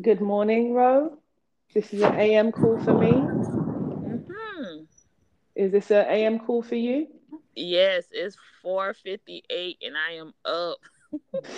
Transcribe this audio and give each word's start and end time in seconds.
Good 0.00 0.20
morning, 0.20 0.72
Rho. 0.72 1.18
This 1.74 1.92
is 1.92 2.00
an 2.02 2.14
AM 2.14 2.50
call 2.52 2.78
for 2.78 2.94
me. 2.94 3.32
hmm 4.04 4.84
Is 5.54 5.72
this 5.72 5.90
an 5.90 6.06
AM 6.08 6.38
call 6.38 6.62
for 6.62 6.74
you? 6.76 7.06
Yes, 7.54 8.08
it's 8.12 8.36
4:58 8.62 9.78
and 9.82 9.96
I 9.96 10.12
am 10.12 10.34
up. 10.44 10.78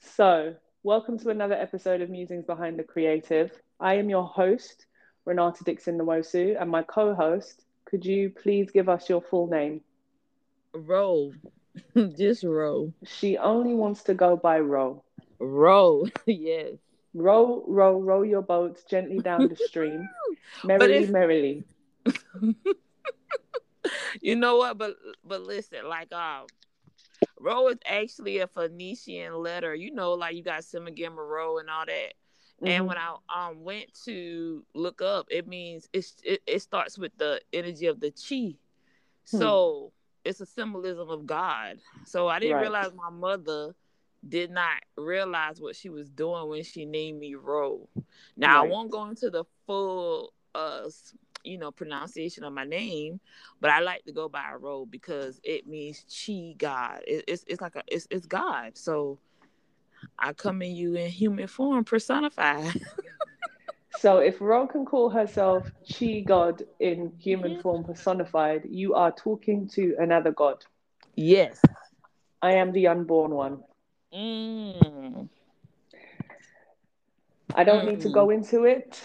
So, 0.00 0.56
welcome 0.82 1.18
to 1.18 1.30
another 1.30 1.54
episode 1.54 2.00
of 2.00 2.08
Musings 2.10 2.44
Behind 2.44 2.78
the 2.78 2.82
Creative. 2.84 3.50
I 3.80 3.94
am 3.94 4.08
your 4.08 4.24
host, 4.24 4.86
Renata 5.24 5.64
Dixon 5.64 5.98
Nwosu, 5.98 6.60
and 6.60 6.70
my 6.70 6.82
co 6.82 7.14
host. 7.14 7.64
Could 7.84 8.04
you 8.04 8.30
please 8.30 8.70
give 8.70 8.88
us 8.88 9.08
your 9.08 9.20
full 9.22 9.46
name? 9.46 9.82
Roll. 10.74 11.34
Just 12.16 12.42
roll. 12.44 12.92
She 13.04 13.36
only 13.38 13.74
wants 13.74 14.02
to 14.04 14.14
go 14.14 14.36
by 14.36 14.58
Rho. 14.58 15.04
Roll. 15.42 16.08
yes. 16.26 16.76
Row, 17.14 17.64
row, 17.68 18.00
row 18.00 18.22
your 18.22 18.42
boat 18.42 18.82
gently 18.88 19.20
down 19.20 19.48
the 19.48 19.56
stream. 19.56 20.10
Merrily, 20.64 21.06
merrily. 21.06 21.64
You 24.20 24.36
know 24.36 24.56
what? 24.58 24.78
But 24.78 24.96
but 25.24 25.42
listen, 25.42 25.88
like 25.88 26.12
um 26.12 26.46
Rho 27.38 27.68
is 27.68 27.78
actually 27.86 28.38
a 28.38 28.46
Phoenician 28.48 29.34
letter. 29.34 29.74
You 29.74 29.92
know, 29.92 30.12
like 30.14 30.36
you 30.36 30.42
got 30.42 30.62
Semigama 30.62 31.16
Rho 31.18 31.58
and 31.58 31.70
all 31.70 31.86
that. 31.86 32.14
And 32.64 32.86
Mhm. 32.86 32.88
when 32.88 32.98
I 32.98 33.16
um 33.34 33.64
went 33.64 33.92
to 34.04 34.64
look 34.74 35.02
up, 35.02 35.26
it 35.30 35.46
means 35.48 35.88
it's 35.92 36.16
it, 36.24 36.42
it 36.46 36.60
starts 36.60 36.98
with 36.98 37.16
the 37.18 37.40
energy 37.52 37.86
of 37.86 38.00
the 38.00 38.10
chi. 38.12 38.56
Hmm. 39.30 39.58
So 39.58 39.92
it's 40.24 40.40
a 40.40 40.46
symbolism 40.46 41.08
of 41.10 41.26
God. 41.26 41.78
So 42.04 42.28
I 42.28 42.38
didn't 42.38 42.56
Right. 42.56 42.60
realize 42.60 42.92
my 42.94 43.10
mother 43.10 43.74
did 44.28 44.50
not 44.50 44.78
realize 44.96 45.60
what 45.60 45.76
she 45.76 45.88
was 45.90 46.08
doing 46.10 46.48
when 46.48 46.62
she 46.62 46.84
named 46.84 47.18
me 47.20 47.34
Rho. 47.34 47.88
Now 48.36 48.60
Right. 48.60 48.66
I 48.66 48.70
won't 48.70 48.90
go 48.90 49.06
into 49.06 49.30
the 49.30 49.44
full 49.66 50.32
uh 50.54 50.88
you 51.44 51.58
know 51.58 51.70
pronunciation 51.72 52.44
of 52.44 52.52
my 52.52 52.64
name, 52.64 53.20
but 53.60 53.70
I 53.70 53.80
like 53.80 54.04
to 54.04 54.12
go 54.12 54.28
by 54.28 54.52
Rho 54.58 54.86
because 54.86 55.40
it 55.44 55.66
means 55.66 56.04
chi 56.08 56.54
God. 56.56 57.00
It, 57.06 57.24
it's 57.28 57.44
it's 57.46 57.60
like 57.60 57.76
a 57.76 57.82
it's 57.88 58.06
it's 58.10 58.26
God. 58.26 58.76
So 58.76 59.18
I 60.18 60.32
come 60.32 60.62
in 60.62 60.74
you 60.76 60.94
in 60.94 61.10
human 61.10 61.46
form 61.48 61.84
personified. 61.84 62.74
So, 63.94 64.18
if 64.18 64.40
Rho 64.40 64.66
can 64.66 64.84
call 64.86 65.10
herself 65.10 65.70
Chi 65.88 66.20
God 66.20 66.62
in 66.80 67.12
human 67.18 67.56
Yeah. 67.56 67.62
form 67.62 67.84
personified, 67.84 68.62
you 68.68 68.94
are 68.94 69.12
talking 69.12 69.68
to 69.74 69.94
another 69.98 70.32
God. 70.32 70.64
yes. 71.14 71.60
I 72.42 72.52
am 72.52 72.72
the 72.72 72.88
unborn 72.88 73.32
one. 73.32 73.62
Mm. 74.14 75.28
I 77.54 77.64
don't 77.64 77.86
need 77.86 78.00
to 78.02 78.08
go 78.10 78.30
into 78.30 78.64
it 78.64 79.00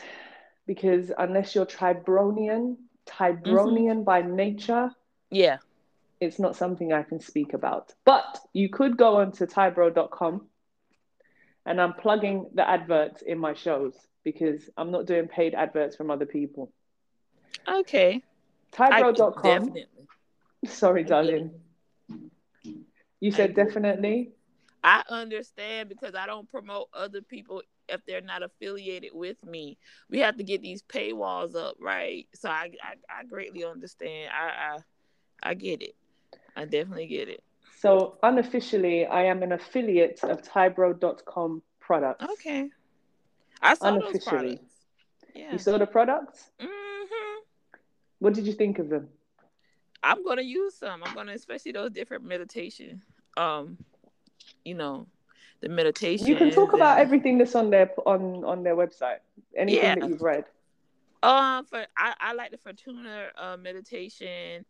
because 0.65 1.11
unless 1.17 1.55
you're 1.55 1.65
Tribronian, 1.65 2.77
Tibronian 3.05 4.03
by 4.03 4.21
nature, 4.21 4.91
Yeah. 5.29 5.57
it's 6.19 6.39
not 6.39 6.55
something 6.55 6.93
I 6.93 7.03
can 7.03 7.19
speak 7.19 7.53
about. 7.53 7.93
But 8.05 8.39
you 8.53 8.69
could 8.69 8.97
go 8.97 9.17
onto 9.17 9.45
tybro.com 9.45 10.47
and 11.65 11.81
I'm 11.81 11.93
plugging 11.93 12.49
the 12.53 12.67
adverts 12.67 13.21
in 13.21 13.37
my 13.37 13.53
shows 13.53 13.93
because 14.23 14.69
I'm 14.77 14.91
not 14.91 15.05
doing 15.05 15.27
paid 15.27 15.53
adverts 15.53 15.95
from 15.95 16.09
other 16.11 16.25
people. 16.25 16.71
Okay. 17.67 18.23
Definitely. 19.43 19.85
Sorry, 20.65 21.03
darling. 21.03 21.51
You 23.19 23.31
said 23.31 23.55
definitely. 23.55 24.31
I 24.87 25.03
understand 25.09 25.89
because 25.89 26.15
I 26.15 26.25
don't 26.25 26.47
promote 26.47 26.87
other 26.93 27.21
people 27.21 27.61
if 27.89 28.05
they're 28.05 28.21
not 28.21 28.41
affiliated 28.41 29.11
with 29.13 29.35
me. 29.43 29.77
We 30.09 30.19
have 30.19 30.37
to 30.37 30.43
get 30.43 30.61
these 30.61 30.81
paywalls 30.81 31.57
up, 31.57 31.75
right? 31.81 32.25
So 32.33 32.49
I 32.49 32.71
I, 32.81 33.19
I 33.19 33.23
greatly 33.25 33.65
understand. 33.65 34.31
I, 34.33 34.75
I 34.75 35.49
I 35.51 35.53
get 35.55 35.81
it. 35.81 35.95
I 36.55 36.63
definitely 36.63 37.07
get 37.07 37.27
it. 37.27 37.43
So 37.79 38.17
unofficially, 38.23 39.05
I 39.05 39.23
am 39.23 39.43
an 39.43 39.51
affiliate 39.51 40.23
of 40.23 40.41
Tybro.com 40.41 41.61
products. 41.81 42.23
Okay. 42.33 42.69
I 43.61 43.73
saw 43.73 43.91
those 43.91 44.03
Unofficially. 44.03 44.55
products. 44.55 44.73
Yeah. 45.35 45.51
You 45.51 45.57
saw 45.57 45.77
the 45.77 45.85
products? 45.85 46.49
Mm-hmm. 46.61 47.39
What 48.19 48.35
did 48.35 48.47
you 48.47 48.53
think 48.53 48.79
of 48.79 48.87
them? 48.87 49.09
I'm 50.01 50.23
gonna 50.23 50.43
use 50.43 50.75
some. 50.75 51.03
I'm 51.03 51.13
gonna 51.13 51.33
especially 51.33 51.73
those 51.73 51.91
different 51.91 52.23
meditation. 52.23 53.01
Um, 53.35 53.77
you 54.63 54.75
know, 54.75 55.07
the 55.61 55.69
meditation. 55.69 56.27
You 56.27 56.35
can 56.35 56.49
talk 56.51 56.73
about 56.73 56.99
everything 56.99 57.37
that's 57.37 57.55
on 57.55 57.69
their 57.69 57.91
on 58.05 58.43
on 58.43 58.63
their 58.63 58.75
website. 58.75 59.19
Anything 59.55 59.75
Yeah. 59.75 59.95
that 59.95 60.07
you've 60.07 60.21
read. 60.21 60.45
Um, 61.23 61.65
for 61.65 61.85
I, 61.97 62.13
I 62.19 62.33
like 62.33 62.51
the 62.51 62.57
Fortuna 62.57 63.29
uh, 63.37 63.57
meditation. 63.57 64.65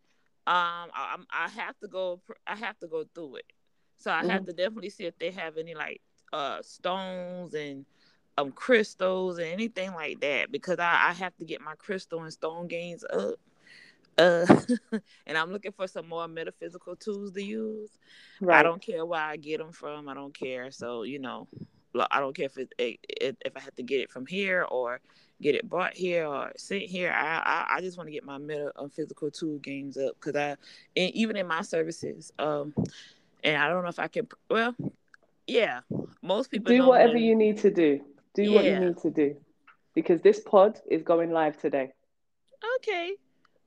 Um, 0.46 0.90
I, 0.94 1.14
I'm 1.14 1.26
I 1.30 1.48
have 1.48 1.78
to 1.80 1.88
go. 1.88 2.20
I 2.46 2.56
have 2.56 2.78
to 2.80 2.86
go 2.88 3.04
through 3.14 3.36
it. 3.36 3.46
So 3.98 4.10
I 4.10 4.22
have 4.24 4.42
Mhm. 4.42 4.46
to 4.46 4.52
definitely 4.52 4.90
see 4.90 5.04
if 5.04 5.18
they 5.18 5.30
have 5.30 5.56
any 5.58 5.74
like 5.74 6.00
uh 6.32 6.60
stones 6.62 7.54
and 7.54 7.84
um 8.36 8.52
crystals 8.52 9.38
and 9.38 9.46
anything 9.48 9.92
like 9.94 10.20
that 10.20 10.50
because 10.52 10.78
I, 10.78 11.08
I 11.10 11.12
have 11.14 11.36
to 11.38 11.44
get 11.44 11.60
my 11.60 11.74
crystal 11.76 12.22
and 12.22 12.32
stone 12.32 12.66
gains 12.68 13.04
up. 13.04 13.36
Uh, 14.18 14.46
and 15.26 15.38
I'm 15.38 15.52
looking 15.52 15.72
for 15.72 15.86
some 15.86 16.08
more 16.08 16.26
metaphysical 16.28 16.96
tools 16.96 17.32
to 17.32 17.42
use. 17.42 17.90
Right. 18.40 18.58
I 18.58 18.62
don't 18.62 18.82
care 18.82 19.06
where 19.06 19.20
I 19.20 19.36
get 19.36 19.58
them 19.58 19.72
from. 19.72 20.08
I 20.08 20.14
don't 20.14 20.34
care. 20.34 20.70
So 20.70 21.04
you 21.04 21.18
know, 21.18 21.48
I 22.10 22.20
don't 22.20 22.34
care 22.34 22.46
if 22.46 22.58
it, 22.58 22.74
it 22.78 23.36
if 23.44 23.56
I 23.56 23.60
have 23.60 23.76
to 23.76 23.82
get 23.82 24.00
it 24.00 24.10
from 24.10 24.26
here 24.26 24.66
or 24.70 25.00
get 25.40 25.54
it 25.54 25.68
bought 25.68 25.94
here 25.94 26.26
or 26.26 26.52
sent 26.56 26.82
here. 26.82 27.12
I 27.12 27.38
I, 27.38 27.76
I 27.76 27.80
just 27.80 27.96
want 27.96 28.08
to 28.08 28.12
get 28.12 28.24
my 28.24 28.38
meta 28.38 28.72
physical 28.92 29.30
tool 29.30 29.58
games 29.58 29.96
up 29.96 30.16
because 30.20 30.36
I 30.36 30.56
and 30.96 31.14
even 31.14 31.36
in 31.36 31.46
my 31.46 31.62
services. 31.62 32.32
Um, 32.38 32.74
and 33.44 33.56
I 33.56 33.68
don't 33.68 33.82
know 33.82 33.88
if 33.88 33.98
I 33.98 34.08
can. 34.08 34.26
Well, 34.50 34.74
yeah, 35.46 35.80
most 36.22 36.50
people 36.50 36.74
do 36.74 36.86
whatever 36.86 37.16
you 37.16 37.34
need 37.34 37.58
to 37.58 37.70
do. 37.70 38.00
Do 38.34 38.52
what 38.52 38.64
you 38.64 38.78
need 38.78 38.98
to 38.98 39.10
do. 39.10 39.36
Because 39.94 40.20
this 40.20 40.40
pod 40.40 40.78
is 40.88 41.02
going 41.02 41.32
live 41.32 41.60
today. 41.60 41.92
Okay. 42.76 43.14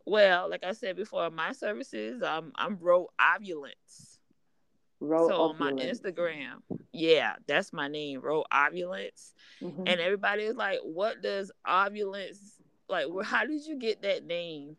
Well, 0.06 0.50
like 0.50 0.64
I 0.64 0.74
said 0.74 0.96
before, 0.96 1.30
my 1.30 1.52
services, 1.52 2.24
um, 2.24 2.52
I'm 2.56 2.78
Rho 2.80 3.10
Ovulance. 3.20 4.18
Roll 5.00 5.28
so 5.28 5.42
on 5.42 5.58
my. 5.58 5.72
Instagram, 5.72 6.62
yeah, 6.92 7.36
that's 7.48 7.74
my 7.74 7.88
name, 7.88 8.22
Rho 8.22 8.44
Ovulance. 8.52 9.34
Mhm. 9.62 9.84
and 9.88 10.00
everybody 10.00 10.44
is 10.44 10.56
like, 10.56 10.80
"What 10.84 11.22
does 11.22 11.52
ovulence 11.68 12.60
like? 12.88 13.08
How 13.24 13.46
did 13.46 13.66
you 13.66 13.78
get 13.78 14.02
that 14.04 14.24
name?" 14.24 14.78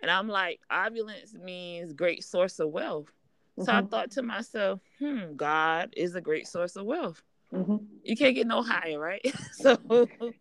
And 0.00 0.10
I'm 0.10 0.28
like, 0.28 0.60
"Ovulence 0.70 1.34
means 1.34 1.92
great 1.92 2.24
source 2.24 2.58
of 2.58 2.70
wealth." 2.70 3.12
So 3.60 3.72
I 3.72 3.82
Mhm. 3.82 3.90
thought 3.90 4.10
to 4.12 4.22
myself, 4.22 4.80
"Hmm, 4.98 5.34
God 5.36 5.92
is 5.96 6.14
a 6.14 6.20
great 6.20 6.46
source 6.46 6.76
of 6.76 6.86
wealth. 6.86 7.22
Mhm. 7.52 7.86
You 8.02 8.16
can't 8.16 8.34
get 8.34 8.46
no 8.46 8.62
higher, 8.62 8.98
right? 8.98 9.20
so 9.52 9.78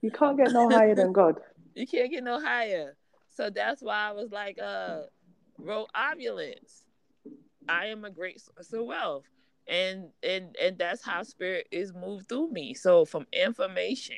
You 0.02 0.12
can't 0.12 0.38
get 0.38 0.52
no 0.54 0.70
higher 0.70 0.96
than 0.96 1.12
God. 1.14 1.42
you 1.76 1.88
can't 1.88 2.12
get 2.12 2.24
no 2.24 2.40
higher. 2.40 2.96
So 3.30 3.50
that's 3.50 3.82
why 3.82 4.10
I 4.10 4.12
was 4.12 4.32
like, 4.32 4.60
uh, 4.62 5.04
Rho 5.58 5.88
ovulence. 5.96 6.84
I 7.68 7.88
am 7.88 8.06
a 8.06 8.10
great 8.10 8.42
source 8.42 8.74
of 8.74 8.86
wealth. 8.86 9.26
And 9.68 10.10
and 10.24 10.56
and 10.60 10.78
that's 10.80 11.04
how 11.04 11.22
spirit 11.22 11.68
is 11.72 11.94
moved 11.94 12.28
through 12.28 12.52
me. 12.52 12.74
So 12.74 13.06
from 13.06 13.28
information, 13.32 14.16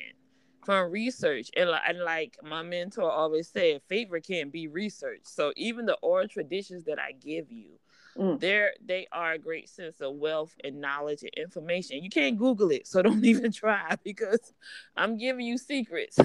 from 0.64 0.90
research, 0.90 1.50
and 1.56 1.68
like, 1.68 1.82
and 1.86 1.98
like 2.00 2.38
my 2.42 2.62
mentor 2.62 3.10
always 3.10 3.48
said, 3.48 3.82
favor 3.86 4.18
can't 4.20 4.50
be 4.50 4.66
research. 4.68 5.20
So 5.24 5.52
even 5.56 5.84
the 5.84 5.98
oral 6.00 6.26
traditions 6.28 6.84
that 6.84 6.98
I 6.98 7.12
give 7.12 7.52
you, 7.52 7.78
Mm. 8.16 8.38
they're 8.40 8.72
they 8.84 9.06
are 9.10 9.32
a 9.32 9.38
great 9.38 9.68
sense 9.70 10.00
of 10.00 10.14
wealth 10.16 10.54
and 10.62 10.80
knowledge 10.80 11.22
and 11.22 11.30
information. 11.36 12.02
You 12.02 12.10
can't 12.10 12.38
Google 12.38 12.70
it, 12.70 12.86
so 12.86 13.00
don't 13.02 13.24
even 13.24 13.52
try 13.52 13.96
because 14.04 14.52
I'm 14.96 15.16
giving 15.16 15.46
you 15.46 15.56
secrets. 15.58 16.18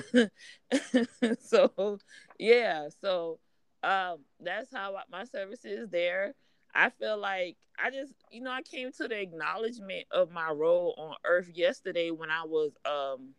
so 1.40 2.00
yeah, 2.40 2.90
so 3.02 3.40
um 3.84 4.18
that's 4.40 4.74
how 4.74 4.96
I- 4.96 5.04
my 5.12 5.24
service 5.24 5.64
is 5.66 5.90
there. 5.90 6.34
I 6.76 6.90
feel 6.90 7.18
like 7.18 7.58
I 7.80 7.90
just 7.90 8.14
you 8.32 8.42
know 8.42 8.52
I 8.52 8.62
came 8.64 8.92
to 8.94 9.08
the 9.08 9.20
acknowledgement 9.22 10.06
of 10.12 10.32
my 10.32 10.52
role 10.52 10.94
on 10.98 11.16
earth 11.26 11.50
yesterday 11.54 12.12
when 12.12 12.30
I 12.30 12.44
was 12.44 12.72
um 12.86 13.30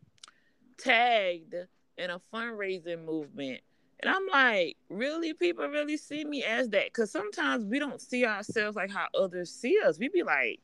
tagged 0.79 1.55
in 1.97 2.11
a 2.11 2.21
fundraising 2.33 3.05
movement. 3.05 3.61
And 4.01 4.15
I'm 4.15 4.27
like, 4.31 4.77
really? 4.89 5.35
People 5.35 5.67
really 5.69 5.97
see 5.97 6.25
me 6.25 6.45
as 6.45 6.69
that? 6.71 6.87
Because 6.87 7.11
sometimes 7.11 7.65
we 7.65 7.79
don't 7.79 8.01
see 8.01 8.25
ourselves 8.25 8.77
like 8.77 8.91
how 8.91 9.07
others 9.19 9.51
see 9.53 9.79
us. 9.85 9.99
We 9.99 10.09
be 10.09 10.23
like, 10.23 10.61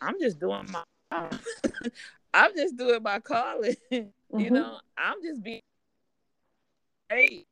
I'm 0.00 0.18
just 0.20 0.38
doing 0.38 0.66
my 0.70 0.82
I'm 2.34 2.54
just 2.54 2.76
doing 2.76 3.02
my 3.02 3.18
calling. 3.20 3.76
you 3.90 4.10
Mhm. 4.32 4.52
know, 4.52 4.80
I'm 4.96 5.22
just 5.22 5.42
being 5.42 5.60
hey, 7.08 7.44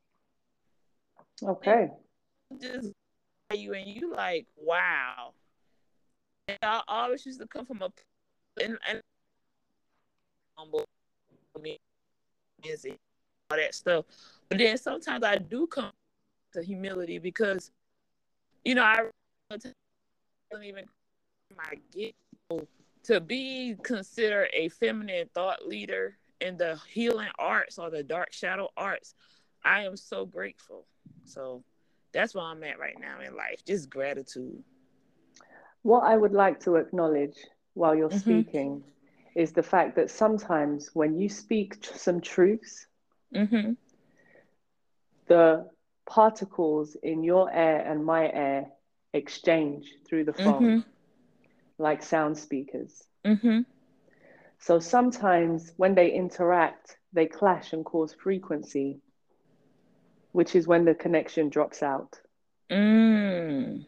Okay. 1.43 1.89
just 2.59 2.91
you 3.53 3.73
and 3.73 3.87
you 3.87 4.11
like, 4.13 4.47
wow. 4.55 5.33
And 6.47 6.57
I 6.61 6.81
always 6.87 7.25
used 7.25 7.39
to 7.41 7.47
come 7.47 7.65
from 7.65 7.81
a 7.81 7.91
and, 8.63 8.77
and 8.87 9.01
humble 10.55 10.85
me 11.61 11.77
all 13.51 13.57
that 13.57 13.75
stuff. 13.75 14.05
But 14.49 14.59
then 14.59 14.77
sometimes 14.77 15.23
I 15.23 15.37
do 15.37 15.67
come 15.67 15.91
to 16.53 16.63
humility 16.63 17.19
because, 17.19 17.71
you 18.63 18.75
know, 18.75 18.83
I 18.83 19.09
don't 19.49 20.63
even 20.63 20.85
my 21.55 21.75
get 21.93 22.15
to 23.03 23.19
be 23.21 23.75
considered 23.83 24.49
a 24.53 24.69
feminine 24.69 25.29
thought 25.33 25.65
leader 25.65 26.17
in 26.41 26.57
the 26.57 26.79
healing 26.89 27.29
arts 27.39 27.79
or 27.79 27.89
the 27.89 28.03
dark 28.03 28.33
shadow 28.33 28.69
arts. 28.77 29.15
I 29.63 29.83
am 29.83 29.97
so 29.97 30.25
grateful. 30.25 30.85
So 31.25 31.63
that's 32.13 32.35
where 32.35 32.43
I'm 32.43 32.63
at 32.63 32.79
right 32.79 32.97
now 32.99 33.19
in 33.21 33.35
life. 33.35 33.63
Just 33.65 33.89
gratitude. 33.89 34.63
What 35.83 36.01
I 36.01 36.17
would 36.17 36.33
like 36.33 36.59
to 36.61 36.75
acknowledge 36.75 37.35
while 37.73 37.95
you're 37.95 38.09
mm-hmm. 38.09 38.17
speaking 38.17 38.83
is 39.35 39.51
the 39.51 39.63
fact 39.63 39.95
that 39.95 40.09
sometimes 40.09 40.89
when 40.93 41.17
you 41.17 41.29
speak 41.29 41.77
some 41.83 42.19
truths, 42.19 42.87
mm-hmm. 43.33 43.73
The 45.27 45.67
particles 46.07 46.95
in 47.03 47.23
your 47.23 47.51
air 47.51 47.79
and 47.79 48.05
my 48.05 48.31
air 48.31 48.67
exchange 49.13 49.93
through 50.07 50.23
the 50.23 50.33
phone 50.33 50.63
mm-hmm. 50.63 50.89
like 51.77 52.01
sound 52.01 52.37
speakers. 52.37 53.03
Mm-hmm. 53.25 53.61
So 54.59 54.79
sometimes 54.79 55.73
when 55.77 55.95
they 55.95 56.11
interact, 56.11 56.97
they 57.13 57.25
clash 57.25 57.73
and 57.73 57.85
cause 57.85 58.13
frequency, 58.13 58.99
which 60.31 60.55
is 60.55 60.67
when 60.67 60.85
the 60.85 60.95
connection 60.95 61.49
drops 61.49 61.83
out. 61.83 62.19
Mm. 62.71 63.85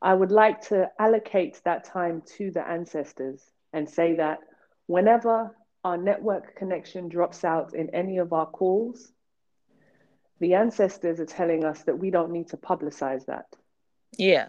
I 0.00 0.14
would 0.14 0.30
like 0.30 0.60
to 0.68 0.90
allocate 0.98 1.60
that 1.64 1.84
time 1.84 2.22
to 2.36 2.50
the 2.50 2.66
ancestors 2.66 3.42
and 3.72 3.88
say 3.88 4.16
that 4.16 4.38
whenever 4.86 5.56
our 5.84 5.96
network 5.96 6.56
connection 6.56 7.08
drops 7.08 7.44
out 7.44 7.74
in 7.74 7.90
any 7.94 8.18
of 8.18 8.32
our 8.32 8.46
calls, 8.46 9.12
the 10.40 10.54
ancestors 10.54 11.20
are 11.20 11.26
telling 11.26 11.64
us 11.64 11.82
that 11.82 11.98
we 11.98 12.10
don't 12.10 12.30
need 12.30 12.48
to 12.48 12.56
publicize 12.56 13.26
that. 13.26 13.46
Yeah. 14.16 14.48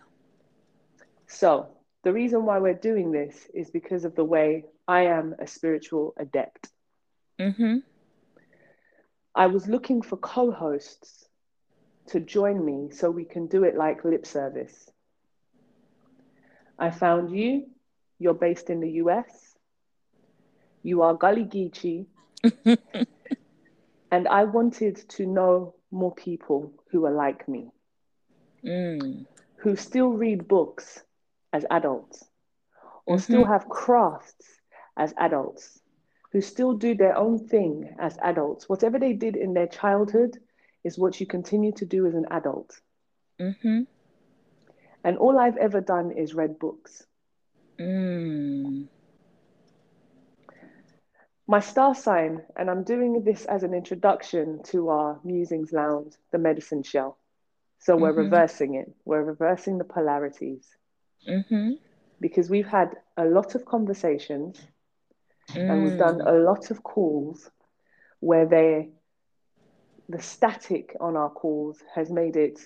So, 1.28 1.68
the 2.04 2.14
reason 2.14 2.46
why 2.46 2.60
we're 2.60 2.74
doing 2.74 3.12
this 3.12 3.48
is 3.54 3.70
because 3.70 4.06
of 4.06 4.16
the 4.16 4.24
way 4.24 4.66
I 4.88 5.02
am 5.06 5.36
a 5.40 5.48
spiritual 5.48 6.14
adept. 6.18 6.70
Mm-hmm. 7.40 7.78
I 9.36 9.48
was 9.48 9.68
looking 9.68 10.02
for 10.02 10.18
co 10.18 10.52
hosts 10.52 11.26
to 12.08 12.20
join 12.20 12.64
me 12.64 12.90
so 12.92 13.12
we 13.12 13.26
can 13.26 13.48
do 13.48 13.64
it 13.64 13.76
like 13.76 14.04
lip 14.04 14.26
service. 14.26 14.90
I 16.78 16.90
found 16.90 17.36
you. 17.36 17.68
You're 18.18 18.34
based 18.34 18.70
in 18.70 18.80
the 18.80 18.92
US. 19.04 19.56
You 20.84 21.04
are 21.04 21.14
Gullah 21.14 21.46
Geechee. 21.46 22.08
and 24.12 24.28
I 24.28 24.46
wanted 24.46 24.96
to 25.10 25.26
know 25.26 25.76
more 25.92 26.14
people 26.14 26.74
who 26.92 27.06
are 27.06 27.12
like 27.12 27.48
me, 27.48 27.72
mm. 28.64 29.26
who 29.58 29.76
still 29.76 30.10
read 30.10 30.48
books 30.48 31.04
as 31.54 31.66
adults, 31.70 32.24
or 33.06 33.16
mm-hmm. 33.16 33.24
still 33.24 33.46
have 33.46 33.70
crafts 33.70 34.46
as 34.98 35.14
adults, 35.18 35.80
who 36.32 36.42
still 36.42 36.74
do 36.74 36.94
their 36.94 37.16
own 37.18 37.48
thing 37.48 37.96
as 38.00 38.18
adults. 38.22 38.70
Whatever 38.70 39.00
they 39.00 39.14
did 39.14 39.36
in 39.36 39.54
their 39.54 39.68
childhood 39.68 40.38
is 40.84 40.98
what 40.98 41.20
you 41.20 41.26
continue 41.26 41.72
to 41.74 41.86
do 41.86 42.06
as 42.06 42.14
an 42.14 42.26
adult. 42.32 42.80
Mm-hmm. 43.40 43.82
And 45.04 45.18
all 45.18 45.40
I've 45.40 45.58
ever 45.58 45.82
done 45.82 46.12
is 46.12 46.34
read 46.34 46.60
books. 46.60 47.04
Mm. 47.80 48.88
My 51.50 51.62
star 51.62 51.96
sign, 51.96 52.44
and 52.56 52.70
I'm 52.70 52.84
doing 52.84 53.24
this 53.24 53.46
as 53.46 53.64
an 53.64 53.74
introduction 53.74 54.62
to 54.66 54.90
our 54.90 55.20
Musings 55.24 55.74
Lounge, 55.74 56.14
the 56.32 56.38
medicine 56.38 56.84
shell. 56.84 57.18
So 57.80 57.98
we're 57.98 58.12
mm-hmm. 58.12 58.32
reversing 58.32 58.76
it, 58.76 58.94
we're 59.04 59.24
reversing 59.24 59.80
the 59.80 59.84
polarities. 59.84 60.64
Mm-hmm. 61.28 61.72
Because 62.22 62.52
we've 62.52 62.68
had 62.68 62.98
a 63.18 63.26
lot 63.26 63.56
of 63.56 63.66
conversations 63.66 64.62
mm. 65.50 65.72
and 65.72 65.84
we've 65.86 65.98
done 65.98 66.22
a 66.22 66.34
lot 66.34 66.70
of 66.70 66.84
calls 66.84 67.50
where 68.20 68.46
they 68.46 68.90
the 70.08 70.22
static 70.22 70.96
on 71.00 71.18
our 71.18 71.32
calls 71.32 71.80
has 71.96 72.12
made 72.12 72.36
it 72.36 72.60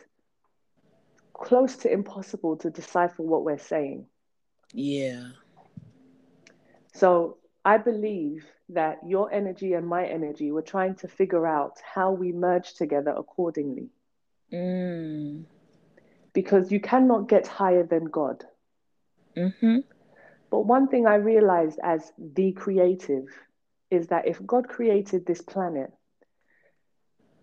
close 1.32 1.78
to 1.78 1.92
impossible 1.92 2.58
to 2.58 2.70
decipher 2.70 3.24
what 3.24 3.46
we're 3.46 3.58
saying. 3.58 4.08
Yeah. 4.74 5.30
So 6.94 7.38
I 7.66 7.78
believe 7.78 8.46
that 8.70 9.00
your 9.06 9.32
energy 9.32 9.74
and 9.74 9.88
my 9.88 10.06
energy, 10.06 10.52
we're 10.52 10.62
trying 10.62 10.96
to 10.96 11.08
figure 11.08 11.48
out 11.48 11.78
how 11.84 12.12
we 12.12 12.32
merge 12.32 12.74
together 12.74 13.14
accordingly. 13.16 13.90
Mm. 14.52 15.46
Because 16.34 16.72
you 16.72 16.80
cannot 16.80 17.30
get 17.30 17.48
higher 17.48 17.84
than 17.84 18.06
God. 18.06 18.44
Mm-hmm. 19.38 19.80
But 20.50 20.66
one 20.66 20.88
thing 20.88 21.08
I 21.08 21.16
realized 21.16 21.80
as 21.82 22.12
the 22.18 22.52
creative 22.52 23.26
is 23.90 24.08
that 24.08 24.28
if 24.28 24.46
God 24.46 24.68
created 24.68 25.26
this 25.26 25.42
planet 25.42 25.92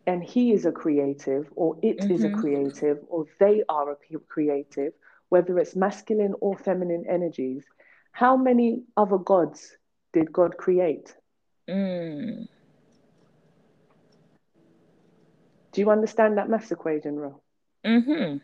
and 0.07 0.23
He 0.23 0.53
is 0.53 0.67
a 0.67 0.73
creative, 0.73 1.49
or 1.57 1.79
it 1.83 1.99
mm-hmm. 1.99 2.13
is 2.13 2.25
a 2.25 2.29
mm-hmm. 2.29 2.41
creative, 2.41 2.99
or 3.09 3.27
they 3.39 3.63
are 3.69 3.93
a 3.93 3.97
creative, 4.29 4.93
whether 5.29 5.59
it's 5.59 5.77
masculine 5.77 6.35
or 6.41 6.59
feminine 6.59 7.05
energies, 7.09 7.65
how 8.13 8.37
many 8.37 8.83
other 8.97 9.19
gods 9.19 9.77
did 10.13 10.33
God 10.33 10.57
create? 10.57 11.15
Mm. 11.69 12.49
Do 15.73 15.81
you 15.81 15.91
understand 15.91 16.39
that 16.39 16.49
maths 16.49 16.73
equation, 16.73 17.17
Rho? 17.17 17.41
Mm-hmm. 17.85 18.39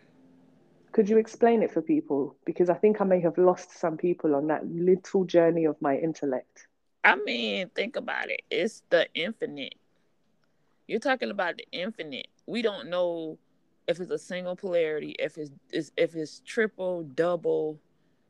Could 0.92 1.08
you 1.08 1.18
explain 1.18 1.62
it 1.62 1.72
for 1.72 1.82
people? 1.82 2.36
Because 2.46 2.70
I 2.70 2.74
think 2.74 3.00
I 3.00 3.04
may 3.04 3.20
have 3.20 3.36
lost 3.36 3.78
some 3.78 3.96
people 3.96 4.34
on 4.34 4.46
that 4.46 4.66
little 4.66 5.24
journey 5.24 5.64
of 5.64 5.80
my 5.82 5.96
intellect. 5.96 6.68
I 7.04 7.16
mean, 7.16 7.68
think 7.74 7.96
about 7.96 8.30
it. 8.30 8.42
It's 8.50 8.82
the 8.90 9.06
infinite. 9.14 9.74
You're 10.86 11.00
talking 11.00 11.30
about 11.30 11.56
the 11.56 11.66
infinite. 11.72 12.28
We 12.46 12.62
don't 12.62 12.88
know 12.88 13.38
if 13.86 14.00
it's 14.00 14.10
a 14.10 14.18
single 14.18 14.56
polarity, 14.56 15.14
if 15.18 15.36
it's, 15.36 15.50
if 15.96 16.14
it's 16.14 16.40
triple, 16.44 17.02
double, 17.02 17.78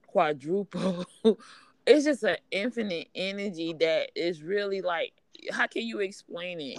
quadruple. 0.07 1.05
it's 1.87 2.05
just 2.05 2.23
an 2.25 2.37
infinite 2.51 3.09
energy 3.15 3.75
that 3.81 4.11
is 4.17 4.43
really 4.43 4.81
like 4.81 5.13
how 5.53 5.67
can 5.67 5.87
you 5.87 6.01
explain 6.01 6.61
it? 6.61 6.79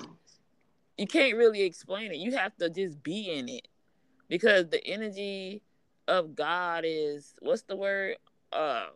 You 0.97 1.07
can't 1.07 1.37
really 1.37 1.61
explain 1.61 2.11
it. 2.11 2.17
You 2.17 2.35
have 2.35 2.55
to 2.57 2.69
just 2.69 3.01
be 3.03 3.31
in 3.31 3.49
it. 3.49 3.67
Because 4.29 4.67
the 4.67 4.85
energy 4.85 5.61
of 6.07 6.35
God 6.35 6.83
is 6.85 7.35
what's 7.39 7.61
the 7.63 7.75
word? 7.75 8.17
Uh, 8.51 8.87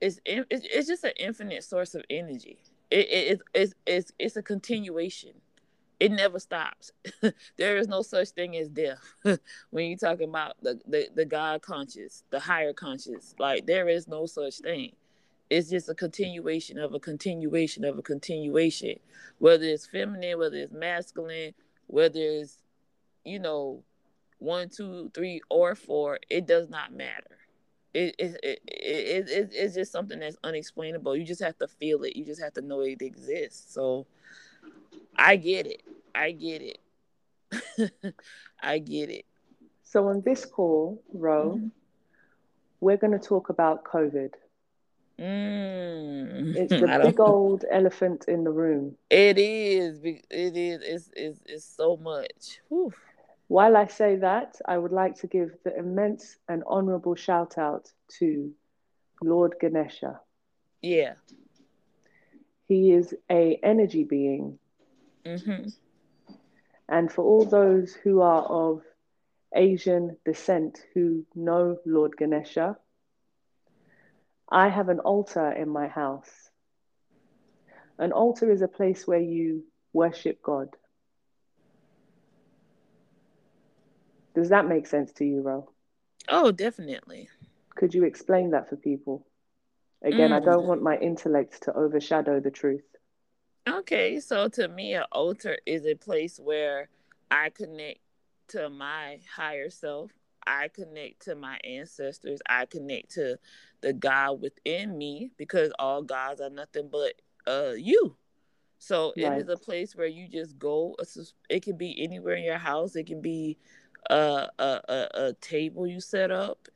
it's 0.00 0.20
it's, 0.26 0.46
it's 0.50 0.88
just 0.88 1.04
an 1.04 1.12
infinite 1.18 1.64
source 1.64 1.94
of 1.94 2.04
energy. 2.10 2.58
It, 2.90 3.08
it, 3.10 3.40
it's 3.54 3.74
it's 3.86 4.12
it's 4.18 4.36
a 4.36 4.42
continuation. 4.42 5.32
It 5.98 6.12
never 6.12 6.38
stops. 6.38 6.92
there 7.56 7.78
is 7.78 7.88
no 7.88 8.02
such 8.02 8.30
thing 8.30 8.56
as 8.56 8.68
death 8.68 9.14
when 9.70 9.86
you're 9.86 9.98
talking 9.98 10.28
about 10.28 10.54
the, 10.62 10.78
the 10.86 11.08
the 11.14 11.24
God 11.24 11.62
conscious, 11.62 12.24
the 12.30 12.40
higher 12.40 12.74
conscious. 12.74 13.34
Like 13.38 13.66
there 13.66 13.88
is 13.88 14.06
no 14.06 14.26
such 14.26 14.58
thing. 14.58 14.92
It's 15.48 15.70
just 15.70 15.88
a 15.88 15.94
continuation 15.94 16.78
of 16.78 16.92
a 16.92 17.00
continuation 17.00 17.84
of 17.84 17.98
a 17.98 18.02
continuation. 18.02 18.98
Whether 19.38 19.64
it's 19.64 19.86
feminine, 19.86 20.38
whether 20.38 20.56
it's 20.56 20.72
masculine, 20.72 21.54
whether 21.86 22.20
it's 22.20 22.58
you 23.24 23.38
know 23.38 23.82
one, 24.38 24.68
two, 24.68 25.10
three, 25.14 25.40
or 25.48 25.74
four, 25.74 26.18
it 26.28 26.46
does 26.46 26.68
not 26.68 26.92
matter. 26.92 27.38
It, 27.94 28.14
it, 28.18 28.38
it, 28.42 28.60
it, 28.66 29.28
it, 29.30 29.50
it's 29.54 29.74
just 29.74 29.92
something 29.92 30.18
that's 30.18 30.36
unexplainable. 30.44 31.16
You 31.16 31.24
just 31.24 31.42
have 31.42 31.56
to 31.58 31.68
feel 31.68 32.02
it. 32.02 32.14
You 32.16 32.26
just 32.26 32.42
have 32.42 32.52
to 32.54 32.60
know 32.60 32.80
it 32.80 33.00
exists. 33.00 33.72
So 33.72 34.06
I 35.16 35.36
get 35.36 35.66
it. 35.66 35.82
I 36.14 36.32
get 36.32 36.62
it. 36.62 38.14
I 38.62 38.78
get 38.78 39.10
it. 39.10 39.24
So 39.82 40.08
on 40.08 40.22
this 40.22 40.44
call, 40.44 41.02
Rho, 41.12 41.54
mm-hmm. 41.56 41.68
we're 42.80 42.96
going 42.96 43.18
to 43.18 43.18
talk 43.18 43.48
about 43.48 43.84
COVID. 43.84 44.32
Mm. 45.18 46.54
It's 46.56 46.70
the 46.80 47.00
big 47.02 47.20
old 47.20 47.64
elephant 47.70 48.26
in 48.28 48.44
the 48.44 48.50
room. 48.50 48.96
It 49.10 49.38
is. 49.38 50.00
It 50.04 50.56
is. 50.56 50.80
It's, 50.82 51.10
it's, 51.16 51.40
it's 51.46 51.64
so 51.64 51.96
much. 51.96 52.60
Whew. 52.68 52.92
While 53.48 53.76
I 53.76 53.86
say 53.86 54.16
that, 54.16 54.60
I 54.66 54.76
would 54.76 54.92
like 54.92 55.14
to 55.20 55.26
give 55.26 55.56
the 55.64 55.76
immense 55.76 56.36
and 56.48 56.64
honorable 56.66 57.14
shout 57.14 57.58
out 57.58 57.90
to 58.18 58.52
Lord 59.22 59.54
Ganesha. 59.60 60.20
Yeah. 60.82 61.14
He 62.66 62.92
is 62.92 63.14
a 63.30 63.58
energy 63.62 64.02
being. 64.02 64.58
Mm-hmm. 65.26 65.68
And 66.88 67.12
for 67.12 67.24
all 67.24 67.44
those 67.44 67.94
who 67.94 68.20
are 68.22 68.44
of 68.44 68.82
Asian 69.54 70.16
descent 70.24 70.78
who 70.94 71.26
know 71.34 71.78
Lord 71.86 72.16
Ganesha, 72.16 72.78
I 74.50 74.68
have 74.68 74.88
an 74.88 75.00
altar 75.00 75.50
in 75.52 75.68
my 75.68 75.88
house 75.88 76.50
An 77.98 78.12
altar 78.12 78.50
is 78.50 78.62
a 78.62 78.68
place 78.68 79.06
where 79.06 79.20
you 79.20 79.64
worship 79.92 80.42
God. 80.42 80.76
Does 84.34 84.50
that 84.50 84.66
make 84.68 84.86
sense 84.86 85.12
to 85.14 85.24
you, 85.24 85.42
Rho? 85.42 85.70
Oh, 86.28 86.52
definitely. 86.52 87.28
Could 87.76 87.94
you 87.94 88.04
explain 88.04 88.50
that 88.50 88.68
for 88.68 88.76
people? 88.76 89.26
Again, 90.02 90.30
mm. 90.30 90.36
I 90.36 90.40
don't 90.40 90.64
Mm. 90.64 90.68
want 90.68 90.82
my 90.82 90.96
intellect 90.98 91.62
to 91.62 91.74
overshadow 91.74 92.40
the 92.40 92.50
truth. 92.50 92.84
Okay, 93.68 94.20
so 94.20 94.48
to 94.50 94.68
me, 94.68 94.94
an 94.94 95.04
altar 95.10 95.58
is 95.66 95.86
a 95.86 95.96
place 95.96 96.38
where 96.38 96.88
I 97.32 97.50
connect 97.50 97.98
to 98.48 98.70
my 98.70 99.18
higher 99.34 99.70
self. 99.70 100.12
I 100.46 100.68
connect 100.68 101.22
to 101.24 101.34
my 101.34 101.58
ancestors. 101.64 102.38
I 102.48 102.66
connect 102.66 103.10
to 103.14 103.38
the 103.80 103.92
God 103.92 104.40
within 104.40 104.96
me 104.96 105.32
because 105.36 105.72
all 105.80 106.02
gods 106.02 106.40
are 106.40 106.50
nothing 106.50 106.88
but 106.92 107.14
uh 107.48 107.72
you. 107.76 108.16
So 108.78 109.14
it 109.16 109.32
is 109.38 109.48
a 109.48 109.56
place 109.56 109.96
where 109.96 110.06
you 110.06 110.28
just 110.28 110.56
go. 110.60 110.94
It 111.50 111.64
can 111.64 111.76
be 111.76 112.00
anywhere 112.00 112.36
in 112.36 112.44
your 112.44 112.58
house. 112.58 112.94
It 112.94 113.06
can 113.08 113.20
be 113.20 113.58
a 114.08 114.48
a, 114.60 114.80
a, 114.88 115.08
a 115.14 115.32
table 115.40 115.88
you 115.88 116.00
set 116.00 116.30
up. 116.30 116.68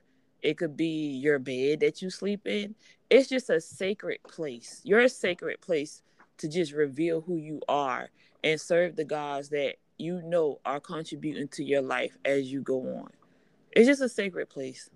It 0.43 0.59
could 0.59 0.77
be 0.77 1.11
your 1.11 1.39
bed 1.39 1.81
that 1.81 2.03
you 2.03 2.11
sleep 2.11 2.49
in. 2.49 2.75
It's 3.11 3.29
just 3.29 3.49
a 3.49 3.61
sacred 3.61 4.25
place. 4.25 4.81
You're 4.83 5.01
a 5.01 5.09
sacred 5.09 5.61
place 5.61 6.03
to 6.41 6.49
just 6.49 6.73
reveal 6.73 7.21
who 7.21 7.37
you 7.37 7.61
are 7.69 8.09
and 8.43 8.61
serve 8.61 8.97
the 8.97 9.05
gods 9.05 9.51
that 9.51 9.77
you 9.99 10.23
know 10.23 10.61
are 10.65 10.81
contributing 10.81 11.49
to 11.49 11.65
your 11.65 11.83
life 11.83 12.17
as 12.25 12.51
you 12.51 12.63
go 12.63 12.81
on. 12.81 13.11
It's 13.73 13.87
just 13.87 14.03
a 14.03 14.09
sacred 14.09 14.49
place. 14.49 14.91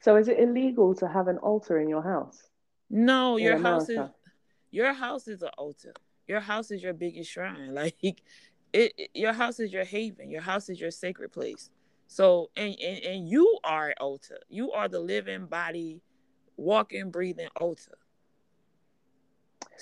So 0.00 0.16
is 0.16 0.28
it 0.28 0.38
illegal 0.38 0.94
to 0.96 1.06
have 1.08 1.28
an 1.28 1.38
altar 1.38 1.78
in 1.78 1.88
your 1.88 2.02
house? 2.02 2.42
No, 2.90 3.36
In 3.36 3.44
your 3.44 3.58
house 3.58 3.88
is 3.88 4.00
your 4.70 4.92
house 4.92 5.28
is 5.28 5.42
an 5.42 5.50
altar. 5.56 5.94
Your 6.26 6.40
house 6.40 6.70
is 6.70 6.82
your 6.82 6.92
biggest 6.92 7.30
shrine. 7.30 7.72
Like 7.74 7.96
it, 8.02 8.20
it 8.72 9.10
your 9.14 9.32
house 9.32 9.60
is 9.60 9.72
your 9.72 9.84
haven. 9.84 10.30
Your 10.30 10.42
house 10.42 10.68
is 10.68 10.80
your 10.80 10.90
sacred 10.90 11.32
place. 11.32 11.70
So 12.08 12.50
and, 12.56 12.74
and 12.82 12.98
and 13.04 13.28
you 13.28 13.58
are 13.64 13.88
an 13.88 13.94
altar. 14.00 14.38
You 14.48 14.72
are 14.72 14.88
the 14.88 15.00
living 15.00 15.46
body, 15.46 16.02
walking, 16.56 17.10
breathing 17.10 17.48
altar. 17.60 17.96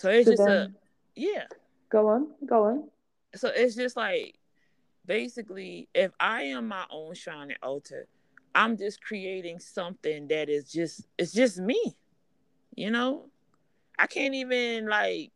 So 0.01 0.09
it's 0.09 0.25
So 0.25 0.33
just 0.33 0.49
a 0.49 0.73
yeah. 1.15 1.45
go 1.91 2.09
on, 2.09 2.29
go 2.47 2.65
on. 2.65 2.89
So 3.35 3.51
it's 3.55 3.75
just 3.75 3.99
like 3.99 4.39
basically 5.05 5.91
if 5.95 6.11
I 6.19 6.45
am 6.45 6.69
my 6.69 6.87
own 6.91 7.15
shrine 7.15 7.51
and 7.51 7.59
altar, 7.63 8.07
I'm 8.55 8.79
just 8.79 9.03
creating 9.03 9.59
something 9.59 10.27
that 10.29 10.49
is 10.49 10.73
just 10.73 11.07
it's 11.19 11.33
just 11.33 11.59
me. 11.59 11.79
You 12.75 12.91
know? 12.91 13.27
I 13.99 14.07
can't 14.07 14.35
even 14.35 14.89
like 14.89 15.33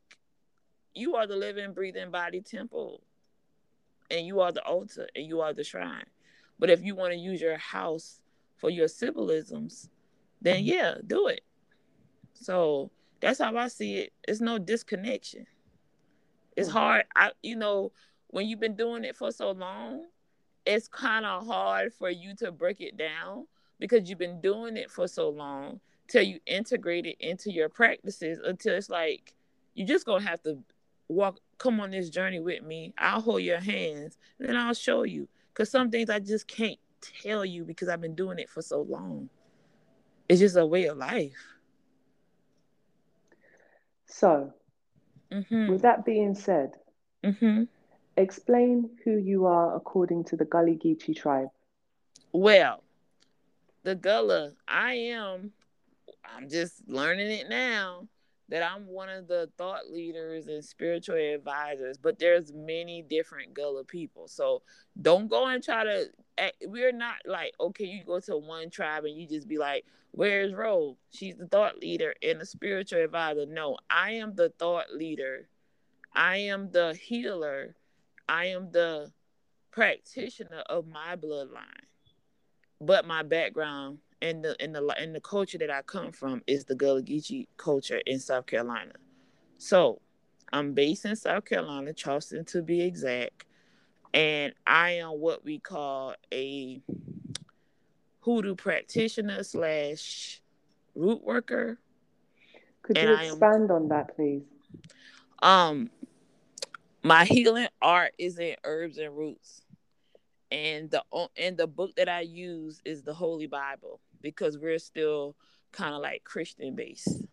you 0.94 1.16
are 1.16 1.26
the 1.26 1.37
living, 1.37 1.75
breathing 1.75 2.11
body 2.11 2.40
temple. 2.40 3.02
And 4.11 4.26
you 4.26 4.40
are 4.40 4.52
the 4.52 4.64
altar 4.64 5.09
and 5.14 5.26
you 5.26 5.42
are 5.42 5.52
the 5.52 5.64
shrine. 5.64 6.06
But 6.59 6.71
if 6.71 6.83
you 6.83 6.94
want 6.94 7.12
to 7.12 7.18
use 7.18 7.38
your 7.38 7.59
house 7.59 8.23
for 8.56 8.71
your 8.71 8.88
symbolisms, 8.88 9.90
then 10.40 10.64
yeah, 10.64 10.94
do 11.06 11.26
it. 11.26 11.42
So 12.33 12.90
that's 13.25 13.40
how 13.40 13.57
I 13.57 13.69
see 13.69 13.97
it. 13.97 14.12
It's 14.28 14.40
no 14.40 14.59
disconnection. 14.59 15.47
It's 16.57 16.69
Hmm. 16.69 16.75
hard. 16.75 17.04
I 17.16 17.33
you 17.43 17.57
know, 17.57 17.93
when 18.28 18.47
you've 18.47 18.61
been 18.61 18.76
doing 18.76 19.04
it 19.04 19.16
for 19.16 19.31
so 19.33 19.50
long, 19.52 20.07
it's 20.66 20.88
kind 20.88 21.25
of 21.26 21.47
hard 21.47 21.93
for 21.93 22.11
you 22.11 22.35
to 22.37 22.52
break 22.52 22.81
it 22.81 22.97
down 22.97 23.47
because 23.78 24.09
you've 24.09 24.19
been 24.19 24.40
doing 24.40 24.76
it 24.76 24.90
for 24.90 25.07
so 25.09 25.28
long 25.28 25.81
till 26.09 26.23
you 26.23 26.38
integrate 26.47 27.07
it 27.07 27.16
into 27.21 27.50
your 27.50 27.69
practices 27.69 28.38
until 28.45 28.75
it's 28.75 28.90
like 28.90 29.35
you 29.75 29.87
just 29.87 30.07
gonna 30.07 30.25
have 30.25 30.43
to 30.43 30.62
walk 31.09 31.38
come 31.59 31.81
on 31.81 31.90
this 31.90 32.09
journey 32.11 32.40
with 32.40 32.62
me 32.62 32.93
i'll 32.99 33.21
hold 33.21 33.43
your 33.43 33.61
hands 33.61 34.16
and 34.38 34.49
then 34.49 34.57
i'll 34.57 34.75
show 34.75 35.02
you 35.02 35.28
because 35.52 35.71
some 35.71 35.90
things 35.90 36.09
i 36.11 36.19
just 36.19 36.47
can't 36.47 36.78
tell 37.00 37.45
you 37.45 37.64
because 37.64 37.88
i've 37.88 38.00
been 38.00 38.14
doing 38.14 38.38
it 38.38 38.49
for 38.49 38.62
so 38.62 38.83
long 38.83 39.28
it's 40.28 40.40
just 40.40 40.57
a 40.57 40.64
way 40.64 40.85
of 40.87 40.97
life 40.97 41.33
So, 44.14 44.54
mm-hmm. 45.33 45.71
with 45.71 45.83
that 45.83 46.04
being 46.04 46.37
said, 46.37 46.71
mm-hmm. 47.25 47.64
explain 48.16 48.90
who 49.04 49.16
you 49.16 49.47
are 49.47 49.75
according 49.75 50.23
to 50.26 50.37
the 50.37 50.44
Gullah 50.44 50.76
Geechee 50.76 51.16
tribe. 51.16 51.49
well 52.33 52.85
the 53.83 53.97
gullah 53.97 54.52
i 54.68 54.94
am 54.94 55.50
i'm 56.25 56.49
just 56.49 56.75
learning 56.88 57.30
it 57.30 57.49
now 57.49 58.06
that 58.49 58.63
i'm 58.63 58.87
one 58.87 59.09
of 59.09 59.27
the 59.27 59.49
thought 59.57 59.91
leaders 59.91 60.47
and 60.47 60.65
spiritual 60.65 61.17
advisors 61.17 61.97
but 61.97 62.19
there's 62.19 62.53
many 62.53 63.03
different 63.03 63.55
gullah 63.55 63.85
people. 63.85 64.29
So 64.29 64.63
don't 65.01 65.29
go 65.29 65.47
and 65.47 65.63
try 65.63 65.85
to 65.85 66.07
we're 66.67 66.93
not 66.93 67.17
like 67.27 67.55
okay 67.59 67.85
you 67.85 68.05
go 68.05 68.21
to 68.21 68.37
one 68.37 68.71
tribe 68.71 69.05
and 69.05 69.17
you 69.17 69.27
just 69.27 69.49
be 69.49 69.59
like 69.59 69.85
where's 70.11 70.53
Rho? 70.53 70.97
she's 71.11 71.37
the 71.37 71.47
thought 71.47 71.79
leader 71.79 72.15
and 72.23 72.41
the 72.41 72.47
spiritual 72.47 73.03
advisor. 73.03 73.47
No 73.47 73.79
i 73.91 74.13
am 74.13 74.35
the 74.35 74.51
thought 74.51 74.93
leader. 74.95 75.49
I 76.17 76.37
am 76.37 76.71
the 76.71 76.95
healer. 76.95 77.75
I 78.29 78.47
am 78.47 78.71
the 78.71 79.11
practitioner 79.73 80.63
of 80.69 80.87
my 80.87 81.17
bloodline 81.17 81.85
but 82.81 83.07
my 83.07 83.23
background 83.23 83.99
and 84.25 84.43
the 84.43 84.57
and 84.59 84.75
the 84.75 84.83
and 84.99 85.14
the 85.14 85.21
culture 85.21 85.59
that 85.59 85.71
I 85.71 85.83
come 85.83 86.11
from 86.11 86.43
is 86.47 86.64
the 86.64 86.75
Gullah 86.75 87.02
Geechee 87.02 87.47
culture 87.59 88.00
in 88.07 88.19
South 88.19 88.47
Carolina. 88.47 88.95
So 89.59 90.00
I'm 90.52 90.73
based 90.73 91.04
in 91.04 91.14
South 91.14 91.45
Carolina, 91.45 91.93
Charleston 91.93 92.45
to 92.47 92.62
be 92.62 92.81
exact, 92.81 93.45
and 94.14 94.54
I 94.66 94.93
am 94.93 95.21
what 95.21 95.45
we 95.45 95.59
call 95.59 96.14
a 96.33 96.81
hoodoo 98.21 98.54
practitioner 98.54 99.43
slash 99.45 100.40
root 100.95 101.23
worker. 101.23 101.78
Could 102.83 102.97
And 102.97 103.11
you 103.11 103.14
I 103.14 103.25
am- 103.25 103.33
expand 103.33 103.71
on 103.71 103.88
that, 103.88 104.16
please? 104.16 104.43
Um, 105.43 105.90
my 107.02 107.26
healing 107.26 107.69
art 107.83 108.14
is 108.19 108.38
in 108.38 108.57
herbs 108.64 108.97
and 108.97 109.14
roots, 109.14 109.62
and 110.50 110.90
the 110.90 111.02
and 111.37 111.59
the 111.59 111.66
book 111.66 111.95
that 111.97 112.09
I 112.09 112.21
use 112.21 112.81
is 112.87 113.02
the 113.02 113.12
Holy 113.12 113.47
Bible 113.47 114.00
because 114.25 114.59
we're 114.59 114.81
still 114.81 115.37
kind 115.73 115.95
of 115.95 116.02
like 116.02 116.25
Christian 116.25 116.76
based. 116.76 117.26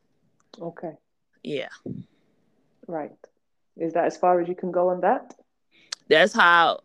Okay, 0.61 0.97
Yeah, 1.43 1.69
right. 2.87 3.11
Is 3.77 3.93
that 3.93 4.05
as 4.05 4.17
far 4.17 4.41
as 4.41 4.47
you 4.49 4.55
can 4.55 4.71
go 4.71 4.89
on 4.89 5.01
that? 5.01 5.35
that's 6.09 6.33
how. 6.33 6.81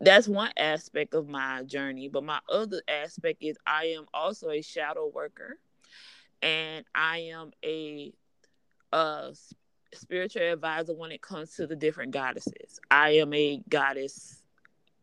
That's 0.00 0.28
one 0.28 0.50
aspect 0.56 1.14
of 1.14 1.28
my 1.28 1.62
journey, 1.64 2.08
but 2.08 2.24
my 2.24 2.40
other 2.50 2.82
aspect 2.88 3.42
is 3.42 3.56
I 3.66 3.86
am 3.96 4.06
also 4.14 4.50
a 4.50 4.62
shadow 4.62 5.06
worker, 5.14 5.58
and 6.42 6.84
I 6.94 7.18
am 7.32 7.52
a 7.64 8.12
uh 8.92 9.30
spiritual 9.94 10.42
advisor 10.42 10.94
when 10.94 11.12
it 11.12 11.22
comes 11.22 11.54
to 11.56 11.66
the 11.66 11.76
different 11.76 12.12
goddesses. 12.12 12.80
I 12.90 13.10
am 13.10 13.32
a 13.34 13.62
goddess 13.68 14.41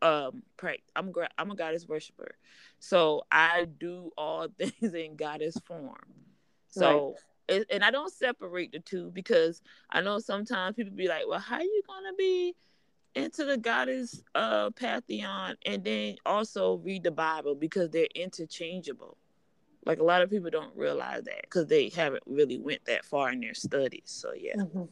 um 0.01 0.43
pray 0.57 0.81
I'm 0.95 1.11
gra- 1.11 1.29
I'm 1.37 1.51
a 1.51 1.55
goddess 1.55 1.87
worshiper. 1.87 2.35
So 2.79 3.23
I 3.31 3.65
do 3.79 4.11
all 4.17 4.47
things 4.57 4.93
in 4.93 5.15
goddess 5.15 5.57
form. 5.65 5.97
So 6.69 7.15
it, 7.47 7.65
and 7.71 7.83
I 7.83 7.91
don't 7.91 8.13
separate 8.13 8.71
the 8.71 8.79
two 8.79 9.11
because 9.11 9.61
I 9.89 10.01
know 10.01 10.19
sometimes 10.19 10.75
people 10.75 10.95
be 10.95 11.07
like, 11.07 11.23
"Well, 11.27 11.39
how 11.39 11.55
are 11.57 11.63
you 11.63 11.81
going 11.87 12.03
to 12.03 12.13
be 12.17 12.55
into 13.15 13.43
the 13.43 13.57
goddess 13.57 14.21
uh 14.35 14.69
pantheon 14.71 15.55
and 15.65 15.83
then 15.83 16.15
also 16.25 16.75
read 16.75 17.03
the 17.03 17.11
Bible 17.11 17.55
because 17.55 17.89
they're 17.89 18.07
interchangeable." 18.15 19.17
Like 19.85 19.99
a 19.99 20.03
lot 20.03 20.21
of 20.21 20.29
people 20.29 20.49
don't 20.49 20.75
realize 20.75 21.23
that 21.23 21.41
because 21.43 21.67
they 21.67 21.89
haven't 21.89 22.23
really 22.27 22.59
went 22.59 22.85
that 22.85 23.05
far 23.05 23.31
in 23.31 23.39
their 23.39 23.53
studies. 23.53 24.03
So 24.05 24.33
yeah. 24.33 24.55
Mhm. 24.57 24.89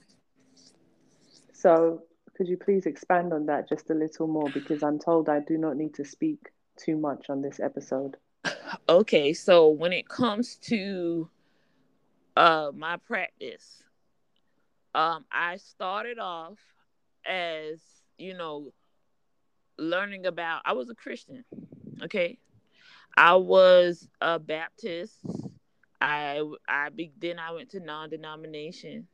So, 1.54 2.04
could 2.38 2.48
you 2.48 2.58
please 2.58 2.86
expand 2.86 3.34
on 3.34 3.48
that 3.48 3.68
just 3.68 3.90
a 3.90 3.96
little 3.96 4.28
more? 4.28 4.48
Because 4.54 4.84
I'm 4.84 5.00
told 5.00 5.28
I 5.28 5.40
do 5.40 5.58
not 5.58 5.76
need 5.76 5.96
to 5.96 6.06
speak 6.06 6.50
too 6.78 6.96
much 6.96 7.30
on 7.30 7.42
this 7.42 7.60
episode. 7.60 8.16
Okay, 8.88 9.34
so 9.34 9.70
when 9.70 9.92
it 9.92 10.08
comes 10.08 10.56
to 10.58 11.30
uh 12.36 12.72
my 12.76 12.98
practice, 12.98 13.82
um 14.94 15.26
I 15.32 15.58
started 15.58 16.20
off 16.20 16.60
as, 17.26 17.82
you 18.20 18.36
know, 18.36 18.72
learning 19.80 20.28
about 20.28 20.62
I 20.64 20.74
was 20.74 20.90
a 20.90 20.96
Christian. 20.96 21.44
Okay? 22.04 22.38
I 23.18 23.34
was 23.36 24.08
a 24.22 24.38
Baptist. 24.38 25.16
I 26.00 26.44
I 26.68 26.90
be, 26.90 27.12
then 27.20 27.40
I 27.40 27.52
went 27.54 27.72
to 27.72 27.80
non-denomination. 27.80 29.08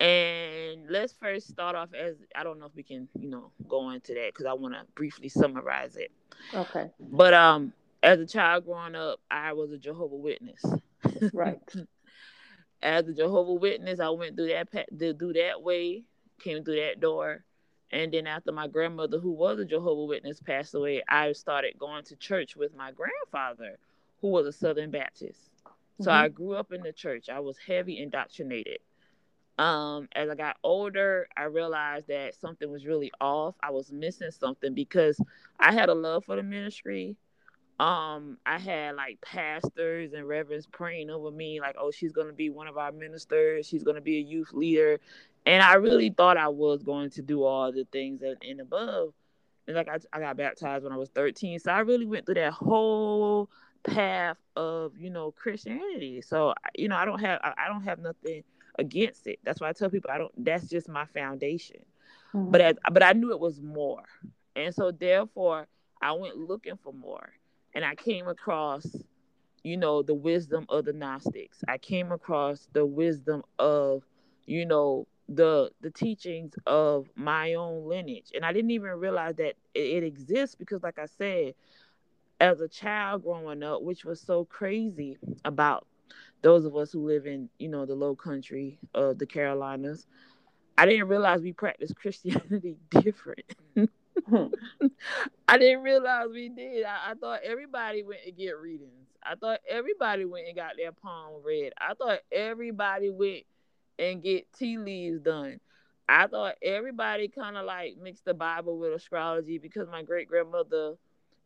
And 0.00 0.88
let's 0.88 1.12
first 1.12 1.48
start 1.48 1.74
off 1.74 1.90
as 1.92 2.16
I 2.34 2.44
don't 2.44 2.58
know 2.60 2.66
if 2.66 2.74
we 2.74 2.82
can, 2.84 3.08
you 3.18 3.28
know, 3.28 3.50
go 3.68 3.90
into 3.90 4.14
that 4.14 4.34
cuz 4.34 4.46
I 4.46 4.52
want 4.52 4.74
to 4.74 4.84
briefly 4.94 5.28
summarize 5.28 5.96
it. 5.96 6.12
Okay, 6.54 6.90
But 7.00 7.34
um, 7.34 7.72
as 8.02 8.20
a 8.20 8.26
child 8.26 8.64
growing 8.64 8.94
up, 8.94 9.20
I 9.30 9.52
was 9.52 9.72
a 9.72 9.78
Jehovah 9.78 10.16
Witness. 10.16 10.64
right. 11.32 11.60
as 12.82 13.08
a 13.08 13.12
Jehovah 13.14 13.54
Witness, 13.54 14.00
I 14.00 14.10
went 14.10 14.36
through 14.36 14.48
that 14.48 14.70
to 14.98 15.12
do 15.12 15.32
that 15.32 15.62
way, 15.62 16.04
came 16.40 16.64
through 16.64 16.76
that 16.76 17.00
door, 17.00 17.44
and 17.90 18.12
then 18.12 18.26
after 18.26 18.52
my 18.52 18.68
grandmother, 18.68 19.18
who 19.18 19.30
was 19.32 19.58
a 19.58 19.64
Jehovah 19.64 20.04
Witness, 20.04 20.40
passed 20.40 20.74
away, 20.74 21.02
I 21.08 21.32
started 21.32 21.78
going 21.78 22.04
to 22.04 22.16
church 22.16 22.56
with 22.56 22.74
my 22.76 22.92
grandfather, 22.92 23.78
who 24.20 24.28
was 24.28 24.46
a 24.46 24.52
Southern 24.52 24.90
Baptist. 24.90 25.50
So 26.00 26.10
mm-hmm. 26.10 26.24
I 26.24 26.28
grew 26.28 26.54
up 26.54 26.72
in 26.72 26.82
the 26.82 26.92
church. 26.92 27.28
I 27.28 27.40
was 27.40 27.58
heavy 27.58 27.98
indoctrinated. 27.98 28.78
Um, 29.58 30.08
as 30.14 30.30
I 30.30 30.36
got 30.36 30.56
older, 30.62 31.28
I 31.36 31.44
realized 31.44 32.08
that 32.08 32.34
something 32.36 32.70
was 32.70 32.86
really 32.86 33.10
off. 33.20 33.56
I 33.60 33.70
was 33.70 33.90
missing 33.90 34.30
something 34.30 34.72
because 34.72 35.20
I 35.58 35.72
had 35.72 35.88
a 35.88 35.94
love 35.94 36.24
for 36.24 36.36
the 36.36 36.44
ministry. 36.44 37.16
Um, 37.80 38.38
I 38.46 38.58
had 38.58 38.96
like 38.96 39.20
pastors 39.20 40.12
and 40.12 40.26
reverends 40.26 40.66
praying 40.66 41.10
over 41.10 41.30
me, 41.30 41.60
like, 41.60 41.76
oh, 41.78 41.90
she's 41.90 42.12
gonna 42.12 42.32
be 42.32 42.50
one 42.50 42.66
of 42.68 42.76
our 42.76 42.92
ministers, 42.92 43.66
she's 43.66 43.84
gonna 43.84 44.00
be 44.00 44.18
a 44.18 44.22
youth 44.22 44.52
leader. 44.52 45.00
And 45.46 45.62
I 45.62 45.74
really 45.74 46.10
thought 46.10 46.36
I 46.36 46.48
was 46.48 46.82
going 46.82 47.10
to 47.10 47.22
do 47.22 47.44
all 47.44 47.72
the 47.72 47.86
things 47.90 48.22
and, 48.22 48.36
and 48.42 48.60
above. 48.60 49.14
And 49.66 49.76
like 49.76 49.88
I, 49.88 49.98
I 50.12 50.20
got 50.20 50.36
baptized 50.36 50.84
when 50.84 50.92
I 50.92 50.96
was 50.96 51.10
13. 51.10 51.58
So 51.60 51.72
I 51.72 51.80
really 51.80 52.06
went 52.06 52.26
through 52.26 52.34
that 52.36 52.52
whole 52.52 53.48
path 53.82 54.36
of, 54.56 54.96
you 54.98 55.10
know, 55.10 55.30
Christianity. 55.32 56.20
So 56.20 56.54
you 56.76 56.88
know, 56.88 56.96
I 56.96 57.04
don't 57.04 57.20
have 57.20 57.40
I, 57.42 57.54
I 57.66 57.68
don't 57.68 57.84
have 57.84 57.98
nothing 57.98 58.42
against 58.78 59.26
it. 59.26 59.38
That's 59.44 59.60
why 59.60 59.68
I 59.68 59.72
tell 59.72 59.90
people 59.90 60.10
I 60.10 60.18
don't. 60.18 60.32
That's 60.44 60.68
just 60.68 60.88
my 60.88 61.04
foundation. 61.06 61.80
Mm-hmm. 62.34 62.50
But 62.50 62.60
as, 62.60 62.76
but 62.92 63.02
I 63.02 63.12
knew 63.12 63.32
it 63.32 63.40
was 63.40 63.60
more, 63.60 64.04
and 64.56 64.74
so 64.74 64.90
therefore 64.90 65.66
I 66.00 66.12
went 66.12 66.36
looking 66.36 66.76
for 66.82 66.92
more, 66.92 67.30
and 67.74 67.84
I 67.84 67.94
came 67.94 68.28
across, 68.28 68.86
you 69.62 69.76
know, 69.76 70.02
the 70.02 70.14
wisdom 70.14 70.66
of 70.68 70.84
the 70.84 70.92
Gnostics. 70.92 71.62
I 71.68 71.78
came 71.78 72.12
across 72.12 72.68
the 72.72 72.86
wisdom 72.86 73.42
of, 73.58 74.02
you 74.46 74.66
know, 74.66 75.06
the 75.28 75.70
the 75.80 75.90
teachings 75.90 76.54
of 76.66 77.08
my 77.14 77.54
own 77.54 77.88
lineage, 77.88 78.30
and 78.34 78.44
I 78.44 78.52
didn't 78.52 78.70
even 78.70 78.90
realize 78.90 79.36
that 79.36 79.54
it, 79.74 79.80
it 79.80 80.04
exists 80.04 80.54
because, 80.54 80.82
like 80.82 80.98
I 80.98 81.06
said, 81.06 81.54
as 82.40 82.60
a 82.60 82.68
child 82.68 83.22
growing 83.24 83.62
up, 83.62 83.82
which 83.82 84.04
was 84.04 84.20
so 84.20 84.44
crazy 84.44 85.16
about 85.44 85.86
those 86.42 86.64
of 86.64 86.76
us 86.76 86.92
who 86.92 87.06
live 87.06 87.26
in 87.26 87.48
you 87.58 87.68
know 87.68 87.86
the 87.86 87.94
low 87.94 88.14
country 88.14 88.78
of 88.94 89.18
the 89.18 89.26
carolinas 89.26 90.06
i 90.76 90.86
didn't 90.86 91.08
realize 91.08 91.40
we 91.40 91.52
practice 91.52 91.92
christianity 91.92 92.76
different. 92.90 93.44
I 95.48 95.58
didn't 95.58 95.82
realize 95.82 96.26
we 96.32 96.48
did. 96.48 96.84
I, 96.84 97.12
I, 97.12 97.14
thought 97.14 97.40
everybody 97.44 98.02
went 98.02 98.24
to 98.24 98.32
get 98.32 98.58
readings. 98.58 99.08
I 99.22 99.34
thought 99.34 99.60
everybody 99.68 100.24
went 100.24 100.46
and 100.46 100.56
got 100.56 100.72
their 100.76 100.92
palm 100.92 101.42
read. 101.44 101.72
I 101.78 101.94
thought 101.94 102.20
everybody 102.30 103.10
went 103.10 103.44
and 103.98 104.22
get 104.22 104.52
tea 104.52 104.78
leaves 104.78 105.20
done. 105.20 105.60
I 106.08 106.26
thought 106.26 106.54
everybody 106.62 107.28
kind 107.28 107.56
of 107.56 107.66
like 107.66 107.96
mixed 108.00 108.24
the 108.24 108.34
bible 108.34 108.78
with 108.78 108.92
astrology 108.92 109.58
because 109.58 109.88
my 109.88 110.02
great 110.02 110.28
grandmother 110.28 110.94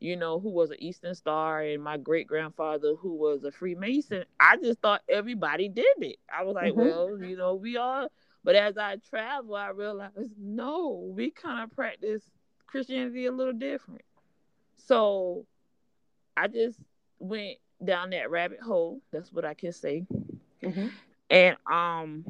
you 0.02 0.16
know, 0.16 0.40
who 0.40 0.50
was 0.50 0.71
an 0.71 0.82
Eastern 0.82 1.14
Star, 1.14 1.62
and 1.62 1.82
my 1.82 1.97
great 1.97 2.26
grandfather, 2.26 2.94
who 2.97 3.14
was 3.14 3.44
a 3.44 3.52
Freemason. 3.52 4.25
I 4.40 4.56
just 4.56 4.80
thought 4.80 5.02
everybody 5.09 5.68
did 5.68 5.87
it. 5.99 6.16
I 6.28 6.42
was 6.42 6.54
like, 6.54 6.73
mm-hmm. 6.73 6.80
well, 6.80 7.23
you 7.23 7.37
know, 7.37 7.54
we 7.54 7.76
all. 7.76 8.09
But 8.42 8.56
as 8.56 8.76
I 8.76 8.97
travel, 9.09 9.54
I 9.54 9.68
realized 9.68 10.35
no, 10.37 11.12
we 11.14 11.30
kind 11.30 11.62
of 11.62 11.71
practice 11.71 12.23
Christianity 12.66 13.26
a 13.26 13.32
little 13.32 13.52
different. 13.52 14.02
So 14.88 15.47
I 16.37 16.49
just 16.49 16.80
went 17.21 17.59
down 17.85 18.11
that 18.11 18.30
rabbit 18.30 18.61
hole. 18.61 19.00
That's 19.12 19.32
what 19.32 19.44
I 19.44 19.54
can 19.54 19.73
say. 19.73 20.04
Mm-hmm. 20.64 20.88
And 21.30 21.56
um 21.71 22.25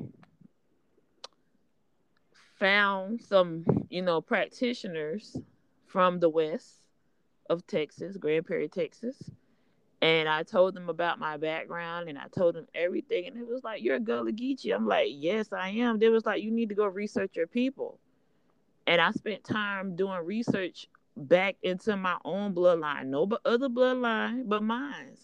found 2.59 3.23
some, 3.23 3.65
you 3.89 4.03
know, 4.03 4.21
practitioners 4.21 5.37
from 5.87 6.21
the 6.21 6.29
West 6.29 6.82
of 7.51 7.67
Texas, 7.67 8.17
Grand 8.17 8.47
Prairie, 8.47 8.69
Texas. 8.69 9.31
And 10.01 10.29
I 10.29 10.43
told 10.43 10.75
them 10.75 10.89
about 10.89 11.21
my 11.21 11.37
background 11.37 12.09
and 12.09 12.19
I 12.19 12.27
told 12.37 12.57
them 12.57 12.67
everything. 12.75 13.29
And 13.29 13.37
it 13.37 13.47
was 13.47 13.63
like, 13.63 13.83
You're 13.83 13.97
a 13.97 14.01
Gullah 14.01 14.33
Geechee. 14.33 14.75
I'm 14.75 14.87
like, 14.87 15.09
Yes, 15.11 15.53
I 15.53 15.69
am. 15.71 15.99
They 15.99 16.09
was 16.09 16.27
like, 16.27 16.43
You 16.43 16.51
need 16.51 16.71
to 16.71 16.75
go 16.75 16.87
research 16.87 17.37
your 17.37 17.47
people. 17.47 18.01
And 18.87 19.01
I 19.01 19.13
spent 19.13 19.45
time 19.45 19.95
doing 19.95 20.25
research 20.25 20.89
back 21.17 21.57
into 21.63 21.97
my 21.97 22.17
own 22.25 22.55
bloodline, 22.55 23.07
no 23.07 23.27
but 23.27 23.41
other 23.45 23.69
bloodline, 23.69 24.49
but 24.49 24.63
mine. 24.63 25.17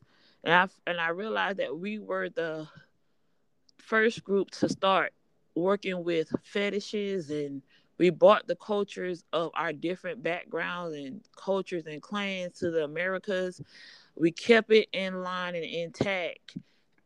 And 0.45 0.55
I 0.55 0.69
and 0.87 1.01
I 1.01 1.09
realized 1.09 1.59
that 1.59 1.77
we 1.77 1.99
were 1.99 2.29
the 2.29 2.69
first 3.79 4.23
group 4.23 4.51
to 4.53 4.69
start 4.69 5.13
working 5.55 6.05
with 6.05 6.33
fetishes 6.45 7.31
and 7.31 7.63
we 7.99 8.11
brought 8.11 8.47
the 8.47 8.57
cultures 8.57 9.25
of 9.33 9.51
our 9.55 9.73
different 9.73 10.23
backgrounds 10.23 10.97
and 10.97 11.21
cultures 11.37 11.87
and 11.87 12.01
clans 12.01 12.59
to 12.61 12.71
the 12.71 12.85
Americas. 12.85 13.61
We 14.17 14.31
kept 14.31 14.73
it 14.73 14.89
in 14.93 15.23
line 15.23 15.55
and 15.57 15.65
intact. 15.65 16.57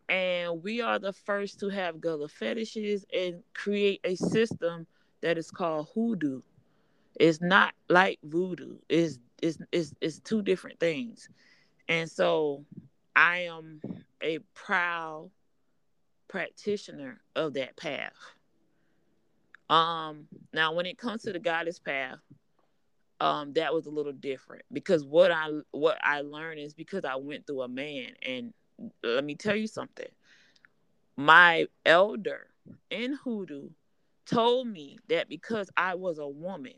And 0.09 0.62
we 0.62 0.83
are 0.83 0.98
the 0.98 1.12
first 1.12 1.61
to 1.61 1.70
have 1.70 2.00
Gullah 2.00 2.28
fetishes 2.28 3.07
and 3.14 3.42
create 3.55 4.00
a 4.05 4.14
system 4.14 4.87
that 5.22 5.38
is 5.38 5.50
called 5.50 5.88
hoodoo. 5.94 6.42
It's 7.18 7.40
not 7.40 7.72
like 7.88 8.18
voodoo. 8.22 8.76
It's, 8.88 9.18
it's, 9.40 9.59
it's, 9.72 9.94
it's 10.00 10.18
two 10.18 10.42
different 10.42 10.78
things. 10.81 11.28
And 11.88 12.11
so 12.11 12.64
I 13.16 13.40
am 13.40 13.81
a 14.22 14.38
proud 14.55 15.31
practitioner 16.28 17.20
of 17.35 17.55
that 17.55 17.76
path. 17.76 18.12
Um, 19.73 20.27
now 20.53 20.75
when 20.75 20.85
it 20.85 20.99
comes 20.99 21.23
to 21.23 21.33
the 21.33 21.39
goddess 21.39 21.79
path, 21.79 22.19
um, 23.21 23.55
that 23.55 23.73
was 23.73 23.87
a 23.87 23.91
little 23.91 24.13
different 24.13 24.65
because 24.71 25.03
what 25.03 25.31
I 25.31 25.49
what 25.71 25.97
I 26.03 26.21
learned 26.21 26.61
is 26.61 26.75
because 26.75 27.07
I 27.07 27.17
went 27.17 27.47
through 27.47 27.63
a 27.63 27.69
man, 27.69 28.09
and 28.23 28.53
let 29.03 29.25
me 29.25 29.35
tell 29.35 29.57
you 29.57 29.67
something. 29.67 30.09
My 31.17 31.69
elder 31.87 32.49
in 32.91 33.15
hoodoo 33.15 33.71
told 34.27 34.67
me 34.67 34.99
that 35.09 35.31
because 35.31 35.71
I 35.75 35.95
was 35.95 36.19
a 36.19 36.29
woman, 36.29 36.75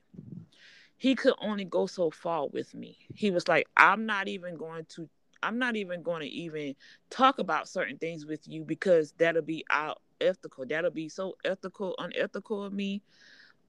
he 0.97 1.17
could 1.17 1.35
only 1.41 1.65
go 1.65 1.87
so 1.87 2.11
far 2.13 2.47
with 2.47 2.75
me. 2.75 2.97
He 3.13 3.33
was 3.33 3.49
like, 3.49 3.67
I'm 3.77 4.07
not 4.07 4.29
even 4.29 4.57
going 4.57 4.87
to 4.91 5.09
I'm 5.45 5.59
not 5.59 5.77
even 5.77 6.03
going 6.03 6.23
to 6.23 6.29
even 6.29 6.75
talk 7.11 7.39
about 7.39 7.69
certain 7.69 7.99
things 7.99 8.27
with 8.27 8.49
you 8.49 8.65
because 8.65 9.13
that'll 9.19 9.43
be 9.43 9.65
out 9.71 10.01
ethical. 10.21 10.65
That'll 10.67 10.91
be 10.91 11.09
so 11.09 11.37
ethical, 11.45 11.95
unethical 11.99 12.65
of 12.65 12.73
me. 12.73 13.03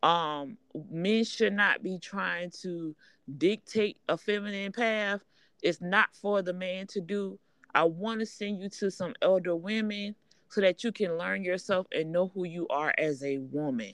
Um, 0.02 0.58
men 0.92 1.24
should 1.24 1.54
not 1.54 1.84
be 1.84 2.00
trying 2.00 2.52
to 2.62 2.96
dictate 3.38 3.98
a 4.08 4.18
feminine 4.18 4.72
path. 4.72 5.22
It's 5.62 5.82
not 5.82 6.10
for 6.16 6.42
the 6.42 6.54
man 6.54 6.88
to 6.88 7.02
do. 7.02 7.40
I 7.74 7.84
want 7.84 8.22
to 8.22 8.26
send 8.26 8.62
you 8.62 8.70
to 8.70 8.90
some 8.90 9.14
elder 9.22 9.56
women 9.56 10.16
so 10.50 10.62
that 10.62 10.84
you 10.84 10.92
can 10.92 11.18
learn 11.18 11.44
yourself 11.44 11.88
and 11.92 12.12
know 12.12 12.32
who 12.34 12.46
you 12.46 12.68
are 12.70 12.94
as 12.98 13.24
a 13.24 13.40
woman. 13.40 13.94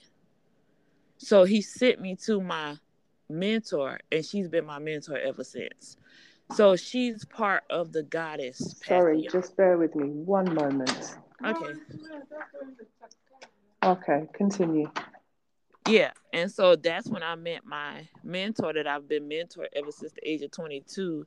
So 1.16 1.44
he 1.44 1.62
sent 1.62 2.00
me 2.00 2.16
to 2.26 2.40
my 2.40 2.76
mentor, 3.28 4.00
and 4.10 4.24
she's 4.24 4.48
been 4.48 4.66
my 4.66 4.78
mentor 4.78 5.16
ever 5.16 5.44
since. 5.44 5.96
So 6.54 6.76
she's 6.76 7.24
part 7.24 7.64
of 7.70 7.92
the 7.92 8.02
goddess. 8.02 8.74
Sorry, 8.84 9.26
just 9.30 9.56
bear 9.56 9.78
with 9.78 9.94
me 9.94 10.08
one 10.08 10.52
moment. 10.54 11.16
Okay. 11.44 11.74
Okay, 13.82 14.28
continue. 14.32 14.90
Yeah, 15.88 16.12
and 16.32 16.50
so 16.50 16.76
that's 16.76 17.08
when 17.08 17.22
I 17.22 17.34
met 17.34 17.64
my 17.64 18.08
mentor 18.22 18.72
that 18.72 18.86
I've 18.86 19.08
been 19.08 19.28
mentored 19.28 19.66
ever 19.74 19.90
since 19.90 20.12
the 20.12 20.28
age 20.28 20.42
of 20.42 20.52
22. 20.52 21.26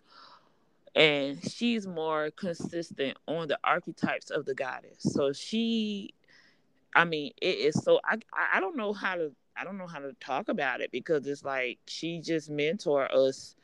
And 0.95 1.43
she's 1.51 1.85
more 1.85 2.31
consistent 2.31 3.17
on 3.27 3.49
the 3.49 3.59
archetypes 3.65 4.29
of 4.29 4.45
the 4.45 4.55
goddess. 4.55 4.99
So 4.99 5.33
she, 5.33 6.13
I 6.95 7.03
mean, 7.03 7.33
it 7.41 7.57
is 7.57 7.83
so 7.83 7.99
I 8.05 8.17
I 8.53 8.61
don't 8.61 8.77
know 8.77 8.93
how 8.93 9.15
to 9.15 9.33
I 9.57 9.65
don't 9.65 9.77
know 9.77 9.87
how 9.87 9.99
to 9.99 10.13
talk 10.21 10.47
about 10.47 10.79
it 10.79 10.91
because 10.91 11.27
it's 11.27 11.43
like 11.43 11.79
she 11.85 12.21
just 12.21 12.49
mentor 12.49 13.13
us 13.13 13.55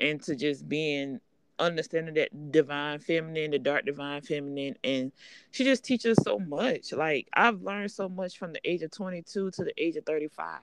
into 0.00 0.34
just 0.36 0.68
being 0.68 1.20
understanding 1.58 2.14
that 2.14 2.52
divine 2.52 2.98
feminine, 2.98 3.50
the 3.50 3.58
dark 3.58 3.84
divine 3.84 4.22
feminine, 4.22 4.76
and 4.82 5.12
she 5.50 5.64
just 5.64 5.84
teaches 5.84 6.18
so 6.22 6.38
much. 6.38 6.92
Like 6.92 7.28
I've 7.34 7.62
learned 7.62 7.90
so 7.90 8.08
much 8.08 8.38
from 8.38 8.52
the 8.52 8.60
age 8.68 8.82
of 8.82 8.90
22 8.90 9.50
to 9.52 9.64
the 9.64 9.72
age 9.82 9.96
of 9.96 10.04
35. 10.06 10.60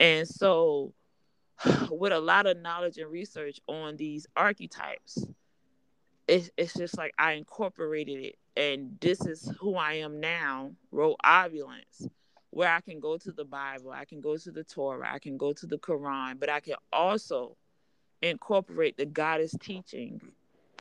And 0.00 0.26
so 0.26 0.92
with 1.90 2.12
a 2.12 2.20
lot 2.20 2.46
of 2.46 2.58
knowledge 2.58 2.98
and 2.98 3.10
research 3.10 3.60
on 3.68 3.96
these 3.96 4.26
archetypes, 4.36 5.26
it's, 6.26 6.50
it's 6.56 6.74
just 6.74 6.96
like 6.96 7.12
I 7.18 7.32
incorporated 7.32 8.24
it 8.24 8.38
and 8.56 8.98
this 9.00 9.24
is 9.26 9.52
who 9.60 9.74
I 9.74 9.94
am 9.94 10.20
now, 10.20 10.72
Rho 10.90 11.16
ovulance, 11.24 12.08
where 12.50 12.70
I 12.70 12.80
can 12.80 13.00
go 13.00 13.16
to 13.16 13.32
the 13.32 13.44
Bible, 13.44 13.90
I 13.90 14.04
can 14.04 14.20
go 14.20 14.36
to 14.36 14.50
the 14.50 14.64
Torah, 14.64 15.08
I 15.10 15.18
can 15.18 15.36
go 15.36 15.52
to 15.52 15.66
the 15.66 15.78
Quran, 15.78 16.38
but 16.38 16.50
I 16.50 16.60
can 16.60 16.74
also 16.92 17.56
incorporate 18.22 18.96
the 18.96 19.06
goddess 19.06 19.54
teaching 19.60 20.20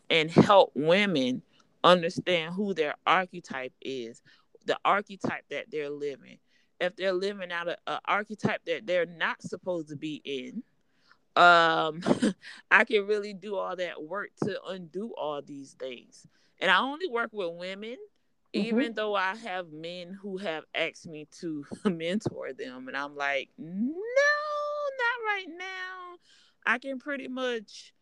and 0.09 0.29
help 0.29 0.71
women 0.75 1.41
understand 1.83 2.53
who 2.53 2.73
their 2.73 2.95
archetype 3.05 3.73
is, 3.81 4.21
the 4.65 4.77
archetype 4.85 5.43
that 5.49 5.71
they're 5.71 5.89
living. 5.89 6.37
If 6.79 6.95
they're 6.95 7.13
living 7.13 7.51
out 7.51 7.67
of 7.67 7.75
an 7.87 7.99
archetype 8.05 8.65
that 8.65 8.87
they're 8.87 9.05
not 9.05 9.41
supposed 9.41 9.89
to 9.89 9.95
be 9.95 10.21
in, 10.23 10.63
um, 11.35 12.01
I 12.71 12.83
can 12.85 13.07
really 13.07 13.33
do 13.33 13.55
all 13.55 13.75
that 13.75 14.01
work 14.03 14.31
to 14.43 14.59
undo 14.67 15.13
all 15.17 15.41
these 15.41 15.73
things. 15.73 16.25
And 16.59 16.69
I 16.69 16.79
only 16.79 17.07
work 17.07 17.29
with 17.31 17.53
women, 17.53 17.97
mm-hmm. 18.53 18.67
even 18.67 18.93
though 18.93 19.15
I 19.15 19.35
have 19.35 19.71
men 19.71 20.17
who 20.21 20.37
have 20.37 20.63
asked 20.75 21.07
me 21.07 21.27
to 21.39 21.65
mentor 21.85 22.53
them. 22.53 22.87
And 22.87 22.97
I'm 22.97 23.15
like, 23.15 23.49
no, 23.57 23.67
not 23.67 25.25
right 25.27 25.47
now. 25.49 26.17
I 26.65 26.77
can 26.77 26.99
pretty 26.99 27.27
much 27.27 27.93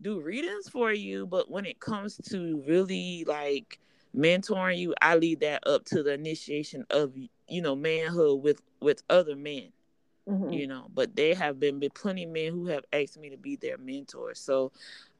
do 0.00 0.20
readings 0.20 0.68
for 0.68 0.92
you, 0.92 1.26
but 1.26 1.50
when 1.50 1.64
it 1.64 1.80
comes 1.80 2.16
to 2.30 2.62
really 2.66 3.24
like 3.26 3.78
mentoring 4.16 4.78
you, 4.78 4.94
I 5.00 5.16
leave 5.16 5.40
that 5.40 5.66
up 5.66 5.84
to 5.86 6.02
the 6.02 6.12
initiation 6.12 6.84
of 6.90 7.12
you 7.48 7.62
know 7.62 7.76
manhood 7.76 8.42
with 8.42 8.60
with 8.80 9.02
other 9.08 9.36
men. 9.36 9.72
Mm-hmm. 10.28 10.52
You 10.52 10.66
know, 10.66 10.86
but 10.92 11.14
there 11.14 11.36
have 11.36 11.60
been, 11.60 11.78
been 11.78 11.90
plenty 11.90 12.26
men 12.26 12.52
who 12.52 12.66
have 12.66 12.84
asked 12.92 13.16
me 13.16 13.30
to 13.30 13.36
be 13.36 13.54
their 13.54 13.78
mentor. 13.78 14.34
So 14.34 14.72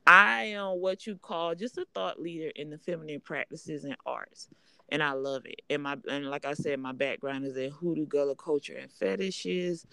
I 0.04 0.42
am 0.44 0.80
what 0.80 1.06
you 1.06 1.16
call 1.16 1.54
just 1.54 1.78
a 1.78 1.86
thought 1.94 2.20
leader 2.20 2.50
in 2.56 2.70
the 2.70 2.78
feminine 2.78 3.20
practices 3.20 3.84
and 3.84 3.96
arts. 4.04 4.48
And 4.88 5.02
I 5.02 5.12
love 5.12 5.46
it. 5.46 5.62
And 5.70 5.82
my 5.84 5.96
and 6.08 6.28
like 6.28 6.44
I 6.44 6.54
said, 6.54 6.80
my 6.80 6.92
background 6.92 7.44
is 7.44 7.56
in 7.56 7.70
hoodoo 7.70 8.06
gullah 8.06 8.36
culture 8.36 8.76
and 8.76 8.90
fetishes 8.90 9.86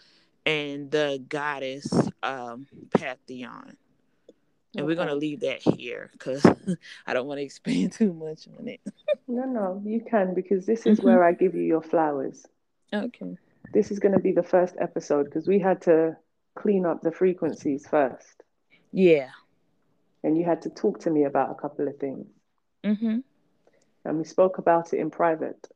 and 0.45 0.91
the 0.91 1.23
goddess 1.29 1.91
um 2.21 2.67
Pantheon 2.93 3.77
and 4.75 4.85
okay. 4.85 4.87
we're 4.87 4.95
gonna 4.95 5.15
leave 5.15 5.41
that 5.41 5.61
here 5.61 6.09
because 6.13 6.45
I 7.07 7.13
don't 7.13 7.27
want 7.27 7.39
to 7.39 7.43
expand 7.43 7.91
too 7.93 8.13
much 8.13 8.47
on 8.57 8.67
it. 8.67 8.81
no, 9.27 9.45
no, 9.45 9.81
you 9.85 10.03
can 10.09 10.33
because 10.33 10.65
this 10.65 10.85
is 10.85 10.97
mm-hmm. 10.97 11.07
where 11.07 11.23
I 11.23 11.33
give 11.33 11.55
you 11.55 11.61
your 11.61 11.81
flowers. 11.81 12.45
Okay. 12.93 13.37
This 13.73 13.91
is 13.91 13.99
going 13.99 14.13
to 14.13 14.19
be 14.19 14.31
the 14.31 14.43
first 14.43 14.75
episode 14.79 15.25
because 15.25 15.47
we 15.47 15.59
had 15.59 15.81
to 15.83 16.15
clean 16.55 16.85
up 16.85 17.01
the 17.01 17.11
frequencies 17.11 17.87
first. 17.87 18.43
Yeah. 18.91 19.29
And 20.23 20.37
you 20.37 20.45
had 20.45 20.61
to 20.63 20.69
talk 20.69 20.99
to 21.01 21.09
me 21.09 21.23
about 21.23 21.49
a 21.49 21.55
couple 21.55 21.87
of 21.87 21.97
things. 21.97 22.27
Mm-hmm. 22.83 23.19
And 24.05 24.17
we 24.17 24.23
spoke 24.25 24.59
about 24.59 24.93
it 24.93 24.99
in 24.99 25.09
private. 25.09 25.67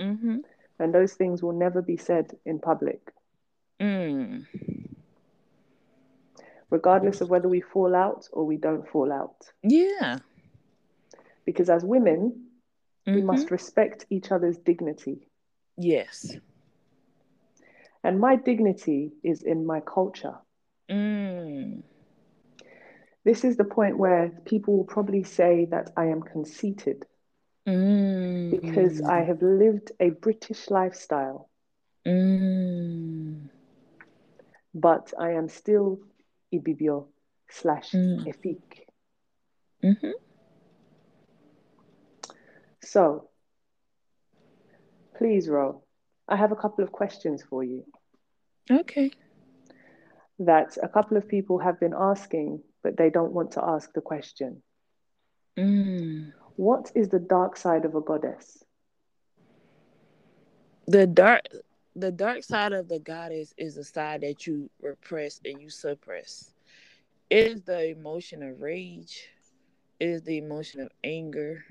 Mm-hmm. 0.00 0.38
And 0.78 0.94
those 0.94 1.12
things 1.12 1.42
will 1.42 1.52
never 1.52 1.82
be 1.82 1.98
said 1.98 2.36
in 2.46 2.58
public. 2.58 3.12
Mm 3.82 4.46
regardless 6.72 7.20
of 7.20 7.28
whether 7.28 7.48
we 7.48 7.60
fall 7.60 7.94
out 7.94 8.26
or 8.32 8.46
we 8.46 8.56
don't 8.56 8.88
fall 8.88 9.12
out. 9.12 9.36
Yeah. 9.62 10.18
Because 11.44 11.68
as 11.68 11.84
women, 11.84 12.46
mm-hmm. 13.06 13.14
we 13.14 13.22
must 13.22 13.50
respect 13.50 14.06
each 14.08 14.32
other's 14.32 14.56
dignity. 14.56 15.28
Yes. 15.76 16.34
And 18.02 18.18
my 18.18 18.36
dignity 18.36 19.12
is 19.22 19.42
in 19.42 19.66
my 19.66 19.80
culture. 19.80 20.36
Mm. 20.90 21.82
This 23.22 23.44
is 23.44 23.58
the 23.58 23.64
point 23.64 23.98
where 23.98 24.30
people 24.46 24.74
will 24.74 24.84
probably 24.96 25.24
say 25.24 25.66
that 25.70 25.90
I 25.94 26.06
am 26.06 26.22
conceited 26.22 27.04
mm. 27.68 28.50
because 28.50 29.02
I 29.02 29.20
have 29.20 29.42
lived 29.42 29.92
a 30.00 30.08
British 30.08 30.70
lifestyle. 30.70 31.50
Mm. 32.06 33.50
But 34.74 35.12
I 35.18 35.32
am 35.32 35.48
still 35.48 36.00
Ibibio 36.52 37.06
slash 37.50 37.90
mm. 37.92 38.26
Efik. 38.26 38.86
Mm-hmm. 39.82 40.10
So, 42.82 43.28
please, 45.16 45.48
Rho, 45.48 45.82
I 46.28 46.36
have 46.36 46.52
a 46.52 46.56
couple 46.56 46.84
of 46.84 46.92
questions 46.92 47.42
for 47.48 47.62
you. 47.62 47.84
Okay. 48.70 49.10
That 50.38 50.76
a 50.82 50.88
couple 50.88 51.16
of 51.16 51.28
people 51.28 51.58
have 51.58 51.78
been 51.78 51.94
asking, 51.96 52.62
but 52.82 52.96
they 52.96 53.10
don't 53.10 53.32
want 53.32 53.52
to 53.52 53.64
ask 53.64 53.92
the 53.92 54.00
question. 54.00 54.62
Mm. 55.58 56.32
What 56.56 56.90
is 56.94 57.08
the 57.08 57.18
dark 57.18 57.56
side 57.56 57.84
of 57.84 57.94
a 57.94 58.00
goddess? 58.00 58.62
The 60.86 61.06
dark 61.06 61.42
the 61.94 62.10
dark 62.10 62.42
side 62.42 62.72
of 62.72 62.88
the 62.88 62.98
goddess 62.98 63.54
is 63.58 63.74
the 63.74 63.84
side 63.84 64.22
that 64.22 64.46
you 64.46 64.70
repress 64.80 65.40
and 65.44 65.60
you 65.60 65.68
suppress. 65.68 66.54
It 67.28 67.46
is 67.46 67.62
the 67.62 67.88
emotion 67.88 68.42
of 68.42 68.60
rage. 68.60 69.28
It 70.00 70.08
is 70.08 70.22
the 70.22 70.38
emotion 70.38 70.80
of 70.80 70.90
anger. 71.04 71.64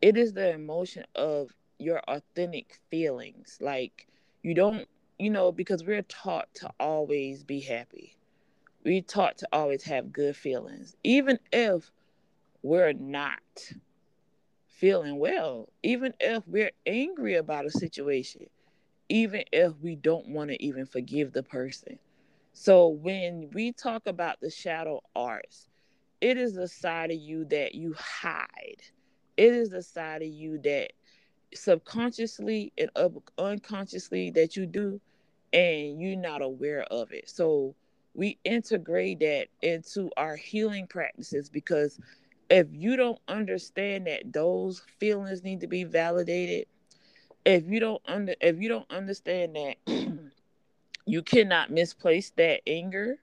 It 0.00 0.16
is 0.16 0.32
the 0.32 0.52
emotion 0.52 1.04
of 1.14 1.50
your 1.78 2.00
authentic 2.08 2.78
feelings. 2.90 3.58
Like 3.60 4.06
you 4.42 4.54
don't, 4.54 4.86
you 5.18 5.30
know, 5.30 5.52
because 5.52 5.84
we're 5.84 6.02
taught 6.02 6.48
to 6.56 6.70
always 6.78 7.42
be 7.42 7.60
happy. 7.60 8.16
We're 8.84 9.02
taught 9.02 9.38
to 9.38 9.48
always 9.52 9.82
have 9.84 10.12
good 10.12 10.36
feelings, 10.36 10.96
even 11.02 11.38
if 11.52 11.90
we're 12.62 12.92
not 12.92 13.40
feeling 14.68 15.18
well, 15.18 15.68
even 15.82 16.12
if 16.20 16.46
we're 16.46 16.72
angry 16.86 17.34
about 17.34 17.66
a 17.66 17.70
situation 17.70 18.46
even 19.08 19.44
if 19.52 19.72
we 19.80 19.96
don't 19.96 20.28
want 20.28 20.50
to 20.50 20.62
even 20.62 20.86
forgive 20.86 21.32
the 21.32 21.42
person. 21.42 21.98
So 22.52 22.88
when 22.88 23.50
we 23.52 23.72
talk 23.72 24.06
about 24.06 24.40
the 24.40 24.50
shadow 24.50 25.02
arts, 25.14 25.68
it 26.20 26.38
is 26.38 26.54
the 26.54 26.68
side 26.68 27.10
of 27.10 27.18
you 27.18 27.44
that 27.46 27.74
you 27.74 27.94
hide. 27.98 28.82
It 29.36 29.52
is 29.52 29.70
the 29.70 29.82
side 29.82 30.22
of 30.22 30.28
you 30.28 30.60
that 30.62 30.92
subconsciously 31.54 32.72
and 32.78 32.90
unconsciously 33.38 34.30
that 34.30 34.56
you 34.56 34.66
do 34.66 35.00
and 35.52 36.00
you're 36.00 36.16
not 36.16 36.42
aware 36.42 36.82
of 36.84 37.12
it. 37.12 37.28
So 37.28 37.74
we 38.14 38.38
integrate 38.44 39.20
that 39.20 39.48
into 39.62 40.10
our 40.16 40.36
healing 40.36 40.86
practices 40.86 41.50
because 41.50 41.98
if 42.50 42.68
you 42.70 42.96
don't 42.96 43.18
understand 43.28 44.06
that 44.06 44.32
those 44.32 44.82
feelings 44.98 45.42
need 45.42 45.60
to 45.60 45.66
be 45.66 45.84
validated, 45.84 46.66
if 47.44 47.68
you 47.68 47.80
don't 47.80 48.02
under 48.06 48.34
if 48.40 48.60
you 48.60 48.68
don't 48.68 48.90
understand 48.90 49.56
that 49.56 49.76
you 51.06 51.22
cannot 51.22 51.70
misplace 51.70 52.30
that 52.36 52.60
anger 52.66 53.16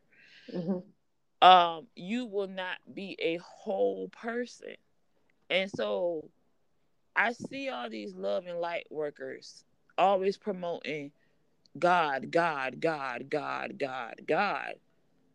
mm-hmm. 0.54 1.48
um 1.48 1.88
you 1.96 2.26
will 2.26 2.48
not 2.48 2.78
be 2.94 3.16
a 3.20 3.38
whole 3.38 4.08
person 4.10 4.76
and 5.50 5.70
so 5.70 6.30
i 7.16 7.32
see 7.34 7.70
all 7.70 7.90
these 7.90 8.16
love 8.16 8.46
and 8.48 8.60
light 8.60 8.86
workers 8.90 9.64
always 9.98 10.38
promoting 10.38 11.12
god 11.80 12.32
god 12.32 12.80
god 12.80 13.30
god 13.30 13.78
god 13.78 14.16
god 14.28 14.76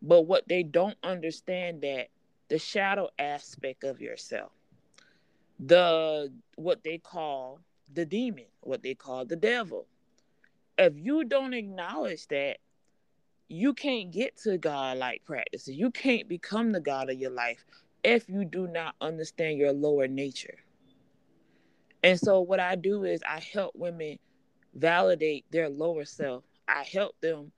but 0.02 0.22
what 0.22 0.46
they 0.48 0.62
don't 0.62 0.96
understand 1.02 1.80
that 1.82 2.08
the 2.48 2.58
shadow 2.58 3.08
aspect 3.18 3.82
of 3.84 4.00
yourself 4.00 4.52
the 5.58 6.30
what 6.56 6.84
they 6.84 6.98
call 6.98 7.58
the 7.92 8.04
demon, 8.04 8.46
what 8.60 8.82
they 8.82 8.94
call 8.94 9.24
the 9.24 9.36
devil. 9.36 9.86
If 10.78 10.94
you 10.96 11.24
don't 11.24 11.54
acknowledge 11.54 12.26
that, 12.28 12.58
you 13.48 13.74
can't 13.74 14.10
get 14.10 14.36
to 14.38 14.58
God 14.58 14.98
like 14.98 15.24
practices. 15.24 15.76
You 15.76 15.90
can't 15.90 16.28
become 16.28 16.72
the 16.72 16.80
God 16.80 17.10
of 17.10 17.18
your 17.18 17.30
life 17.30 17.64
if 18.02 18.28
you 18.28 18.44
do 18.44 18.66
not 18.66 18.94
understand 19.00 19.58
your 19.58 19.72
lower 19.72 20.08
nature. 20.08 20.58
And 22.02 22.18
so, 22.18 22.40
what 22.40 22.60
I 22.60 22.76
do 22.76 23.04
is 23.04 23.20
I 23.28 23.40
help 23.40 23.74
women 23.76 24.18
validate 24.74 25.44
their 25.50 25.68
lower 25.68 26.04
self. 26.04 26.44
I 26.68 26.82
help 26.82 27.18
them 27.20 27.52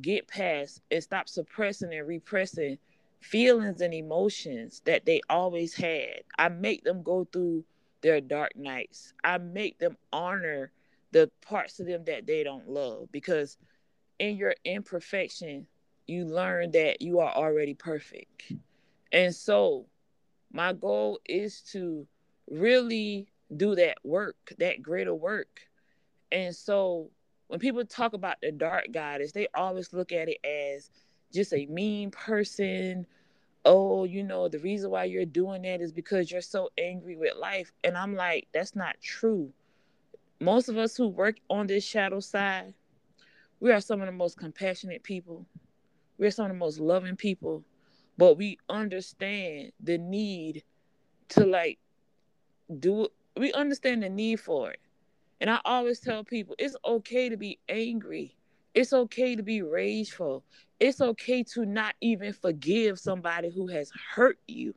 get 0.00 0.28
past 0.28 0.80
and 0.90 1.02
stop 1.02 1.28
suppressing 1.28 1.92
and 1.92 2.06
repressing 2.06 2.78
feelings 3.20 3.80
and 3.80 3.92
emotions 3.92 4.82
that 4.84 5.04
they 5.04 5.20
always 5.28 5.74
had. 5.74 6.22
I 6.38 6.48
make 6.48 6.84
them 6.84 7.02
go 7.02 7.26
through 7.32 7.64
their 8.00 8.20
dark 8.20 8.56
nights. 8.56 9.12
I 9.24 9.38
make 9.38 9.78
them 9.78 9.96
honor 10.12 10.72
the 11.12 11.30
parts 11.40 11.80
of 11.80 11.86
them 11.86 12.04
that 12.04 12.26
they 12.26 12.44
don't 12.44 12.68
love 12.68 13.08
because 13.12 13.56
in 14.18 14.36
your 14.36 14.54
imperfection, 14.64 15.66
you 16.06 16.24
learn 16.24 16.70
that 16.72 17.02
you 17.02 17.20
are 17.20 17.32
already 17.32 17.74
perfect. 17.74 18.52
And 19.12 19.34
so, 19.34 19.86
my 20.52 20.72
goal 20.72 21.20
is 21.26 21.60
to 21.72 22.06
really 22.50 23.28
do 23.54 23.74
that 23.74 23.98
work, 24.04 24.52
that 24.58 24.82
greater 24.82 25.14
work. 25.14 25.60
And 26.32 26.54
so, 26.54 27.10
when 27.48 27.60
people 27.60 27.84
talk 27.84 28.12
about 28.12 28.36
the 28.42 28.52
dark 28.52 28.86
goddess, 28.92 29.32
they 29.32 29.48
always 29.54 29.92
look 29.92 30.12
at 30.12 30.28
it 30.28 30.38
as 30.44 30.90
just 31.32 31.52
a 31.52 31.66
mean 31.66 32.10
person 32.10 33.06
oh, 33.68 34.04
you 34.04 34.24
know, 34.24 34.48
the 34.48 34.58
reason 34.58 34.90
why 34.90 35.04
you're 35.04 35.26
doing 35.26 35.62
that 35.62 35.82
is 35.82 35.92
because 35.92 36.32
you're 36.32 36.40
so 36.40 36.70
angry 36.78 37.16
with 37.16 37.36
life. 37.36 37.70
And 37.84 37.98
I'm 37.98 38.16
like, 38.16 38.48
that's 38.54 38.74
not 38.74 38.96
true. 39.02 39.52
Most 40.40 40.70
of 40.70 40.78
us 40.78 40.96
who 40.96 41.08
work 41.08 41.36
on 41.50 41.66
this 41.66 41.84
shadow 41.84 42.20
side, 42.20 42.74
we 43.60 43.70
are 43.70 43.80
some 43.80 44.00
of 44.00 44.06
the 44.06 44.12
most 44.12 44.38
compassionate 44.38 45.02
people. 45.02 45.46
We're 46.18 46.30
some 46.30 46.46
of 46.46 46.52
the 46.52 46.58
most 46.58 46.80
loving 46.80 47.16
people, 47.16 47.62
but 48.16 48.38
we 48.38 48.58
understand 48.70 49.72
the 49.80 49.98
need 49.98 50.64
to 51.30 51.44
like 51.44 51.78
do 52.80 53.08
we 53.36 53.52
understand 53.52 54.02
the 54.02 54.08
need 54.08 54.40
for 54.40 54.72
it. 54.72 54.80
And 55.42 55.50
I 55.50 55.60
always 55.66 56.00
tell 56.00 56.24
people 56.24 56.56
it's 56.58 56.76
okay 56.86 57.28
to 57.28 57.36
be 57.36 57.58
angry. 57.68 58.37
It's 58.74 58.92
okay 58.92 59.36
to 59.36 59.42
be 59.42 59.62
rageful. 59.62 60.44
It's 60.78 61.00
okay 61.00 61.42
to 61.54 61.64
not 61.64 61.94
even 62.00 62.32
forgive 62.32 62.98
somebody 62.98 63.50
who 63.50 63.66
has 63.68 63.90
hurt 64.14 64.38
you. 64.46 64.74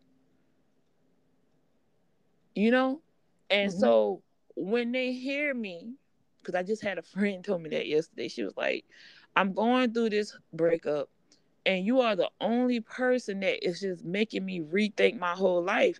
You 2.55 2.71
know? 2.71 3.01
And 3.49 3.71
mm-hmm. 3.71 3.79
so 3.79 4.23
when 4.55 4.91
they 4.91 5.13
hear 5.13 5.53
me, 5.53 5.93
because 6.37 6.55
I 6.55 6.63
just 6.63 6.81
had 6.81 6.97
a 6.97 7.01
friend 7.03 7.43
told 7.43 7.61
me 7.61 7.69
that 7.71 7.87
yesterday, 7.87 8.27
she 8.27 8.43
was 8.43 8.55
like, 8.57 8.85
I'm 9.35 9.53
going 9.53 9.93
through 9.93 10.09
this 10.09 10.37
breakup, 10.53 11.09
and 11.65 11.85
you 11.85 12.01
are 12.01 12.15
the 12.15 12.29
only 12.41 12.79
person 12.79 13.39
that 13.41 13.65
is 13.65 13.79
just 13.79 14.03
making 14.03 14.45
me 14.45 14.61
rethink 14.61 15.19
my 15.19 15.33
whole 15.33 15.63
life. 15.63 15.99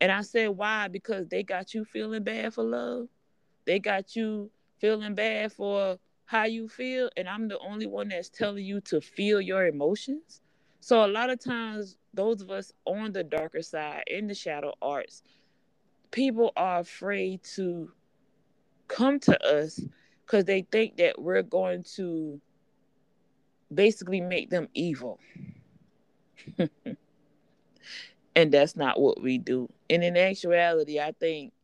And 0.00 0.12
I 0.12 0.20
said, 0.22 0.50
Why? 0.50 0.88
Because 0.88 1.26
they 1.28 1.42
got 1.42 1.74
you 1.74 1.84
feeling 1.84 2.22
bad 2.22 2.54
for 2.54 2.62
love. 2.62 3.08
They 3.64 3.80
got 3.80 4.14
you 4.14 4.50
feeling 4.80 5.14
bad 5.14 5.52
for 5.52 5.98
how 6.28 6.44
you 6.44 6.68
feel. 6.68 7.08
And 7.16 7.26
I'm 7.26 7.48
the 7.48 7.58
only 7.58 7.86
one 7.86 8.10
that's 8.10 8.28
telling 8.28 8.64
you 8.64 8.82
to 8.82 9.00
feel 9.00 9.40
your 9.40 9.66
emotions. 9.66 10.42
So 10.80 11.04
a 11.04 11.08
lot 11.08 11.30
of 11.30 11.40
times, 11.40 11.96
those 12.12 12.42
of 12.42 12.50
us 12.50 12.70
on 12.84 13.12
the 13.12 13.24
darker 13.24 13.62
side 13.62 14.04
in 14.06 14.26
the 14.26 14.34
shadow 14.34 14.74
arts, 14.82 15.22
people 16.10 16.52
are 16.54 16.80
afraid 16.80 17.42
to 17.54 17.90
come 18.88 19.18
to 19.20 19.42
us 19.42 19.80
because 20.26 20.44
they 20.44 20.66
think 20.70 20.98
that 20.98 21.18
we're 21.18 21.42
going 21.42 21.82
to 21.94 22.38
basically 23.72 24.20
make 24.20 24.50
them 24.50 24.68
evil. 24.74 25.18
and 28.36 28.52
that's 28.52 28.76
not 28.76 29.00
what 29.00 29.22
we 29.22 29.38
do. 29.38 29.70
And 29.88 30.04
in 30.04 30.14
actuality, 30.18 31.00
I 31.00 31.12
think 31.12 31.54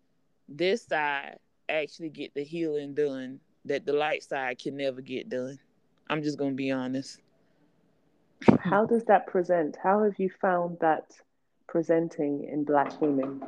this 0.48 0.87
side 0.87 1.37
actually 1.68 2.09
get 2.09 2.33
the 2.33 2.44
healing 2.44 2.94
done 2.94 3.40
that 3.64 3.87
the 3.87 3.92
light 3.92 4.22
side 4.22 4.59
can 4.59 4.77
never 4.77 5.00
get 5.00 5.29
done. 5.29 5.59
I'm 6.09 6.22
just 6.22 6.38
gonna 6.38 6.53
be 6.53 6.70
honest. 6.70 7.20
How 8.61 8.85
does 8.85 9.05
that 9.05 9.27
present? 9.27 9.77
How 9.83 10.05
have 10.05 10.18
you 10.18 10.29
found 10.29 10.79
that 10.81 11.12
presenting 11.66 12.44
in 12.44 12.64
black 12.64 13.00
women? 13.00 13.42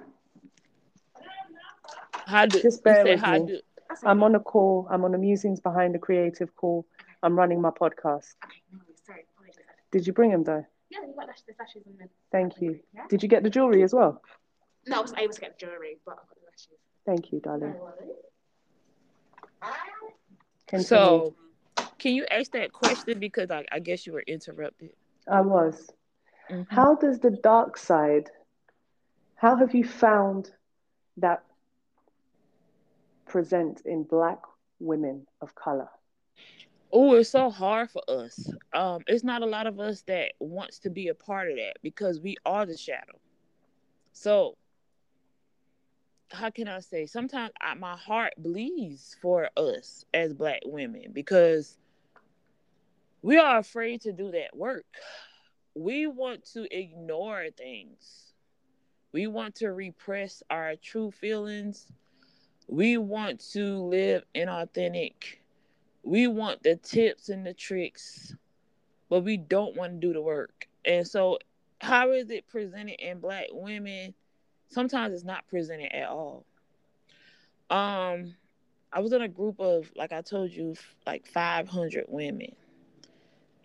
How 2.26 2.46
do 2.46 2.60
just 2.60 2.82
bear 2.82 3.04
with 3.04 3.26
me? 3.26 3.46
Do, 3.46 3.60
I'm 4.04 4.22
on 4.22 4.34
a 4.34 4.40
call. 4.40 4.88
I'm 4.90 5.04
on 5.04 5.14
a 5.14 5.18
musings 5.18 5.60
behind 5.60 5.94
the 5.94 5.98
creative 5.98 6.54
call. 6.56 6.86
I'm 7.22 7.36
running 7.36 7.60
my 7.60 7.70
podcast. 7.70 8.34
Did 9.92 10.06
you 10.06 10.12
bring 10.12 10.30
them 10.30 10.44
though? 10.44 10.64
Yeah, 10.90 11.00
you 11.06 11.14
got 11.14 11.26
the 11.26 11.52
lashes 11.58 11.82
in 11.86 11.96
them. 11.98 12.08
Thank 12.32 12.60
you. 12.60 12.80
Yeah? 12.94 13.02
Did 13.08 13.22
you 13.22 13.28
get 13.28 13.42
the 13.42 13.50
jewelry 13.50 13.82
as 13.82 13.92
well? 13.92 14.22
No, 14.86 14.98
I 14.98 15.00
was 15.00 15.12
able 15.16 15.32
to 15.32 15.40
get 15.40 15.58
the 15.58 15.66
jewelry, 15.66 15.98
but 16.04 16.12
I 16.12 16.16
got 16.16 16.28
the 16.28 16.46
lashes. 16.46 16.78
Thank 17.04 17.32
you, 17.32 17.40
darling. 17.40 17.74
So, 20.78 21.34
can 21.98 22.14
you 22.14 22.26
ask 22.30 22.52
that 22.52 22.72
question 22.72 23.18
because 23.18 23.50
I, 23.50 23.64
I 23.70 23.78
guess 23.78 24.06
you 24.06 24.12
were 24.12 24.24
interrupted. 24.26 24.90
I 25.30 25.40
was. 25.40 25.90
Mm-hmm. 26.50 26.74
How 26.74 26.94
does 26.94 27.18
the 27.18 27.30
dark 27.30 27.76
side? 27.76 28.30
How 29.36 29.56
have 29.56 29.74
you 29.74 29.84
found 29.84 30.50
that 31.18 31.44
present 33.26 33.82
in 33.84 34.04
black 34.04 34.40
women 34.78 35.26
of 35.40 35.54
color? 35.54 35.88
Oh, 36.92 37.14
it's 37.14 37.30
so 37.30 37.50
hard 37.50 37.90
for 37.90 38.02
us. 38.08 38.48
Um, 38.72 39.02
it's 39.06 39.24
not 39.24 39.42
a 39.42 39.46
lot 39.46 39.66
of 39.66 39.80
us 39.80 40.02
that 40.02 40.32
wants 40.38 40.78
to 40.80 40.90
be 40.90 41.08
a 41.08 41.14
part 41.14 41.50
of 41.50 41.56
that 41.56 41.78
because 41.82 42.20
we 42.20 42.36
are 42.46 42.64
the 42.64 42.76
shadow. 42.76 43.18
So, 44.12 44.56
how 46.30 46.50
can 46.50 46.68
I 46.68 46.80
say? 46.80 47.06
Sometimes 47.06 47.52
I, 47.60 47.74
my 47.74 47.96
heart 47.96 48.34
bleeds 48.38 49.16
for 49.20 49.50
us 49.56 50.04
as 50.12 50.34
black 50.34 50.60
women 50.64 51.12
because 51.12 51.78
we 53.22 53.38
are 53.38 53.58
afraid 53.58 54.02
to 54.02 54.12
do 54.12 54.30
that 54.32 54.56
work. 54.56 54.86
We 55.74 56.06
want 56.06 56.44
to 56.52 56.66
ignore 56.76 57.46
things. 57.56 58.32
We 59.12 59.26
want 59.26 59.56
to 59.56 59.72
repress 59.72 60.42
our 60.50 60.74
true 60.76 61.10
feelings 61.10 61.86
we 62.68 62.96
want 62.96 63.40
to 63.52 63.78
live 63.78 64.24
inauthentic. 64.34 65.38
We 66.02 66.26
want 66.26 66.62
the 66.62 66.76
tips 66.76 67.28
and 67.28 67.46
the 67.46 67.54
tricks, 67.54 68.34
but 69.08 69.20
we 69.20 69.36
don't 69.36 69.76
want 69.76 69.92
to 69.92 70.06
do 70.06 70.12
the 70.12 70.20
work. 70.20 70.68
And 70.84 71.06
so, 71.06 71.38
how 71.80 72.12
is 72.12 72.30
it 72.30 72.46
presented 72.48 73.00
in 73.00 73.20
black 73.20 73.46
women? 73.52 74.14
Sometimes 74.68 75.14
it's 75.14 75.24
not 75.24 75.46
presented 75.48 75.94
at 75.94 76.08
all. 76.08 76.44
Um, 77.70 78.34
I 78.92 79.00
was 79.00 79.12
in 79.12 79.22
a 79.22 79.28
group 79.28 79.60
of, 79.60 79.90
like 79.96 80.12
I 80.12 80.22
told 80.22 80.50
you, 80.50 80.74
like 81.06 81.26
500 81.26 82.04
women, 82.08 82.54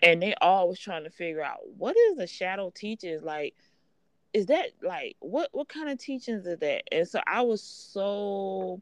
and 0.03 0.21
they 0.21 0.33
all 0.41 0.69
was 0.69 0.79
trying 0.79 1.03
to 1.03 1.09
figure 1.09 1.43
out 1.43 1.59
what 1.77 1.95
is 1.95 2.17
the 2.17 2.27
shadow 2.27 2.71
teachers 2.73 3.21
like. 3.23 3.55
Is 4.33 4.45
that 4.45 4.67
like 4.81 5.17
what 5.19 5.49
what 5.51 5.67
kind 5.67 5.89
of 5.89 5.99
teachings 5.99 6.47
is 6.47 6.57
that? 6.59 6.83
And 6.89 7.05
so 7.05 7.19
I 7.27 7.41
was 7.41 7.61
so 7.61 8.81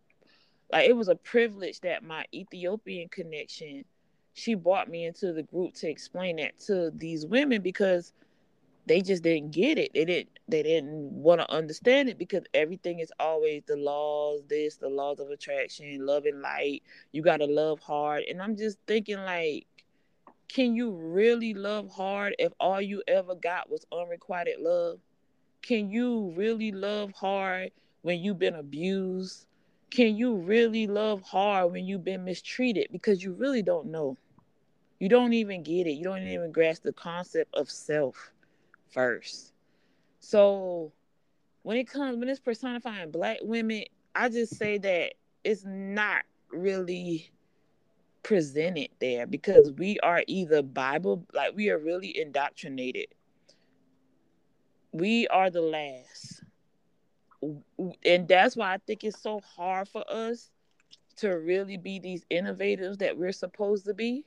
like 0.71 0.88
it 0.88 0.95
was 0.95 1.08
a 1.08 1.15
privilege 1.15 1.82
that 1.82 2.03
my 2.03 2.25
Ethiopian 2.34 3.10
connection 3.10 3.84
she 4.34 4.53
brought 4.53 4.89
me 4.89 5.05
into 5.05 5.34
the 5.34 5.43
group 5.43 5.73
to 5.73 5.89
explain 5.89 6.38
that 6.38 6.58
to 6.60 6.91
these 6.91 7.25
women 7.25 7.62
because 7.62 8.13
they 8.89 9.02
just 9.02 9.23
didn't 9.23 9.54
get 9.54 9.80
it. 9.80 9.93
They 9.93 10.06
didn't 10.06 10.39
they 10.49 10.63
didn't 10.63 11.12
want 11.13 11.41
to 11.41 11.52
understand 11.52 12.10
it 12.10 12.17
because 12.17 12.43
everything 12.54 12.99
is 12.99 13.13
always 13.19 13.63
the 13.67 13.78
laws, 13.78 14.41
this, 14.49 14.78
the 14.78 14.89
laws 14.89 15.19
of 15.21 15.30
attraction, 15.30 16.06
love 16.06 16.25
and 16.25 16.41
light. 16.41 16.84
You 17.13 17.21
gotta 17.21 17.45
love 17.45 17.80
hard. 17.80 18.23
And 18.30 18.41
I'm 18.41 18.58
just 18.58 18.80
thinking 18.88 19.19
like, 19.19 19.67
can 20.49 20.75
you 20.75 20.91
really 20.91 21.54
love 21.54 21.89
hard 21.91 22.36
if 22.39 22.54
all 22.60 22.82
you 22.82 23.04
ever 23.08 23.36
got 23.36 23.69
was 23.69 23.86
unrequited 23.93 24.60
love? 24.60 24.99
Can 25.62 25.91
you 25.91 26.34
really 26.36 26.71
love 26.71 27.13
hard 27.13 27.71
when 28.02 28.19
you've 28.19 28.39
been 28.39 28.56
abused? 28.56 29.45
can 29.91 30.15
you 30.15 30.36
really 30.36 30.88
love 30.88 31.21
hard 31.21 31.71
when 31.71 31.86
you've 31.86 32.04
been 32.04 32.23
mistreated 32.23 32.88
because 32.91 33.23
you 33.23 33.34
really 33.34 33.63
don't 33.63 33.88
know 33.88 34.17
you 34.99 35.10
don't 35.10 35.34
even 35.34 35.63
get 35.63 35.88
it 35.88 35.93
you 35.93 36.04
don't 36.04 36.28
even 36.28 36.52
grasp 36.52 36.84
the 36.84 36.93
concept 36.93 37.54
of 37.56 37.69
self 37.69 38.32
first. 38.91 39.54
So 40.19 40.91
when 41.63 41.78
it 41.78 41.89
comes 41.89 42.17
when 42.17 42.30
it's 42.30 42.39
personifying 42.39 43.12
black 43.12 43.38
women 43.41 43.84
i 44.15 44.30
just 44.30 44.56
say 44.56 44.78
that 44.78 45.13
it's 45.43 45.63
not 45.65 46.23
really 46.52 47.32
presented 48.23 48.89
there 48.99 49.25
because 49.25 49.71
we 49.73 49.99
are 49.99 50.23
either 50.28 50.62
bible 50.62 51.25
like 51.34 51.56
we 51.56 51.69
are 51.69 51.78
really 51.78 52.17
indoctrinated. 52.17 53.08
We 54.91 55.28
are 55.28 55.49
the 55.49 55.62
last. 55.62 56.43
And 58.06 58.28
that's 58.28 58.56
why 58.56 58.73
I 58.73 58.78
think 58.78 59.04
it's 59.04 59.21
so 59.21 59.39
hard 59.56 59.88
for 59.88 60.04
us 60.10 60.52
to 61.17 61.30
really 61.30 61.78
be 61.78 61.99
these 61.99 62.25
innovators 62.30 62.97
that 62.97 63.17
we're 63.17 63.32
supposed 63.32 63.86
to 63.86 63.93
be 63.93 64.25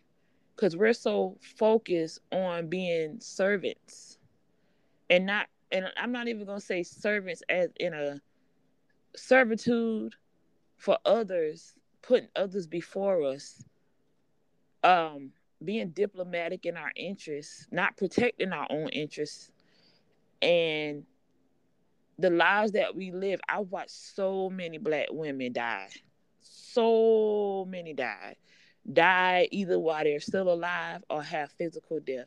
because 0.55 0.77
we're 0.77 0.95
so 0.95 1.39
focused 1.41 2.21
on 2.33 2.69
being 2.69 3.21
servants 3.21 4.12
and 5.11 5.27
not 5.27 5.47
and 5.71 5.87
I'm 5.97 6.13
not 6.13 6.29
even 6.29 6.47
gonna 6.47 6.61
say 6.61 6.83
servants 6.83 7.43
as 7.49 7.71
in 7.77 7.95
a 7.95 8.21
servitude 9.17 10.15
for 10.77 10.99
others, 11.05 11.75
putting 12.03 12.29
others 12.37 12.67
before 12.67 13.23
us, 13.23 13.65
um, 14.83 15.33
being 15.65 15.91
diplomatic 15.91 16.67
in 16.67 16.77
our 16.77 16.93
interests, 16.97 17.67
not 17.71 17.97
protecting 17.97 18.53
our 18.53 18.67
own 18.71 18.89
interests, 18.89 19.51
and 20.41 21.05
the 22.19 22.31
lives 22.31 22.73
that 22.73 22.95
we 22.95 23.11
live, 23.11 23.41
I 23.49 23.61
watched 23.61 23.91
so 23.91 24.51
many 24.51 24.79
black 24.79 25.09
women 25.11 25.53
die. 25.53 25.89
So 26.41 27.67
many 27.69 27.95
die. 27.95 28.37
Die 28.93 29.49
either 29.51 29.79
while 29.79 30.05
they're 30.05 30.21
still 30.21 30.53
alive 30.53 31.03
or 31.09 31.23
have 31.23 31.51
physical 31.53 32.01
death. 32.01 32.27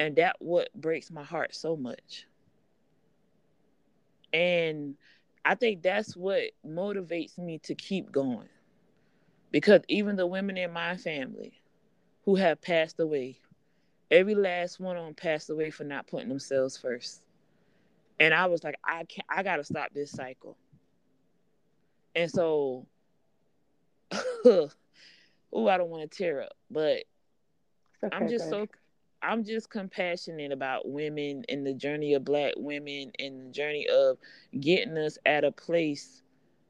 And 0.00 0.16
that 0.16 0.36
what 0.38 0.72
breaks 0.74 1.10
my 1.10 1.22
heart 1.22 1.54
so 1.54 1.76
much. 1.76 2.26
And 4.32 4.94
I 5.44 5.54
think 5.54 5.82
that's 5.82 6.16
what 6.16 6.42
motivates 6.66 7.38
me 7.38 7.58
to 7.64 7.74
keep 7.74 8.10
going. 8.10 8.48
Because 9.50 9.82
even 9.88 10.16
the 10.16 10.26
women 10.26 10.56
in 10.56 10.72
my 10.72 10.96
family 10.96 11.60
who 12.24 12.36
have 12.36 12.60
passed 12.62 12.98
away, 13.00 13.38
every 14.10 14.34
last 14.34 14.80
one 14.80 14.96
of 14.96 15.04
them 15.04 15.14
passed 15.14 15.50
away 15.50 15.70
for 15.70 15.84
not 15.84 16.06
putting 16.06 16.28
themselves 16.28 16.76
first 16.76 17.22
and 18.20 18.34
I 18.34 18.46
was 18.46 18.62
like, 18.62 18.78
I 18.84 19.04
can't, 19.04 19.26
I 19.28 19.42
gotta 19.42 19.64
stop 19.64 19.92
this 19.94 20.12
cycle. 20.12 20.56
And 22.14 22.30
so, 22.30 22.86
oh, 24.44 24.68
I 25.54 25.78
don't 25.78 25.88
want 25.88 26.08
to 26.08 26.16
tear 26.16 26.42
up, 26.42 26.52
but 26.70 27.04
okay, 28.04 28.12
I'm 28.12 28.28
just 28.28 28.50
so, 28.50 28.66
I'm 29.22 29.44
just 29.44 29.70
compassionate 29.70 30.52
about 30.52 30.88
women 30.88 31.44
and 31.48 31.66
the 31.66 31.74
journey 31.74 32.14
of 32.14 32.24
Black 32.24 32.54
women 32.56 33.12
and 33.18 33.48
the 33.48 33.52
journey 33.52 33.86
of 33.88 34.18
getting 34.58 34.96
us 34.96 35.18
at 35.26 35.44
a 35.44 35.52
place 35.52 36.22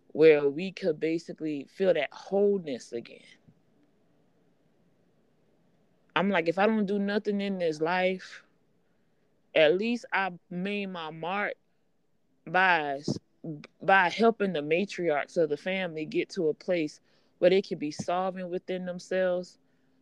where 0.09 0.49
we 0.49 0.73
could 0.73 0.99
basically 0.99 1.67
feel 1.77 1.95
that 1.95 2.09
wholeness 2.13 2.93
again. 2.93 3.21
I'm 6.17 6.29
like, 6.29 6.49
if 6.49 6.59
I 6.59 6.67
don't 6.67 6.87
do 6.87 6.99
nothing 6.99 7.41
in 7.41 7.59
this 7.59 7.81
life, 7.81 8.43
at 9.55 9.79
least 9.79 10.05
I 10.13 10.33
made 10.51 10.87
my 10.87 11.11
mark 11.11 11.55
by 12.47 13.01
by 13.81 14.11
helping 14.11 14.53
the 14.53 14.61
matriarchs 14.61 15.39
of 15.39 15.49
the 15.49 15.57
family 15.57 16.05
get 16.05 16.29
to 16.31 16.49
a 16.49 16.55
place 16.55 17.01
where 17.39 17.51
they 17.51 17.63
can 17.63 17.79
be 17.79 17.91
solving 17.91 18.51
within 18.51 18.85
themselves, 18.85 19.59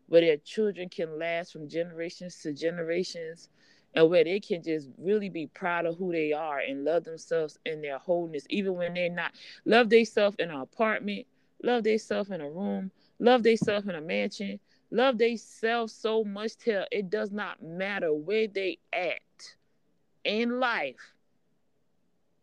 where 0.09 0.21
their 0.21 0.37
children 0.39 0.89
can 0.89 1.19
last 1.19 1.53
from 1.53 1.69
generations 1.69 2.41
to 2.43 2.53
generations, 2.53 3.49
and 3.95 4.09
where 4.11 4.25
they 4.25 4.41
can 4.41 4.63
just 4.63 4.89
really 4.99 5.29
be 5.29 5.47
proud 5.47 5.87
of 5.87 5.97
who 5.97 6.13
they 6.13 6.33
are 6.33 6.59
and 6.59 6.85
love 6.85 7.05
themselves 7.05 7.59
in 7.65 7.81
their 7.81 7.99
wholeness, 7.99 8.47
even 8.51 8.75
when 8.75 8.95
they're 8.95 9.11
not. 9.11 9.33
Love 9.65 9.89
themselves 9.91 10.37
in 10.39 10.51
an 10.51 10.61
apartment, 10.61 11.27
love 11.63 11.85
themselves 11.85 12.31
in 12.31 12.41
a 12.41 12.51
room, 12.51 12.91
love 13.19 13.43
themselves 13.43 13.87
in 13.89 13.95
a 13.95 14.01
mansion, 14.01 14.61
love 14.91 15.19
themselves 15.19 15.93
so 15.93 16.25
much 16.25 16.57
till 16.57 16.85
it 16.91 17.11
does 17.11 17.31
not 17.31 17.63
matter 17.63 18.13
where 18.13 18.47
they 18.49 18.79
at 18.93 19.21
in 20.25 20.61
life 20.61 21.15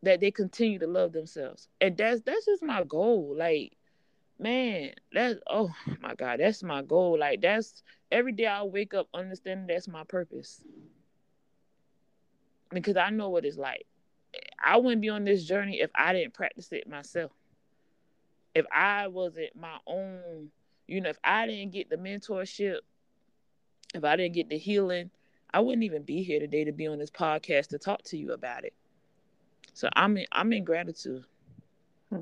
that 0.04 0.20
they 0.20 0.32
continue 0.32 0.80
to 0.80 0.88
love 0.88 1.12
themselves. 1.14 1.68
And 1.82 1.98
that's 1.98 2.22
that's 2.22 2.46
just 2.46 2.64
my 2.64 2.84
goal. 2.84 3.36
Like, 3.38 3.76
man, 4.40 4.92
that's 5.12 5.40
oh 5.48 5.72
my 6.02 6.16
God, 6.16 6.40
that's 6.40 6.64
my 6.64 6.82
goal. 6.82 7.18
Like 7.20 7.42
that's 7.42 7.84
every 8.12 8.32
day 8.32 8.46
I 8.46 8.64
wake 8.64 8.94
up 8.94 9.08
understanding 9.14 9.68
that's 9.68 9.88
my 9.88 10.04
purpose. 10.04 10.62
Because 12.72 12.98
I 12.98 13.10
know 13.10 13.30
what 13.30 13.46
it's 13.46 13.58
like. 13.58 13.86
I 14.64 14.78
wouldn't 14.78 15.02
be 15.02 15.10
on 15.10 15.24
this 15.24 15.46
journey 15.46 15.80
if 15.80 15.92
I 15.96 16.14
didn't 16.14 16.34
practice 16.34 16.72
it 16.72 16.90
myself. 16.90 17.32
If 18.54 18.66
I 18.74 19.08
wasn't 19.08 19.56
my 19.56 19.78
own, 19.86 20.50
you 20.88 21.02
know, 21.02 21.10
if 21.10 21.20
I 21.24 21.46
didn't 21.46 21.72
get 21.72 21.90
the 21.90 21.98
mentorship, 21.98 22.80
if 23.94 24.04
I 24.04 24.16
didn't 24.16 24.34
get 24.34 24.50
the 24.50 24.58
healing, 24.58 25.10
I 25.54 25.60
wouldn't 25.62 25.84
even 25.84 26.04
be 26.04 26.24
here 26.24 26.40
today 26.40 26.66
to 26.66 26.72
be 26.74 26.88
on 26.88 27.00
this 27.00 27.12
podcast 27.12 27.68
to 27.68 27.78
talk 27.78 28.04
to 28.06 28.18
you 28.18 28.34
about 28.34 28.66
it. 28.66 28.74
So 29.74 29.90
I'm 29.96 30.18
in, 30.18 30.26
I'm 30.32 30.52
in 30.54 30.64
gratitude. 30.64 31.24
Hmm. 32.10 32.22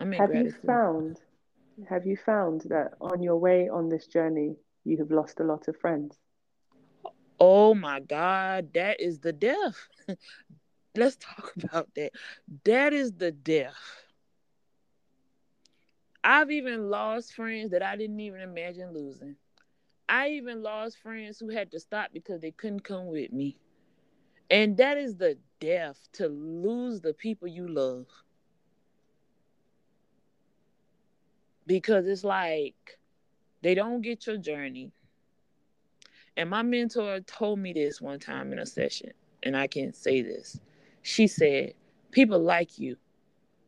I'm 0.00 0.12
have 0.12 0.24
gratitude. 0.24 0.50
you 0.50 0.52
found 0.66 1.20
have 1.88 2.06
you 2.06 2.16
found 2.16 2.62
that 2.68 2.94
on 3.00 3.22
your 3.22 3.36
way 3.36 3.68
on 3.68 3.88
this 3.88 4.06
journey 4.06 4.56
you 4.84 4.98
have 4.98 5.10
lost 5.10 5.40
a 5.40 5.44
lot 5.44 5.68
of 5.68 5.76
friends? 5.76 6.18
Oh 7.40 7.74
my 7.74 8.00
God, 8.00 8.72
that 8.74 9.00
is 9.00 9.20
the 9.20 9.32
death. 9.32 9.88
Let's 10.96 11.16
talk 11.16 11.52
about 11.62 11.94
that. 11.94 12.12
That 12.64 12.92
is 12.92 13.12
the 13.14 13.32
death. 13.32 14.04
I've 16.24 16.50
even 16.50 16.90
lost 16.90 17.34
friends 17.34 17.70
that 17.70 17.82
I 17.82 17.96
didn't 17.96 18.20
even 18.20 18.40
imagine 18.40 18.92
losing. 18.92 19.36
I 20.08 20.30
even 20.30 20.62
lost 20.62 20.98
friends 20.98 21.38
who 21.38 21.48
had 21.50 21.70
to 21.72 21.80
stop 21.80 22.10
because 22.12 22.40
they 22.40 22.50
couldn't 22.52 22.84
come 22.84 23.06
with 23.06 23.32
me. 23.32 23.58
And 24.50 24.76
that 24.78 24.98
is 24.98 25.16
the 25.16 25.38
death 25.60 26.08
to 26.14 26.28
lose 26.28 27.00
the 27.00 27.14
people 27.14 27.48
you 27.48 27.68
love. 27.68 28.06
Because 31.70 32.08
it's 32.08 32.24
like 32.24 32.98
they 33.62 33.76
don't 33.76 34.02
get 34.02 34.26
your 34.26 34.38
journey. 34.38 34.90
And 36.36 36.50
my 36.50 36.62
mentor 36.62 37.20
told 37.20 37.60
me 37.60 37.72
this 37.72 38.00
one 38.00 38.18
time 38.18 38.52
in 38.52 38.58
a 38.58 38.66
session, 38.66 39.12
and 39.44 39.56
I 39.56 39.68
can 39.68 39.92
say 39.92 40.20
this. 40.20 40.58
She 41.02 41.28
said, 41.28 41.74
People 42.10 42.40
like 42.40 42.80
you, 42.80 42.96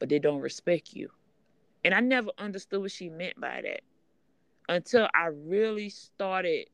but 0.01 0.09
they 0.09 0.19
don't 0.19 0.41
respect 0.41 0.95
you. 0.95 1.11
And 1.85 1.95
I 1.95 2.01
never 2.01 2.31
understood 2.39 2.81
what 2.81 2.91
she 2.91 3.09
meant 3.09 3.41
by 3.41 3.63
that 3.63 3.83
until 4.69 5.07
I 5.15 5.27
really 5.27 5.89
started 5.89 6.67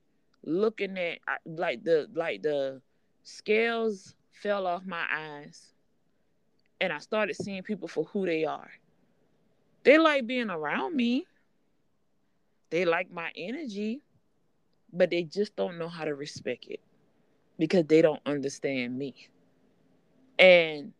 looking 0.47 0.97
at 0.97 1.19
like 1.45 1.85
the 1.85 2.09
like 2.15 2.41
the 2.41 2.81
scales 3.23 4.15
fell 4.33 4.67
off 4.67 4.87
my 4.87 5.05
eyes 5.15 5.75
and 6.81 6.91
I 6.91 6.99
started 7.01 7.37
seeing 7.37 7.63
people 7.63 7.87
for 7.87 8.05
who 8.05 8.25
they 8.25 8.47
are. 8.47 8.71
They 9.89 9.97
like 9.97 10.27
being 10.27 10.51
around 10.51 10.95
me. 10.95 11.25
They 12.69 12.85
like 12.85 13.11
my 13.11 13.33
energy, 13.35 14.03
but 14.93 15.09
they 15.09 15.23
just 15.23 15.57
don't 15.57 15.79
know 15.79 15.89
how 15.89 16.05
to 16.05 16.15
respect 16.15 16.67
it 16.69 16.81
because 17.59 17.87
they 17.87 18.03
don't 18.03 18.21
understand 18.27 18.99
me. 18.99 19.15
And 20.39 20.93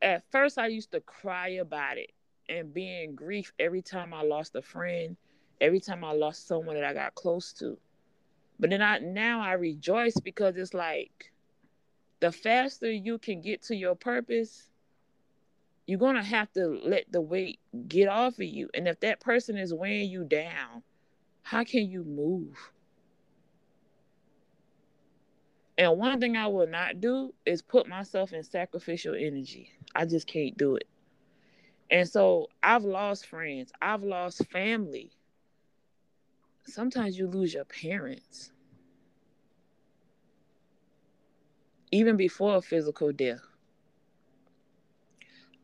at 0.00 0.22
first, 0.30 0.58
I 0.58 0.68
used 0.68 0.92
to 0.92 1.00
cry 1.00 1.48
about 1.48 1.98
it 1.98 2.12
and 2.48 2.72
be 2.72 3.02
in 3.02 3.16
grief 3.16 3.52
every 3.58 3.82
time 3.82 4.14
I 4.14 4.22
lost 4.22 4.54
a 4.54 4.62
friend, 4.62 5.16
every 5.60 5.80
time 5.80 6.04
I 6.04 6.12
lost 6.12 6.46
someone 6.46 6.76
that 6.76 6.84
I 6.84 6.94
got 6.94 7.16
close 7.16 7.52
to. 7.54 7.76
But 8.60 8.70
then 8.70 8.80
I 8.80 9.00
now 9.00 9.40
I 9.40 9.54
rejoice 9.54 10.20
because 10.20 10.56
it's 10.56 10.72
like 10.72 11.32
the 12.20 12.30
faster 12.30 12.92
you 12.92 13.18
can 13.18 13.40
get 13.40 13.62
to 13.62 13.74
your 13.74 13.96
purpose, 13.96 14.68
you're 15.86 15.98
gonna 15.98 16.22
have 16.22 16.52
to 16.52 16.80
let 16.84 17.10
the 17.10 17.20
weight 17.20 17.60
get 17.88 18.08
off 18.08 18.34
of 18.34 18.44
you. 18.44 18.68
And 18.74 18.88
if 18.88 19.00
that 19.00 19.20
person 19.20 19.56
is 19.56 19.74
weighing 19.74 20.10
you 20.10 20.24
down, 20.24 20.82
how 21.42 21.64
can 21.64 21.88
you 21.90 22.04
move? 22.04 22.70
And 25.78 25.98
one 25.98 26.20
thing 26.20 26.36
I 26.36 26.46
will 26.46 26.68
not 26.68 27.00
do 27.00 27.34
is 27.44 27.62
put 27.62 27.88
myself 27.88 28.32
in 28.32 28.44
sacrificial 28.44 29.14
energy. 29.14 29.70
I 29.94 30.04
just 30.06 30.26
can't 30.26 30.56
do 30.56 30.76
it. 30.76 30.86
And 31.90 32.08
so 32.08 32.48
I've 32.62 32.84
lost 32.84 33.26
friends, 33.26 33.72
I've 33.80 34.02
lost 34.04 34.46
family 34.50 35.12
sometimes 36.66 37.18
you 37.18 37.26
lose 37.26 37.54
your 37.54 37.64
parents 37.64 38.52
even 41.90 42.16
before 42.16 42.56
a 42.56 42.62
physical 42.62 43.12
death 43.12 43.40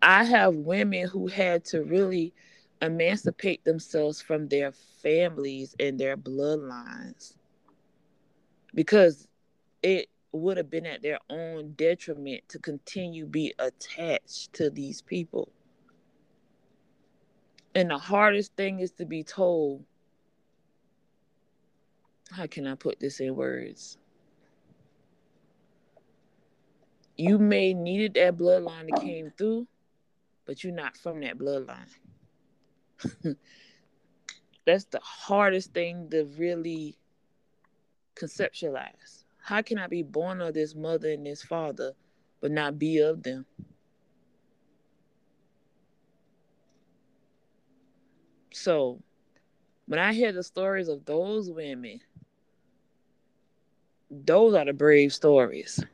i 0.02 0.24
have 0.24 0.54
women 0.54 1.06
who 1.08 1.26
had 1.26 1.64
to 1.64 1.82
really 1.82 2.32
emancipate 2.82 3.64
themselves 3.64 4.20
from 4.20 4.48
their 4.48 4.72
families 4.72 5.74
and 5.80 5.98
their 5.98 6.16
bloodlines 6.16 7.34
because 8.74 9.28
it 9.82 10.08
would 10.32 10.56
have 10.56 10.70
been 10.70 10.86
at 10.86 11.02
their 11.02 11.18
own 11.30 11.72
detriment 11.72 12.42
to 12.48 12.58
continue 12.58 13.26
be 13.26 13.52
attached 13.58 14.52
to 14.52 14.70
these 14.70 15.02
people 15.02 15.50
and 17.74 17.90
the 17.90 17.98
hardest 17.98 18.54
thing 18.56 18.80
is 18.80 18.92
to 18.92 19.04
be 19.04 19.22
told 19.22 19.84
how 22.30 22.46
can 22.46 22.66
I 22.66 22.74
put 22.74 23.00
this 23.00 23.20
in 23.20 23.34
words? 23.34 23.98
You 27.16 27.38
may 27.38 27.74
needed 27.74 28.14
that 28.14 28.36
bloodline 28.36 28.88
that 28.90 29.00
came 29.00 29.32
through, 29.36 29.66
but 30.48 30.64
you're 30.64 30.72
not 30.72 30.96
from 30.96 31.20
that 31.20 31.38
bloodline. 31.38 31.94
That's 34.64 34.86
the 34.86 35.00
hardest 35.02 35.74
thing 35.74 36.08
to 36.10 36.24
really 36.38 36.96
conceptualize. 38.16 39.24
How 39.42 39.60
can 39.60 39.78
I 39.78 39.86
be 39.88 40.02
born 40.02 40.40
of 40.40 40.54
this 40.54 40.74
mother 40.74 41.12
and 41.12 41.26
this 41.26 41.42
father, 41.42 41.92
but 42.40 42.50
not 42.50 42.78
be 42.78 42.98
of 42.98 43.22
them? 43.22 43.44
So, 48.54 49.02
when 49.86 49.98
I 50.00 50.14
hear 50.14 50.32
the 50.32 50.42
stories 50.42 50.88
of 50.88 51.04
those 51.04 51.50
women 51.50 52.00
those 54.10 54.54
are 54.54 54.64
the 54.64 54.72
brave 54.72 55.12
stories. 55.12 55.84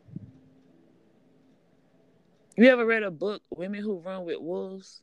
You 2.57 2.69
ever 2.69 2.87
read 2.87 3.03
a 3.03 3.11
book, 3.11 3.43
Women 3.51 3.83
Who 3.83 3.99
Run 3.99 4.25
with 4.25 4.39
Wolves? 4.39 5.03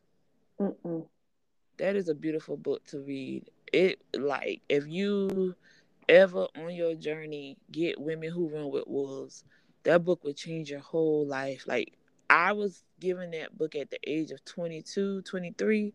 Mm-mm. 0.58 1.06
That 1.76 1.96
is 1.96 2.08
a 2.08 2.14
beautiful 2.14 2.56
book 2.56 2.82
to 2.86 3.00
read. 3.00 3.50
It 3.72 4.00
like 4.18 4.62
if 4.70 4.86
you 4.86 5.54
ever 6.08 6.46
on 6.56 6.74
your 6.74 6.94
journey 6.94 7.58
get 7.70 8.00
Women 8.00 8.30
Who 8.30 8.48
Run 8.48 8.70
with 8.70 8.86
Wolves, 8.86 9.44
that 9.82 10.02
book 10.02 10.24
would 10.24 10.36
change 10.36 10.70
your 10.70 10.80
whole 10.80 11.26
life. 11.26 11.64
Like 11.66 11.92
I 12.30 12.52
was 12.52 12.84
given 13.00 13.32
that 13.32 13.58
book 13.58 13.74
at 13.74 13.90
the 13.90 13.98
age 14.06 14.30
of 14.30 14.42
22, 14.46 15.20
23 15.22 15.92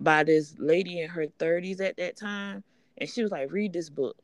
by 0.00 0.24
this 0.24 0.54
lady 0.58 1.02
in 1.02 1.10
her 1.10 1.26
30s 1.38 1.82
at 1.82 1.98
that 1.98 2.16
time, 2.16 2.64
and 2.96 3.10
she 3.10 3.22
was 3.22 3.30
like, 3.30 3.52
"Read 3.52 3.74
this 3.74 3.90
book." 3.90 4.16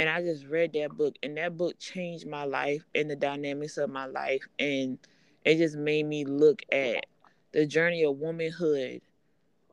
and 0.00 0.08
I 0.08 0.22
just 0.22 0.46
read 0.46 0.72
that 0.72 0.96
book, 0.96 1.16
and 1.22 1.36
that 1.36 1.58
book 1.58 1.78
changed 1.78 2.26
my 2.26 2.44
life 2.44 2.82
and 2.94 3.10
the 3.10 3.16
dynamics 3.16 3.76
of 3.76 3.90
my 3.90 4.06
life, 4.06 4.42
and 4.58 4.98
it 5.44 5.56
just 5.56 5.76
made 5.76 6.06
me 6.06 6.24
look 6.24 6.62
at 6.72 7.06
the 7.52 7.66
journey 7.66 8.04
of 8.04 8.18
womanhood, 8.18 9.00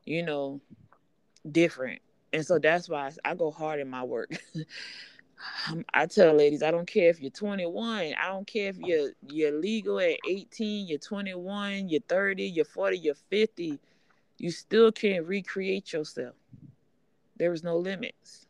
you 0.04 0.22
know, 0.22 0.60
different. 1.50 2.00
And 2.32 2.44
so 2.44 2.58
that's 2.58 2.88
why 2.88 3.10
I 3.24 3.34
go 3.34 3.50
hard 3.50 3.80
in 3.80 3.88
my 3.88 4.04
work. 4.04 4.30
Um, 5.70 5.84
I 5.92 6.06
tell 6.06 6.34
ladies, 6.34 6.62
I 6.62 6.70
don't 6.70 6.86
care 6.86 7.10
if 7.10 7.20
you're 7.20 7.30
21. 7.30 8.14
I 8.20 8.28
don't 8.28 8.46
care 8.46 8.70
if 8.70 8.78
you're 8.78 9.10
you're 9.28 9.52
legal 9.52 10.00
at 10.00 10.18
18, 10.26 10.88
you're 10.88 10.98
21, 10.98 11.88
you're 11.88 12.00
30, 12.08 12.44
you're 12.44 12.64
40, 12.64 12.98
you're 12.98 13.14
50. 13.14 13.78
You 14.38 14.50
still 14.50 14.90
can't 14.92 15.26
recreate 15.26 15.92
yourself. 15.92 16.34
There 17.36 17.52
is 17.52 17.62
no 17.62 17.76
limits. 17.76 18.46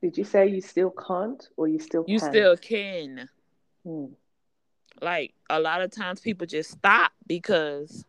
Did 0.00 0.16
you 0.18 0.24
say 0.24 0.46
you 0.48 0.60
still 0.60 0.90
can't 0.90 1.48
or 1.56 1.68
you 1.68 1.78
still 1.78 2.04
You 2.06 2.18
can? 2.18 2.28
still 2.30 2.56
can. 2.56 3.28
Hmm. 3.84 4.06
Like 5.02 5.34
a 5.50 5.58
lot 5.60 5.82
of 5.82 5.90
times 5.90 6.20
people 6.20 6.46
just 6.46 6.70
stop 6.70 7.12
because 7.26 8.04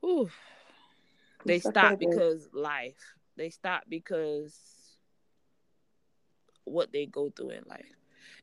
Whew. 0.00 0.30
they 1.46 1.54
It's 1.54 1.64
stop 1.66 1.98
because 1.98 2.48
life. 2.52 3.14
They 3.36 3.48
stop 3.50 3.84
because 3.88 4.58
what 6.64 6.92
they 6.92 7.06
go 7.06 7.30
through 7.30 7.50
in 7.50 7.64
life. 7.66 7.86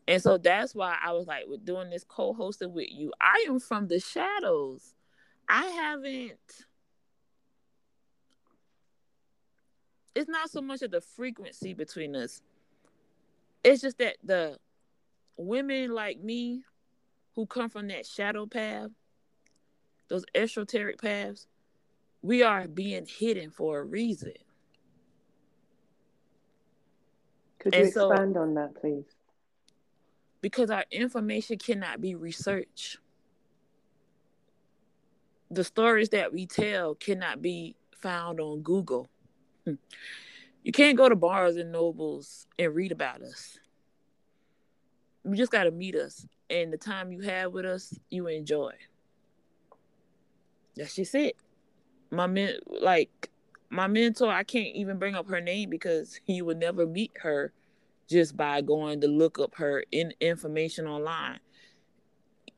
And 0.07 0.21
so 0.21 0.37
that's 0.37 0.73
why 0.73 0.97
I 1.03 1.11
was 1.11 1.27
like, 1.27 1.45
with 1.47 1.65
doing 1.65 1.89
this 1.91 2.03
co-hosting 2.03 2.73
with 2.73 2.87
you, 2.89 3.13
I 3.21 3.45
am 3.47 3.59
from 3.59 3.87
the 3.87 3.99
shadows. 3.99 4.95
I 5.47 5.65
haven't. 5.67 6.65
It's 10.15 10.29
not 10.29 10.49
so 10.49 10.61
much 10.61 10.81
of 10.81 10.91
the 10.91 11.01
frequency 11.01 11.73
between 11.73 12.15
us. 12.15 12.41
It's 13.63 13.81
just 13.81 13.99
that 13.99 14.17
the 14.23 14.57
women 15.39 15.91
like 15.93 16.19
me 16.21 16.63
who 17.35 17.45
come 17.45 17.69
from 17.69 17.87
that 17.87 18.05
shadow 18.05 18.45
path, 18.45 18.89
those 20.09 20.25
esoteric 20.35 21.01
paths, 21.01 21.47
we 22.21 22.43
are 22.43 22.67
being 22.67 23.05
hidden 23.05 23.49
for 23.49 23.79
a 23.79 23.83
reason. 23.83 24.33
Could 27.59 27.73
you 27.75 27.81
And 27.81 27.93
so- 27.93 28.11
expand 28.11 28.37
on 28.37 28.53
that, 28.55 28.75
please? 28.75 29.05
because 30.41 30.71
our 30.71 30.85
information 30.89 31.57
cannot 31.57 31.99
be 31.99 32.15
researched. 32.15 32.97
The 35.51 35.65
stories 35.65 36.07
that 36.09 36.31
we 36.31 36.45
tell 36.45 36.95
cannot 36.95 37.41
be 37.41 37.75
found 37.91 38.39
on 38.39 38.61
Google. 38.61 39.09
Hmm. 39.65 39.73
You 40.63 40.71
can't 40.71 40.97
go 40.97 41.09
to 41.09 41.15
Barnes 41.17 41.57
and 41.57 41.73
Nobles 41.73 42.47
and 42.57 42.73
read 42.73 42.93
about 42.93 43.21
us. 43.21 43.59
You 45.29 45.37
just 45.37 45.51
got 45.51 45.65
to 45.65 45.71
meet 45.71 45.95
us, 45.95 46.25
and 46.49 46.73
the 46.73 46.77
time 46.77 47.11
you 47.11 47.21
have 47.21 47.53
with 47.53 47.65
us, 47.65 47.93
you 48.09 48.27
enjoy. 48.27 48.73
That's 50.75 50.95
just 50.95 51.13
it. 51.13 51.35
My 52.09 52.25
men, 52.25 52.55
like 52.67 53.29
my 53.69 53.87
mentor, 53.87 54.31
I 54.31 54.43
can't 54.43 54.75
even 54.75 54.97
bring 54.97 55.13
up 55.13 55.29
her 55.29 55.39
name 55.39 55.69
because 55.69 56.19
you 56.25 56.45
would 56.45 56.57
never 56.57 56.87
meet 56.87 57.11
her 57.21 57.53
just 58.09 58.35
by 58.35 58.61
going 58.61 59.01
to 59.01 59.07
look 59.07 59.37
up 59.39 59.55
her 59.55 59.83
in 59.91 60.13
information 60.19 60.87
online. 60.87 61.39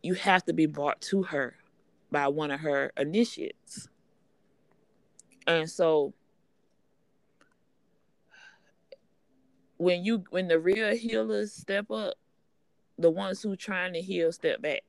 You 0.02 0.14
have 0.14 0.46
to 0.46 0.54
be 0.54 0.66
brought 0.66 1.02
to 1.02 1.24
her 1.24 1.56
by 2.10 2.30
one 2.30 2.52
of 2.52 2.62
her 2.62 2.94
initiates. 2.96 3.90
And 5.46 5.70
so 5.70 6.14
when 9.78 10.06
you 10.06 10.24
when 10.30 10.48
the 10.48 10.60
real 10.60 10.96
healers 10.96 11.52
step 11.52 11.92
up, 11.92 12.16
the 13.02 13.10
ones 13.10 13.42
who 13.42 13.56
trying 13.56 13.94
to 13.94 14.02
heal 14.02 14.32
step 14.32 14.62
back. 14.62 14.82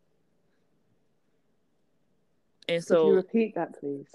And 2.68 2.84
Could 2.84 2.94
you 2.94 2.98
so 2.98 3.10
repeat 3.10 3.54
that, 3.54 3.78
please? 3.78 4.06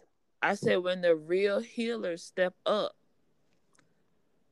I 0.41 0.54
said 0.54 0.78
when 0.78 1.02
the 1.02 1.16
real 1.16 1.60
healers 1.60 2.24
step 2.24 2.54
up, 2.66 2.95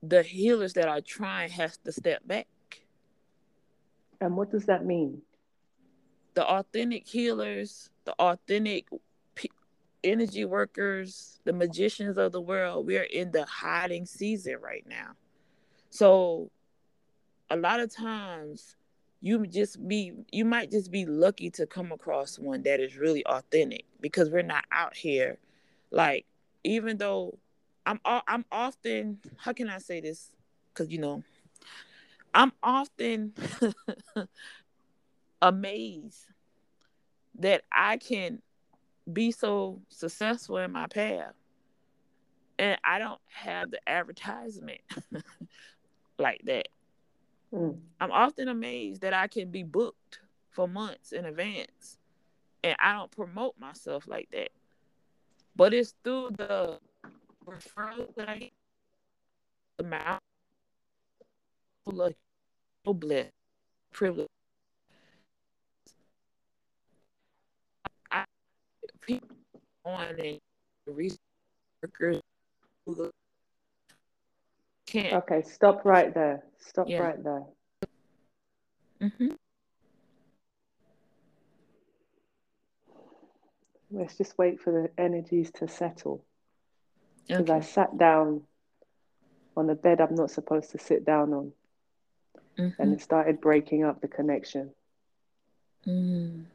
the 0.01 0.23
healers 0.23 0.73
that 0.73 0.87
are 0.87 1.01
trying 1.01 1.49
has 1.51 1.77
to 1.77 1.91
step 1.91 2.21
back. 2.25 2.47
And 4.19 4.35
what 4.35 4.51
does 4.51 4.65
that 4.65 4.85
mean? 4.85 5.21
the 6.35 6.45
authentic 6.45 7.07
healers, 7.07 7.89
the 8.03 8.13
authentic 8.19 8.87
energy 10.03 10.45
workers, 10.45 11.39
the 11.45 11.53
magicians 11.53 12.17
of 12.17 12.31
the 12.31 12.41
world, 12.41 12.85
we 12.85 12.97
are 12.97 13.03
in 13.03 13.31
the 13.31 13.45
hiding 13.45 14.05
season 14.05 14.57
right 14.61 14.85
now. 14.87 15.13
So 15.89 16.51
a 17.49 17.55
lot 17.55 17.79
of 17.79 17.93
times 17.93 18.75
you 19.25 19.43
just 19.47 19.87
be 19.87 20.11
you 20.31 20.45
might 20.45 20.69
just 20.69 20.91
be 20.91 21.03
lucky 21.03 21.49
to 21.49 21.65
come 21.65 21.91
across 21.91 22.37
one 22.37 22.61
that 22.61 22.79
is 22.79 22.95
really 22.95 23.25
authentic 23.25 23.83
because 23.99 24.29
we're 24.29 24.43
not 24.43 24.63
out 24.71 24.95
here 24.95 25.39
like 25.89 26.27
even 26.63 26.95
though 26.97 27.35
I'm 27.87 27.99
I'm 28.05 28.45
often 28.51 29.17
how 29.37 29.51
can 29.53 29.67
I 29.67 29.79
say 29.79 29.99
this 29.99 30.29
cuz 30.75 30.91
you 30.91 30.99
know 30.99 31.23
I'm 32.35 32.51
often 32.61 33.33
amazed 35.41 36.25
that 37.39 37.63
I 37.71 37.97
can 37.97 38.43
be 39.11 39.31
so 39.31 39.81
successful 39.89 40.59
in 40.59 40.71
my 40.71 40.85
path 40.85 41.33
and 42.59 42.77
I 42.83 42.99
don't 42.99 43.21
have 43.29 43.71
the 43.71 43.89
advertisement 43.89 44.81
like 46.19 46.41
that. 46.45 46.67
Mm. 47.53 47.77
I'm 47.99 48.11
often 48.11 48.49
amazed 48.49 49.01
that 49.01 49.13
I 49.13 49.27
can 49.27 49.49
be 49.51 49.63
booked 49.63 50.19
for 50.51 50.67
months 50.67 51.11
in 51.11 51.25
advance 51.25 51.97
and 52.63 52.75
I 52.79 52.93
don't 52.93 53.11
promote 53.11 53.55
myself 53.59 54.07
like 54.07 54.29
that. 54.31 54.49
But 55.55 55.73
it's 55.73 55.93
through 56.03 56.31
the 56.37 56.79
referral 57.45 58.13
that 58.15 58.29
I 58.29 58.51
the 59.77 59.83
mouth 59.83 60.19
so 62.85 62.93
blessed, 62.93 63.29
privileged. 63.93 64.29
I 68.11 68.25
people 69.01 69.29
on 69.85 70.19
and 70.19 70.39
researchers 70.87 72.21
can't. 75.01 75.13
Okay, 75.23 75.41
stop 75.41 75.85
right 75.85 76.13
there. 76.13 76.43
Stop 76.59 76.87
Yeah. 76.89 77.01
right 77.01 77.23
there. 77.23 77.43
Mhm. 79.01 79.35
Let's 83.91 84.17
just 84.17 84.37
wait 84.37 84.59
for 84.59 84.71
the 84.71 85.01
energies 85.01 85.51
to 85.51 85.67
settle. 85.67 86.25
Because 87.27 87.49
I 87.49 87.59
sat 87.61 87.97
down 87.97 88.41
on 89.57 89.67
the 89.67 89.75
bed 89.75 90.01
I'm 90.01 90.15
not 90.15 90.31
supposed 90.31 90.71
to 90.71 90.77
sit 90.77 91.05
down 91.05 91.33
on, 91.33 91.53
and 92.57 92.73
Mhm. 92.73 92.93
it 92.93 93.01
started 93.01 93.41
breaking 93.41 93.83
up 93.83 94.01
the 94.01 94.07
connection. 94.07 94.73
Mm. 95.85 96.45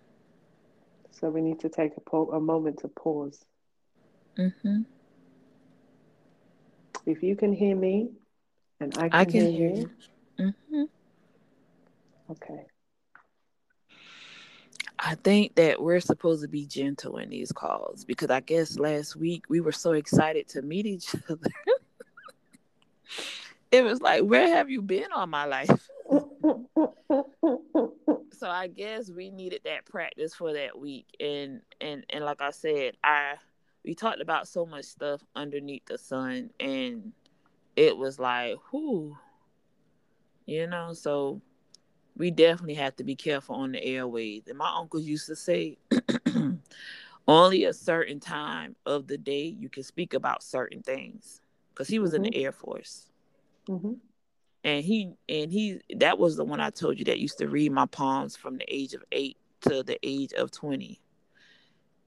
So 1.10 1.30
we 1.30 1.40
need 1.40 1.60
to 1.60 1.68
take 1.68 1.96
a, 1.96 2.00
po- 2.00 2.30
a 2.32 2.40
moment 2.40 2.78
to 2.80 2.88
pause. 2.88 3.44
Mhm. 4.36 4.84
If 7.06 7.22
you 7.22 7.36
can 7.36 7.52
hear 7.52 7.76
me, 7.76 8.10
and 8.80 8.96
I 8.96 9.08
can, 9.08 9.12
I 9.12 9.24
can 9.24 9.52
hear, 9.52 9.68
you, 9.68 9.90
you. 10.38 10.54
Mhm. 10.72 10.88
okay. 12.30 12.66
I 14.98 15.14
think 15.14 15.54
that 15.54 15.80
we're 15.80 16.00
supposed 16.00 16.42
to 16.42 16.48
be 16.48 16.66
gentle 16.66 17.16
in 17.18 17.30
these 17.30 17.52
calls 17.52 18.04
because 18.04 18.30
I 18.30 18.40
guess 18.40 18.78
last 18.78 19.16
week 19.16 19.44
we 19.48 19.60
were 19.60 19.72
so 19.72 19.92
excited 19.92 20.48
to 20.48 20.62
meet 20.62 20.86
each 20.86 21.14
other. 21.28 21.50
it 23.72 23.82
was 23.82 24.00
like, 24.02 24.22
where 24.22 24.48
have 24.48 24.68
you 24.70 24.82
been 24.82 25.06
all 25.14 25.26
my 25.26 25.44
life? 25.44 25.88
So 28.32 28.48
I 28.48 28.68
guess 28.68 29.10
we 29.10 29.28
needed 29.28 29.60
that 29.66 29.84
practice 29.84 30.34
for 30.34 30.54
that 30.54 30.78
week, 30.78 31.04
and 31.20 31.60
and 31.78 32.06
and 32.08 32.24
like 32.24 32.40
I 32.40 32.50
said, 32.52 32.96
I 33.04 33.34
we 33.84 33.94
talked 33.94 34.22
about 34.22 34.48
so 34.48 34.64
much 34.64 34.86
stuff 34.86 35.20
underneath 35.36 35.84
the 35.84 35.98
sun, 35.98 36.48
and 36.58 37.12
it 37.80 37.96
was 37.96 38.18
like, 38.18 38.58
whoo, 38.72 39.16
you 40.44 40.66
know. 40.66 40.92
So 40.92 41.40
we 42.14 42.30
definitely 42.30 42.74
have 42.74 42.94
to 42.96 43.04
be 43.04 43.16
careful 43.16 43.54
on 43.54 43.72
the 43.72 43.82
airways. 43.82 44.48
And 44.48 44.58
my 44.58 44.70
uncle 44.76 45.00
used 45.00 45.26
to 45.28 45.34
say, 45.36 45.78
only 47.26 47.64
a 47.64 47.72
certain 47.72 48.20
time 48.20 48.76
of 48.84 49.06
the 49.06 49.16
day 49.16 49.44
you 49.44 49.70
can 49.70 49.82
speak 49.82 50.12
about 50.12 50.42
certain 50.42 50.82
things, 50.82 51.40
because 51.72 51.88
he 51.88 51.98
was 51.98 52.12
in 52.12 52.20
the 52.22 52.34
Air 52.34 52.52
Force 52.52 53.06
Mhm. 53.66 53.98
and 54.62 54.84
he 54.84 55.14
and 55.30 55.50
he 55.50 55.80
that 55.96 56.18
was 56.18 56.36
the 56.36 56.44
one 56.44 56.60
I 56.60 56.68
told 56.68 56.98
you 56.98 57.06
that 57.06 57.18
used 57.18 57.38
to 57.38 57.48
read 57.48 57.72
my 57.72 57.86
palms 57.86 58.36
from 58.36 58.58
the 58.58 58.64
age 58.68 58.92
of 58.92 59.02
eight 59.10 59.38
to 59.62 59.82
the 59.82 59.98
age 60.02 60.34
of 60.34 60.50
twenty, 60.50 61.00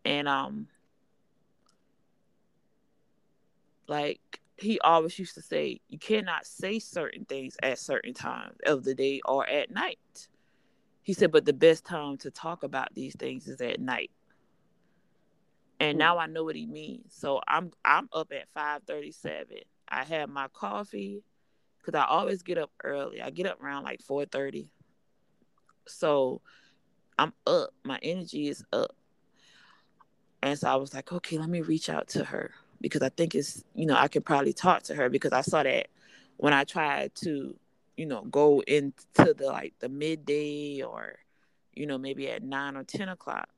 and 0.05 0.27
um, 0.27 0.67
like 3.87 4.39
he 4.63 4.79
always 4.81 5.19
used 5.19 5.35
to 5.35 5.43
say, 5.43 5.81
you 5.89 5.99
cannot 5.99 6.45
say 6.47 6.79
certain 6.79 7.25
things 7.25 7.57
at 7.63 7.79
certain 7.79 8.13
times 8.13 8.57
of 8.65 8.83
the 8.85 8.95
day 8.95 9.21
or 9.25 9.47
at 9.47 9.71
night. 9.71 10.29
He 11.03 11.13
said, 11.13 11.31
but 11.31 11.45
the 11.45 11.53
best 11.53 11.85
time 11.85 12.17
to 12.19 12.31
talk 12.31 12.63
about 12.63 12.93
these 12.95 13.15
things 13.17 13.47
is 13.47 13.61
at 13.61 13.79
night. 13.81 14.11
And 15.79 15.97
Hmm. 15.97 15.99
now 15.99 16.19
I 16.19 16.27
know 16.27 16.43
what 16.45 16.55
he 16.57 16.67
means. 16.67 17.13
So 17.15 17.41
I'm 17.47 17.71
I'm 17.85 18.09
up 18.13 18.31
at 18.33 18.49
five 18.53 18.83
thirty 18.85 19.11
seven. 19.11 19.59
I 19.89 20.03
have 20.05 20.29
my 20.29 20.47
coffee. 20.53 21.23
because 21.79 21.99
I 21.99 22.05
always 22.05 22.43
get 22.43 22.57
up 22.59 22.71
early. 22.83 23.21
I 23.21 23.31
get 23.31 23.47
up 23.47 23.61
around 23.63 23.83
like 23.83 24.01
four 24.01 24.25
thirty. 24.25 24.69
So 25.87 26.41
I'm 27.19 27.33
up. 27.47 27.71
My 27.83 27.99
energy 28.03 28.49
is 28.49 28.63
up. 28.73 28.95
And 30.43 30.57
so 30.59 30.69
I 30.69 30.75
was 30.77 30.93
like, 30.93 31.11
okay, 31.11 31.37
let 31.37 31.49
me 31.49 31.61
reach 31.61 31.89
out 31.89 32.09
to 32.09 32.25
her 32.25 32.51
because 32.81 33.01
I 33.01 33.09
think 33.09 33.35
it's, 33.35 33.63
you 33.75 33.85
know, 33.85 33.95
I 33.95 34.07
can 34.07 34.21
probably 34.21 34.53
talk 34.53 34.83
to 34.83 34.95
her 34.95 35.09
because 35.09 35.31
I 35.31 35.41
saw 35.41 35.63
that 35.63 35.87
when 36.37 36.53
I 36.53 36.63
tried 36.63 37.15
to, 37.15 37.55
you 37.97 38.05
know, 38.05 38.21
go 38.23 38.61
into 38.61 38.93
the 39.15 39.45
like 39.45 39.73
the 39.79 39.89
midday 39.89 40.81
or, 40.81 41.15
you 41.73 41.85
know, 41.85 41.97
maybe 41.97 42.29
at 42.29 42.43
nine 42.43 42.75
or 42.75 42.83
10 42.83 43.09
o'clock, 43.09 43.49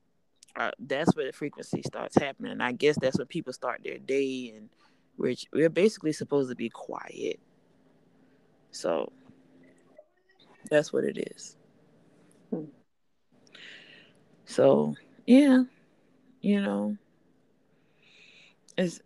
uh, 0.56 0.72
that's 0.80 1.16
where 1.16 1.26
the 1.26 1.34
frequency 1.34 1.82
starts 1.86 2.18
happening. 2.18 2.52
And 2.52 2.64
I 2.64 2.72
guess 2.72 2.98
that's 3.00 3.18
when 3.18 3.28
people 3.28 3.54
start 3.54 3.82
their 3.84 3.98
day 3.98 4.54
and 4.56 4.70
we're, 5.18 5.36
we're 5.54 5.70
basically 5.70 6.14
supposed 6.14 6.50
to 6.50 6.56
be 6.56 6.70
quiet. 6.70 7.40
So 8.72 9.12
that's 10.70 10.92
what 10.94 11.04
it 11.04 11.18
is. 11.36 11.56
Hmm. 12.50 12.66
So, 14.46 14.96
yeah, 15.26 15.64
you 16.42 16.62
know, 16.62 16.98
it's 18.78 19.02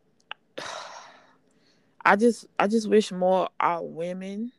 I 2.04 2.16
just 2.16 2.48
I 2.58 2.68
just 2.68 2.90
wish 2.90 3.12
more 3.12 3.50
our 3.60 3.84
women 3.84 4.52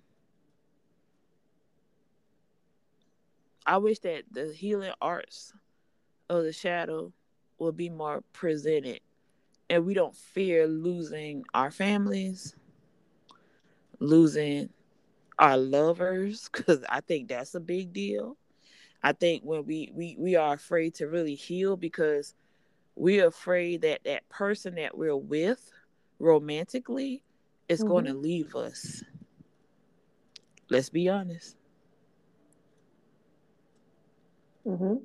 I 3.66 3.78
wish 3.78 4.00
that 4.00 4.24
the 4.30 4.52
healing 4.52 4.92
arts 5.00 5.52
of 6.28 6.44
the 6.44 6.52
shadow 6.52 7.12
will 7.58 7.72
be 7.72 7.90
more 7.90 8.22
presented 8.32 9.00
and 9.68 9.86
we 9.86 9.94
don't 9.94 10.16
fear 10.16 10.66
losing 10.66 11.44
our 11.54 11.70
families, 11.70 12.56
losing 14.00 14.70
our 15.38 15.56
lovers, 15.56 16.50
because 16.52 16.84
I 16.88 17.00
think 17.00 17.28
that's 17.28 17.54
a 17.54 17.60
big 17.60 17.92
deal. 17.92 18.36
I 19.02 19.12
think 19.12 19.44
when 19.44 19.64
we, 19.64 19.90
we 19.94 20.16
we 20.18 20.36
are 20.36 20.54
afraid 20.54 20.94
to 20.96 21.06
really 21.06 21.34
heal 21.36 21.76
because 21.76 22.34
we're 23.00 23.26
afraid 23.26 23.80
that 23.80 24.04
that 24.04 24.28
person 24.28 24.74
that 24.74 24.94
we're 24.96 25.16
with 25.16 25.72
romantically 26.18 27.24
is 27.66 27.80
mm-hmm. 27.80 27.88
going 27.88 28.04
to 28.04 28.12
leave 28.12 28.54
us. 28.54 29.02
Let's 30.68 30.90
be 30.90 31.08
honest. 31.08 31.56
Mm-hmm. 34.66 34.96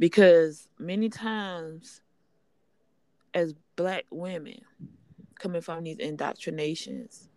Because 0.00 0.66
many 0.80 1.08
times, 1.08 2.00
as 3.32 3.54
black 3.76 4.06
women 4.10 4.62
coming 5.38 5.62
from 5.62 5.84
these 5.84 5.98
indoctrinations, 5.98 7.28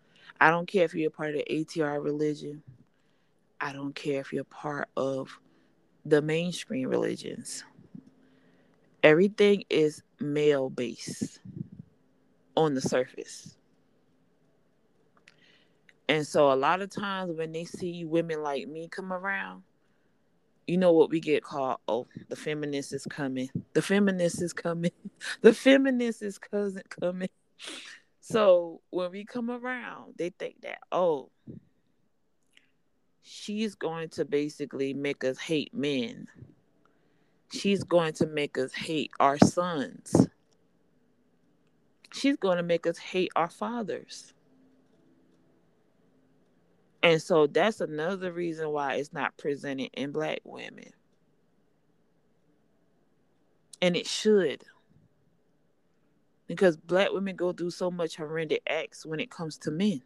I 0.41 0.49
don't 0.49 0.67
care 0.67 0.83
if 0.83 0.95
you're 0.95 1.09
a 1.09 1.11
part 1.11 1.35
of 1.35 1.43
the 1.45 1.63
ATR 1.63 2.03
religion, 2.03 2.63
I 3.61 3.71
don't 3.71 3.93
care 3.93 4.19
if 4.19 4.33
you're 4.33 4.43
part 4.45 4.89
of 4.97 5.29
the 6.05 6.23
mainstream 6.23 6.89
religions. 6.89 7.63
Everything 9.05 9.63
is 9.69 10.01
male 10.19 10.71
based 10.71 11.39
on 12.57 12.73
the 12.73 12.81
surface. 12.81 13.55
And 16.09 16.25
so 16.25 16.51
a 16.51 16.55
lot 16.55 16.81
of 16.81 16.89
times 16.89 17.37
when 17.37 17.51
they 17.51 17.65
see 17.65 18.03
women 18.03 18.41
like 18.41 18.67
me 18.67 18.87
come 18.87 19.13
around, 19.13 19.61
you 20.65 20.77
know 20.77 20.91
what 20.91 21.11
we 21.11 21.19
get 21.19 21.43
called? 21.43 21.77
Oh, 21.87 22.07
the 22.29 22.35
feminist 22.35 22.93
is 22.93 23.05
coming. 23.05 23.51
The 23.73 23.83
feminist 23.83 24.41
is 24.41 24.53
coming. 24.53 24.89
The 25.41 25.53
feminist 25.53 26.23
is 26.23 26.39
cousin 26.39 26.81
coming. 26.89 27.29
So 28.21 28.81
when 28.89 29.11
we 29.11 29.23
come 29.23 29.51
around, 29.51 30.15
they 30.17 30.31
think 30.31 30.61
that, 30.61 30.79
oh, 30.91 31.29
she's 33.21 33.75
going 33.75 34.09
to 34.09 34.25
basically 34.25 34.95
make 34.95 35.23
us 35.23 35.37
hate 35.37 35.75
men. 35.75 36.27
She's 37.55 37.83
going 37.83 38.13
to 38.15 38.27
make 38.27 38.57
us 38.57 38.73
hate 38.73 39.11
our 39.19 39.37
sons. 39.37 40.27
She's 42.11 42.35
going 42.35 42.57
to 42.57 42.63
make 42.63 42.85
us 42.85 42.97
hate 42.97 43.31
our 43.35 43.49
fathers. 43.49 44.33
And 47.01 47.21
so 47.21 47.47
that's 47.47 47.79
another 47.79 48.31
reason 48.31 48.71
why 48.71 48.95
it's 48.95 49.13
not 49.13 49.37
presented 49.37 49.91
in 49.93 50.11
black 50.11 50.39
women. 50.43 50.91
And 53.81 53.95
it 53.95 54.07
should. 54.07 54.63
Because 56.47 56.75
black 56.75 57.11
women 57.11 57.37
go 57.37 57.53
through 57.53 57.71
so 57.71 57.89
much 57.89 58.17
horrendous 58.17 58.59
acts 58.67 59.05
when 59.05 59.21
it 59.21 59.31
comes 59.31 59.57
to 59.59 59.71
men. 59.71 60.01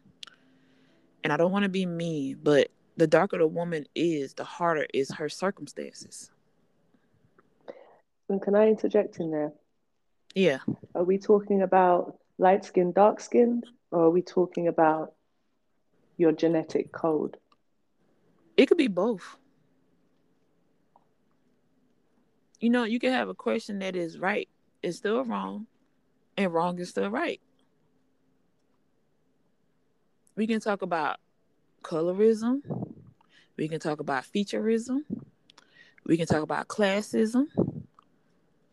And 1.24 1.32
I 1.32 1.36
don't 1.36 1.52
want 1.52 1.64
to 1.64 1.68
be 1.68 1.84
mean, 1.84 2.38
but 2.42 2.68
the 2.96 3.08
darker 3.08 3.38
the 3.38 3.46
woman 3.46 3.86
is, 3.94 4.34
the 4.34 4.44
harder 4.44 4.86
is 4.94 5.10
her 5.12 5.28
circumstances. 5.28 6.30
And 8.30 8.40
can 8.40 8.54
I 8.54 8.68
interject 8.68 9.18
in 9.18 9.32
there? 9.32 9.52
Yeah. 10.36 10.58
Are 10.94 11.02
we 11.02 11.18
talking 11.18 11.62
about 11.62 12.16
light 12.38 12.64
skin, 12.64 12.92
dark 12.92 13.20
skin, 13.20 13.64
or 13.90 14.04
are 14.04 14.10
we 14.10 14.22
talking 14.22 14.68
about 14.68 15.14
your 16.16 16.30
genetic 16.30 16.92
code? 16.92 17.36
It 18.56 18.66
could 18.66 18.78
be 18.78 18.86
both. 18.86 19.36
You 22.60 22.70
know, 22.70 22.84
you 22.84 23.00
can 23.00 23.12
have 23.12 23.28
a 23.28 23.34
question 23.34 23.80
that 23.80 23.96
is 23.96 24.18
right 24.18 24.48
is 24.80 24.96
still 24.96 25.24
wrong, 25.24 25.66
and 26.36 26.54
wrong 26.54 26.78
is 26.78 26.90
still 26.90 27.10
right. 27.10 27.40
We 30.36 30.46
can 30.46 30.60
talk 30.60 30.82
about 30.82 31.16
colorism. 31.82 32.60
We 33.56 33.66
can 33.66 33.80
talk 33.80 33.98
about 33.98 34.24
featureism. 34.24 35.00
We 36.06 36.16
can 36.16 36.26
talk 36.26 36.42
about 36.42 36.68
classism. 36.68 37.46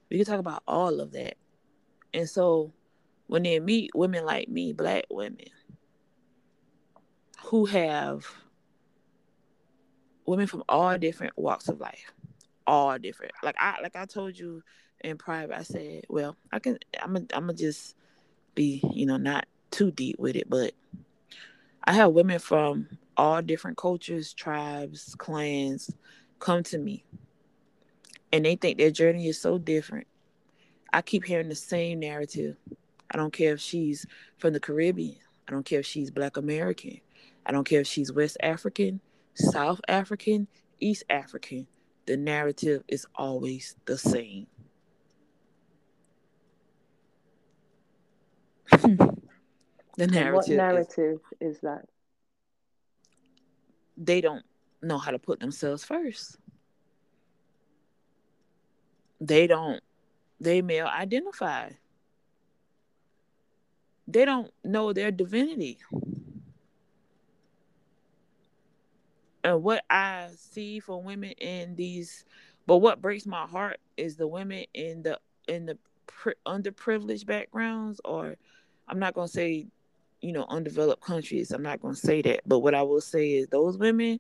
We 0.10 0.18
can 0.18 0.26
talk 0.26 0.40
about 0.40 0.64
all 0.68 1.00
of 1.00 1.12
that. 1.14 1.36
And 2.14 2.30
so 2.30 2.74
when 3.28 3.44
they 3.44 3.60
meet 3.60 3.92
women 3.94 4.26
like 4.26 4.50
me, 4.50 4.74
black 4.74 5.06
women, 5.10 5.48
who 7.44 7.66
have 7.66 8.26
women 10.26 10.48
from 10.48 10.64
all 10.68 10.98
different 10.98 11.38
walks 11.38 11.68
of 11.68 11.80
life, 11.80 12.12
all 12.66 12.98
different. 12.98 13.34
Like 13.44 13.56
I 13.60 13.76
like 13.82 13.96
I 13.96 14.06
told 14.06 14.38
you 14.38 14.64
in 15.02 15.18
private, 15.18 15.58
I 15.58 15.64
said, 15.64 16.06
well, 16.10 16.36
I 16.52 16.60
can 16.60 16.78
I'm 17.02 17.16
a, 17.16 17.20
I'm 17.34 17.48
gonna 17.48 17.54
just 17.54 17.96
be 18.56 18.82
you 18.94 19.06
know 19.06 19.18
not 19.18 19.46
too 19.72 19.92
deep 19.92 20.18
with 20.20 20.36
it, 20.36 20.50
but 20.50 20.74
I 21.84 21.94
have 21.94 22.12
women 22.12 22.40
from 22.40 22.88
all 23.16 23.42
different 23.42 23.78
cultures, 23.78 24.34
tribes, 24.34 25.16
clans 25.16 25.92
come 26.40 26.64
to 26.64 26.78
me, 26.78 27.04
and 28.32 28.46
they 28.46 28.56
think 28.56 28.78
their 28.78 28.92
journey 28.92 29.28
is 29.28 29.40
so 29.40 29.58
different. 29.58 30.08
I 30.92 31.02
keep 31.02 31.26
hearing 31.26 31.50
the 31.50 31.56
same 31.56 32.00
narrative. 32.00 32.58
I 33.12 33.18
don't 33.18 33.34
care 33.34 33.54
if 33.54 33.62
she's 33.62 34.06
from 34.38 34.54
the 34.54 34.60
Caribbean. 34.60 35.18
I 35.48 35.52
don't 35.52 35.66
care 35.66 35.80
if 35.80 35.86
she's 35.86 36.12
Black 36.12 36.38
American. 36.38 37.00
I 37.46 37.52
don't 37.52 37.64
care 37.64 37.82
if 37.82 37.88
she's 37.88 38.12
West 38.12 38.38
African, 38.42 39.00
South 39.34 39.80
African, 39.88 40.48
East 40.80 41.04
African. 41.10 41.68
The 42.06 42.18
narrative 42.18 42.84
is 42.88 43.06
always 43.16 43.76
the 43.86 43.98
same. 43.98 44.48
the 48.72 50.08
narrative. 50.08 50.34
what 50.34 50.50
narrative 50.50 51.20
is, 51.40 51.56
is 51.56 51.62
that? 51.62 51.86
They 53.98 54.22
don't 54.22 54.44
know 54.82 54.98
how 54.98 55.12
to 55.12 55.20
put 55.20 55.40
themselves 55.40 55.84
first. 55.84 56.38
They 59.20 59.48
don't. 59.48 59.82
They 60.40 60.62
male 60.62 60.88
identify. 60.88 61.72
They 64.08 64.26
don't 64.26 64.52
know 64.64 64.94
their 64.94 65.12
divinity. 65.12 65.80
and 69.48 69.64
what 69.64 69.84
I 69.90 70.28
see 70.36 70.80
for 70.82 71.02
women 71.02 71.32
in 71.32 71.76
these, 71.76 72.26
but 72.66 72.78
what 72.78 73.02
breaks 73.02 73.26
my 73.26 73.46
heart 73.46 73.80
is 73.96 74.18
the 74.18 74.28
women 74.28 74.66
in 74.74 75.04
the 75.04 75.20
in 75.48 75.66
the 75.66 75.78
pri- 76.06 76.34
underprivileged 76.46 77.26
backgrounds, 77.26 78.02
or 78.04 78.36
I'm 78.90 79.00
not 79.00 79.14
gonna 79.14 79.30
say, 79.30 79.68
you 80.22 80.34
know, 80.34 80.46
undeveloped 80.50 81.02
countries. 81.02 81.52
I'm 81.52 81.64
not 81.64 81.82
gonna 81.82 81.96
say 81.96 82.22
that, 82.24 82.42
but 82.46 82.60
what 82.60 82.76
I 82.76 82.84
will 82.84 83.00
say 83.00 83.34
is 83.34 83.48
those 83.48 83.78
women 83.78 84.20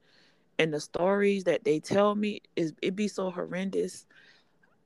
and 0.59 0.73
the 0.73 0.79
stories 0.79 1.43
that 1.43 1.65
they 1.65 1.81
tell 1.81 2.15
me 2.15 2.41
is 2.55 2.73
it 2.81 2.95
be 2.95 3.09
so 3.09 3.29
horrendous. 3.29 4.05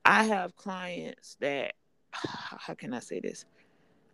I 0.04 0.24
have 0.24 0.56
clients 0.56 1.36
that, 1.40 1.74
how 2.12 2.74
can 2.74 2.94
I 2.94 3.00
say 3.00 3.20
this? 3.20 3.44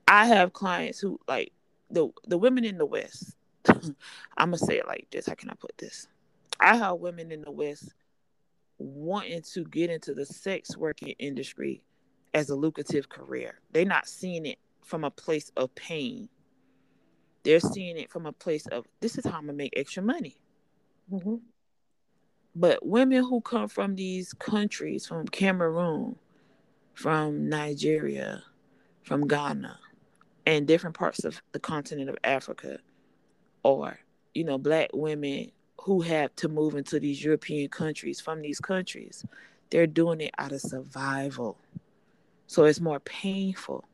I 0.08 0.26
have 0.26 0.52
clients 0.52 1.00
who 1.00 1.20
like 1.28 1.52
the 1.90 2.08
the 2.28 2.38
women 2.38 2.64
in 2.64 2.78
the 2.78 2.86
West. 2.86 3.36
I'm 3.68 3.94
gonna 4.38 4.58
say 4.58 4.78
it 4.78 4.86
like 4.86 5.08
this. 5.10 5.26
How 5.26 5.34
can 5.34 5.50
I 5.50 5.54
put 5.54 5.76
this? 5.78 6.08
I 6.60 6.76
have 6.76 6.98
women 6.98 7.32
in 7.32 7.42
the 7.42 7.50
West 7.52 7.94
wanting 8.78 9.42
to 9.54 9.64
get 9.66 9.90
into 9.90 10.14
the 10.14 10.26
sex 10.26 10.76
working 10.76 11.14
industry 11.18 11.82
as 12.34 12.50
a 12.50 12.56
lucrative 12.56 13.08
career. 13.08 13.60
They're 13.72 13.84
not 13.86 14.08
seeing 14.08 14.46
it 14.46 14.58
from 14.84 15.04
a 15.04 15.10
place 15.10 15.52
of 15.56 15.74
pain. 15.74 16.28
they're 17.44 17.60
seeing 17.60 17.98
it 17.98 18.10
from 18.10 18.26
a 18.26 18.32
place 18.32 18.66
of 18.68 18.86
this 19.00 19.18
is 19.18 19.24
how 19.26 19.32
I'm 19.38 19.42
gonna 19.46 19.54
make 19.54 19.74
extra 19.76 20.02
money. 20.02 20.36
Mm-hmm. 21.12 21.36
But 22.54 22.84
women 22.84 23.22
who 23.24 23.40
come 23.40 23.68
from 23.68 23.94
these 23.94 24.32
countries, 24.32 25.06
from 25.06 25.26
Cameroon, 25.28 26.16
from 26.94 27.48
Nigeria, 27.48 28.42
from 29.02 29.28
Ghana, 29.28 29.78
and 30.46 30.66
different 30.66 30.96
parts 30.96 31.24
of 31.24 31.40
the 31.52 31.60
continent 31.60 32.08
of 32.08 32.16
Africa, 32.24 32.78
or 33.62 33.98
you 34.34 34.44
know, 34.44 34.58
black 34.58 34.90
women 34.92 35.50
who 35.80 36.00
have 36.00 36.34
to 36.36 36.48
move 36.48 36.74
into 36.74 37.00
these 37.00 37.24
European 37.24 37.68
countries 37.68 38.20
from 38.20 38.40
these 38.40 38.60
countries, 38.60 39.24
they're 39.70 39.86
doing 39.86 40.20
it 40.20 40.30
out 40.38 40.52
of 40.52 40.60
survival. 40.60 41.58
So 42.46 42.64
it's 42.64 42.80
more 42.80 43.00
painful. 43.00 43.84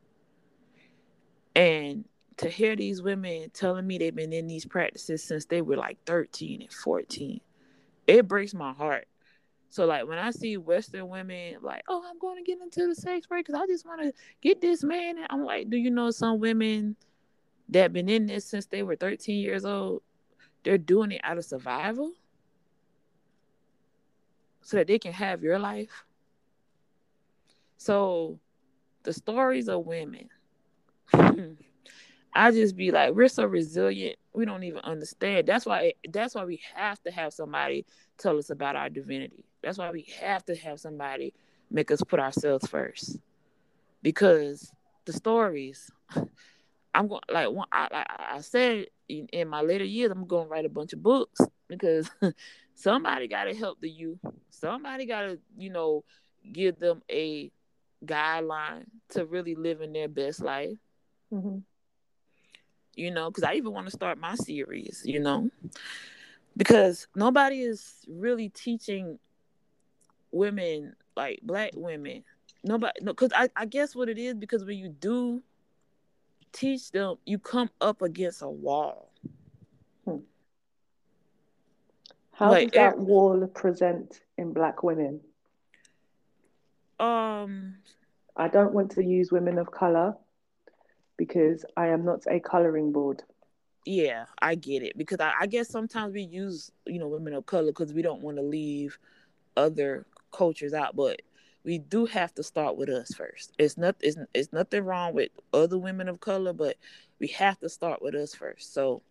And 1.55 2.05
to 2.37 2.49
hear 2.49 2.75
these 2.75 3.01
women 3.01 3.49
telling 3.53 3.87
me 3.87 3.97
they've 3.97 4.13
been 4.13 4.33
in 4.33 4.47
these 4.47 4.65
practices 4.65 5.23
since 5.23 5.45
they 5.45 5.61
were 5.61 5.77
like 5.77 5.97
13 6.05 6.61
and 6.61 6.73
14, 6.73 7.39
it 8.07 8.27
breaks 8.27 8.53
my 8.53 8.73
heart. 8.73 9.07
So 9.69 9.85
like 9.85 10.07
when 10.07 10.17
I 10.17 10.31
see 10.31 10.57
Western 10.57 11.09
women 11.09 11.57
like, 11.61 11.83
oh, 11.87 12.03
I'm 12.07 12.19
going 12.19 12.37
to 12.37 12.43
get 12.43 12.61
into 12.61 12.87
the 12.87 12.95
sex 12.95 13.29
work 13.29 13.45
because 13.45 13.59
I 13.59 13.65
just 13.67 13.85
want 13.85 14.01
to 14.01 14.13
get 14.41 14.61
this 14.61 14.83
man, 14.83 15.17
and 15.17 15.27
I'm 15.29 15.43
like, 15.43 15.69
do 15.69 15.77
you 15.77 15.91
know 15.91 16.11
some 16.11 16.39
women 16.39 16.95
that 17.69 17.91
been 17.91 18.09
in 18.09 18.27
this 18.27 18.45
since 18.45 18.67
they 18.67 18.83
were 18.83 18.95
13 18.95 19.39
years 19.41 19.65
old? 19.65 20.01
They're 20.63 20.77
doing 20.77 21.11
it 21.11 21.21
out 21.23 21.37
of 21.37 21.45
survival, 21.45 22.13
so 24.61 24.77
that 24.77 24.87
they 24.87 24.97
can 24.97 25.13
have 25.13 25.43
your 25.43 25.59
life. 25.59 26.05
So 27.77 28.39
the 29.03 29.13
stories 29.13 29.69
of 29.69 29.85
women. 29.85 30.29
I 32.33 32.51
just 32.51 32.75
be 32.75 32.91
like, 32.91 33.13
we're 33.13 33.29
so 33.29 33.45
resilient. 33.45 34.17
We 34.35 34.45
don't 34.45 34.63
even 34.63 34.81
understand. 34.81 35.47
That's 35.47 35.65
why. 35.65 35.93
That's 36.11 36.35
why 36.35 36.45
we 36.45 36.61
have 36.73 37.01
to 37.03 37.11
have 37.11 37.33
somebody 37.33 37.85
tell 38.17 38.37
us 38.37 38.49
about 38.49 38.75
our 38.75 38.89
divinity. 38.89 39.45
That's 39.63 39.77
why 39.77 39.91
we 39.91 40.07
have 40.19 40.45
to 40.45 40.55
have 40.55 40.79
somebody 40.79 41.33
make 41.71 41.91
us 41.91 42.01
put 42.03 42.19
ourselves 42.19 42.67
first, 42.67 43.17
because 44.01 44.71
the 45.05 45.13
stories. 45.13 45.89
I'm 46.93 47.09
going 47.09 47.21
like 47.29 47.49
I, 47.73 47.87
like 47.91 48.07
I 48.09 48.39
said 48.39 48.87
in, 49.09 49.27
in 49.33 49.49
my 49.49 49.61
later 49.61 49.83
years, 49.83 50.11
I'm 50.11 50.25
going 50.25 50.45
to 50.45 50.49
write 50.49 50.65
a 50.65 50.69
bunch 50.69 50.93
of 50.93 51.03
books 51.03 51.41
because 51.67 52.09
somebody 52.75 53.27
got 53.27 53.45
to 53.45 53.53
help 53.53 53.81
the 53.81 53.89
youth. 53.89 54.19
Somebody 54.49 55.05
got 55.05 55.21
to 55.23 55.39
you 55.57 55.69
know 55.69 56.05
give 56.53 56.79
them 56.79 57.01
a 57.11 57.51
guideline 58.05 58.85
to 59.09 59.25
really 59.25 59.55
live 59.55 59.81
in 59.81 59.93
their 59.93 60.07
best 60.07 60.41
life. 60.41 60.77
Mm-hmm. 61.33 61.59
You 62.95 63.11
know, 63.11 63.29
because 63.29 63.43
I 63.43 63.53
even 63.55 63.73
want 63.73 63.87
to 63.87 63.91
start 63.91 64.17
my 64.17 64.35
series, 64.35 65.01
you 65.05 65.19
know, 65.19 65.49
because 66.55 67.07
nobody 67.15 67.61
is 67.61 68.05
really 68.07 68.49
teaching 68.49 69.19
women, 70.31 70.95
like 71.15 71.39
black 71.43 71.71
women. 71.75 72.23
Nobody, 72.63 72.93
no, 73.01 73.13
because 73.13 73.31
I, 73.35 73.49
I 73.55 73.65
guess 73.65 73.95
what 73.95 74.09
it 74.09 74.17
is, 74.17 74.35
because 74.35 74.63
when 74.63 74.77
you 74.77 74.89
do 74.89 75.43
teach 76.51 76.91
them, 76.91 77.17
you 77.25 77.37
come 77.37 77.69
up 77.81 78.01
against 78.01 78.41
a 78.41 78.49
wall. 78.49 79.11
Hmm. 80.05 80.17
How 82.31 82.51
like, 82.51 82.71
does 82.71 82.79
that 82.79 82.97
wall 82.97 83.45
present 83.47 84.21
in 84.37 84.53
black 84.53 84.83
women? 84.83 85.21
Um, 86.99 87.75
I 88.35 88.47
don't 88.47 88.73
want 88.73 88.91
to 88.91 89.03
use 89.03 89.31
women 89.31 89.57
of 89.57 89.69
color 89.69 90.15
because 91.17 91.65
I 91.77 91.87
am 91.87 92.05
not 92.05 92.23
a 92.27 92.39
coloring 92.39 92.91
board. 92.91 93.23
Yeah, 93.85 94.25
I 94.41 94.55
get 94.55 94.83
it 94.83 94.97
because 94.97 95.19
I, 95.19 95.33
I 95.41 95.47
guess 95.47 95.69
sometimes 95.69 96.13
we 96.13 96.23
use 96.23 96.71
you 96.85 96.99
know 96.99 97.07
women 97.07 97.33
of 97.33 97.45
color 97.45 97.67
because 97.67 97.93
we 97.93 98.01
don't 98.01 98.21
want 98.21 98.37
to 98.37 98.43
leave 98.43 98.97
other 99.55 100.05
cultures 100.31 100.73
out, 100.73 100.95
but 100.95 101.21
we 101.63 101.79
do 101.79 102.05
have 102.05 102.33
to 102.35 102.43
start 102.43 102.77
with 102.77 102.89
us 102.89 103.13
first. 103.13 103.53
It's 103.57 103.77
not 103.77 103.95
it's, 104.01 104.17
it's 104.33 104.53
nothing 104.53 104.83
wrong 104.83 105.13
with 105.13 105.29
other 105.53 105.77
women 105.77 106.07
of 106.07 106.19
color, 106.19 106.53
but 106.53 106.77
we 107.19 107.27
have 107.29 107.59
to 107.59 107.69
start 107.69 108.01
with 108.01 108.15
us 108.15 108.33
first. 108.35 108.73
So 108.73 109.01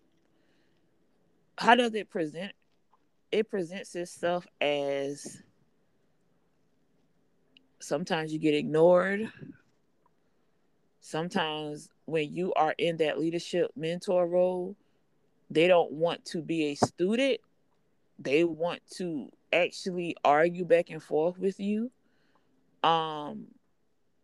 how 1.59 1.75
does 1.75 1.95
it 1.95 2.11
present? 2.11 2.53
It 3.31 3.51
presents 3.51 3.95
itself 3.95 4.47
as 4.61 5.43
sometimes 7.81 8.33
you 8.33 8.39
get 8.39 8.55
ignored. 8.55 9.31
Sometimes 11.07 11.91
when 12.07 12.35
you 12.35 12.55
are 12.55 12.75
in 12.79 12.97
that 12.97 13.19
leadership 13.19 13.71
mentor 13.77 14.27
role, 14.27 14.75
they 15.51 15.69
don't 15.69 15.93
want 15.93 16.25
to 16.25 16.41
be 16.41 16.69
a 16.69 16.75
student. 16.77 17.41
They 18.19 18.43
want 18.43 18.81
to 18.97 19.31
actually 19.53 20.17
argue 20.25 20.65
back 20.65 20.89
and 20.89 21.03
forth 21.03 21.39
with 21.39 21.61
you. 21.61 21.91
Um 22.83 23.49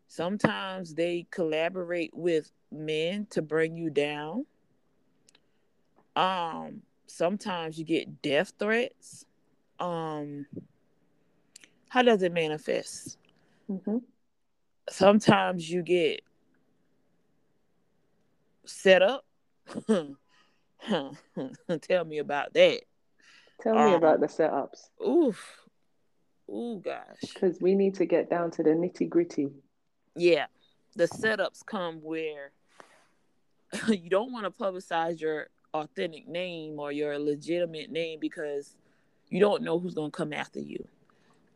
sometimes 0.07 0.95
they 0.95 1.27
collaborate 1.29 2.15
with 2.15 2.51
men 2.71 3.27
to 3.29 3.43
bring 3.43 3.75
you 3.75 3.91
down. 3.91 4.47
Um 6.15 6.81
sometimes 7.05 7.77
you 7.77 7.85
get 7.85 8.23
death 8.23 8.53
threats. 8.57 9.23
Um 9.79 10.47
how 11.89 12.01
does 12.01 12.23
it 12.23 12.33
manifest? 12.33 13.19
Mm-hmm. 13.69 13.97
Sometimes 14.89 15.69
you 15.69 15.83
get 15.83 16.21
set 18.71 19.01
up. 19.01 19.25
Tell 20.87 22.05
me 22.05 22.17
about 22.17 22.53
that. 22.53 22.81
Tell 23.61 23.75
me 23.75 23.81
um, 23.81 23.93
about 23.93 24.19
the 24.19 24.27
setups. 24.27 24.89
Oof. 25.05 25.61
Ooh, 26.49 26.81
gosh. 26.83 27.05
Because 27.21 27.59
we 27.61 27.75
need 27.75 27.95
to 27.95 28.05
get 28.05 28.29
down 28.29 28.51
to 28.51 28.63
the 28.63 28.71
nitty 28.71 29.07
gritty. 29.07 29.49
Yeah. 30.15 30.47
The 30.95 31.05
setups 31.05 31.65
come 31.65 32.01
where 32.01 32.51
you 33.87 34.09
don't 34.09 34.31
want 34.31 34.45
to 34.45 34.51
publicize 34.51 35.21
your 35.21 35.47
authentic 35.73 36.27
name 36.27 36.79
or 36.79 36.91
your 36.91 37.17
legitimate 37.17 37.91
name 37.91 38.19
because 38.19 38.75
you 39.29 39.39
don't 39.39 39.63
know 39.63 39.79
who's 39.79 39.93
going 39.93 40.11
to 40.11 40.17
come 40.17 40.33
after 40.33 40.59
you. 40.59 40.85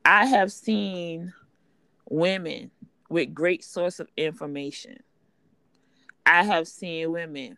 I 0.05 0.25
have 0.25 0.51
seen 0.51 1.33
women 2.09 2.71
with 3.09 3.33
great 3.33 3.63
source 3.63 3.99
of 3.99 4.07
information. 4.15 4.99
I 6.25 6.43
have 6.43 6.67
seen 6.67 7.11
women 7.11 7.57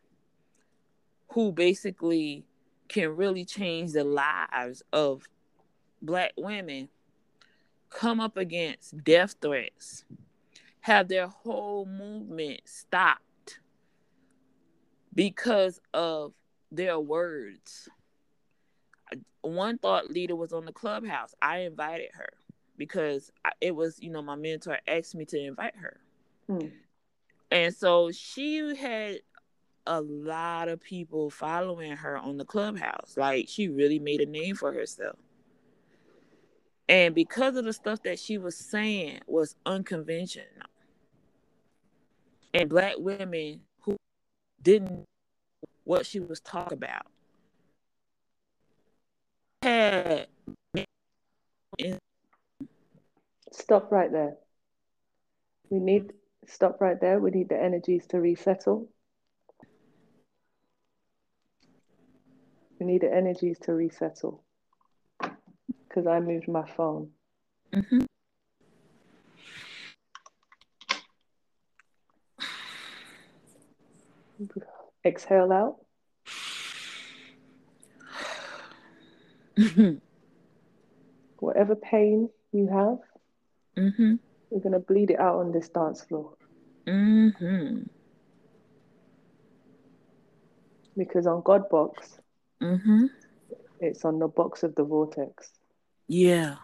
who 1.29 1.51
basically 1.51 2.45
can 2.87 3.15
really 3.15 3.45
change 3.45 3.93
the 3.93 4.03
lives 4.03 4.83
of 4.91 5.27
black 6.01 6.33
women 6.37 6.89
come 7.89 8.19
up 8.19 8.37
against 8.37 9.03
death 9.03 9.35
threats, 9.41 10.05
have 10.81 11.07
their 11.07 11.27
whole 11.27 11.85
movement 11.85 12.61
stopped 12.65 13.59
because 15.13 15.79
of 15.93 16.33
their 16.71 16.99
words. 16.99 17.89
One 19.41 19.77
thought 19.77 20.11
leader 20.11 20.35
was 20.35 20.51
on 20.51 20.65
the 20.65 20.73
clubhouse. 20.73 21.33
I 21.41 21.59
invited 21.59 22.09
her 22.13 22.29
because 22.77 23.31
it 23.61 23.75
was, 23.75 24.01
you 24.01 24.09
know, 24.09 24.21
my 24.21 24.35
mentor 24.35 24.79
asked 24.87 25.15
me 25.15 25.25
to 25.25 25.39
invite 25.39 25.75
her. 25.77 25.99
Hmm. 26.47 26.67
And 27.51 27.73
so 27.73 28.11
she 28.11 28.75
had 28.75 29.19
a 29.85 30.01
lot 30.01 30.67
of 30.67 30.81
people 30.81 31.29
following 31.29 31.93
her 31.93 32.17
on 32.17 32.37
the 32.37 32.45
clubhouse. 32.45 33.15
Like 33.15 33.47
she 33.47 33.69
really 33.69 33.99
made 33.99 34.21
a 34.21 34.25
name 34.25 34.55
for 34.55 34.73
herself. 34.73 35.17
And 36.89 37.13
because 37.15 37.55
of 37.55 37.65
the 37.65 37.73
stuff 37.73 38.03
that 38.03 38.19
she 38.19 38.37
was 38.37 38.55
saying 38.55 39.19
was 39.27 39.55
unconventional. 39.65 40.47
And 42.53 42.69
black 42.69 42.95
women 42.97 43.61
who 43.81 43.97
didn't 44.61 45.03
what 45.83 46.05
she 46.05 46.19
was 46.19 46.39
talking 46.39 46.77
about 46.77 47.05
had 49.61 50.27
Stop 53.51 53.91
right 53.91 54.11
there. 54.11 54.35
We 55.69 55.79
need 55.79 56.13
stop 56.47 56.81
right 56.81 56.99
there. 56.99 57.19
We 57.19 57.31
need 57.31 57.49
the 57.49 57.61
energies 57.61 58.05
to 58.07 58.19
resettle. 58.19 58.89
We 62.79 62.85
need 62.85 63.01
the 63.01 63.13
energies 63.13 63.59
to 63.59 63.73
resettle. 63.73 64.43
Because 65.19 66.07
I 66.07 66.19
moved 66.19 66.47
my 66.47 66.65
phone. 66.67 67.09
Mm-hmm. 67.73 68.05
Exhale 75.05 75.51
out. 75.51 75.77
Whatever 81.39 81.75
pain 81.75 82.29
you 82.51 82.67
have, 82.67 82.99
Mm-hmm. 83.77 84.15
We're 84.49 84.61
gonna 84.61 84.79
bleed 84.79 85.11
it 85.11 85.19
out 85.19 85.39
on 85.39 85.51
this 85.51 85.69
dance 85.69 86.01
floor. 86.03 86.36
Mm-hmm. 86.87 87.83
Because 90.95 91.27
on 91.27 91.41
God 91.43 91.69
box, 91.69 92.19
Mm-hmm. 92.61 93.05
it's 93.79 94.03
on 94.03 94.17
the 94.17 94.27
box 94.27 94.63
of 94.63 94.73
the 94.73 94.83
vortex. 94.83 95.51
Yeah. 96.07 96.55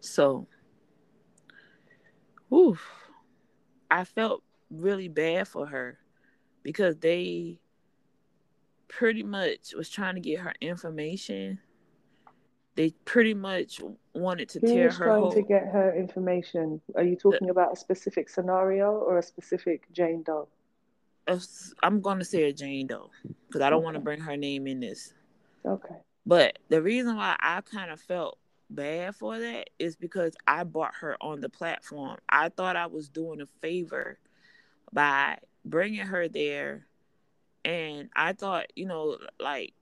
So, 0.00 0.46
oof, 2.52 2.86
I 3.90 4.04
felt 4.04 4.42
really 4.70 5.08
bad 5.08 5.48
for 5.48 5.66
her 5.66 5.98
because 6.62 6.96
they 6.96 7.58
pretty 8.88 9.22
much 9.22 9.72
was 9.74 9.88
trying 9.88 10.16
to 10.16 10.20
get 10.20 10.40
her 10.40 10.52
information. 10.60 11.58
They 12.76 12.90
pretty 13.04 13.34
much 13.34 13.80
wanted 14.14 14.48
to 14.50 14.60
Who 14.60 14.66
tear 14.66 14.86
was 14.86 14.96
her 14.98 15.04
trying 15.06 15.20
whole. 15.20 15.32
to 15.32 15.42
get 15.42 15.66
her 15.68 15.94
information? 15.96 16.80
Are 16.96 17.04
you 17.04 17.16
talking 17.16 17.50
about 17.50 17.72
a 17.72 17.76
specific 17.76 18.28
scenario 18.28 18.92
or 18.92 19.18
a 19.18 19.22
specific 19.22 19.90
Jane 19.92 20.22
Doe? 20.22 20.48
i'm 21.82 22.02
going 22.02 22.18
to 22.18 22.24
say 22.24 22.42
a 22.44 22.52
Jane 22.52 22.86
Doe 22.86 23.10
because 23.46 23.62
I 23.62 23.70
don't 23.70 23.82
want 23.82 23.94
to 23.94 24.00
bring 24.00 24.20
her 24.20 24.36
name 24.36 24.66
in 24.66 24.80
this. 24.80 25.14
Okay. 25.64 25.94
But 26.26 26.58
the 26.68 26.82
reason 26.82 27.16
why 27.16 27.36
I 27.40 27.60
kind 27.62 27.90
of 27.90 28.00
felt 28.00 28.38
bad 28.70 29.14
for 29.14 29.38
that 29.38 29.70
is 29.78 29.96
because 29.96 30.34
I 30.46 30.64
brought 30.64 30.94
her 31.00 31.16
on 31.20 31.40
the 31.40 31.48
platform. 31.48 32.18
I 32.28 32.48
thought 32.48 32.76
I 32.76 32.86
was 32.86 33.08
doing 33.08 33.40
a 33.40 33.46
favor 33.60 34.18
by 34.92 35.38
bringing 35.64 36.06
her 36.06 36.28
there. 36.28 36.86
And 37.64 38.10
I 38.14 38.34
thought, 38.34 38.66
you 38.76 38.86
know, 38.86 39.16
like, 39.40 39.72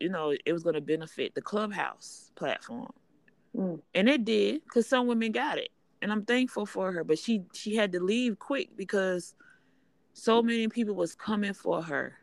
you 0.00 0.08
know, 0.08 0.34
it 0.44 0.52
was 0.52 0.62
going 0.62 0.74
to 0.74 0.80
benefit 0.80 1.34
the 1.34 1.42
clubhouse 1.42 2.30
platform. 2.34 2.92
Mm. 3.56 3.80
And 3.94 4.08
it 4.08 4.24
did 4.24 4.62
because 4.64 4.88
some 4.88 5.06
women 5.06 5.32
got 5.32 5.58
it. 5.58 5.70
And 6.02 6.10
I'm 6.10 6.24
thankful 6.24 6.66
for 6.66 6.92
her. 6.92 7.04
But 7.04 7.18
she 7.18 7.42
she 7.52 7.76
had 7.76 7.92
to 7.92 8.00
leave 8.00 8.38
quick 8.38 8.70
because 8.76 9.34
so 10.12 10.42
many 10.42 10.68
people 10.68 10.94
was 10.94 11.14
coming 11.14 11.52
for 11.52 11.82
her 11.82 12.16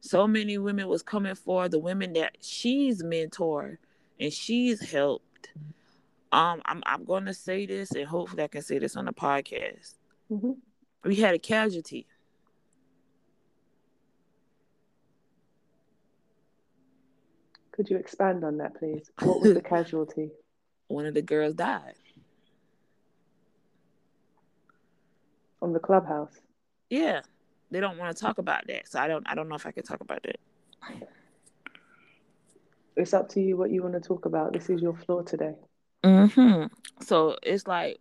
so 0.00 0.26
many 0.26 0.58
women 0.58 0.88
was 0.88 1.02
coming 1.02 1.34
for 1.34 1.68
the 1.68 1.78
women 1.78 2.14
that 2.14 2.36
she's 2.40 3.02
mentored 3.02 3.76
and 4.18 4.32
she's 4.32 4.90
helped 4.90 5.50
um 6.32 6.62
i'm, 6.64 6.82
I'm 6.86 7.04
going 7.04 7.26
to 7.26 7.34
say 7.34 7.66
this 7.66 7.92
and 7.92 8.06
hopefully 8.06 8.42
i 8.42 8.48
can 8.48 8.62
say 8.62 8.78
this 8.78 8.96
on 8.96 9.04
the 9.04 9.12
podcast 9.12 9.94
hmm 10.28 10.52
we 11.04 11.16
had 11.16 11.34
a 11.34 11.38
casualty 11.38 12.06
Could 17.80 17.88
you 17.88 17.96
expand 17.96 18.44
on 18.44 18.58
that, 18.58 18.74
please? 18.74 19.10
What 19.22 19.40
was 19.40 19.54
the 19.54 19.62
casualty? 19.74 20.28
one 20.88 21.06
of 21.06 21.14
the 21.14 21.22
girls 21.22 21.54
died 21.54 21.94
On 25.62 25.72
the 25.72 25.78
clubhouse. 25.78 26.40
yeah 26.90 27.20
they 27.70 27.80
don't 27.80 27.96
want 27.96 28.14
to 28.14 28.20
talk 28.20 28.36
about 28.38 28.66
that 28.66 28.86
so 28.86 28.98
i 29.00 29.06
don't 29.08 29.24
i 29.26 29.34
don't 29.34 29.48
know 29.48 29.54
if 29.54 29.64
i 29.66 29.70
can 29.70 29.82
talk 29.84 30.00
about 30.02 30.22
that 30.24 30.36
It's 32.96 33.14
up 33.14 33.28
to 33.30 33.40
you 33.40 33.56
what 33.56 33.70
you 33.70 33.82
want 33.82 33.94
to 33.94 34.00
talk 34.00 34.26
about. 34.26 34.52
This 34.52 34.68
is 34.68 34.82
your 34.82 34.94
floor 34.94 35.22
today. 35.22 35.54
hmm 36.04 36.64
so 37.00 37.36
it's 37.42 37.66
like 37.66 37.98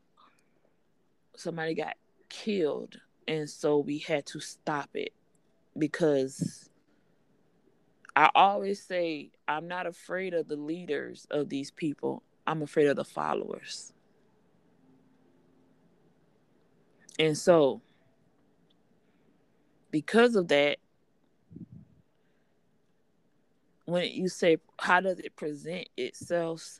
somebody 1.38 1.74
got 1.76 1.96
killed 2.28 3.00
and 3.30 3.50
so 3.50 3.78
we 3.78 4.00
had 4.00 4.26
to 4.26 4.40
stop 4.42 4.90
it 4.96 5.14
because 5.78 6.69
i 8.20 8.30
always 8.36 8.84
say 8.84 9.32
i'm 9.48 9.70
not 9.70 9.88
afraid 9.88 10.34
of 10.34 10.50
the 10.50 10.58
leaders 10.58 11.26
of 11.32 11.48
these 11.48 11.72
people. 11.72 12.22
I'm 12.46 12.64
afraid 12.64 12.88
of 12.88 12.96
the 12.96 13.06
followers. 13.06 13.94
And 17.20 17.38
so 17.38 17.82
because 19.92 20.36
of 20.36 20.48
that 20.50 20.80
when 23.86 24.12
you 24.12 24.28
say 24.28 24.58
how 24.80 25.00
does 25.00 25.20
it 25.20 25.36
present 25.36 25.88
itself? 25.96 26.80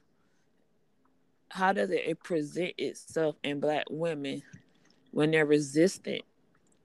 How 1.52 1.72
does 1.72 1.92
it 1.92 2.24
present 2.24 2.74
itself 2.78 3.36
in 3.44 3.60
black 3.60 3.86
women 3.90 4.44
when 5.12 5.32
they're 5.32 5.46
resistant? 5.46 6.24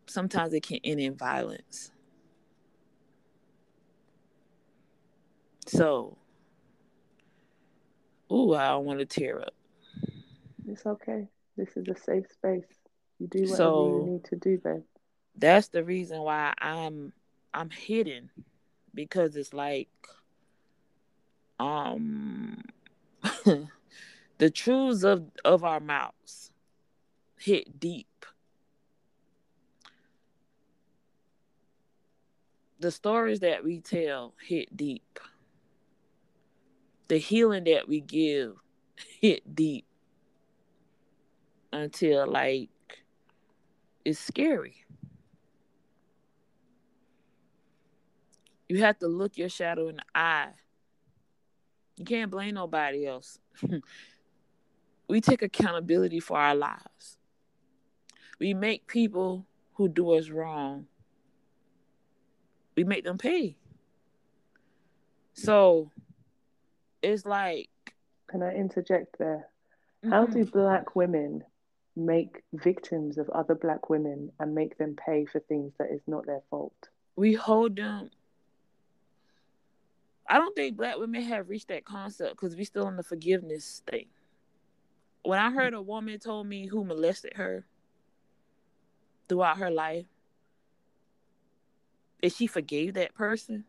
Sometimes 0.07 0.55
it 0.55 0.63
can 0.63 0.79
end 0.85 1.01
in 1.01 1.17
violence 1.17 1.91
so 5.77 6.17
ooh 8.33 8.55
i 8.55 8.69
don't 8.69 8.85
want 8.85 8.99
to 9.01 9.07
tear 9.07 9.41
up 9.41 9.55
It's 10.69 10.87
okay. 10.87 11.29
This 11.57 11.77
is 11.77 11.87
a 11.89 11.95
safe 11.95 12.25
space. 12.33 12.65
You 13.21 13.27
do 13.29 13.41
whatever 13.43 13.57
So- 13.57 14.05
you 14.07 14.13
need 14.13 14.25
to 14.25 14.37
do, 14.37 14.59
babe. 14.59 14.83
that's 15.37 15.69
the 15.69 15.85
reason 15.85 16.21
why 16.23 16.53
i'm 16.59 17.13
i'm 17.53 17.71
hidden 17.71 18.31
because 18.95 19.37
it's 19.37 19.53
like 19.53 19.89
um 21.61 22.63
the 24.39 24.51
truths 24.51 25.05
of 25.05 25.25
of 25.45 25.63
our 25.65 25.81
mouths 25.81 26.51
hit 27.39 27.79
deep 27.79 28.27
the 32.81 32.91
stories 32.91 33.41
that 33.41 33.63
we 33.65 33.81
tell 33.81 34.35
hit 34.47 34.77
deep 34.77 35.19
the 37.09 37.19
healing 37.19 37.65
that 37.65 37.89
we 37.89 38.01
give 38.01 38.55
hit 39.21 39.55
deep 39.55 39.87
until 41.73 42.27
like 42.27 42.71
it's 44.05 44.19
scary. 44.19 44.77
You 48.69 48.79
have 48.81 48.99
to 49.01 49.09
look 49.09 49.37
your 49.37 49.49
shadow 49.49 49.89
in 49.89 49.97
the 49.97 50.05
eye. 50.15 50.51
You 51.97 52.05
can't 52.05 52.31
blame 52.31 52.55
nobody 52.55 53.07
else. 53.07 53.39
We 55.09 55.21
take 55.21 55.43
accountability 55.43 56.21
for 56.21 56.39
our 56.39 56.55
lives. 56.55 57.19
We 58.39 58.55
make 58.55 58.87
people 58.87 59.47
who 59.75 59.89
do 59.89 60.13
us 60.13 60.31
wrong. 60.31 60.87
We 62.77 62.85
make 62.85 63.05
them 63.05 63.19
pay. 63.19 63.57
So 65.35 65.91
it's 67.05 67.25
like 67.27 67.69
Can 68.29 68.43
I 68.43 68.55
interject 68.55 69.17
there? 69.19 69.49
How 70.09 70.27
mhm. 70.27 70.33
do 70.33 70.45
black 70.47 70.97
women 70.97 71.45
make 71.97 72.43
victims 72.53 73.19
of 73.19 73.31
other 73.31 73.55
black 73.55 73.89
women 73.89 74.33
and 74.41 74.55
make 74.55 74.77
them 74.79 74.97
pay 74.97 75.25
for 75.25 75.39
things 75.41 75.73
that 75.79 75.91
is 75.93 76.01
not 76.07 76.27
their 76.27 76.43
fault? 76.51 76.89
we 77.17 77.35
hold 77.35 77.77
them 77.77 78.11
i 80.29 80.39
don't 80.39 80.55
think 80.57 80.77
black 80.77 80.99
women 80.99 81.23
have 81.23 81.49
reached 81.49 81.69
that 81.69 81.85
concept 81.85 82.33
because 82.33 82.57
we 82.57 82.65
still 82.65 82.89
in 82.89 82.97
the 82.97 83.03
forgiveness 83.03 83.83
thing 83.89 84.07
when 85.23 85.39
i 85.39 85.51
heard 85.51 85.75
a 85.75 85.83
woman 85.83 86.19
told 86.19 86.47
me 86.47 86.67
who 86.67 86.85
molested 86.85 87.35
her 87.35 87.65
throughout 89.29 89.59
her 89.59 89.71
life 89.71 90.07
and 92.23 92.33
she 92.33 92.47
forgave 92.47 92.95
that 92.95 93.15
person 93.15 93.65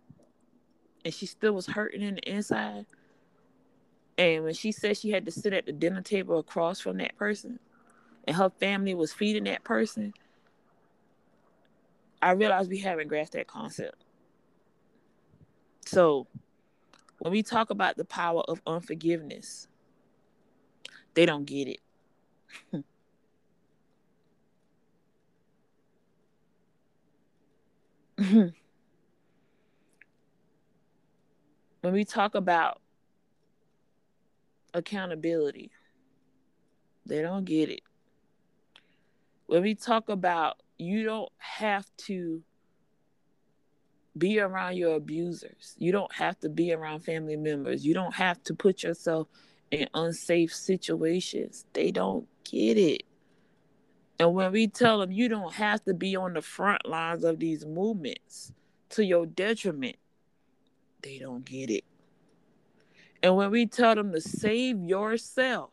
and 1.04 1.14
she 1.14 1.26
still 1.26 1.54
was 1.54 1.68
hurting 1.68 2.02
in 2.02 2.16
the 2.16 2.32
inside 2.32 2.86
and 4.18 4.43
when 4.43 4.53
she 4.53 4.72
said 4.72 4.97
she 4.97 5.11
had 5.11 5.26
to 5.26 5.32
sit 5.32 5.53
at 5.53 5.66
the 5.66 5.72
dinner 5.72 6.01
table 6.01 6.39
across 6.39 6.80
from 6.80 6.97
that 6.97 7.18
person 7.18 7.59
and 8.26 8.38
her 8.38 8.49
family 8.49 8.93
was 8.93 9.13
feeding 9.13 9.43
that 9.45 9.63
person 9.63 10.13
i 12.22 12.32
realized 12.32 12.70
we 12.70 12.80
haven't 12.80 13.07
grasped 13.07 13.34
that 13.34 13.47
concept. 13.47 14.03
So 15.86 16.28
when 17.20 17.32
we 17.32 17.43
talk 17.43 17.70
about 17.70 17.97
the 17.97 18.05
power 18.05 18.41
of 18.47 18.61
unforgiveness 18.66 19.68
they 21.13 21.26
don't 21.26 21.45
get 21.45 21.68
it. 21.68 21.80
When 31.82 31.93
we 31.93 32.03
talk 32.03 32.34
about 32.34 32.82
accountability, 34.76 35.71
they 37.05 37.21
don't 37.21 37.45
get 37.45 37.69
it. 37.69 37.82
When 39.47 39.63
we 39.63 39.76
talk 39.76 40.09
about 40.09 40.57
you 40.78 41.03
don't 41.03 41.32
have 41.38 41.88
to 41.97 42.43
be 44.17 44.39
around 44.39 44.76
your 44.76 44.95
abusers, 44.95 45.76
you 45.78 45.91
don't 45.91 46.13
have 46.13 46.39
to 46.39 46.49
be 46.49 46.73
around 46.73 47.01
family 47.01 47.38
members, 47.38 47.86
you 47.86 47.93
don't 47.93 48.15
have 48.15 48.43
to 48.43 48.53
put 48.53 48.84
yourself 48.84 49.28
in 49.71 49.88
unsafe 49.93 50.53
situations, 50.53 51.65
they 51.73 51.91
don't 51.91 52.28
get 52.43 52.78
it. 52.78 53.03
And 54.19 54.34
when 54.34 54.51
we 54.51 54.67
tell 54.67 54.99
them 54.99 55.11
you 55.11 55.28
don't 55.28 55.53
have 55.53 55.84
to 55.86 55.93
be 55.93 56.15
on 56.15 56.34
the 56.34 56.41
front 56.41 56.86
lines 56.86 57.23
of 57.23 57.39
these 57.39 57.65
movements 57.65 58.53
to 58.89 59.03
your 59.03 59.26
detriment, 59.26 59.97
they 61.01 61.17
don't 61.17 61.43
get 61.45 61.69
it. 61.69 61.84
And 63.26 63.36
when 63.36 63.49
we 63.49 63.65
tell 63.65 63.95
them 63.95 64.11
to 64.11 64.21
save 64.21 64.84
yourself, 64.84 65.71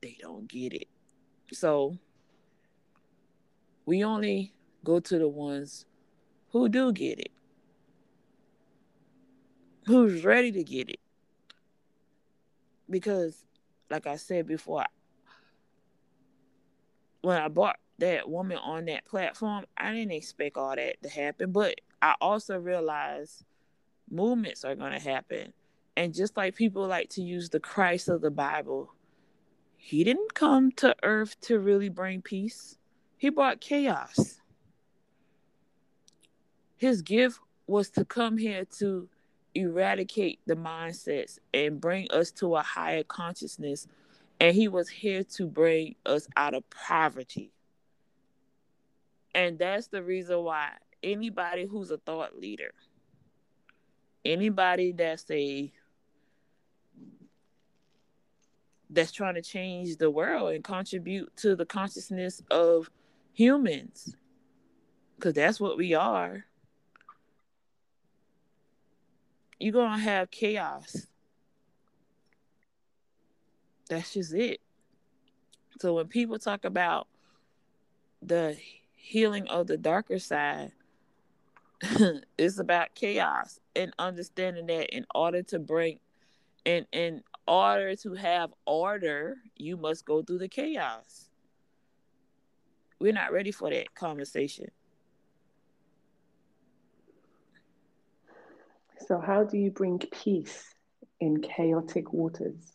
they 0.00 0.16
don't 0.18 0.48
get 0.48 0.72
it. 0.72 0.88
So 1.52 1.98
we 3.84 4.02
only 4.02 4.54
go 4.84 5.00
to 5.00 5.18
the 5.18 5.28
ones 5.28 5.84
who 6.48 6.70
do 6.70 6.94
get 6.94 7.20
it, 7.20 7.30
who's 9.84 10.24
ready 10.24 10.50
to 10.50 10.64
get 10.64 10.88
it. 10.88 11.00
Because, 12.88 13.44
like 13.90 14.06
I 14.06 14.16
said 14.16 14.46
before, 14.46 14.86
when 17.20 17.36
I 17.36 17.48
bought 17.48 17.76
that 17.98 18.30
woman 18.30 18.56
on 18.56 18.86
that 18.86 19.04
platform, 19.04 19.66
I 19.76 19.92
didn't 19.92 20.12
expect 20.12 20.56
all 20.56 20.74
that 20.74 21.02
to 21.02 21.10
happen. 21.10 21.52
But 21.52 21.82
I 22.00 22.14
also 22.18 22.58
realized 22.58 23.44
movements 24.10 24.64
are 24.64 24.74
going 24.74 24.92
to 24.92 24.98
happen. 24.98 25.52
And 25.96 26.14
just 26.14 26.36
like 26.36 26.56
people 26.56 26.86
like 26.86 27.10
to 27.10 27.22
use 27.22 27.50
the 27.50 27.60
Christ 27.60 28.08
of 28.08 28.20
the 28.20 28.30
Bible, 28.30 28.92
he 29.76 30.02
didn't 30.02 30.34
come 30.34 30.72
to 30.72 30.96
earth 31.02 31.40
to 31.42 31.58
really 31.58 31.88
bring 31.88 32.22
peace, 32.22 32.78
he 33.18 33.28
brought 33.28 33.60
chaos. 33.60 34.40
His 36.76 37.02
gift 37.02 37.38
was 37.66 37.90
to 37.90 38.04
come 38.04 38.36
here 38.36 38.64
to 38.78 39.08
eradicate 39.54 40.40
the 40.46 40.56
mindsets 40.56 41.38
and 41.52 41.80
bring 41.80 42.10
us 42.10 42.30
to 42.32 42.56
a 42.56 42.62
higher 42.62 43.04
consciousness. 43.04 43.86
And 44.40 44.54
he 44.54 44.68
was 44.68 44.88
here 44.88 45.22
to 45.36 45.46
bring 45.46 45.94
us 46.04 46.26
out 46.36 46.54
of 46.54 46.68
poverty. 46.70 47.52
And 49.34 49.58
that's 49.58 49.86
the 49.88 50.02
reason 50.02 50.42
why 50.42 50.70
anybody 51.02 51.66
who's 51.66 51.90
a 51.90 51.98
thought 51.98 52.38
leader, 52.38 52.72
anybody 54.24 54.92
that's 54.92 55.30
a 55.30 55.72
that's 58.90 59.12
trying 59.12 59.34
to 59.34 59.42
change 59.42 59.96
the 59.96 60.10
world 60.10 60.52
and 60.52 60.62
contribute 60.62 61.36
to 61.36 61.56
the 61.56 61.66
consciousness 61.66 62.42
of 62.50 62.90
humans 63.32 64.14
because 65.16 65.34
that's 65.34 65.60
what 65.60 65.76
we 65.76 65.94
are. 65.94 66.44
You're 69.58 69.72
gonna 69.72 69.98
have 69.98 70.30
chaos. 70.30 71.06
That's 73.88 74.14
just 74.14 74.34
it. 74.34 74.60
So 75.80 75.94
when 75.94 76.06
people 76.08 76.38
talk 76.38 76.64
about 76.64 77.08
the 78.22 78.56
healing 78.94 79.46
of 79.48 79.66
the 79.66 79.76
darker 79.76 80.18
side 80.18 80.72
it's 82.38 82.58
about 82.58 82.94
chaos 82.94 83.60
and 83.76 83.92
understanding 83.98 84.66
that 84.66 84.94
in 84.94 85.04
order 85.14 85.42
to 85.42 85.58
bring 85.58 85.98
in 86.64 86.86
in 86.92 87.22
order 87.46 87.94
to 87.94 88.14
have 88.14 88.52
order 88.66 89.36
you 89.56 89.76
must 89.76 90.04
go 90.04 90.22
through 90.22 90.38
the 90.38 90.48
chaos. 90.48 91.28
We're 93.00 93.12
not 93.12 93.32
ready 93.32 93.50
for 93.50 93.70
that 93.70 93.94
conversation. 93.94 94.70
So, 99.06 99.20
how 99.20 99.44
do 99.44 99.58
you 99.58 99.70
bring 99.70 99.98
peace 99.98 100.74
in 101.20 101.42
chaotic 101.42 102.12
waters? 102.12 102.74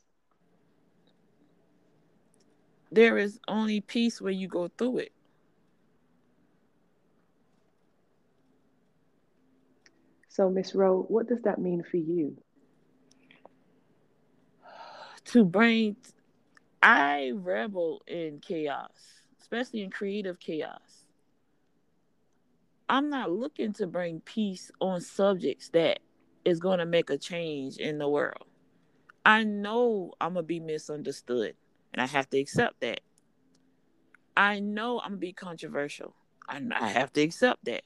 there 2.92 3.18
is 3.18 3.40
only 3.48 3.82
peace 3.82 4.22
when 4.22 4.38
you 4.38 4.48
go 4.48 4.68
through 4.78 4.98
it 5.00 5.12
So, 10.40 10.50
Miss 10.50 10.74
Rho, 10.74 11.02
what 11.10 11.28
does 11.28 11.42
that 11.42 11.60
mean 11.60 11.84
for 11.84 11.98
you? 11.98 12.38
to 15.26 15.44
bring 15.44 15.98
i 16.82 17.34
rebel 17.36 18.02
in 18.08 18.40
chaos 18.40 18.90
especially 19.42 19.84
in 19.84 19.92
creative 19.92 20.40
chaos. 20.40 21.04
I'm 22.88 23.10
not 23.10 23.30
looking 23.30 23.74
to 23.74 23.86
bring 23.86 24.22
peace 24.22 24.72
on 24.80 25.02
subjects 25.02 25.68
that 25.74 26.00
is 26.46 26.62
going 26.62 26.80
to 26.80 26.86
make 26.86 27.10
a 27.10 27.18
change 27.18 27.76
in 27.76 27.98
the 27.98 28.08
world. 28.08 28.48
I 29.26 29.44
know 29.44 30.14
i'm 30.22 30.36
going 30.36 30.46
to 30.46 30.48
be 30.48 30.62
misunderstood 30.62 31.56
and 31.94 32.02
i 32.02 32.06
have 32.06 32.30
to 32.30 32.40
accept 32.40 32.80
that. 32.80 33.02
I 34.38 34.62
know 34.62 35.02
i'm 35.02 35.10
going 35.10 35.20
to 35.20 35.28
be 35.28 35.34
controversial 35.34 36.16
I, 36.48 36.62
I 36.80 36.88
have 36.88 37.12
to 37.14 37.22
accept 37.22 37.66
that 37.66 37.84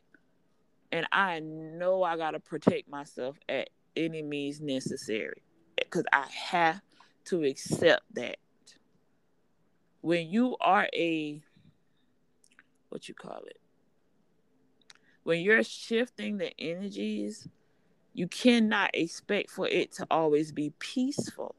and 0.93 1.07
i 1.11 1.39
know 1.39 2.03
i 2.03 2.15
got 2.15 2.31
to 2.31 2.39
protect 2.39 2.87
myself 2.87 3.37
at 3.49 3.69
any 3.97 4.21
means 4.21 4.61
necessary 4.61 5.41
because 5.75 6.05
i 6.13 6.25
have 6.29 6.81
to 7.25 7.43
accept 7.43 8.03
that. 8.13 8.37
When 10.01 10.27
you 10.29 10.57
are 10.59 10.87
a 10.93 11.41
what 12.89 13.07
you 13.07 13.15
call 13.15 13.41
it? 13.47 13.59
When 15.23 15.41
you're 15.41 15.63
shifting 15.63 16.37
the 16.37 16.51
energies 16.59 17.47
you 18.13 18.27
cannot 18.27 18.91
expect 18.93 19.49
for 19.49 19.67
it 19.67 19.91
to 19.93 20.05
always 20.11 20.51
be 20.51 20.71
peaceful. 20.77 21.55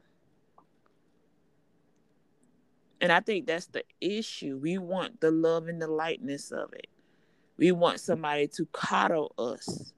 And 3.01 3.11
i 3.11 3.21
think 3.21 3.47
that's 3.47 3.67
the 3.67 3.85
issue. 4.01 4.59
We 4.63 4.79
want 4.79 5.21
the 5.21 5.31
love 5.31 5.67
and 5.67 5.83
the 5.83 5.89
lightness 5.89 6.53
of 6.53 6.73
it 6.73 6.87
we 7.57 7.73
want 7.73 8.01
somebody 8.01 8.47
to 8.49 8.67
coddle 8.67 9.33
us 9.39 9.93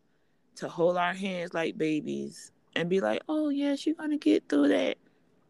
to 0.57 0.68
hold 0.68 0.96
our 0.96 1.12
hands 1.14 1.52
like 1.54 1.76
babies 1.76 2.52
and 2.74 2.88
be 2.88 3.00
like 3.00 3.22
oh 3.28 3.48
yes 3.48 3.86
you're 3.86 3.94
gonna 3.94 4.16
get 4.16 4.48
through 4.48 4.68
that 4.68 4.96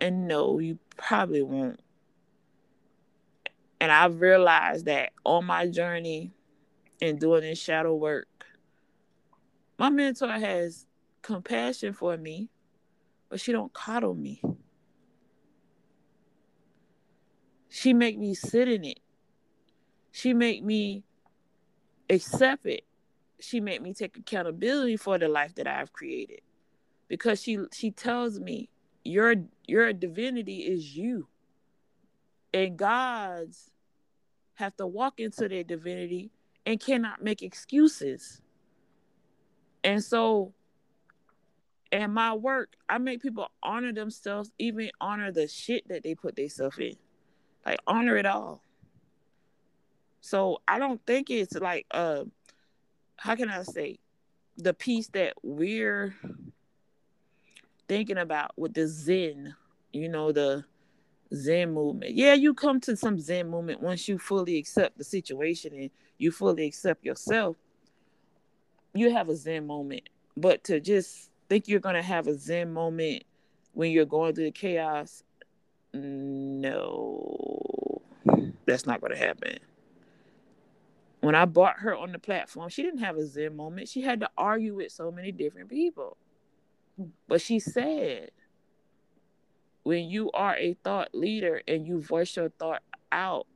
and 0.01 0.29
no, 0.29 0.59
you 0.59 0.79
probably 0.97 1.43
won't. 1.43 1.81
And 3.81 3.93
I've 3.93 4.21
realized 4.21 4.87
that 4.87 5.13
on 5.25 5.45
my 5.45 5.67
journey 5.67 6.33
in 7.01 7.19
doing 7.19 7.43
this 7.43 7.61
shadow 7.61 7.95
work, 7.95 8.47
my 9.79 9.91
mentor 9.91 10.33
has 10.33 10.87
compassion 11.23 11.93
for 11.93 12.17
me, 12.17 12.49
but 13.29 13.41
she 13.41 13.53
don't 13.53 13.73
coddle 13.73 14.15
me. 14.15 14.41
She 17.69 17.93
make 17.93 18.19
me 18.19 18.35
sit 18.35 18.69
in 18.69 18.85
it. 18.85 19.01
She 20.11 20.33
make 20.33 20.65
me 20.65 21.05
accept 22.11 22.67
it. 22.67 22.85
She 23.41 23.61
made 23.61 23.83
me 23.83 23.93
take 23.93 24.17
accountability 24.17 24.97
for 24.97 25.19
the 25.19 25.29
life 25.29 25.55
that 25.57 25.67
I've 25.67 25.93
created. 25.93 26.41
Because 27.09 27.43
she 27.43 27.59
she 27.73 27.91
tells 27.91 28.41
me 28.41 28.69
your 29.05 29.35
your 29.67 29.93
divinity 29.93 30.59
is 30.61 30.97
you 30.97 31.29
and 32.53 32.77
gods 32.77 33.71
have 34.55 34.75
to 34.77 34.87
walk 34.87 35.21
into 35.21 35.49
their 35.49 35.63
divinity 35.63 36.31
and 36.65 36.81
cannot 36.81 37.23
make 37.23 37.43
excuses 37.43 38.41
and 39.85 40.03
so 40.03 40.53
in 41.93 42.11
my 42.11 42.35
work 42.35 42.75
i 42.89 42.99
make 42.99 43.23
people 43.23 43.49
honor 43.63 43.93
themselves 43.93 44.51
even 44.59 44.91
honor 45.01 45.31
the 45.31 45.47
shit 45.47 45.87
that 45.89 46.03
they 46.03 46.15
put 46.15 46.35
themselves 46.35 46.79
in 46.79 46.97
like 47.65 47.79
honor 47.87 48.17
it 48.17 48.27
all 48.27 48.63
so 50.27 50.59
i 50.67 50.79
don't 50.79 51.01
think 51.07 51.31
it's 51.31 51.55
like 51.55 51.87
uh 51.93 52.25
how 53.17 53.35
can 53.35 53.49
i 53.49 53.63
say 53.63 53.99
the 54.59 54.75
piece 54.75 55.09
that 55.09 55.35
we're 55.43 56.15
thinking 57.89 58.19
about 58.19 58.53
with 58.57 58.75
the 58.75 58.87
Zen, 58.87 59.55
you 59.93 60.09
know, 60.09 60.33
the 60.33 60.65
Zen 61.35 61.73
movement. 61.73 62.15
Yeah, 62.15 62.35
you 62.35 62.55
come 62.55 62.81
to 62.81 62.97
some 62.97 63.19
Zen 63.19 63.49
movement 63.49 63.83
once 63.83 64.09
you 64.09 64.19
fully 64.19 64.57
accept 64.57 64.99
the 64.99 65.05
situation 65.05 65.75
and 65.75 65.91
you 66.19 66.31
fully 66.31 66.67
accept 66.67 67.05
yourself. 67.05 67.57
You 68.95 69.13
have 69.13 69.29
a 69.29 69.37
Zen 69.37 69.67
moment. 69.67 70.09
But 70.37 70.65
to 70.65 70.81
just 70.81 71.31
think 71.49 71.69
you're 71.69 71.81
going 71.81 71.95
to 71.95 72.03
have 72.03 72.27
a 72.27 72.35
Zen 72.35 72.73
moment 72.73 73.25
when 73.73 73.91
you're 73.91 74.05
going 74.05 74.35
through 74.35 74.45
the 74.45 74.51
chaos, 74.51 75.23
no, 75.93 78.03
that's 78.67 78.87
not 78.87 79.01
going 79.01 79.13
to 79.13 79.19
happen. 79.19 79.59
When 81.21 81.35
I 81.35 81.45
bought 81.45 81.81
her 81.81 81.95
on 81.97 82.13
the 82.13 82.19
platform, 82.19 82.69
she 82.69 82.83
didn't 82.83 83.01
have 83.01 83.17
a 83.17 83.27
Zen 83.27 83.57
moment. 83.57 83.89
She 83.89 84.03
had 84.03 84.21
to 84.21 84.31
argue 84.37 84.77
with 84.77 84.93
so 84.93 85.11
many 85.11 85.33
different 85.33 85.69
people. 85.69 86.17
But 87.29 87.41
she 87.41 87.59
said, 87.59 88.31
when 89.83 90.05
you 90.05 90.31
are 90.33 90.57
a 90.57 90.75
thought 90.85 91.15
leader 91.15 91.63
and 91.67 91.87
you 91.87 92.01
voice 92.01 92.37
your 92.37 92.49
thought 92.49 92.83
out, 93.11 93.47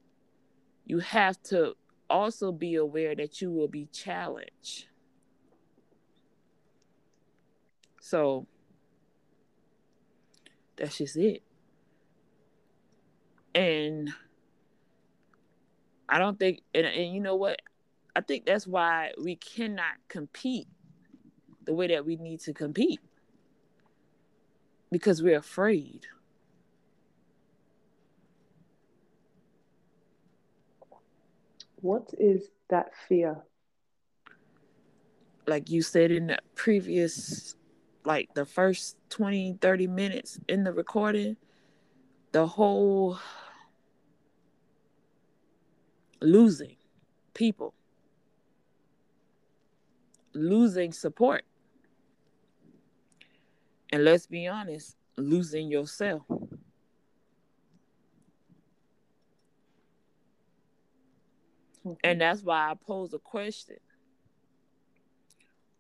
you 0.85 0.99
have 0.99 1.41
to 1.45 1.75
also 2.09 2.51
be 2.51 2.75
aware 2.75 3.15
that 3.15 3.41
you 3.41 3.51
will 3.51 3.69
be 3.69 3.87
challenged. 3.87 4.87
So 8.01 8.47
that's 10.77 10.99
just 10.99 11.17
it. 11.17 11.43
And 13.55 14.11
I 16.11 16.19
don't 16.19 16.39
think, 16.39 16.63
and, 16.75 16.87
and 16.87 17.15
you 17.15 17.21
know 17.21 17.37
what? 17.37 17.63
I 18.17 18.21
think 18.21 18.45
that's 18.45 18.67
why 18.67 19.13
we 19.23 19.37
cannot 19.37 19.95
compete 20.09 20.67
the 21.65 21.73
way 21.73 21.87
that 21.87 22.05
we 22.05 22.17
need 22.17 22.41
to 22.41 22.53
compete 22.53 23.01
because 24.91 25.23
we're 25.23 25.39
afraid. 25.39 26.07
What 31.81 32.11
is 32.19 32.49
that 32.69 32.91
fear 33.09 33.37
like 35.51 35.69
you 35.69 35.83
said 35.83 36.13
in 36.13 36.29
the 36.29 36.39
previous 36.55 37.57
like 38.05 38.33
the 38.35 38.47
first 38.47 38.97
20 39.11 39.59
30 39.61 39.87
minutes 39.89 40.39
in 40.49 40.63
the 40.65 40.73
recording 40.73 41.37
the 42.33 42.47
whole 42.47 43.19
losing 46.21 46.77
people 47.35 47.75
losing 50.35 50.93
support 50.93 51.45
and 53.93 54.05
let's 54.05 54.27
be 54.27 54.47
honest 54.47 54.97
losing 55.21 55.71
yourself. 55.71 56.23
And 62.05 62.21
that's 62.21 62.43
why 62.43 62.71
i 62.71 62.75
pose 62.75 63.15
a 63.15 63.19
question. 63.19 63.77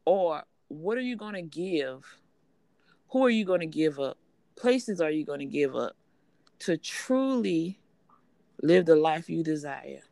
Or 0.04 0.44
what 0.68 0.96
are 0.96 1.02
you 1.02 1.16
going 1.16 1.34
to 1.34 1.42
give? 1.42 2.04
Who 3.10 3.24
are 3.24 3.30
you 3.30 3.44
going 3.44 3.60
to 3.60 3.66
give 3.66 3.98
up? 4.00 4.16
Places 4.56 5.00
are 5.00 5.10
you 5.10 5.24
going 5.24 5.40
to 5.40 5.46
give 5.46 5.76
up 5.76 5.96
to 6.60 6.76
truly 6.76 7.78
live 8.62 8.86
the 8.86 8.96
life 8.96 9.28
you 9.28 9.42
desire 9.42 10.02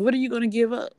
what 0.00 0.14
are 0.14 0.18
you 0.18 0.28
going 0.28 0.42
to 0.42 0.48
give 0.48 0.72
up? 0.72 0.92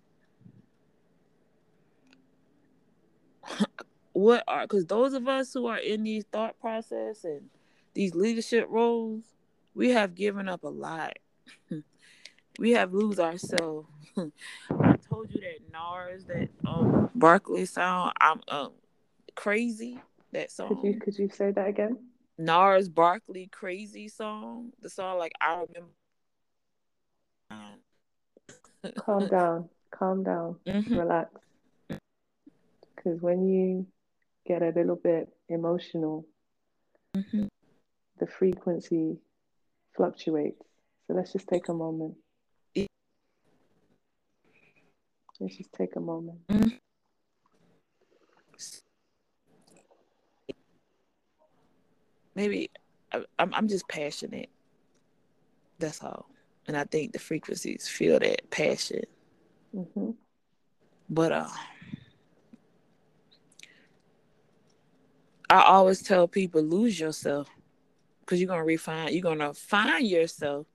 What 4.12 4.44
are 4.48 4.64
because 4.64 4.86
those 4.86 5.14
of 5.14 5.30
us 5.30 5.54
who 5.54 5.68
are 5.68 5.78
in 5.78 6.04
these 6.04 6.26
thought 6.26 6.60
process 6.60 7.24
and 7.24 7.50
these 7.94 8.16
leadership 8.16 8.66
roles 8.68 9.24
we 9.74 9.92
have 9.92 10.14
given 10.14 10.50
up 10.50 10.64
a 10.64 10.70
lot. 10.70 11.18
We 12.58 12.72
have 12.72 12.94
lose 12.94 13.20
ourselves. 13.20 13.88
I 14.18 14.98
told 15.10 15.32
you 15.34 15.40
that 15.40 15.72
Gnarls 15.72 16.26
that 16.26 16.50
um 16.66 17.10
barkley 17.16 17.66
sound 17.66 18.12
i'm 18.20 18.42
um 18.50 18.72
crazy 19.36 20.02
that 20.34 20.52
song 20.52 20.76
Could 20.76 20.84
you 20.84 21.00
could 21.00 21.18
you 21.18 21.30
say 21.30 21.52
that 21.52 21.68
again? 21.68 21.98
Gnarls 22.38 22.90
Barkley 22.90 23.48
crazy 23.48 24.10
song 24.10 24.74
the 24.82 24.90
song 24.90 25.18
like 25.18 25.32
i 25.40 25.54
remember 25.54 25.94
Calm 28.98 29.28
down, 29.30 29.70
calm 29.92 30.24
down, 30.24 30.56
Mhm. 30.66 30.96
relax. 30.96 31.32
Because 32.96 33.22
when 33.22 33.48
you 33.48 33.88
get 34.46 34.62
a 34.62 34.70
little 34.70 34.96
bit 34.96 35.30
emotional, 35.48 36.26
Mhm. 37.16 37.50
the 38.20 38.28
frequency 38.28 39.18
fluctuates. 39.96 40.62
So 41.08 41.14
let's 41.14 41.34
just 41.34 41.48
take 41.48 41.70
a 41.70 41.74
moment. 41.74 42.16
Let's 45.40 45.56
just 45.56 45.72
take 45.74 45.96
a 45.96 46.00
moment. 46.02 46.40
maybe 52.36 52.70
I- 53.12 53.26
I'm 53.38 53.54
I'm 53.54 53.68
just 53.68 53.88
passionate. 53.88 54.50
That's 55.80 56.02
all, 56.04 56.30
and 56.70 56.78
I 56.78 56.84
think 56.84 57.14
the 57.14 57.20
frequencies 57.20 57.88
feel 57.88 58.20
that 58.20 58.52
passion. 58.52 59.02
hmm 59.74 60.12
But 61.10 61.32
uh, 61.32 61.50
I 65.50 65.64
always 65.64 66.04
tell 66.04 66.28
people 66.28 66.62
lose 66.62 67.00
yourself 67.00 67.50
because 68.20 68.40
you're 68.40 68.48
gonna 68.48 68.64
refine. 68.64 69.14
You're 69.14 69.24
gonna 69.24 69.56
find 69.56 70.06
yourself, 70.08 70.68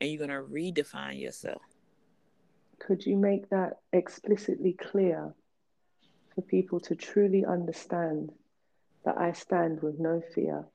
and 0.00 0.10
you're 0.10 0.26
gonna 0.26 0.42
redefine 0.42 1.20
yourself. 1.20 1.62
Could 2.80 3.06
you 3.06 3.16
make 3.16 3.48
that 3.50 3.78
explicitly 3.92 4.72
clear 4.72 5.32
for 6.34 6.42
people 6.42 6.80
to 6.80 6.96
truly 6.96 7.44
understand 7.44 8.32
that 9.04 9.16
I 9.16 9.32
stand 9.32 9.80
with 9.80 10.00
no 10.00 10.20
fear? 10.34 10.66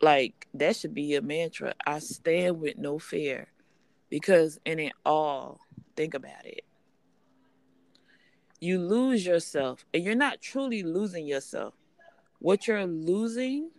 Like 0.00 0.46
that 0.54 0.76
should 0.76 0.94
be 0.94 1.02
your 1.02 1.22
mantra. 1.22 1.74
I 1.86 2.00
stand 2.00 2.60
with 2.60 2.76
no 2.76 2.98
fear, 2.98 3.48
because 4.10 4.60
in 4.64 4.78
it 4.78 4.92
all, 5.04 5.60
think 5.96 6.14
about 6.14 6.44
it. 6.44 6.64
You 8.60 8.78
lose 8.78 9.24
yourself, 9.24 9.84
and 9.92 10.04
you're 10.04 10.14
not 10.14 10.40
truly 10.40 10.82
losing 10.82 11.26
yourself. 11.26 11.74
What 12.38 12.66
you're 12.66 12.86
losing, 12.86 13.70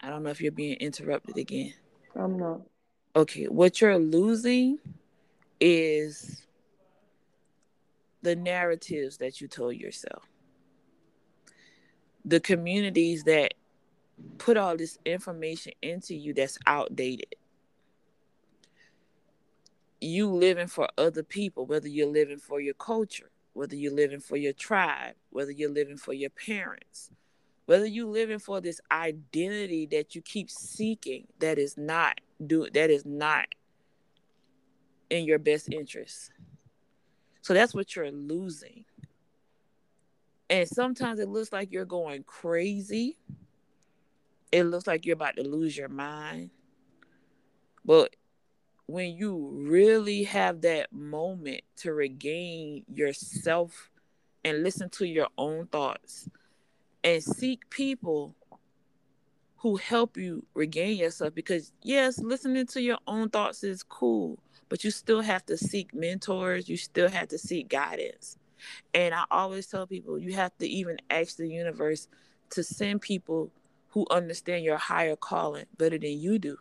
I 0.00 0.08
don't 0.08 0.24
know 0.24 0.30
if 0.30 0.40
you're 0.40 0.52
being 0.52 0.76
interrupted 0.76 1.36
again. 1.36 1.74
I'm 2.16 2.36
not. 2.36 2.62
Okay, 3.14 3.44
what 3.46 3.80
you're 3.80 3.98
losing 3.98 4.78
is 5.60 6.42
the 8.22 8.34
narratives 8.34 9.18
that 9.18 9.40
you 9.40 9.48
told 9.48 9.76
yourself. 9.76 10.24
The 12.24 12.40
communities 12.40 13.24
that 13.24 13.54
put 14.38 14.56
all 14.56 14.76
this 14.76 14.98
information 15.04 15.72
into 15.82 16.14
you 16.14 16.34
that's 16.34 16.58
outdated. 16.66 17.34
You 20.00 20.28
living 20.28 20.66
for 20.66 20.88
other 20.96 21.22
people, 21.22 21.66
whether 21.66 21.88
you're 21.88 22.06
living 22.06 22.38
for 22.38 22.60
your 22.60 22.74
culture, 22.74 23.30
whether 23.52 23.76
you're 23.76 23.92
living 23.92 24.20
for 24.20 24.36
your 24.36 24.52
tribe, 24.52 25.14
whether 25.30 25.50
you're 25.50 25.70
living 25.70 25.96
for 25.96 26.12
your 26.12 26.30
parents, 26.30 27.10
whether 27.66 27.86
you're 27.86 28.06
living 28.06 28.38
for 28.38 28.60
this 28.60 28.80
identity 28.90 29.86
that 29.86 30.14
you 30.14 30.22
keep 30.22 30.50
seeking 30.50 31.26
that 31.38 31.58
is 31.58 31.76
not 31.76 32.20
do 32.44 32.68
that 32.72 32.90
is 32.90 33.04
not 33.04 33.46
in 35.10 35.24
your 35.24 35.38
best 35.38 35.72
interest. 35.72 36.30
So 37.42 37.54
that's 37.54 37.74
what 37.74 37.94
you're 37.94 38.10
losing. 38.10 38.84
And 40.48 40.68
sometimes 40.68 41.20
it 41.20 41.28
looks 41.28 41.52
like 41.52 41.70
you're 41.70 41.84
going 41.84 42.24
crazy. 42.24 43.16
It 44.52 44.64
looks 44.64 44.86
like 44.86 45.06
you're 45.06 45.14
about 45.14 45.36
to 45.36 45.42
lose 45.42 45.76
your 45.76 45.88
mind. 45.88 46.50
But 47.84 48.16
when 48.86 49.14
you 49.16 49.50
really 49.52 50.24
have 50.24 50.62
that 50.62 50.92
moment 50.92 51.62
to 51.76 51.92
regain 51.92 52.84
yourself 52.92 53.90
and 54.44 54.62
listen 54.62 54.90
to 54.90 55.06
your 55.06 55.28
own 55.38 55.66
thoughts 55.66 56.28
and 57.04 57.22
seek 57.22 57.70
people 57.70 58.34
who 59.58 59.76
help 59.76 60.16
you 60.16 60.44
regain 60.54 60.96
yourself 60.96 61.34
because 61.34 61.72
yes 61.82 62.18
listening 62.18 62.66
to 62.66 62.80
your 62.80 62.98
own 63.06 63.28
thoughts 63.28 63.62
is 63.62 63.82
cool 63.82 64.38
but 64.68 64.82
you 64.82 64.90
still 64.90 65.20
have 65.20 65.44
to 65.44 65.56
seek 65.56 65.94
mentors 65.94 66.68
you 66.68 66.76
still 66.76 67.08
have 67.08 67.28
to 67.28 67.38
seek 67.38 67.68
guidance 67.68 68.38
and 68.94 69.14
i 69.14 69.24
always 69.30 69.66
tell 69.66 69.86
people 69.86 70.18
you 70.18 70.32
have 70.34 70.56
to 70.58 70.66
even 70.66 70.96
ask 71.10 71.36
the 71.36 71.48
universe 71.48 72.08
to 72.48 72.62
send 72.64 73.00
people 73.00 73.50
who 73.90 74.06
understand 74.10 74.64
your 74.64 74.76
higher 74.76 75.16
calling 75.16 75.66
better 75.76 75.98
than 75.98 76.20
you 76.20 76.38
do 76.38 76.56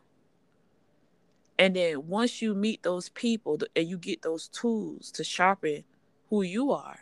and 1.57 1.75
then 1.75 2.07
once 2.07 2.41
you 2.41 2.53
meet 2.55 2.83
those 2.83 3.09
people 3.09 3.57
and 3.75 3.87
you 3.87 3.97
get 3.97 4.21
those 4.21 4.47
tools 4.47 5.11
to 5.11 5.23
sharpen 5.23 5.83
who 6.29 6.41
you 6.41 6.71
are 6.71 6.99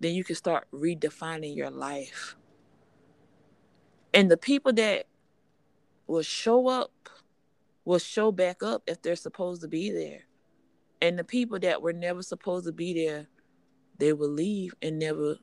then 0.00 0.14
you 0.14 0.24
can 0.24 0.36
start 0.36 0.66
redefining 0.72 1.56
your 1.56 1.70
life 1.70 2.36
and 4.14 4.30
the 4.30 4.36
people 4.36 4.72
that 4.74 5.06
will 6.06 6.22
show 6.22 6.68
up 6.68 7.08
will 7.84 7.98
show 7.98 8.30
back 8.30 8.62
up 8.62 8.82
if 8.86 9.02
they're 9.02 9.16
supposed 9.16 9.62
to 9.62 9.68
be 9.68 9.90
there. 9.90 10.20
And 11.00 11.18
the 11.18 11.24
people 11.24 11.58
that 11.60 11.82
were 11.82 11.92
never 11.92 12.22
supposed 12.22 12.66
to 12.66 12.72
be 12.72 12.94
there, 12.94 13.26
they 13.98 14.12
will 14.12 14.30
leave 14.30 14.74
and 14.82 14.98
never 14.98 15.38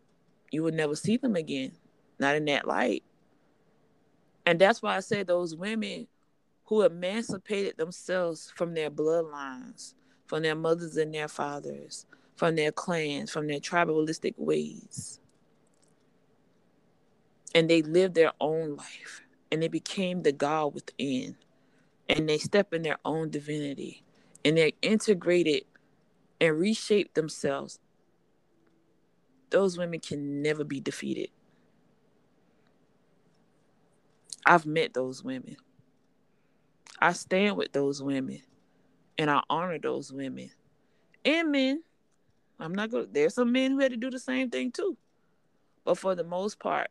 you 0.52 0.64
will 0.64 0.72
never 0.72 0.96
see 0.96 1.18
them 1.18 1.36
again. 1.36 1.74
Not 2.20 2.36
in 2.36 2.46
that 2.46 2.68
light. 2.68 3.04
And 4.46 4.60
that's 4.60 4.82
why 4.82 4.96
I 4.98 5.00
said 5.02 5.28
those 5.28 5.56
women 5.56 6.08
who 6.66 6.84
emancipated 6.84 7.78
themselves 7.78 8.52
from 8.56 8.74
their 8.74 8.92
bloodlines, 8.92 9.94
from 10.28 10.44
their 10.44 10.56
mothers 10.56 10.98
and 10.98 11.14
their 11.14 11.28
fathers, 11.28 12.06
from 12.36 12.56
their 12.56 12.72
clans, 12.72 13.32
from 13.32 13.48
their 13.48 13.60
tribalistic 13.60 14.36
ways. 14.38 15.20
And 17.56 17.70
they 17.70 17.82
lived 17.82 18.16
their 18.16 18.34
own 18.40 18.76
life 18.76 19.22
and 19.52 19.62
they 19.62 19.68
became 19.68 20.22
the 20.24 20.32
God 20.32 20.74
within. 20.74 21.36
And 22.08 22.30
they 22.30 22.38
step 22.38 22.74
in 22.74 22.84
their 22.84 22.98
own 23.06 23.30
divinity 23.30 24.04
and 24.46 24.58
they 24.58 24.74
integrated 24.82 25.64
and 26.40 26.58
reshaped 26.58 27.16
themselves. 27.16 27.80
Those 29.50 29.78
women 29.78 30.00
can 30.00 30.42
never 30.42 30.64
be 30.64 30.80
defeated. 30.80 31.30
I've 34.46 34.66
met 34.66 34.94
those 34.94 35.24
women. 35.24 35.58
I 37.02 37.14
stand 37.14 37.58
with 37.58 37.72
those 37.72 38.02
women 38.02 38.42
and 39.18 39.30
I 39.30 39.42
honor 39.50 39.80
those 39.80 40.12
women 40.12 40.52
and 41.24 41.52
men. 41.52 41.84
I'm 42.60 42.74
not 42.74 42.92
going 42.92 43.06
to, 43.06 43.12
there's 43.12 43.36
some 43.36 43.52
men 43.52 43.72
who 43.72 43.80
had 43.80 43.92
to 43.92 43.98
do 43.98 44.10
the 44.10 44.20
same 44.20 44.50
thing 44.50 44.72
too. 44.72 44.98
But 45.86 45.98
for 45.98 46.14
the 46.14 46.24
most 46.24 46.60
part, 46.60 46.90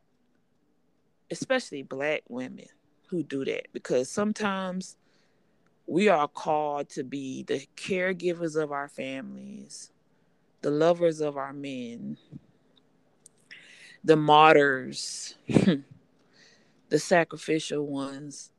especially 1.31 1.83
black 1.83 2.23
women 2.29 2.67
who 3.09 3.23
do 3.23 3.45
that, 3.45 3.69
because 3.73 4.11
sometimes 4.11 4.97
we 5.87 6.09
are 6.09 6.29
called 6.29 6.89
to 6.91 7.05
be 7.05 7.43
the 7.43 7.67
caregivers 7.77 8.61
of 8.61 8.73
our 8.73 8.89
families, 8.89 9.91
the 10.63 10.71
lovers 10.71 11.21
of 11.21 11.37
our 11.37 11.53
men, 11.53 12.17
the 14.05 14.17
martyrs, 14.17 15.35
the 16.89 16.99
sacrificial 16.99 17.87
ones. 17.87 18.51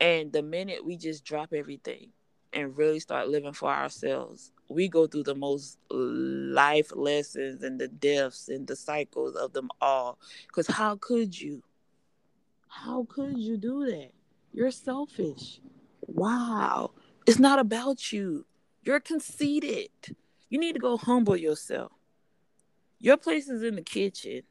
And 0.00 0.32
the 0.32 0.42
minute 0.42 0.84
we 0.84 0.96
just 0.96 1.24
drop 1.24 1.52
everything 1.52 2.10
and 2.52 2.76
really 2.76 3.00
start 3.00 3.28
living 3.28 3.52
for 3.52 3.70
ourselves, 3.70 4.52
we 4.68 4.88
go 4.88 5.06
through 5.06 5.24
the 5.24 5.34
most 5.34 5.78
life 5.90 6.92
lessons 6.94 7.62
and 7.62 7.80
the 7.80 7.88
deaths 7.88 8.48
and 8.48 8.66
the 8.66 8.76
cycles 8.76 9.34
of 9.36 9.52
them 9.52 9.70
all. 9.80 10.18
Because 10.46 10.66
how 10.66 10.96
could 10.96 11.40
you? 11.40 11.62
How 12.68 13.06
could 13.08 13.38
you 13.38 13.56
do 13.56 13.86
that? 13.86 14.10
You're 14.52 14.70
selfish. 14.70 15.60
Wow. 16.02 16.92
It's 17.26 17.38
not 17.38 17.58
about 17.58 18.12
you. 18.12 18.46
You're 18.82 19.00
conceited. 19.00 19.90
You 20.50 20.58
need 20.58 20.74
to 20.74 20.80
go 20.80 20.96
humble 20.96 21.36
yourself. 21.36 21.92
Your 23.00 23.16
place 23.16 23.48
is 23.48 23.62
in 23.62 23.76
the 23.76 23.82
kitchen. 23.82 24.42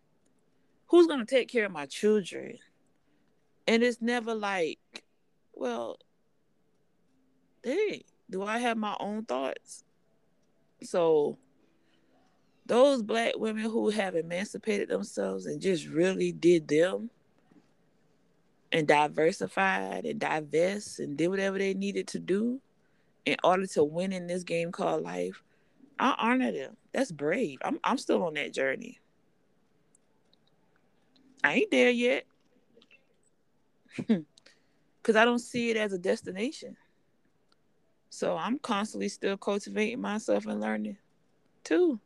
Who's 0.88 1.08
going 1.08 1.20
to 1.20 1.26
take 1.26 1.50
care 1.50 1.66
of 1.66 1.72
my 1.72 1.86
children? 1.86 2.58
And 3.68 3.84
it's 3.84 4.02
never 4.02 4.34
like, 4.34 4.80
well, 5.54 5.98
hey, 7.64 8.04
do 8.30 8.44
I 8.44 8.58
have 8.60 8.78
my 8.78 8.96
own 9.00 9.26
thoughts? 9.26 9.84
So, 10.82 11.38
those 12.66 13.02
black 13.02 13.34
women 13.38 13.64
who 13.64 13.90
have 13.90 14.16
emancipated 14.16 14.90
themselves 14.90 15.46
and 15.46 15.62
just 15.62 15.88
really 15.88 16.32
did 16.32 16.68
them 16.68 17.10
and 18.72 18.88
diversified 18.88 20.06
and 20.06 20.20
divest 20.20 21.00
and 21.00 21.18
did 21.18 21.28
whatever 21.28 21.58
they 21.58 21.74
needed 21.74 22.08
to 22.08 22.20
do 22.20 22.60
in 23.26 23.38
order 23.44 23.68
to 23.68 23.84
win 23.84 24.12
in 24.12 24.28
this 24.28 24.44
game 24.44 24.72
called 24.72 25.04
life, 25.04 25.44
I 26.00 26.16
honor 26.18 26.52
them. 26.52 26.76
That's 26.92 27.12
brave. 27.12 27.60
I'm 27.64 27.80
I'm 27.84 27.98
still 27.98 28.24
on 28.24 28.34
that 28.34 28.54
journey. 28.54 29.00
I 31.44 31.56
ain't 31.56 31.72
there 31.72 31.90
yet. 31.90 32.26
Hmm. 34.08 34.22
Cause 35.04 35.16
I 35.16 35.26
don't 35.26 35.40
see 35.40 35.70
it 35.70 35.78
as 35.78 35.92
a 35.94 35.98
destination. 35.98 36.78
So 38.10 38.38
I'm 38.38 38.60
constantly 38.60 39.10
still 39.10 39.38
cultivating 39.38 40.00
myself 40.00 40.46
and 40.46 40.62
learning 40.62 40.98
too. 41.64 42.00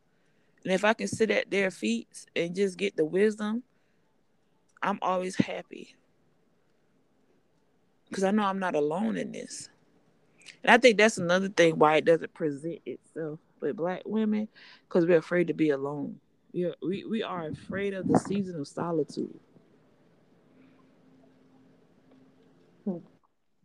And 0.64 0.72
if 0.72 0.84
I 0.84 0.94
can 0.94 1.06
sit 1.06 1.30
at 1.30 1.50
their 1.50 1.70
feet 1.70 2.08
and 2.34 2.54
just 2.54 2.76
get 2.76 2.96
the 2.96 3.04
wisdom, 3.04 3.62
I'm 4.82 4.98
always 5.02 5.36
happy. 5.36 5.94
Because 8.08 8.24
I 8.24 8.30
know 8.30 8.44
I'm 8.44 8.58
not 8.58 8.74
alone 8.74 9.16
in 9.16 9.32
this. 9.32 9.68
And 10.62 10.70
I 10.70 10.78
think 10.78 10.98
that's 10.98 11.18
another 11.18 11.48
thing 11.48 11.78
why 11.78 11.96
it 11.96 12.04
doesn't 12.04 12.34
present 12.34 12.80
itself 12.86 13.38
with 13.60 13.76
black 13.76 14.02
women 14.04 14.48
because 14.88 15.06
we're 15.06 15.18
afraid 15.18 15.48
to 15.48 15.54
be 15.54 15.70
alone. 15.70 16.18
We 16.52 16.64
are, 16.64 16.74
we, 16.82 17.04
we 17.04 17.22
are 17.22 17.48
afraid 17.48 17.94
of 17.94 18.08
the 18.08 18.18
season 18.18 18.58
of 18.58 18.66
solitude. 18.66 19.38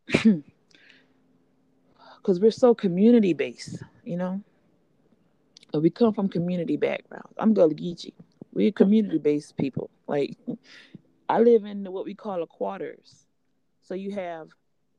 Because 2.18 2.40
we're 2.40 2.52
so 2.52 2.74
community 2.74 3.34
based, 3.34 3.84
you 4.06 4.16
know? 4.16 4.42
we 5.74 5.90
come 5.90 6.14
from 6.14 6.30
community 6.30 6.78
backgrounds. 6.78 7.34
I'm 7.38 7.54
Gullah 7.54 7.74
Geechee. 7.74 8.14
We're 8.54 8.72
community 8.72 9.18
based 9.18 9.58
people. 9.58 9.90
Like, 10.08 10.38
I 11.28 11.40
live 11.40 11.66
in 11.66 11.92
what 11.92 12.06
we 12.06 12.14
call 12.14 12.44
a 12.44 12.48
quarters. 12.48 13.26
So 13.82 13.96
you 13.96 14.12
have 14.12 14.50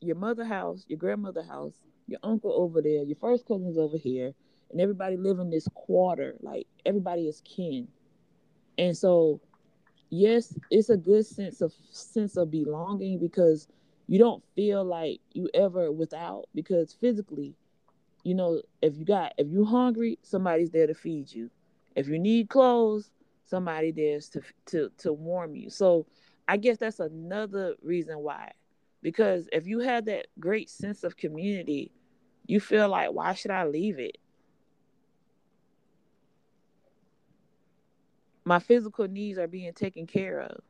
your 0.01 0.17
mother 0.17 0.45
house, 0.45 0.85
your 0.89 0.99
grandmother 0.99 1.43
house, 1.43 1.75
your 2.07 2.19
uncle 2.23 2.53
over 2.53 2.83
there, 2.83 3.03
your 3.05 3.17
first 3.17 3.47
cousins 3.47 3.79
over 3.79 3.97
here, 3.97 4.35
and 4.71 4.81
everybody 4.81 5.17
live 5.17 5.39
in 5.39 5.51
this 5.51 5.69
quarter. 5.75 6.35
Like 6.41 6.67
everybody 6.85 7.29
is 7.29 7.41
kin. 7.45 7.89
And 8.77 8.97
so 8.97 9.41
yes, 10.11 10.55
it's 10.71 10.91
a 10.91 10.97
good 10.97 11.25
sense 11.25 11.61
of 11.61 11.73
sense 11.93 12.37
of 12.37 12.51
belonging 12.51 13.19
because 13.19 13.69
you 14.07 14.19
don't 14.19 14.43
feel 14.55 14.85
like 14.85 15.21
you 15.33 15.49
ever 15.55 15.91
without 15.91 16.47
because 16.55 16.93
physically, 16.93 17.55
you 18.23 18.35
know, 18.35 18.63
if 18.83 18.97
you 18.97 19.05
got 19.05 19.33
if 19.39 19.49
you 19.49 19.65
hungry, 19.65 20.19
somebody's 20.23 20.71
there 20.71 20.87
to 20.87 20.95
feed 20.95 21.33
you. 21.33 21.51
If 21.97 22.09
you 22.09 22.19
need 22.19 22.49
clothes, 22.49 23.11
somebody 23.47 23.93
there's 23.93 24.29
to 24.31 24.43
to 24.67 24.91
to 24.99 25.13
warm 25.13 25.55
you. 25.55 25.71
So 25.71 26.07
I 26.49 26.57
guess 26.57 26.79
that's 26.79 27.01
another 27.01 27.75
reason 27.83 28.19
why. 28.19 28.53
Because 29.03 29.49
if 29.53 29.67
you 29.67 29.81
have 29.81 30.07
that 30.07 30.27
great 30.39 30.71
sense 30.71 31.05
of 31.05 31.17
community, 31.17 31.93
you 32.47 32.61
feel 32.61 32.89
like 32.89 33.13
why 33.13 33.35
should 33.35 33.51
I 33.51 33.65
leave 33.67 33.99
it? 33.99 34.19
my 38.45 38.59
physical 38.59 39.09
needs 39.09 39.39
are 39.39 39.47
being 39.47 39.73
taken 39.73 40.07
care 40.07 40.41
of. 40.41 40.61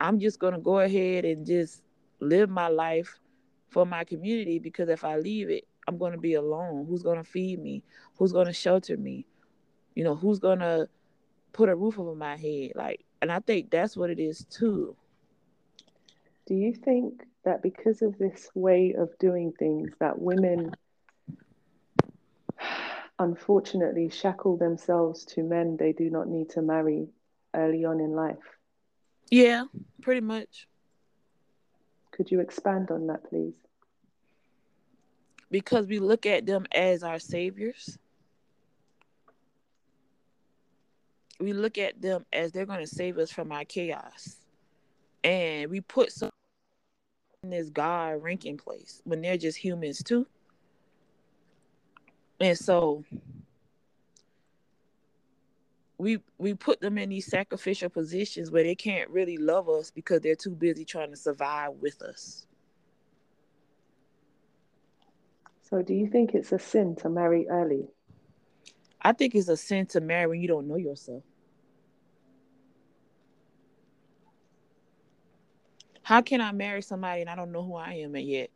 I'm 0.00 0.18
just 0.18 0.38
going 0.38 0.54
to 0.54 0.60
go 0.60 0.80
ahead 0.80 1.24
and 1.24 1.46
just 1.46 1.82
live 2.20 2.48
my 2.48 2.68
life 2.68 3.18
for 3.68 3.84
my 3.84 4.04
community 4.04 4.58
because 4.58 4.88
if 4.88 5.04
I 5.04 5.16
leave 5.16 5.50
it, 5.50 5.66
I'm 5.86 5.98
going 5.98 6.12
to 6.12 6.18
be 6.18 6.34
alone. 6.34 6.86
Who's 6.88 7.02
going 7.02 7.18
to 7.18 7.24
feed 7.24 7.60
me? 7.60 7.82
Who's 8.18 8.32
going 8.32 8.46
to 8.46 8.52
shelter 8.52 8.96
me? 8.96 9.26
You 9.94 10.04
know, 10.04 10.14
who's 10.14 10.38
going 10.38 10.60
to 10.60 10.88
put 11.52 11.68
a 11.68 11.76
roof 11.76 11.98
over 11.98 12.14
my 12.14 12.36
head? 12.36 12.72
Like, 12.74 13.04
and 13.20 13.32
I 13.32 13.40
think 13.40 13.70
that's 13.70 13.96
what 13.96 14.10
it 14.10 14.18
is 14.18 14.44
too. 14.44 14.96
Do 16.46 16.54
you 16.54 16.72
think 16.74 17.24
that 17.44 17.62
because 17.62 18.02
of 18.02 18.16
this 18.18 18.48
way 18.54 18.94
of 18.98 19.10
doing 19.18 19.52
things 19.58 19.90
that 20.00 20.18
women 20.18 20.72
unfortunately 23.18 24.08
shackle 24.08 24.56
themselves 24.56 25.24
to 25.24 25.42
men 25.42 25.76
they 25.76 25.92
do 25.92 26.08
not 26.10 26.28
need 26.28 26.50
to 26.50 26.62
marry 26.62 27.08
early 27.54 27.84
on 27.84 28.00
in 28.00 28.12
life. 28.12 28.57
Yeah, 29.30 29.64
pretty 30.02 30.20
much. 30.20 30.66
Could 32.12 32.30
you 32.30 32.40
expand 32.40 32.90
on 32.90 33.06
that, 33.08 33.28
please? 33.28 33.54
Because 35.50 35.86
we 35.86 35.98
look 35.98 36.26
at 36.26 36.46
them 36.46 36.66
as 36.72 37.02
our 37.02 37.18
saviors. 37.18 37.98
We 41.40 41.52
look 41.52 41.78
at 41.78 42.02
them 42.02 42.26
as 42.32 42.52
they're 42.52 42.66
going 42.66 42.80
to 42.80 42.86
save 42.86 43.18
us 43.18 43.30
from 43.30 43.52
our 43.52 43.64
chaos. 43.64 44.36
And 45.22 45.70
we 45.70 45.80
put 45.80 46.10
some 46.12 46.30
in 47.44 47.50
this 47.50 47.70
God 47.70 48.22
ranking 48.22 48.56
place 48.56 49.00
when 49.04 49.22
they're 49.22 49.36
just 49.36 49.58
humans 49.58 50.02
too. 50.02 50.26
And 52.40 52.58
so 52.58 53.04
we 55.98 56.20
we 56.38 56.54
put 56.54 56.80
them 56.80 56.96
in 56.96 57.08
these 57.10 57.26
sacrificial 57.26 57.90
positions 57.90 58.50
where 58.50 58.62
they 58.62 58.76
can't 58.76 59.10
really 59.10 59.36
love 59.36 59.68
us 59.68 59.90
because 59.90 60.20
they're 60.20 60.36
too 60.36 60.54
busy 60.54 60.84
trying 60.84 61.10
to 61.10 61.16
survive 61.16 61.72
with 61.80 62.00
us. 62.02 62.46
So 65.68 65.82
do 65.82 65.92
you 65.92 66.08
think 66.08 66.34
it's 66.34 66.52
a 66.52 66.58
sin 66.58 66.96
to 66.96 67.10
marry 67.10 67.46
early? 67.48 67.88
I 69.02 69.12
think 69.12 69.34
it's 69.34 69.48
a 69.48 69.56
sin 69.56 69.86
to 69.86 70.00
marry 70.00 70.26
when 70.28 70.40
you 70.40 70.48
don't 70.48 70.68
know 70.68 70.76
yourself. 70.76 71.22
How 76.02 76.22
can 76.22 76.40
I 76.40 76.52
marry 76.52 76.80
somebody 76.80 77.20
and 77.20 77.28
I 77.28 77.34
don't 77.34 77.52
know 77.52 77.62
who 77.62 77.74
I 77.74 77.94
am 77.94 78.16
yet? 78.16 78.50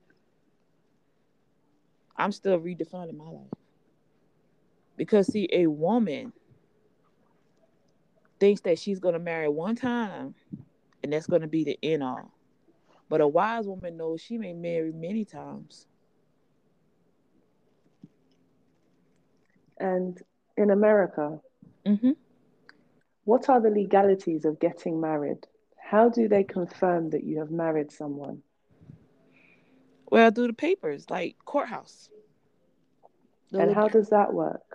I'm 2.17 2.33
still 2.33 2.59
redefining 2.59 3.17
my 3.17 3.29
life. 3.29 3.51
Because 4.97 5.27
see, 5.27 5.49
a 5.53 5.67
woman 5.67 6.33
thinks 8.43 8.63
that 8.63 8.77
she's 8.77 8.99
gonna 8.99 9.21
marry 9.21 9.49
one 9.49 9.77
time 9.77 10.35
and 11.05 11.13
that's 11.13 11.29
gonna 11.29 11.47
be 11.47 11.63
the 11.63 11.79
end 11.81 12.03
all. 12.03 12.33
But 13.09 13.21
a 13.21 13.29
wise 13.29 13.69
woman 13.69 13.97
knows 13.97 14.21
she 14.21 14.37
may 14.37 14.53
marry 14.53 14.91
many 14.91 15.25
times. 15.25 15.87
And 19.79 20.21
in 20.57 20.71
America, 20.71 21.39
mm-hmm. 21.87 22.11
what 23.23 23.49
are 23.49 23.61
the 23.61 23.71
legalities 23.71 24.45
of 24.45 24.59
getting 24.59 25.01
married? 25.01 25.47
How 25.77 26.09
do 26.09 26.27
they 26.27 26.43
confirm 26.43 27.11
that 27.11 27.23
you 27.23 27.39
have 27.39 27.53
married 27.53 27.93
someone? 27.93 28.43
Well, 30.11 30.33
through 30.33 30.49
the 30.49 30.53
papers, 30.53 31.09
like 31.09 31.37
courthouse. 31.45 32.09
The 33.53 33.61
and 33.61 33.73
how 33.73 33.87
does 33.87 34.09
that 34.09 34.35
work? 34.35 34.73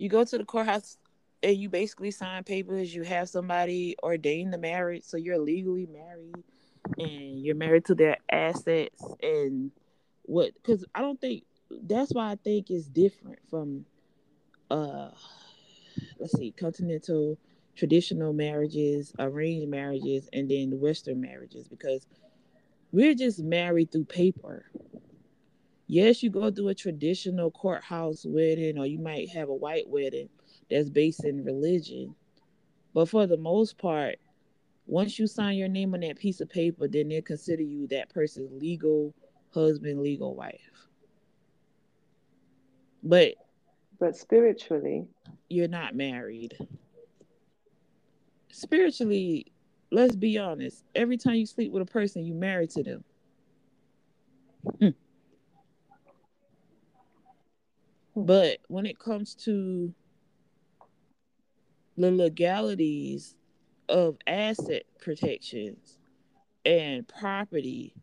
you 0.00 0.08
go 0.08 0.24
to 0.24 0.38
the 0.38 0.44
courthouse 0.46 0.96
and 1.42 1.56
you 1.56 1.68
basically 1.68 2.10
sign 2.10 2.44
papers. 2.44 2.94
You 2.94 3.02
have 3.02 3.28
somebody 3.28 3.96
ordain 4.02 4.50
the 4.50 4.58
marriage, 4.58 5.04
so 5.04 5.16
you're 5.16 5.38
legally 5.38 5.86
married, 5.86 6.44
and 6.98 7.42
you're 7.42 7.54
married 7.54 7.84
to 7.86 7.94
their 7.94 8.16
assets 8.30 9.02
and 9.22 9.70
what? 10.22 10.52
Because 10.54 10.84
I 10.94 11.00
don't 11.00 11.20
think 11.20 11.44
that's 11.70 12.12
why 12.12 12.30
I 12.30 12.36
think 12.36 12.70
it's 12.70 12.86
different 12.86 13.38
from, 13.48 13.84
uh, 14.70 15.10
let's 16.18 16.36
see, 16.36 16.52
continental 16.52 17.38
traditional 17.76 18.32
marriages, 18.32 19.12
arranged 19.18 19.68
marriages, 19.68 20.28
and 20.32 20.50
then 20.50 20.78
Western 20.78 21.20
marriages 21.20 21.66
because 21.68 22.06
we're 22.92 23.14
just 23.14 23.40
married 23.40 23.90
through 23.90 24.04
paper. 24.04 24.66
Yes, 25.86 26.22
you 26.22 26.30
go 26.30 26.50
through 26.50 26.68
a 26.68 26.74
traditional 26.74 27.50
courthouse 27.50 28.24
wedding, 28.24 28.78
or 28.78 28.86
you 28.86 28.98
might 28.98 29.30
have 29.30 29.48
a 29.48 29.54
white 29.54 29.88
wedding 29.88 30.28
that's 30.70 30.90
based 30.90 31.24
in 31.24 31.44
religion. 31.44 32.14
But 32.94 33.08
for 33.08 33.26
the 33.26 33.36
most 33.36 33.78
part, 33.78 34.16
once 34.86 35.18
you 35.18 35.26
sign 35.26 35.56
your 35.56 35.68
name 35.68 35.94
on 35.94 36.00
that 36.00 36.18
piece 36.18 36.40
of 36.40 36.48
paper, 36.48 36.88
then 36.88 37.08
they'll 37.08 37.22
consider 37.22 37.62
you 37.62 37.86
that 37.88 38.08
person's 38.12 38.50
legal 38.60 39.14
husband, 39.54 40.02
legal 40.02 40.34
wife. 40.34 40.88
But 43.02 43.34
But 43.98 44.16
spiritually, 44.16 45.06
you're 45.48 45.68
not 45.68 45.94
married. 45.94 46.56
Spiritually, 48.52 49.46
let's 49.90 50.16
be 50.16 50.38
honest. 50.38 50.84
Every 50.94 51.16
time 51.16 51.36
you 51.36 51.46
sleep 51.46 51.72
with 51.72 51.82
a 51.82 51.86
person, 51.86 52.24
you 52.24 52.34
married 52.34 52.70
to 52.70 52.82
them. 52.82 53.04
Mm. 54.80 54.94
But 58.16 58.58
when 58.68 58.86
it 58.86 58.98
comes 58.98 59.34
to 59.44 59.94
the 62.00 62.10
legalities 62.10 63.34
of 63.88 64.16
asset 64.26 64.84
protections 65.00 65.98
and 66.64 67.06
property, 67.08 67.94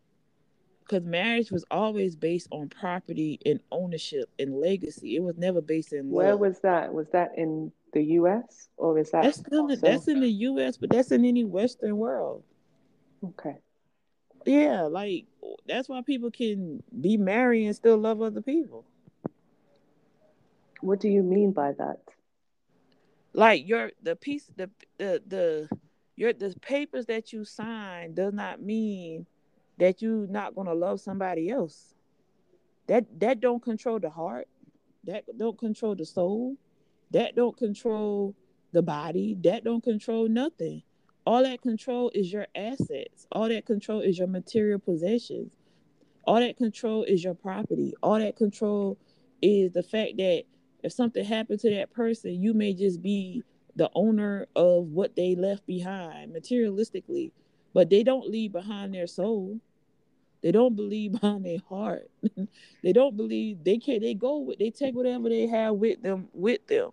because 0.80 1.04
marriage 1.04 1.52
was 1.52 1.64
always 1.72 2.16
based 2.16 2.48
on 2.52 2.70
property 2.70 3.40
and 3.46 3.60
ownership 3.72 4.30
and 4.40 4.60
legacy. 4.60 5.16
It 5.16 5.24
was 5.24 5.38
never 5.38 5.62
based 5.62 5.94
in 5.94 6.10
where 6.10 6.32
love. 6.32 6.40
was 6.40 6.60
that? 6.62 6.94
Was 6.94 7.08
that 7.12 7.32
in 7.38 7.72
the 7.94 8.04
US 8.04 8.68
or 8.78 8.98
is 9.00 9.12
that 9.12 9.24
That's 9.24 9.38
still 9.40 9.62
also- 9.62 9.76
that's 9.78 10.08
in 10.08 10.20
the 10.20 10.30
U.S., 10.30 10.78
but 10.78 10.90
that's 10.90 11.12
in 11.12 11.24
any 11.26 11.44
Western 11.46 11.98
world. 11.98 12.44
okay? 13.24 13.58
Yeah, 14.46 14.84
like 14.84 15.26
that's 15.68 15.90
why 15.90 16.02
people 16.02 16.32
can 16.32 16.82
be 17.02 17.18
married 17.18 17.66
and 17.66 17.76
still 17.76 17.98
love 17.98 18.22
other 18.22 18.42
people. 18.42 18.86
What 20.82 21.00
do 21.00 21.10
you 21.10 21.24
mean 21.24 21.52
by 21.52 21.72
that? 21.74 22.00
Like 23.38 23.68
your 23.68 23.92
the 24.02 24.16
piece 24.16 24.50
the 24.58 24.72
the 24.98 25.22
the 25.28 25.70
your 26.18 26.34
the 26.34 26.56
papers 26.60 27.06
that 27.06 27.34
you 27.34 27.46
sign 27.46 28.16
does 28.16 28.34
not 28.34 28.64
mean 28.64 29.28
that 29.78 30.02
you're 30.02 30.28
not 30.28 30.56
gonna 30.56 30.74
love 30.74 31.02
somebody 31.02 31.52
else. 31.52 31.94
That 32.88 33.06
that 33.20 33.40
don't 33.40 33.64
control 33.64 34.00
the 34.00 34.10
heart. 34.10 34.48
That 35.04 35.26
don't 35.38 35.58
control 35.60 35.96
the 35.96 36.06
soul. 36.06 36.58
That 37.12 37.36
don't 37.36 37.56
control 37.56 38.36
the 38.74 38.82
body. 38.82 39.38
That 39.44 39.64
don't 39.64 39.84
control 39.84 40.28
nothing. 40.28 40.82
All 41.28 41.44
that 41.44 41.62
control 41.62 42.12
is 42.16 42.34
your 42.34 42.48
assets. 42.56 43.28
All 43.32 43.50
that 43.50 43.68
control 43.68 44.02
is 44.02 44.18
your 44.18 44.28
material 44.28 44.80
possessions. 44.80 45.54
All 46.26 46.40
that 46.40 46.58
control 46.58 47.04
is 47.04 47.24
your 47.24 47.36
property. 47.36 47.94
All 48.02 48.20
that 48.20 48.36
control 48.36 48.98
is 49.44 49.74
the 49.74 49.84
fact 49.84 50.18
that 50.18 50.46
if 50.84 50.94
something 50.94 51.24
happened 51.24 51.60
to 51.62 51.70
that 51.76 51.92
person, 51.92 52.42
you 52.42 52.54
may 52.54 52.74
just 52.74 53.02
be 53.02 53.44
the 53.76 53.90
owner 53.94 54.48
of 54.56 54.88
what 54.88 55.16
they 55.16 55.36
left 55.36 55.66
behind 55.66 56.34
materialistically, 56.34 57.32
but 57.74 57.90
they 57.90 58.04
don't 58.04 58.30
leave 58.30 58.52
behind 58.52 58.94
their 58.94 59.08
soul. 59.08 59.60
They 60.42 60.52
don't 60.52 60.76
believe 60.76 61.12
behind 61.22 61.46
their 61.46 61.60
heart. 61.70 62.10
they 62.84 62.94
don't 62.94 63.16
believe 63.16 63.64
they 63.64 63.78
can 63.78 64.02
they 64.02 64.14
go 64.14 64.40
with 64.40 64.60
they 64.60 64.72
take 64.72 64.96
whatever 64.96 65.30
they 65.30 65.48
have 65.48 65.76
with 65.76 66.02
them 66.02 66.28
with 66.34 66.66
them. 66.68 66.92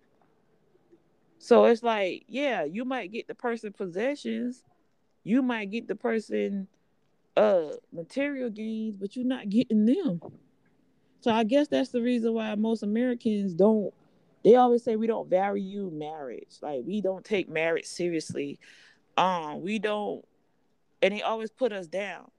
So 1.37 1.65
it's 1.65 1.83
like, 1.83 2.23
yeah, 2.27 2.63
you 2.63 2.85
might 2.85 3.11
get 3.11 3.27
the 3.27 3.35
person 3.35 3.71
possessions, 3.71 4.63
you 5.23 5.41
might 5.41 5.71
get 5.71 5.87
the 5.87 5.95
person 5.95 6.67
uh 7.37 7.71
material 7.91 8.49
gains, 8.49 8.95
but 8.97 9.15
you're 9.15 9.25
not 9.25 9.49
getting 9.49 9.85
them. 9.85 10.21
So 11.25 11.31
I 11.31 11.43
guess 11.43 11.67
that's 11.67 11.89
the 11.89 12.03
reason 12.03 12.35
why 12.35 12.53
most 12.53 12.83
Americans 12.83 13.55
don't 13.55 13.91
they 14.43 14.57
always 14.57 14.83
say 14.83 14.95
we 14.95 15.07
don't 15.07 15.27
value 15.27 15.89
marriage. 15.91 16.57
Like 16.61 16.83
we 16.85 17.01
don't 17.01 17.25
take 17.25 17.49
marriage 17.49 17.85
seriously. 17.85 18.59
Um, 19.17 19.63
we 19.63 19.79
don't 19.79 20.23
and 21.01 21.11
they 21.11 21.23
always 21.23 21.49
put 21.49 21.71
us 21.73 21.87
down. 21.87 22.29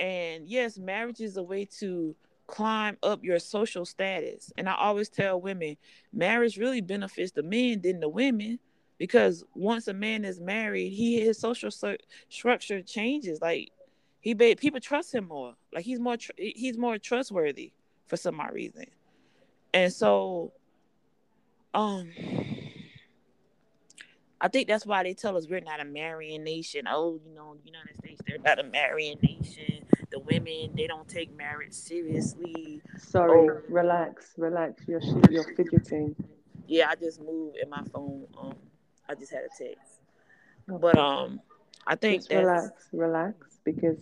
And 0.00 0.48
yes, 0.48 0.76
marriage 0.76 1.20
is 1.20 1.36
a 1.36 1.42
way 1.44 1.66
to 1.78 2.16
climb 2.48 2.96
up 3.04 3.22
your 3.22 3.38
social 3.38 3.84
status. 3.84 4.52
And 4.58 4.68
I 4.68 4.74
always 4.74 5.08
tell 5.08 5.40
women, 5.40 5.76
marriage 6.12 6.58
really 6.58 6.80
benefits 6.80 7.30
the 7.30 7.44
men 7.44 7.80
than 7.80 8.00
the 8.00 8.08
women 8.08 8.58
because 8.98 9.44
once 9.54 9.86
a 9.86 9.94
man 9.94 10.24
is 10.24 10.40
married, 10.40 10.90
he 10.90 11.20
his 11.20 11.38
social 11.38 11.70
structure 12.28 12.82
changes. 12.82 13.40
Like 13.40 13.70
he 14.18 14.34
ba- 14.34 14.56
people 14.58 14.80
trust 14.80 15.14
him 15.14 15.28
more. 15.28 15.54
Like 15.72 15.84
he's 15.84 16.00
more 16.00 16.16
tr- 16.16 16.32
he's 16.36 16.76
more 16.76 16.98
trustworthy 16.98 17.70
for 18.10 18.16
some 18.16 18.40
odd 18.40 18.52
reason. 18.52 18.84
And 19.72 19.90
so 19.92 20.52
um 21.72 22.10
I 24.42 24.48
think 24.48 24.68
that's 24.68 24.84
why 24.86 25.02
they 25.02 25.14
tell 25.14 25.36
us 25.36 25.46
we're 25.48 25.60
not 25.60 25.80
a 25.80 25.84
marrying 25.84 26.42
nation. 26.42 26.86
Oh, 26.88 27.20
you 27.26 27.34
know, 27.34 27.54
the 27.62 27.66
United 27.66 27.94
States, 27.98 28.20
they're 28.26 28.38
not 28.38 28.58
a 28.58 28.62
marrying 28.64 29.18
nation. 29.22 29.84
The 30.10 30.18
women, 30.18 30.70
they 30.74 30.86
don't 30.86 31.06
take 31.06 31.34
marriage 31.36 31.72
seriously. 31.74 32.80
Sorry, 32.96 33.48
Oh. 33.50 33.60
relax, 33.68 34.32
relax. 34.38 34.82
You're 34.88 35.02
you're 35.30 35.44
fidgeting. 35.54 36.16
Yeah, 36.66 36.88
I 36.88 36.94
just 36.96 37.20
moved 37.20 37.58
in 37.62 37.68
my 37.68 37.82
phone. 37.92 38.26
Um, 38.40 38.54
I 39.08 39.14
just 39.14 39.30
had 39.30 39.42
a 39.44 39.48
text. 39.64 40.00
But 40.66 40.96
um, 40.98 41.40
I 41.86 41.94
think 41.96 42.22
Just 42.22 42.30
that's 42.30 42.42
relax, 42.44 42.88
relax, 42.92 43.58
because 43.64 43.98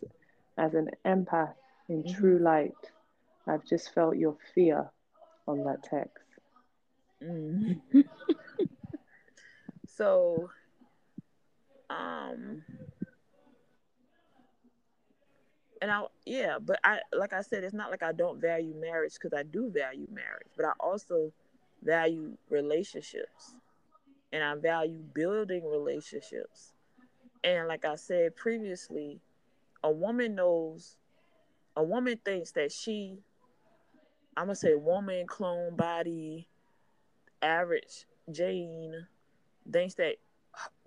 as 0.56 0.74
an 0.74 0.90
empath 1.04 1.54
in 1.88 2.04
Mhm. 2.04 2.14
true 2.16 2.38
light, 2.38 2.74
I've 3.48 3.64
just 3.64 3.94
felt 3.94 4.16
your 4.16 4.36
fear 4.54 4.90
on 5.46 5.64
that 5.64 5.82
text. 5.82 6.24
Mm. 7.22 7.80
so, 9.86 10.50
um, 11.90 12.62
and 15.80 15.90
I, 15.90 16.04
yeah, 16.26 16.58
but 16.60 16.78
I, 16.84 17.00
like 17.16 17.32
I 17.32 17.40
said, 17.40 17.64
it's 17.64 17.74
not 17.74 17.90
like 17.90 18.02
I 18.02 18.12
don't 18.12 18.40
value 18.40 18.74
marriage 18.74 19.14
because 19.14 19.32
I 19.32 19.42
do 19.42 19.70
value 19.70 20.06
marriage, 20.10 20.48
but 20.56 20.66
I 20.66 20.72
also 20.80 21.32
value 21.82 22.36
relationships 22.50 23.54
and 24.32 24.42
I 24.42 24.54
value 24.56 25.02
building 25.14 25.64
relationships. 25.66 26.72
And 27.44 27.68
like 27.68 27.84
I 27.84 27.94
said 27.94 28.36
previously, 28.36 29.20
a 29.82 29.90
woman 29.90 30.34
knows, 30.34 30.96
a 31.76 31.82
woman 31.82 32.18
thinks 32.24 32.50
that 32.52 32.72
she, 32.72 33.18
I'm 34.38 34.44
gonna 34.44 34.54
say 34.54 34.76
woman, 34.76 35.26
clone 35.26 35.74
body, 35.74 36.46
average 37.42 38.06
Jane 38.30 38.94
thinks 39.72 39.94
that 39.94 40.14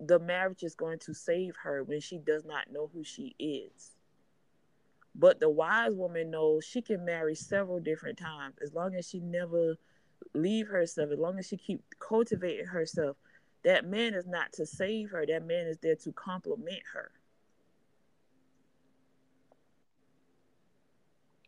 the 0.00 0.18
marriage 0.18 0.62
is 0.62 0.74
going 0.74 0.98
to 1.00 1.12
save 1.12 1.54
her 1.62 1.84
when 1.84 2.00
she 2.00 2.16
does 2.16 2.46
not 2.46 2.72
know 2.72 2.88
who 2.94 3.04
she 3.04 3.34
is. 3.38 3.90
But 5.14 5.38
the 5.38 5.50
wise 5.50 5.92
woman 5.92 6.30
knows 6.30 6.64
she 6.64 6.80
can 6.80 7.04
marry 7.04 7.34
several 7.34 7.78
different 7.78 8.18
times 8.18 8.54
as 8.62 8.72
long 8.72 8.94
as 8.94 9.06
she 9.06 9.20
never 9.20 9.76
leave 10.32 10.68
herself, 10.68 11.10
as 11.12 11.18
long 11.18 11.38
as 11.38 11.46
she 11.46 11.58
keep 11.58 11.82
cultivating 11.98 12.64
herself. 12.64 13.18
That 13.64 13.84
man 13.84 14.14
is 14.14 14.26
not 14.26 14.54
to 14.54 14.64
save 14.64 15.10
her. 15.10 15.26
That 15.26 15.44
man 15.44 15.66
is 15.66 15.76
there 15.76 15.96
to 15.96 16.12
complement 16.12 16.82
her. 16.94 17.10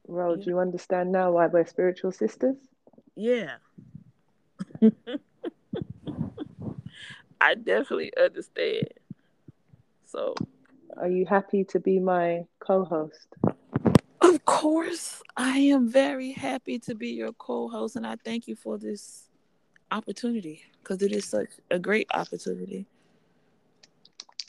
Rho, 0.06 0.35
Yeah. 0.35 0.44
do 0.44 0.51
you 0.51 0.59
understand 0.59 1.12
now 1.12 1.32
why 1.32 1.47
we're 1.47 1.64
spiritual 1.66 2.12
sisters? 2.12 2.56
Yeah. 3.16 3.56
I 7.40 7.55
definitely 7.55 8.12
understand. 8.16 8.89
So 10.06 10.35
Are 10.97 11.09
you 11.09 11.26
happy 11.26 11.64
to 11.64 11.81
be 11.81 11.98
my 11.98 12.47
co-host? 12.60 13.26
Of 14.20 14.44
course, 14.44 15.22
I 15.36 15.59
am 15.59 15.89
very 15.89 16.32
happy 16.32 16.78
to 16.81 16.94
be 16.94 17.09
your 17.10 17.32
co-host, 17.32 17.97
and 17.97 18.06
I 18.06 18.16
thank 18.24 18.48
you 18.48 18.56
for 18.56 18.78
this 18.78 19.28
opportunity 19.90 20.62
because 20.82 21.02
it 21.02 21.12
is 21.12 21.24
such 21.26 21.48
a 21.70 21.78
great 21.78 22.06
opportunity. 22.14 22.86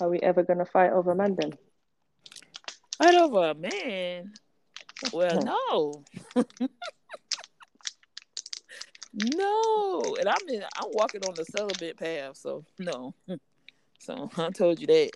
Are 0.01 0.09
we 0.09 0.19
ever 0.19 0.43
gonna 0.43 0.65
fight 0.65 0.91
over 0.91 1.15
mandem? 1.15 1.57
Right 2.99 3.15
over 3.15 3.49
a 3.49 3.53
man. 3.53 4.33
Well, 5.11 5.43
no, 5.43 6.03
no, 9.13 10.15
and 10.19 10.27
I'm 10.27 10.49
in. 10.49 10.63
I'm 10.63 10.89
walking 10.91 11.21
on 11.25 11.35
the 11.35 11.45
celibate 11.45 11.97
path, 11.97 12.37
so 12.37 12.63
no. 12.79 13.13
So 13.99 14.29
I 14.37 14.49
told 14.51 14.79
you 14.79 14.87
that. 14.87 15.11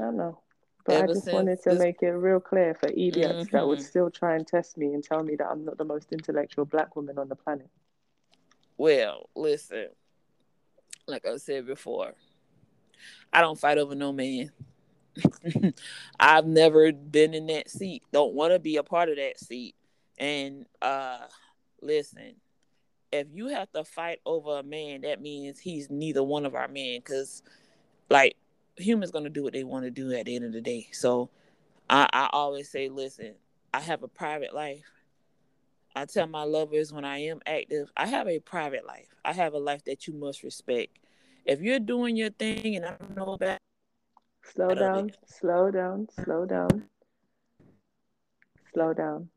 I 0.00 0.10
know. 0.10 0.38
But 0.84 0.96
I 0.96 1.06
just 1.06 1.32
wanted 1.32 1.62
to 1.62 1.70
this- 1.70 1.78
make 1.78 2.02
it 2.02 2.10
real 2.10 2.40
clear 2.40 2.74
for 2.74 2.88
idiots 2.88 3.48
that 3.50 3.66
would 3.66 3.78
Mhm. 3.78 3.82
still 3.86 4.10
try 4.10 4.34
and 4.34 4.46
test 4.46 4.76
me 4.76 4.94
and 4.94 5.02
tell 5.04 5.22
me 5.22 5.36
that 5.36 5.46
I'm 5.48 5.64
not 5.64 5.78
the 5.78 5.84
most 5.84 6.12
intellectual 6.12 6.64
black 6.64 6.96
woman 6.96 7.18
on 7.18 7.28
the 7.28 7.36
planet. 7.36 7.68
Well, 8.76 9.28
listen, 9.36 9.88
like 11.06 11.24
I 11.24 11.36
said 11.36 11.66
before, 11.66 12.14
I 13.32 13.40
don't 13.42 13.58
fight 13.58 13.78
over 13.78 13.94
no 13.94 14.12
man. 14.12 14.50
I've 16.20 16.46
never 16.46 16.92
been 16.92 17.34
in 17.34 17.46
that 17.48 17.70
seat. 17.70 18.02
Don't 18.12 18.34
want 18.34 18.52
to 18.52 18.58
be 18.58 18.76
a 18.76 18.82
part 18.82 19.08
of 19.08 19.16
that 19.16 19.38
seat. 19.38 19.74
And 20.18 20.66
uh 20.80 21.18
listen, 21.80 22.34
if 23.10 23.26
you 23.32 23.48
have 23.48 23.70
to 23.72 23.84
fight 23.84 24.20
over 24.24 24.58
a 24.58 24.62
man, 24.62 25.02
that 25.02 25.20
means 25.20 25.58
he's 25.58 25.90
neither 25.90 26.22
one 26.22 26.46
of 26.46 26.54
our 26.54 26.68
men. 26.68 27.00
Cause 27.02 27.42
like 28.08 28.36
humans 28.76 29.10
gonna 29.10 29.30
do 29.30 29.42
what 29.42 29.52
they 29.52 29.64
want 29.64 29.84
to 29.84 29.90
do 29.90 30.12
at 30.12 30.26
the 30.26 30.36
end 30.36 30.44
of 30.44 30.52
the 30.52 30.60
day. 30.60 30.88
So 30.92 31.30
I, 31.90 32.08
I 32.12 32.28
always 32.32 32.70
say, 32.70 32.88
listen, 32.88 33.34
I 33.74 33.80
have 33.80 34.02
a 34.02 34.08
private 34.08 34.54
life. 34.54 34.84
I 35.94 36.06
tell 36.06 36.26
my 36.26 36.44
lovers 36.44 36.92
when 36.92 37.04
I 37.04 37.18
am 37.18 37.40
active, 37.46 37.90
I 37.96 38.06
have 38.06 38.26
a 38.26 38.38
private 38.38 38.86
life. 38.86 39.08
I 39.24 39.32
have 39.34 39.52
a 39.52 39.58
life 39.58 39.84
that 39.84 40.06
you 40.06 40.14
must 40.14 40.42
respect. 40.42 40.98
If 41.44 41.60
you're 41.60 41.80
doing 41.80 42.16
your 42.16 42.30
thing 42.30 42.76
and 42.76 42.86
I 42.86 42.94
don't 42.98 43.16
know 43.16 43.32
about 43.34 43.58
Uh, 44.44 44.52
slow 44.52 44.74
down, 44.74 45.10
slow 45.26 45.70
down, 45.70 46.08
slow 46.24 46.44
down, 46.46 46.84
slow 48.72 48.92
down. 48.92 49.28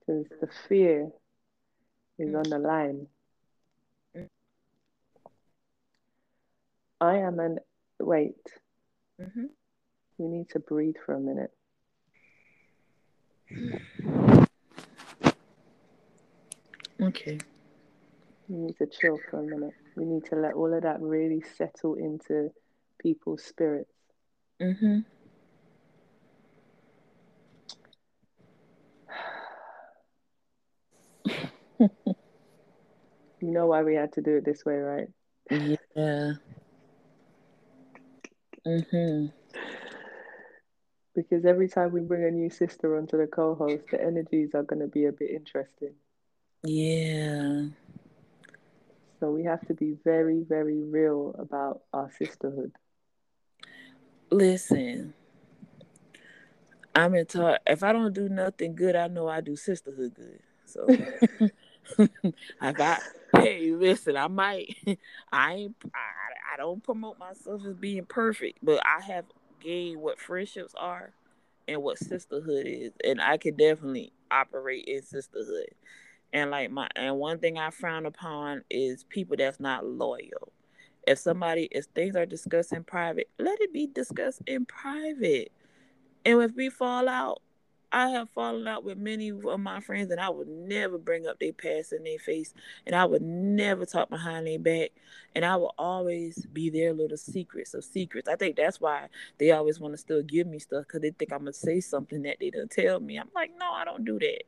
Because 0.00 0.26
the 0.40 0.48
fear 0.68 1.10
is 2.18 2.34
on 2.34 2.44
mm. 2.44 2.50
the 2.50 2.58
line. 2.58 3.06
Mm. 4.16 4.28
I 7.00 7.18
am 7.18 7.38
an. 7.38 7.58
Wait. 8.00 8.36
mm-hmm. 9.20 9.46
We 10.18 10.26
need 10.26 10.48
to 10.50 10.58
breathe 10.58 10.96
for 11.04 11.14
a 11.14 11.20
minute. 11.20 11.52
Okay. 17.00 17.38
We 18.48 18.56
need 18.56 18.76
to 18.78 18.86
chill 18.86 19.18
for 19.30 19.38
a 19.38 19.42
minute. 19.42 19.74
We 19.94 20.04
need 20.04 20.24
to 20.26 20.34
let 20.36 20.54
all 20.54 20.72
of 20.72 20.82
that 20.82 21.00
really 21.00 21.44
settle 21.56 21.94
into 21.94 22.50
people's 22.98 23.42
spirits. 23.44 23.92
Mm-hmm. 24.60 24.98
You 33.40 33.52
know 33.52 33.66
why 33.66 33.84
we 33.84 33.94
had 33.94 34.12
to 34.14 34.20
do 34.20 34.38
it 34.38 34.44
this 34.44 34.64
way, 34.64 34.78
right? 34.78 35.08
Yeah. 35.48 36.32
Mm-hmm. 38.66 39.26
Because 41.14 41.44
every 41.44 41.68
time 41.68 41.92
we 41.92 42.00
bring 42.00 42.24
a 42.24 42.30
new 42.30 42.50
sister 42.50 42.96
onto 42.96 43.16
the 43.16 43.26
co 43.26 43.54
host, 43.54 43.84
the 43.90 44.02
energies 44.02 44.54
are 44.54 44.64
going 44.64 44.80
to 44.80 44.88
be 44.88 45.04
a 45.04 45.12
bit 45.12 45.30
interesting. 45.30 45.94
Yeah. 46.64 47.66
So 49.20 49.30
we 49.30 49.44
have 49.44 49.66
to 49.68 49.74
be 49.74 49.96
very, 50.04 50.44
very 50.48 50.82
real 50.82 51.34
about 51.38 51.82
our 51.92 52.10
sisterhood. 52.10 52.72
Listen. 54.30 55.14
I'm 56.94 57.14
in 57.14 57.26
talk. 57.26 57.60
If 57.66 57.82
I 57.82 57.92
don't 57.92 58.14
do 58.14 58.28
nothing 58.28 58.74
good, 58.74 58.96
I 58.96 59.08
know 59.08 59.28
I 59.28 59.40
do 59.40 59.56
sisterhood 59.56 60.14
good. 60.14 60.40
So 60.66 60.86
I 62.60 62.72
hey, 63.36 63.72
listen, 63.72 64.16
I 64.16 64.28
might 64.28 64.76
I 65.32 65.54
ain't 65.54 65.76
I, 65.86 66.54
I 66.54 66.56
don't 66.58 66.82
promote 66.82 67.18
myself 67.18 67.62
as 67.66 67.76
being 67.76 68.04
perfect, 68.06 68.58
but 68.62 68.80
I 68.86 69.02
have 69.02 69.26
gained 69.60 70.00
what 70.00 70.20
friendships 70.20 70.74
are 70.76 71.12
and 71.68 71.82
what 71.82 71.98
sisterhood 71.98 72.66
is. 72.66 72.92
And 73.04 73.20
I 73.20 73.38
can 73.38 73.56
definitely 73.56 74.12
operate 74.30 74.86
in 74.86 75.02
sisterhood. 75.02 75.70
And 76.32 76.50
like 76.50 76.70
my 76.70 76.88
and 76.96 77.16
one 77.18 77.38
thing 77.38 77.58
I 77.58 77.70
frown 77.70 78.06
upon 78.06 78.64
is 78.70 79.04
people 79.04 79.36
that's 79.38 79.60
not 79.60 79.86
loyal. 79.86 80.52
If 81.08 81.18
somebody 81.18 81.68
if 81.72 81.86
things 81.86 82.16
are 82.16 82.26
discussed 82.26 82.72
in 82.72 82.84
private, 82.84 83.30
let 83.38 83.60
it 83.60 83.72
be 83.72 83.86
discussed 83.86 84.42
in 84.46 84.66
private. 84.66 85.50
And 86.24 86.42
if 86.42 86.54
we 86.54 86.68
fall 86.68 87.08
out, 87.08 87.40
I 87.90 88.10
have 88.10 88.28
fallen 88.28 88.68
out 88.68 88.84
with 88.84 88.98
many 88.98 89.30
of 89.30 89.60
my 89.60 89.80
friends, 89.80 90.10
and 90.10 90.20
I 90.20 90.28
would 90.28 90.48
never 90.48 90.98
bring 90.98 91.26
up 91.26 91.40
their 91.40 91.54
past 91.54 91.94
in 91.94 92.04
their 92.04 92.18
face, 92.18 92.52
and 92.84 92.94
I 92.94 93.06
would 93.06 93.22
never 93.22 93.86
talk 93.86 94.10
behind 94.10 94.46
their 94.46 94.58
back, 94.58 94.90
and 95.34 95.42
I 95.42 95.56
will 95.56 95.74
always 95.78 96.44
be 96.52 96.68
their 96.68 96.92
little 96.92 97.16
secrets 97.16 97.72
of 97.72 97.84
secrets. 97.84 98.28
I 98.28 98.36
think 98.36 98.56
that's 98.56 98.78
why 98.78 99.08
they 99.38 99.52
always 99.52 99.80
want 99.80 99.94
to 99.94 99.98
still 99.98 100.22
give 100.22 100.46
me 100.46 100.58
stuff 100.58 100.84
because 100.86 101.00
they 101.00 101.12
think 101.12 101.32
I'm 101.32 101.38
gonna 101.38 101.54
say 101.54 101.80
something 101.80 102.22
that 102.22 102.36
they 102.40 102.50
don't 102.50 102.70
tell 102.70 103.00
me. 103.00 103.16
I'm 103.16 103.30
like, 103.34 103.52
no, 103.58 103.70
I 103.72 103.86
don't 103.86 104.04
do 104.04 104.18
that. 104.18 104.42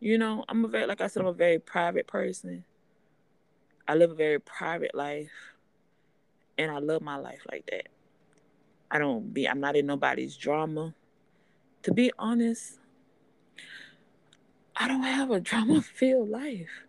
You 0.00 0.18
know, 0.18 0.44
I'm 0.48 0.64
a 0.64 0.68
very, 0.68 0.86
like 0.86 1.00
I 1.00 1.06
said, 1.06 1.20
I'm 1.20 1.28
a 1.28 1.32
very 1.32 1.60
private 1.60 2.08
person. 2.08 2.64
I 3.86 3.94
live 3.94 4.10
a 4.10 4.14
very 4.14 4.40
private 4.40 4.94
life, 4.94 5.53
and 6.58 6.70
I 6.70 6.78
love 6.78 7.02
my 7.02 7.16
life 7.16 7.40
like 7.50 7.66
that. 7.70 7.88
I 8.90 8.98
don't 8.98 9.32
be, 9.34 9.48
I'm 9.48 9.60
not 9.60 9.76
in 9.76 9.86
nobody's 9.86 10.36
drama 10.36 10.94
to 11.84 11.92
be 11.92 12.10
honest, 12.18 12.78
I 14.74 14.88
don't 14.88 15.02
have 15.02 15.30
a 15.30 15.40
drama 15.50 15.80
filled 15.80 16.30
life. 16.30 16.86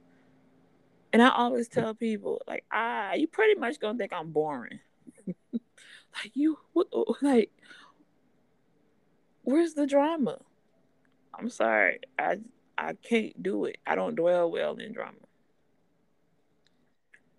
And 1.14 1.22
I 1.22 1.30
always 1.30 1.70
tell 1.70 1.94
people, 1.94 2.42
like, 2.48 2.66
ah, 2.74 3.14
you 3.14 3.28
pretty 3.28 3.58
much 3.60 3.80
gonna 3.80 3.98
think 3.98 4.12
I'm 4.12 4.32
boring. 4.32 4.80
like 5.54 6.32
you 6.34 6.58
what 6.74 6.88
like 7.22 7.52
where's 9.44 9.76
the 9.76 9.88
drama? 9.88 10.40
I'm 11.38 11.50
sorry. 11.50 12.00
I 12.20 12.40
I 12.78 12.94
can't 12.94 13.42
do 13.42 13.66
it. 13.66 13.78
I 13.88 13.96
don't 13.96 14.16
dwell 14.16 14.52
well 14.52 14.76
in 14.76 14.92
drama. 14.92 15.14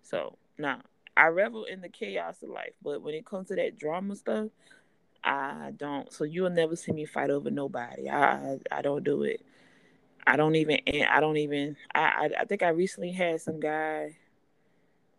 So 0.01 0.37
nah, 0.57 0.77
I 1.17 1.27
revel 1.27 1.65
in 1.65 1.81
the 1.81 1.89
chaos 1.89 2.43
of 2.43 2.49
life, 2.49 2.73
but 2.83 3.01
when 3.01 3.15
it 3.15 3.25
comes 3.25 3.47
to 3.47 3.55
that 3.55 3.77
drama 3.79 4.15
stuff, 4.15 4.49
I 5.23 5.73
don't. 5.75 6.11
So 6.13 6.23
you'll 6.23 6.49
never 6.49 6.75
see 6.75 6.91
me 6.91 7.05
fight 7.05 7.29
over 7.29 7.49
nobody. 7.49 8.09
I 8.09 8.59
I 8.71 8.81
don't 8.81 9.03
do 9.03 9.23
it. 9.23 9.41
I 10.25 10.35
don't 10.35 10.55
even. 10.55 10.79
I 11.09 11.19
don't 11.19 11.37
even. 11.37 11.75
I 11.93 11.99
I, 11.99 12.29
I 12.41 12.45
think 12.45 12.61
I 12.63 12.69
recently 12.69 13.11
had 13.11 13.41
some 13.41 13.59
guy 13.59 14.15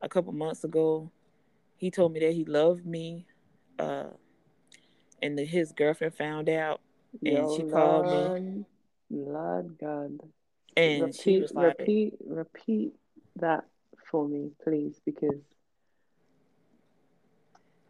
a 0.01 0.09
couple 0.09 0.33
months 0.33 0.65
ago. 0.65 1.11
He 1.77 1.91
told 1.91 2.13
me 2.13 2.21
that 2.21 2.33
he 2.33 2.45
loved 2.45 2.87
me, 2.87 3.27
uh, 3.79 4.11
and 5.23 5.39
that 5.39 5.47
his 5.49 5.73
girlfriend 5.73 6.15
found 6.15 6.49
out, 6.49 6.81
and 7.25 7.37
Yo, 7.37 7.57
she 7.57 7.63
called 7.65 8.07
Lord, 8.07 8.43
me, 8.43 8.65
Lord 9.11 9.77
God. 9.81 10.19
and 10.77 11.03
repeat, 11.03 11.21
she 11.23 11.39
was 11.41 11.55
like, 11.55 11.79
repeat, 11.79 12.15
repeat 12.25 12.93
that 13.37 13.65
for 14.11 14.27
me, 14.29 14.51
please, 14.63 15.01
because 15.05 15.41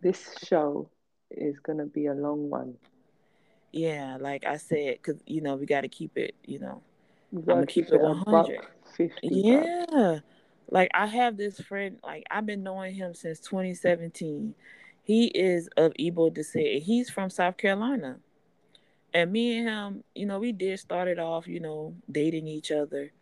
this 0.01 0.35
show 0.45 0.91
is 1.31 1.59
gonna 1.61 1.87
be 1.87 2.07
a 2.07 2.15
long 2.15 2.49
one. 2.51 2.77
"Yeah, 3.73 4.17
like 4.21 4.45
I 4.45 4.57
said, 4.57 4.99
because 5.03 5.23
you 5.27 5.41
know 5.41 5.57
we 5.57 5.67
got 5.67 5.83
to 5.83 5.89
keep 5.89 6.17
it. 6.19 6.35
You 6.45 6.59
know, 6.61 6.83
We 7.33 7.43
I'ma 7.49 7.63
gotta 7.63 7.67
keep 7.67 7.89
it 7.89 7.95
it 7.95 8.01
a 8.01 8.05
100. 8.05 8.25
buck 8.25 8.49
fifty. 8.97 9.29
bub. 9.29 9.45
Yeah. 9.45 10.19
Like 10.71 10.91
I 10.95 11.07
have 11.07 11.37
this 11.37 11.61
friend, 11.61 11.99
like 12.03 12.25
I've 12.31 12.47
been 12.47 12.63
knowing 12.63 12.95
him 12.95 13.15
since 13.15 13.41
2017. 13.41 14.55
He 15.03 15.27
is 15.29 15.69
of 15.77 15.93
Igbo 15.95 16.33
descent. 16.33 16.83
He's 16.83 17.09
from 17.11 17.31
South 17.31 17.57
Carolina. 17.57 18.19
And 19.15 19.33
me 19.33 19.59
and 19.59 19.69
him, 19.69 20.05
you 20.15 20.27
know, 20.27 20.39
we 20.39 20.53
did 20.53 20.79
start 20.79 21.09
it 21.09 21.19
off, 21.19 21.49
you 21.49 21.61
know, 21.61 21.95
dating 22.11 22.47
each 22.47 22.71
other. 22.71 23.13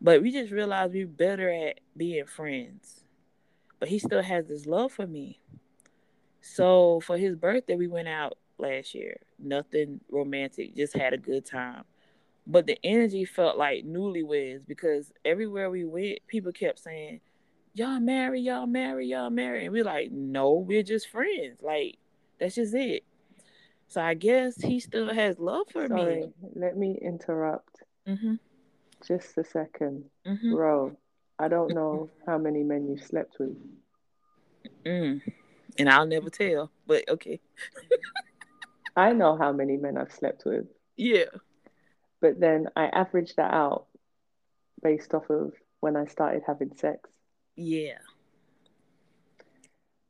But 0.00 0.20
we 0.22 0.30
just 0.30 0.52
realized 0.52 0.92
we're 0.92 1.06
better 1.06 1.48
at 1.50 1.80
being 1.96 2.26
friends. 2.26 3.04
But 3.80 3.88
he 3.88 3.98
still 3.98 4.22
has 4.22 4.46
this 4.46 4.66
love 4.66 4.92
for 4.92 5.06
me. 5.06 5.40
So 6.42 7.00
for 7.00 7.16
his 7.16 7.34
birthday, 7.36 7.76
we 7.76 7.86
went 7.86 8.08
out 8.08 8.36
last 8.58 8.94
year. 8.94 9.18
Nothing 9.38 10.00
romantic, 10.10 10.76
just 10.76 10.94
had 10.94 11.14
a 11.14 11.18
good 11.18 11.46
time 11.46 11.84
but 12.46 12.66
the 12.66 12.78
energy 12.84 13.24
felt 13.24 13.56
like 13.56 13.84
newlyweds 13.84 14.66
because 14.66 15.12
everywhere 15.24 15.70
we 15.70 15.84
went, 15.84 16.18
people 16.26 16.52
kept 16.52 16.80
saying, 16.80 17.20
"Y'all 17.74 18.00
marry, 18.00 18.40
y'all 18.40 18.66
marry, 18.66 19.06
y'all 19.06 19.30
marry," 19.30 19.64
and 19.64 19.72
we're 19.72 19.84
like, 19.84 20.10
"No, 20.10 20.54
we're 20.54 20.82
just 20.82 21.08
friends. 21.08 21.62
Like 21.62 21.98
that's 22.38 22.56
just 22.56 22.74
it." 22.74 23.04
So 23.88 24.00
I 24.00 24.14
guess 24.14 24.60
he 24.60 24.80
still 24.80 25.12
has 25.12 25.38
love 25.38 25.68
for 25.70 25.86
Sorry, 25.86 26.22
me. 26.22 26.32
let 26.54 26.76
me 26.76 26.98
interrupt 27.00 27.82
Mhm. 28.06 28.38
just 29.06 29.36
a 29.38 29.44
second. 29.44 30.10
Mhm. 30.26 30.50
Bro, 30.50 30.96
I 31.38 31.48
don't 31.48 31.74
know 31.74 32.10
how 32.26 32.38
many 32.38 32.62
men 32.62 32.88
you've 32.88 33.04
slept 33.04 33.38
with. 33.38 33.56
Mm. 34.84 35.20
And 35.78 35.88
I'll 35.88 36.06
never 36.06 36.30
tell, 36.30 36.70
but 36.86 37.08
okay. 37.08 37.40
I 38.96 39.12
know 39.12 39.36
how 39.36 39.52
many 39.52 39.76
men 39.76 39.96
I've 39.96 40.12
slept 40.12 40.44
with, 40.44 40.66
Yeah. 40.96 41.24
but 42.20 42.38
then 42.38 42.68
I 42.76 42.86
averaged 42.86 43.36
that 43.36 43.52
out 43.54 43.86
based 44.82 45.14
off 45.14 45.30
of 45.30 45.52
when 45.80 45.96
I 45.96 46.06
started 46.06 46.42
having 46.46 46.76
sex. 46.76 47.08
Yeah. 47.56 47.98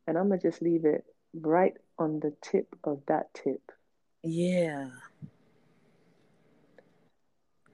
And 0.06 0.18
I'm 0.18 0.28
gonna 0.28 0.40
just 0.40 0.60
leave 0.62 0.84
it 0.84 1.05
right 1.32 1.74
on 1.98 2.18
the 2.20 2.34
tip 2.43 2.74
of 2.82 3.02
that 3.06 3.32
tip. 3.34 3.62
Yeah. 4.24 4.89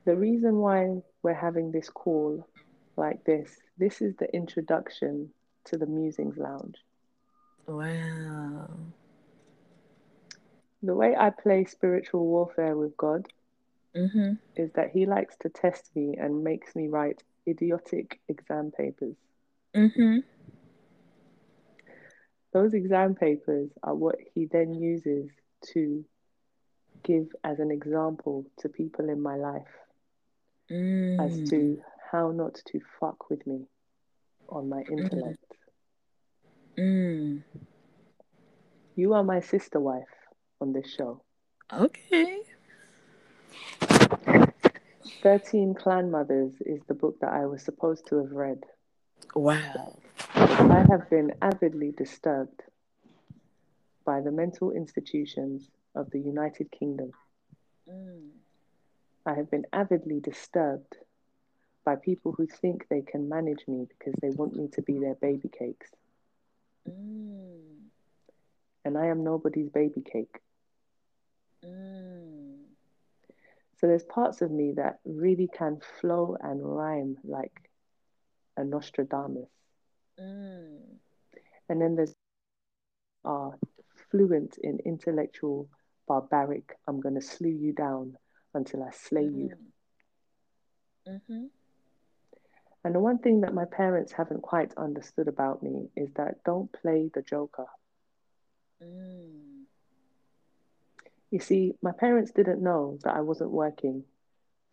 The 0.05 0.15
reason 0.17 0.57
why 0.59 1.03
we're 1.23 1.35
having 1.35 1.73
this 1.73 1.89
call 1.89 2.47
like 2.97 3.25
this, 3.25 3.51
this 3.79 4.01
is 4.03 4.15
the 4.17 4.33
introduction 4.35 5.31
to 5.67 5.77
the 5.79 5.87
Musings 5.87 6.37
Lounge. 6.39 6.77
Wow. 7.69 8.69
The 10.83 10.95
way 10.95 11.17
I 11.17 11.31
play 11.31 11.65
spiritual 11.65 12.27
warfare 12.27 12.77
with 12.77 12.97
God 12.97 13.29
Mm-hmm. 13.97 14.35
is 14.57 14.73
that 14.73 14.91
He 14.91 15.07
likes 15.07 15.37
to 15.39 15.49
test 15.49 15.95
me 15.97 16.17
and 16.17 16.45
makes 16.45 16.75
me 16.77 16.89
write 16.89 17.23
idiotic 17.47 18.21
exam 18.29 18.73
papers. 18.73 19.17
Mm-hmm. 19.75 20.19
Those 22.53 22.75
exam 22.75 23.15
papers 23.15 23.71
are 23.83 23.95
what 23.95 24.19
He 24.35 24.47
then 24.47 24.75
uses 24.75 25.31
to 25.75 26.05
give 27.05 27.35
as 27.45 27.61
an 27.61 27.71
example 27.71 28.47
to 28.59 28.69
people 28.69 29.09
in 29.09 29.21
my 29.23 29.37
life 29.37 29.79
Mm. 30.71 31.17
as 31.19 31.41
to 31.43 31.83
how 32.11 32.31
not 32.33 32.55
to 32.67 32.81
fuck 33.01 33.31
with 33.31 33.47
me 33.47 33.69
on 34.49 34.69
my 34.69 34.83
intellect. 34.83 35.58
Mm. 36.79 37.43
You 38.95 39.15
are 39.15 39.25
my 39.25 39.41
sister 39.41 39.81
wife 39.81 40.05
on 40.61 40.73
this 40.73 40.89
show. 40.95 41.23
Okay. 41.73 42.39
13 45.23 45.75
Clan 45.75 46.11
Mothers 46.11 46.53
is 46.61 46.81
the 46.87 46.95
book 46.95 47.19
that 47.21 47.33
I 47.33 47.47
was 47.47 47.63
supposed 47.63 48.07
to 48.09 48.19
have 48.19 48.31
read. 48.31 48.63
Wow. 49.35 49.99
I 50.35 50.87
have 50.89 51.11
been 51.11 51.33
avidly 51.43 51.93
disturbed 51.97 52.63
by 54.05 54.21
the 54.21 54.31
mental 54.31 54.71
institutions 54.71 55.69
of 55.95 56.11
the 56.11 56.21
United 56.21 56.71
Kingdom. 56.71 57.11
Mm. 57.91 58.29
I 59.27 59.35
have 59.35 59.51
been 59.51 59.67
avidly 59.73 60.21
disturbed 60.21 60.97
by 61.85 61.97
people 61.97 62.33
who 62.33 62.47
think 62.47 62.87
they 62.89 63.03
can 63.03 63.29
manage 63.29 63.67
me 63.67 63.87
because 63.89 64.15
they 64.21 64.31
want 64.31 64.55
me 64.55 64.69
to 64.75 64.83
be 64.83 64.99
their 64.99 65.15
baby 65.17 65.49
cakes. 65.49 65.91
Mm. 66.91 67.89
And 68.85 68.99
I 68.99 69.07
am 69.07 69.25
nobody's 69.25 69.69
baby 69.69 70.01
cake. 70.01 70.39
Mm. 71.65 72.57
So 73.81 73.87
there's 73.87 74.05
parts 74.05 74.43
of 74.43 74.51
me 74.51 74.73
that 74.77 74.99
really 75.05 75.49
can 75.53 75.81
flow 76.01 76.37
and 76.41 76.61
rhyme 76.63 77.17
like 77.25 77.71
a 78.57 78.65
Nostradamus. 78.65 79.49
Mm. 80.19 80.79
And 81.69 81.81
then 81.81 81.95
there's 81.95 82.15
are 83.25 83.59
fluent 84.11 84.57
in 84.63 84.79
intellectual, 84.85 85.69
barbaric, 86.07 86.77
I'm 86.87 87.01
going 87.01 87.15
to 87.15 87.21
slew 87.21 87.51
you 87.51 87.73
down 87.73 88.17
until 88.55 88.83
I 88.83 88.91
slay 88.91 89.25
you. 89.25 89.51
Mm-hmm. 91.07 91.45
And 92.85 92.95
the 92.95 93.01
one 93.01 93.19
thing 93.19 93.41
that 93.41 93.55
my 93.55 93.65
parents 93.65 94.13
haven't 94.13 94.43
quite 94.43 94.73
understood 94.77 95.29
about 95.29 95.63
me 95.63 95.89
is 95.97 96.11
that 96.15 96.45
don't 96.45 96.73
play 96.73 97.11
the 97.13 97.23
joker. 97.23 97.67
Mm. 98.83 99.65
You 101.31 101.41
see, 101.41 101.75
my 101.83 101.93
parents 101.93 102.31
didn't 102.31 102.63
know 102.63 102.99
that 103.03 103.15
I 103.15 103.21
wasn't 103.21 103.51
working 103.51 104.05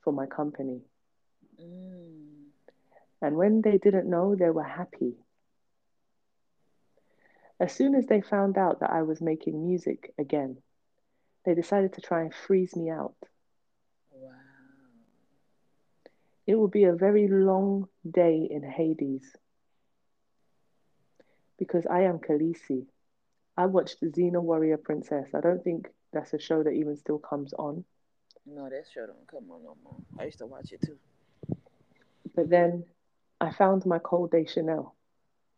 for 0.04 0.14
my 0.14 0.28
company. 0.28 0.82
Mm. 1.62 2.46
And 3.22 3.36
when 3.36 3.62
they 3.62 3.78
didn't 3.78 4.10
know, 4.10 4.36
they 4.36 4.50
were 4.50 4.64
happy. 4.64 5.16
As 7.60 7.74
soon 7.74 7.96
as 7.96 8.06
they 8.06 8.22
found 8.22 8.58
out 8.58 8.82
that 8.82 8.92
I 8.92 9.02
was 9.02 9.22
making 9.22 9.66
music 9.66 10.14
again, 10.18 10.58
they 11.46 11.56
decided 11.56 11.94
to 11.94 12.02
try 12.02 12.22
and 12.22 12.34
freeze 12.34 12.76
me 12.76 12.90
out. 12.90 13.16
Wow. 14.12 14.32
It 16.46 16.56
will 16.56 16.68
be 16.68 16.84
a 16.84 16.94
very 16.94 17.28
long 17.28 17.88
day 18.10 18.48
in 18.50 18.64
Hades 18.64 19.36
because 21.58 21.86
I 21.86 22.02
am 22.02 22.20
Khaleesi. 22.20 22.86
I 23.58 23.66
watched 23.66 24.02
Xena 24.02 24.42
Warrior 24.42 24.78
Princess. 24.78 25.30
I 25.34 25.42
don't 25.42 25.64
think 25.64 25.88
that's 26.12 26.34
a 26.34 26.40
show 26.40 26.64
that 26.64 26.72
even 26.72 26.98
still 26.98 27.20
comes 27.20 27.54
on. 27.54 27.84
No, 28.46 28.70
that 28.70 28.86
show 28.94 29.06
don't 29.06 29.28
come 29.28 29.50
on 29.50 29.64
no 29.64 29.76
more. 29.84 29.96
I 30.20 30.26
used 30.26 30.40
to 30.40 30.46
watch 30.46 30.72
it 30.72 30.82
too. 30.86 30.98
But 32.36 32.50
then 32.50 32.84
I 33.40 33.52
found 33.52 33.86
my 33.86 34.00
Cold 34.00 34.32
Day 34.32 34.46
Chanel. 34.46 34.94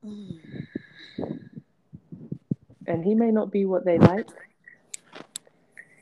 Mm. 0.05 0.39
And 2.85 3.03
he 3.03 3.15
may 3.15 3.31
not 3.31 3.51
be 3.51 3.65
what 3.65 3.83
they 3.83 3.97
like, 3.97 4.29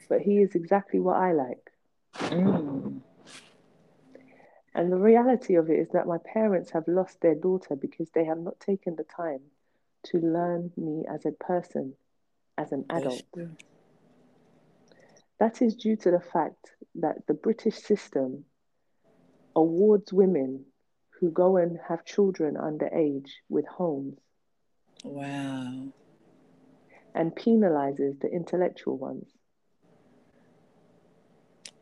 but 0.08 0.22
he 0.22 0.38
is 0.38 0.54
exactly 0.54 1.00
what 1.00 1.18
I 1.18 1.32
like. 1.32 1.72
Mm. 2.16 3.02
And 4.76 4.92
the 4.92 4.98
reality 4.98 5.56
of 5.56 5.70
it 5.70 5.80
is 5.80 5.88
that 5.94 6.06
my 6.06 6.18
parents 6.18 6.72
have 6.72 6.86
lost 6.88 7.22
their 7.22 7.34
daughter 7.34 7.78
because 7.78 8.10
they 8.12 8.26
have 8.26 8.40
not 8.40 8.60
taken 8.60 8.98
the 8.98 9.06
time 9.06 9.40
to 10.08 10.18
learn 10.20 10.74
me 10.76 11.06
as 11.10 11.26
a 11.26 11.32
person, 11.32 11.94
as 12.58 12.74
an 12.74 12.86
adult. 12.90 13.24
That 15.40 15.62
is 15.62 15.76
due 15.76 15.96
to 15.96 16.12
the 16.12 16.20
fact 16.20 16.72
that 16.96 17.26
the 17.26 17.34
British 17.34 17.76
system 17.78 18.44
awards 19.56 20.12
women 20.12 20.66
who 21.20 21.32
go 21.32 21.56
and 21.56 21.80
have 21.88 22.04
children 22.04 22.56
underage 22.56 23.30
with 23.48 23.66
homes 23.68 24.20
Wow. 25.06 25.94
and 27.14 27.34
penalizes 27.34 28.20
the 28.20 28.28
intellectual 28.28 28.98
ones. 28.98 29.30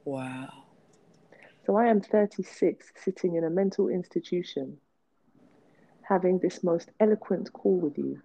Wow. 0.06 0.63
So 1.66 1.78
I 1.78 1.88
am 1.88 2.02
36, 2.02 2.92
sitting 2.96 3.36
in 3.36 3.44
a 3.46 3.50
mental 3.50 3.88
institution, 3.88 4.78
having 6.02 6.40
this 6.40 6.64
most 6.64 6.92
eloquent 7.00 7.54
call 7.54 7.78
with 7.78 7.98
you 7.98 8.22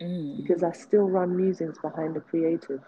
Mm. 0.00 0.36
because 0.36 0.62
I 0.62 0.72
still 0.72 1.08
run 1.08 1.36
musings 1.36 1.78
behind 1.78 2.14
the 2.14 2.20
creative. 2.20 2.80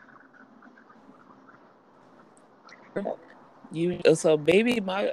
You 3.72 4.00
so 4.14 4.36
baby 4.36 4.80
my 4.80 5.12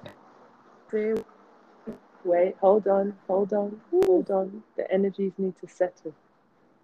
Wait, 2.23 2.55
hold 2.59 2.87
on, 2.87 3.13
hold 3.27 3.53
on, 3.53 3.79
hold 3.91 4.29
on. 4.31 4.63
The 4.75 4.91
energies 4.91 5.33
need 5.37 5.53
to 5.61 5.67
settle 5.67 6.13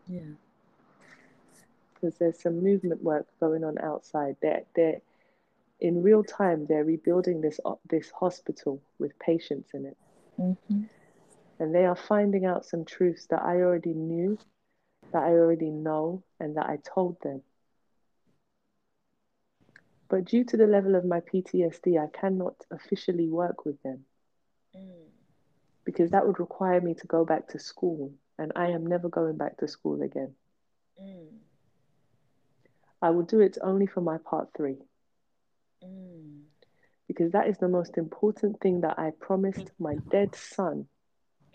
yeah. 0.08 0.22
because 1.94 2.18
there's 2.18 2.40
some 2.40 2.64
movement 2.64 3.04
work 3.04 3.28
going 3.40 3.64
on 3.64 3.78
outside. 3.80 4.38
They're, 4.42 4.64
they're 4.76 5.02
in 5.80 6.02
real 6.02 6.24
time. 6.24 6.66
They're 6.68 6.84
rebuilding 6.86 7.42
this 7.42 7.60
this 7.90 8.12
hospital 8.12 8.82
with 9.00 9.18
patients 9.20 9.72
in 9.74 9.86
it, 9.86 9.98
Mm-hmm. 10.40 10.84
and 11.60 11.74
they 11.74 11.86
are 11.86 11.96
finding 11.96 12.46
out 12.46 12.66
some 12.66 12.86
truths 12.86 13.28
that 13.28 13.42
I 13.44 13.58
already 13.62 13.94
knew, 13.94 14.40
that 15.12 15.24
I 15.24 15.32
already 15.32 15.70
know, 15.72 16.24
and 16.40 16.56
that 16.58 16.68
I 16.68 16.78
told 16.78 17.18
them. 17.22 17.44
But 20.10 20.26
due 20.26 20.44
to 20.46 20.58
the 20.58 20.68
level 20.68 20.96
of 20.96 21.06
my 21.06 21.20
PTSD, 21.22 21.98
I 21.98 22.08
cannot 22.08 22.66
officially 22.72 23.30
work 23.30 23.66
with 23.66 23.82
them 23.84 24.06
Mm. 24.76 25.10
because 25.86 26.10
that 26.12 26.26
would 26.28 26.40
require 26.40 26.80
me 26.82 26.94
to 26.94 27.08
go 27.08 27.24
back 27.26 27.48
to 27.48 27.60
school, 27.60 28.14
and 28.38 28.52
I 28.56 28.70
am 28.70 28.86
never 28.86 29.10
going 29.10 29.38
back 29.38 29.58
to 29.58 29.68
school 29.68 30.02
again. 30.02 30.36
Mm. 31.00 31.42
I 33.02 33.10
will 33.12 33.24
do 33.24 33.40
it 33.40 33.58
only 33.62 33.86
for 33.86 34.02
my 34.02 34.18
part 34.18 34.54
three 34.56 34.84
Mm. 35.84 36.42
because 37.08 37.32
that 37.34 37.48
is 37.48 37.58
the 37.58 37.68
most 37.68 37.98
important 37.98 38.60
thing 38.62 38.82
that 38.82 38.98
I 38.98 39.12
promised 39.20 39.72
my 39.80 39.96
dead 40.10 40.36
son 40.36 40.88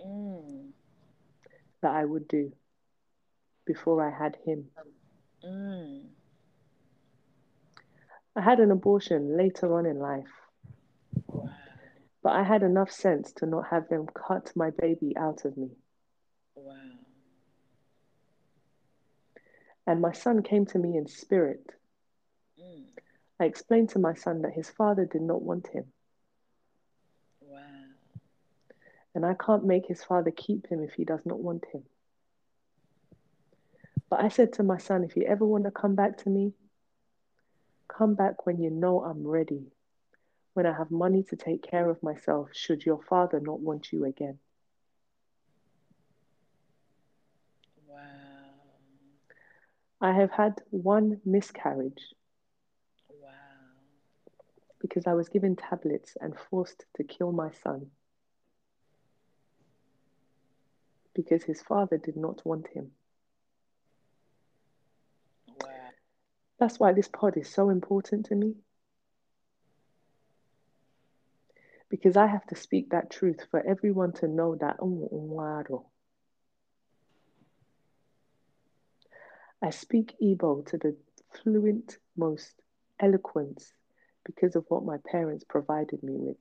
Mm. 0.05 0.73
that 1.83 1.93
I 1.93 2.05
would 2.05 2.29
do 2.29 2.53
before 3.65 4.07
I 4.07 4.11
had 4.11 4.37
him. 4.45 4.71
Mm. 5.45 6.05
I 8.37 8.41
had 8.41 8.61
an 8.61 8.71
abortion 8.71 9.37
later 9.37 9.75
on 9.77 9.87
in 9.87 9.99
life, 9.99 10.31
Wow. 11.27 11.51
but 12.23 12.35
I 12.37 12.45
had 12.45 12.63
enough 12.63 12.91
sense 12.91 13.33
to 13.35 13.47
not 13.47 13.67
have 13.69 13.89
them 13.89 14.07
cut 14.07 14.53
my 14.55 14.71
baby 14.71 15.17
out 15.17 15.45
of 15.45 15.57
me. 15.57 15.71
Wow. 16.55 16.75
And 19.87 20.01
my 20.01 20.13
son 20.13 20.43
came 20.43 20.67
to 20.67 20.79
me 20.79 20.97
in 20.97 21.07
spirit. 21.09 21.65
Mm. 22.61 22.85
I 23.41 23.45
explained 23.45 23.91
to 23.91 23.99
my 23.99 24.15
son 24.15 24.43
that 24.43 24.55
his 24.55 24.71
father 24.71 25.05
did 25.05 25.23
not 25.23 25.43
want 25.43 25.69
him, 25.69 25.93
Wow. 27.41 27.95
and 29.15 29.25
I 29.25 29.35
can't 29.35 29.65
make 29.65 29.87
his 29.87 30.03
father 30.05 30.31
keep 30.31 30.67
him 30.69 30.83
if 30.83 30.95
he 30.95 31.05
does 31.05 31.25
not 31.25 31.41
want 31.41 31.65
him. 31.73 31.85
But 34.11 34.21
I 34.21 34.29
said 34.29 34.53
to 34.55 34.63
my 34.63 34.79
son, 34.79 35.05
if 35.05 35.17
you 35.17 35.25
ever 35.25 35.45
want 35.45 35.65
to 35.65 35.71
come 35.71 35.95
back 35.95 36.19
to 36.19 36.31
me, 36.31 36.55
come 37.89 38.15
back 38.15 38.47
when 38.47 38.61
you 38.61 38.71
know 38.71 39.03
I'm 39.03 39.27
ready, 39.27 39.73
when 40.55 40.67
I 40.67 40.73
have 40.73 40.91
money 40.91 41.23
to 41.25 41.37
take 41.37 41.63
care 41.63 41.89
of 41.89 42.03
myself, 42.03 42.51
should 42.55 42.85
your 42.85 43.01
father 43.03 43.41
not 43.41 43.61
want 43.61 43.93
you 43.93 44.05
again. 44.05 44.39
Wow. 47.87 48.01
I 50.01 50.13
have 50.13 50.33
had 50.33 50.63
one 50.71 51.21
miscarriage. 51.25 52.15
Because 54.81 55.07
I 55.07 55.15
was 55.15 55.29
given 55.29 55.57
tablets 55.57 56.17
and 56.21 56.35
forced 56.51 56.85
to 56.97 57.05
kill 57.05 57.33
my 57.33 57.51
son 57.63 57.91
because 61.15 61.43
his 61.43 61.61
father 61.61 61.99
did 61.99 62.17
not 62.17 62.47
want 62.47 62.69
him. 62.69 62.93
Wow. 65.61 65.69
That's 66.61 66.79
why 66.79 66.93
this 66.93 67.09
pod 67.09 67.37
is 67.37 67.49
so 67.49 67.71
important 67.71 68.27
to 68.27 68.37
me. 68.37 68.55
Because 71.91 72.17
I 72.17 72.27
have 72.27 72.47
to 72.47 72.55
speak 72.55 72.91
that 72.91 73.11
truth 73.11 73.47
for 73.51 73.67
everyone 73.67 74.13
to 74.15 74.29
know 74.29 74.55
that. 74.61 74.77
Oh, 74.81 75.87
I 79.61 79.71
speak 79.71 80.15
Igbo 80.23 80.65
to 80.67 80.79
the 80.79 80.97
fluent, 81.33 81.99
most 82.17 82.63
eloquence 83.01 83.73
because 84.29 84.57
of 84.57 84.67
what 84.69 84.85
my 84.85 84.99
parents 85.11 85.45
provided 85.49 86.03
me 86.03 86.15
with. 86.17 86.37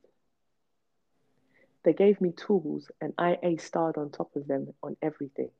They 1.86 1.94
gave 1.94 2.20
me 2.20 2.34
tools 2.34 2.92
and 3.00 3.14
I 3.18 3.38
A 3.42 3.56
starred 3.56 3.98
on 3.98 4.12
top 4.12 4.36
of 4.36 4.46
them 4.46 4.74
on 4.84 4.98
everything. 5.02 5.52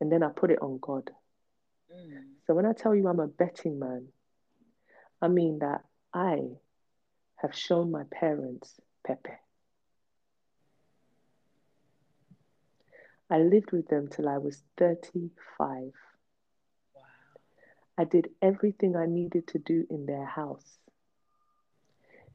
And 0.00 0.10
then 0.10 0.22
I 0.22 0.30
put 0.30 0.50
it 0.50 0.62
on 0.62 0.78
God. 0.80 1.10
Mm. 1.94 2.22
So 2.46 2.54
when 2.54 2.64
I 2.64 2.72
tell 2.72 2.94
you 2.94 3.06
I'm 3.06 3.20
a 3.20 3.26
betting 3.26 3.78
man, 3.78 4.08
I 5.20 5.28
mean 5.28 5.58
that 5.58 5.84
I 6.14 6.40
have 7.36 7.54
shown 7.54 7.90
my 7.90 8.04
parents 8.10 8.80
Pepe. 9.06 9.28
I 13.28 13.38
lived 13.40 13.72
with 13.72 13.88
them 13.88 14.08
till 14.08 14.28
I 14.28 14.38
was 14.38 14.62
35. 14.78 15.92
Wow. 16.94 17.02
I 17.98 18.04
did 18.04 18.30
everything 18.40 18.96
I 18.96 19.04
needed 19.04 19.48
to 19.48 19.58
do 19.58 19.86
in 19.90 20.06
their 20.06 20.24
house. 20.24 20.78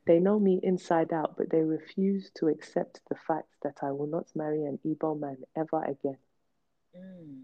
They 0.10 0.18
know 0.20 0.40
me 0.40 0.60
inside 0.64 1.14
out, 1.14 1.36
but 1.38 1.52
they 1.52 1.62
refuse 1.62 2.32
to 2.40 2.48
accept 2.48 3.00
the 3.10 3.16
fact 3.28 3.50
that 3.62 3.78
I 3.84 3.92
will 3.92 4.08
not 4.08 4.26
marry 4.36 4.66
an 4.66 4.80
Igbo 4.84 5.20
man 5.20 5.38
ever 5.56 5.84
again. 5.84 6.18
Mm. 6.98 7.42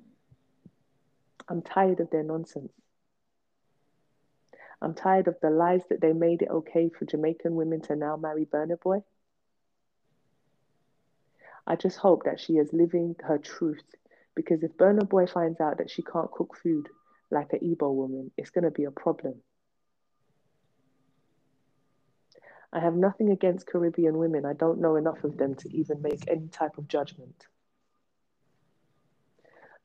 I'm 1.48 1.62
tired 1.62 2.00
of 2.00 2.10
their 2.10 2.24
nonsense. 2.24 2.72
I'm 4.82 4.96
tired 4.96 5.28
of 5.28 5.36
the 5.44 5.52
lies 5.52 5.84
that 5.92 6.02
they 6.02 6.12
made 6.12 6.42
it 6.42 6.50
okay 6.50 6.90
for 6.90 7.06
Jamaican 7.06 7.54
women 7.54 7.82
to 7.82 7.96
now 7.96 8.18
marry 8.18 8.48
Burna 8.48 8.82
Boy. 8.82 9.04
I 11.68 11.76
just 11.76 11.98
hope 12.00 12.24
that 12.24 12.40
she 12.40 12.54
is 12.54 12.74
living 12.74 13.16
her 13.28 13.38
truth 13.38 13.86
because 14.36 14.64
if 14.64 14.76
Burna 14.76 15.08
Boy 15.08 15.28
finds 15.28 15.62
out 15.62 15.78
that 15.78 15.92
she 15.92 16.02
can't 16.02 16.32
cook 16.32 16.58
food 16.64 16.90
like 17.30 17.54
an 17.54 17.60
Igbo 17.60 17.94
woman, 17.94 18.32
it's 18.40 18.50
going 18.50 18.64
to 18.64 18.72
be 18.72 18.86
a 18.86 18.92
problem. 18.92 19.36
I 22.76 22.80
have 22.82 22.96
nothing 22.96 23.30
against 23.30 23.68
Caribbean 23.68 24.18
women. 24.18 24.46
I 24.46 24.52
don't 24.52 24.82
know 24.82 24.98
enough 24.98 25.24
of 25.24 25.38
them 25.38 25.56
to 25.56 25.72
even 25.74 26.02
make 26.02 26.26
any 26.28 26.50
type 26.50 26.78
of 26.78 26.90
judgment. 26.90 27.48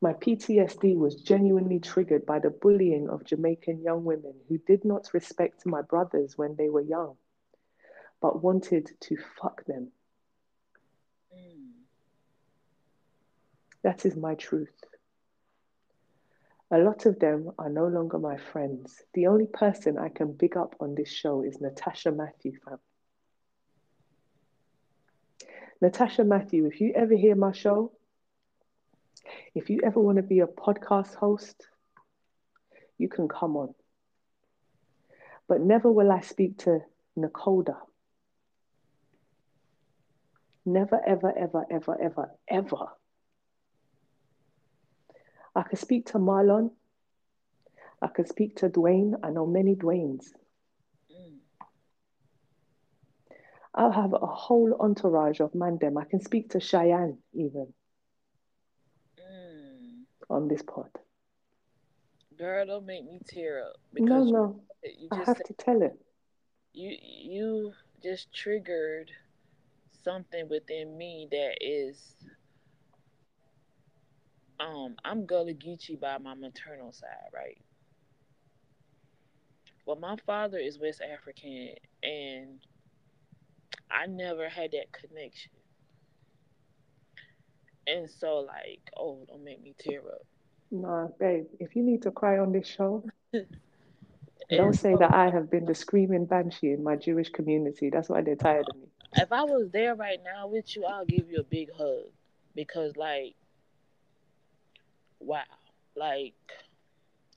My 0.01 0.13
PTSD 0.15 0.97
was 0.97 1.23
genuinely 1.23 1.79
triggered 1.79 2.27
by 2.27 2.41
the 2.41 2.51
bullying 2.51 3.09
of 3.09 3.23
Jamaican 3.25 3.83
young 3.83 4.05
women 4.05 4.35
who 4.49 4.59
did 4.59 4.85
not 4.85 5.15
respect 5.15 5.65
my 5.67 5.83
brothers 5.83 6.37
when 6.37 6.57
they 6.57 6.69
were 6.69 6.81
young, 6.81 7.15
but 8.21 8.43
wanted 8.43 8.91
to 9.03 9.17
fuck 9.41 9.65
them. 9.67 9.93
Mm. 11.33 11.71
That 13.85 14.05
is 14.05 14.17
my 14.17 14.35
truth. 14.35 14.75
A 16.73 16.79
lot 16.79 17.05
of 17.07 17.19
them 17.19 17.51
are 17.59 17.69
no 17.69 17.89
longer 17.89 18.19
my 18.19 18.37
friends. 18.37 19.03
The 19.15 19.27
only 19.27 19.47
person 19.47 19.99
I 19.99 20.09
can 20.09 20.33
big 20.33 20.57
up 20.57 20.77
on 20.79 20.95
this 20.95 21.11
show 21.11 21.43
is 21.43 21.61
Natasha 21.61 22.13
Matthew, 22.13 22.53
fam. 22.65 22.79
Natasha 25.81 26.23
Matthew, 26.23 26.67
if 26.67 26.81
you 26.81 26.93
ever 26.95 27.15
hear 27.17 27.35
my 27.35 27.53
show, 27.53 27.91
if 29.55 29.69
you 29.69 29.81
ever 29.83 29.99
want 29.99 30.17
to 30.17 30.23
be 30.23 30.41
a 30.41 30.47
podcast 30.47 31.15
host, 31.15 31.67
you 32.99 33.09
can 33.09 33.27
come 33.27 33.57
on. 33.57 33.75
But 35.49 35.61
never 35.61 35.91
will 35.91 36.13
I 36.13 36.21
speak 36.21 36.59
to 36.59 36.81
Nakoda. 37.19 37.79
Never, 40.65 41.01
ever, 41.05 41.37
ever, 41.37 41.67
ever, 41.71 42.01
ever, 42.01 42.31
ever. 42.47 42.87
I 45.55 45.63
could 45.63 45.79
speak 45.79 46.07
to 46.07 46.19
Marlon. 46.19 46.71
I 48.03 48.07
could 48.09 48.29
speak 48.29 48.57
to 48.57 48.69
Dwayne. 48.69 49.15
I 49.23 49.31
know 49.31 49.47
many 49.47 49.75
Dwaynes. 49.75 50.27
Mm. 51.11 51.39
I'll 53.75 53.93
have 53.93 54.13
a 54.15 54.27
whole 54.27 54.77
entourage 54.81 55.41
of 55.41 55.53
mandem. 55.53 56.01
I 56.01 56.05
can 56.05 56.21
speak 56.21 56.51
to 56.51 56.61
Cheyenne 56.61 57.19
even 57.33 57.73
Mm. 59.19 60.05
on 60.29 60.49
this 60.49 60.63
pod. 60.63 60.91
Girl, 62.37 62.65
don't 62.67 62.87
make 62.87 63.05
me 63.05 63.21
tear 63.27 63.65
up 63.67 63.77
No, 63.93 64.03
because 64.03 64.31
no, 64.33 64.61
you, 64.83 64.91
you 65.01 65.09
I 65.13 65.17
have 65.17 65.37
said- 65.37 65.47
to 65.47 65.53
tell 65.55 65.83
it. 65.83 65.93
you 66.73 66.97
you 67.03 67.73
just 68.03 68.33
triggered 68.33 69.11
something 70.05 70.49
within 70.49 70.97
me 70.97 71.29
that 71.31 71.59
is 71.61 72.15
um 74.61 74.97
I'm 75.05 75.27
Gullah 75.27 75.55
Geechee 75.55 75.99
by 76.01 76.19
my 76.19 76.35
maternal 76.35 76.93
side, 76.93 77.31
right? 77.35 77.59
Well, 79.87 79.97
my 79.99 80.17
father 80.27 80.59
is 80.59 80.79
West 80.79 81.03
African, 81.03 81.75
and 82.03 82.61
I 83.91 84.07
never 84.07 84.49
had 84.49 84.73
that 84.73 84.93
connection. 84.93 85.53
And 87.87 88.09
so, 88.11 88.37
like, 88.39 88.81
oh, 88.97 89.25
don't 89.27 89.45
make 89.45 89.63
me 89.63 89.75
tear 89.79 90.01
up. 90.01 90.23
No, 90.71 91.15
babe, 91.19 91.47
if 91.59 91.75
you 91.75 91.83
need 91.83 92.03
to 92.03 92.13
cry 92.13 92.39
on 92.39 92.53
this 92.53 92.69
show, 92.69 93.05
don't 94.55 94.75
say 94.75 94.93
so- 94.93 94.99
that 94.99 95.13
I 95.13 95.31
have 95.31 95.51
been 95.51 95.67
the 95.67 95.75
screaming 95.75 96.27
banshee 96.27 96.73
in 96.73 96.85
my 96.85 96.97
Jewish 96.97 97.31
community. 97.31 97.91
That's 97.91 98.09
why 98.09 98.23
they're 98.23 98.37
tired 98.37 98.69
of 98.69 98.77
me. 98.77 98.89
if 99.17 99.33
I 99.33 99.43
was 99.45 99.71
there 99.73 99.95
right 99.97 100.21
now 100.25 100.47
with 100.49 100.77
you, 100.77 100.85
I'll 100.85 101.07
give 101.07 101.31
you 101.31 101.41
a 101.41 101.45
big 101.45 101.71
hug 101.77 102.05
because, 102.55 102.97
like, 102.97 103.35
wow, 105.21 105.45
like 105.97 106.35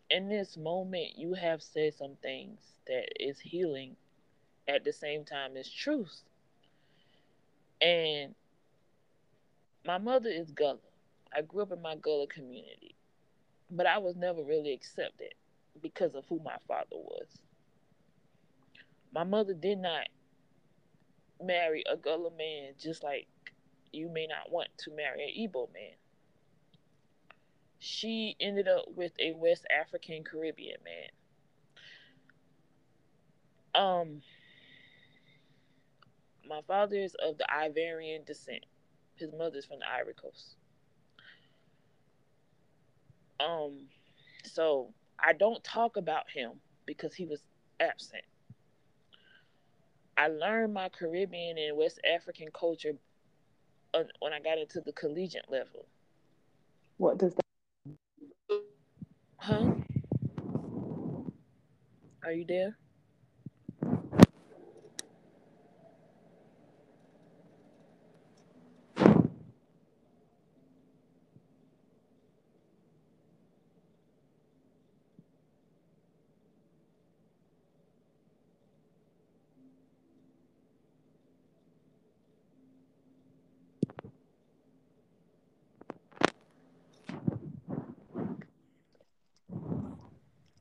in 0.10 0.30
this 0.30 0.57
moment, 0.57 1.18
you 1.18 1.34
have 1.34 1.61
said 1.61 1.93
some 1.93 2.15
things 2.22 2.60
that 2.88 3.05
is 3.19 3.39
healing 3.39 3.95
at 4.68 4.84
the 4.84 4.93
same 4.93 5.26
time 5.26 5.57
as 5.57 5.69
truth. 5.69 6.22
And 7.81 8.34
my 9.85 9.97
mother 9.97 10.30
is 10.30 10.51
Gullah. 10.51 10.77
I 11.35 11.41
grew 11.41 11.64
up 11.64 11.72
in 11.72 11.81
my 11.81 11.95
Gullah 11.95 12.27
community, 12.27 12.95
but 13.69 13.85
I 13.85 13.97
was 13.97 14.15
never 14.15 14.43
really 14.43 14.72
accepted 14.73 15.34
because 15.81 16.15
of 16.15 16.26
who 16.30 16.39
my 16.43 16.55
father 16.68 16.85
was. 16.91 17.27
My 19.14 19.23
mother 19.23 19.53
did 19.53 19.80
not 19.80 20.07
marry 21.41 21.84
a 21.91 21.97
Gullah 21.97 22.31
man 22.38 22.73
just 22.80 23.03
like 23.03 23.27
you 23.91 24.10
may 24.10 24.27
not 24.27 24.51
want 24.51 24.69
to 24.80 24.91
marry 24.95 25.23
an 25.23 25.49
Igbo 25.49 25.72
man. 25.73 25.93
She 27.85 28.38
ended 28.39 28.69
up 28.69 28.85
with 28.95 29.11
a 29.19 29.34
West 29.34 29.65
African 29.69 30.23
Caribbean 30.23 30.77
man. 30.85 31.10
Um, 33.76 34.22
my 36.47 36.61
father 36.65 36.95
is 36.95 37.14
of 37.15 37.38
the 37.38 37.45
Ivorian 37.51 38.26
descent. 38.26 38.65
His 39.15 39.34
mother's 39.38 39.65
from 39.65 39.80
the 39.80 39.85
Ivory 39.91 40.14
Coast. 40.14 40.55
Um, 43.41 43.89
so 44.45 44.93
I 45.19 45.34
don't 45.34 45.61
talk 45.61 45.97
about 45.97 46.30
him 46.34 46.53
because 46.85 47.14
he 47.14 47.26
was 47.26 47.43
absent. 47.81 48.23
I 50.15 50.30
learned 50.30 50.73
my 50.73 50.88
Caribbean 50.88 51.57
and 51.57 51.76
West 51.76 51.99
African 52.10 52.47
culture 52.57 52.93
uh, 53.93 54.03
when 54.22 54.31
I 54.31 54.39
got 54.39 54.57
into 54.57 54.80
the 54.80 54.93
collegiate 54.93 55.51
level. 55.51 55.85
What 56.95 57.18
does 57.18 57.35
that 57.35 57.43
Huh? 59.44 59.76
Are 62.24 62.32
you 62.32 62.45
there? 62.48 62.78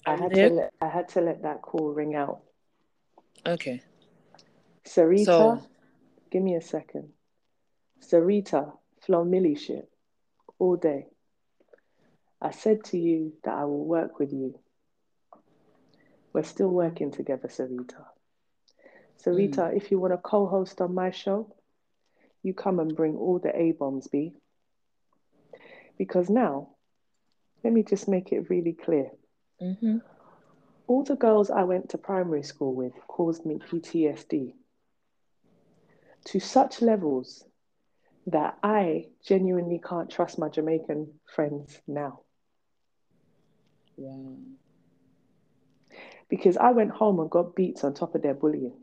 I 0.06 0.16
had 0.16 0.34
to 0.34 0.48
let 0.48 0.72
I 0.80 0.88
had 0.88 1.08
to 1.10 1.20
let 1.20 1.42
that 1.42 1.62
call 1.62 1.92
ring 1.92 2.14
out. 2.14 2.42
Okay. 3.46 3.82
Sarita, 4.84 5.24
So- 5.24 5.62
give 6.30 6.42
me 6.42 6.54
a 6.56 6.60
second. 6.60 7.12
Sarita, 8.00 8.72
Flo 9.00 9.24
Milli 9.24 9.56
shit, 9.58 9.88
all 10.58 10.76
day. 10.76 11.06
I 12.40 12.50
said 12.50 12.84
to 12.84 12.98
you 12.98 13.34
that 13.44 13.54
I 13.54 13.64
will 13.64 13.84
work 13.84 14.18
with 14.18 14.32
you. 14.32 14.58
We're 16.32 16.42
still 16.42 16.70
working 16.70 17.12
together, 17.12 17.48
Sarita. 17.48 18.04
Sarita, 19.24 19.70
hmm. 19.70 19.76
if 19.76 19.90
you 19.90 20.00
want 20.00 20.12
to 20.12 20.18
co 20.18 20.46
host 20.46 20.80
on 20.80 20.94
my 20.94 21.12
show, 21.12 21.54
you 22.42 22.54
come 22.54 22.80
and 22.80 22.96
bring 22.96 23.16
all 23.16 23.38
the 23.38 23.56
A 23.56 23.72
bombs, 23.72 24.08
B. 24.08 24.34
Because 25.96 26.28
now, 26.28 26.70
let 27.62 27.72
me 27.72 27.84
just 27.84 28.08
make 28.08 28.32
it 28.32 28.50
really 28.50 28.72
clear. 28.72 29.10
Mm-hmm. 29.62 29.98
All 30.88 31.04
the 31.04 31.14
girls 31.14 31.50
I 31.50 31.62
went 31.62 31.90
to 31.90 31.98
primary 31.98 32.42
school 32.42 32.74
with 32.74 32.92
caused 33.06 33.46
me 33.46 33.58
PTSD 33.58 34.54
to 36.24 36.40
such 36.40 36.82
levels 36.82 37.44
that 38.26 38.58
I 38.62 39.06
genuinely 39.24 39.80
can't 39.86 40.10
trust 40.10 40.38
my 40.38 40.48
Jamaican 40.48 41.12
friends 41.34 41.80
now. 41.86 42.20
Wow. 43.96 44.36
Because 46.28 46.56
I 46.56 46.70
went 46.70 46.90
home 46.90 47.20
and 47.20 47.30
got 47.30 47.54
beats 47.54 47.84
on 47.84 47.94
top 47.94 48.14
of 48.14 48.22
their 48.22 48.34
bullying. 48.34 48.74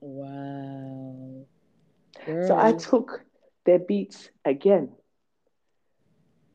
Wow. 0.00 1.46
So 2.26 2.56
I 2.56 2.72
took 2.72 3.24
their 3.64 3.78
beats 3.78 4.28
again 4.44 4.92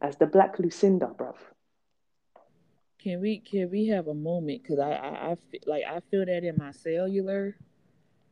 as 0.02 0.18
the 0.18 0.26
Black 0.26 0.60
Lucinda, 0.60 1.08
bruv. 1.16 1.36
Can 3.02 3.22
we 3.22 3.40
can 3.40 3.70
we 3.72 3.88
have 3.88 4.08
a 4.08 4.14
moment? 4.14 4.66
Cause 4.68 4.80
I 4.80 4.92
I, 4.92 5.32
I 5.32 5.36
fe- 5.52 5.62
like 5.66 5.84
I 5.86 6.00
feel 6.12 6.26
that 6.26 6.44
in 6.44 6.56
my 6.58 6.72
cellular, 6.72 7.56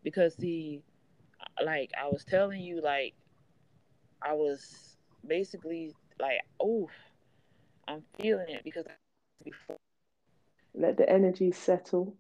because 0.04 0.36
see, 0.36 0.84
like 1.64 1.92
I 2.00 2.08
was 2.08 2.24
telling 2.24 2.62
you, 2.62 2.82
like 2.82 3.16
I 4.22 4.34
was 4.34 4.98
basically 5.26 5.94
like, 6.20 6.40
oh, 6.60 6.90
I'm 7.88 8.04
feeling 8.20 8.50
it 8.50 8.64
because 8.64 8.86
before 9.44 9.78
Let 10.74 10.98
the 10.98 11.10
energy 11.10 11.52
settle 11.52 12.18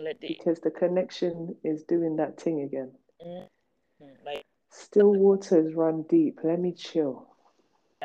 let 0.00 0.20
the 0.20 0.38
because 0.38 0.60
the 0.60 0.70
connection 0.70 1.56
is 1.64 1.84
doing 1.84 2.16
that 2.16 2.40
thing 2.40 2.60
again. 2.62 2.92
mm, 3.24 3.46
like 4.24 4.42
Still 4.70 5.12
waters 5.12 5.74
run 5.74 6.02
deep. 6.02 6.40
Let 6.44 6.60
me 6.60 6.72
chill. 6.72 7.28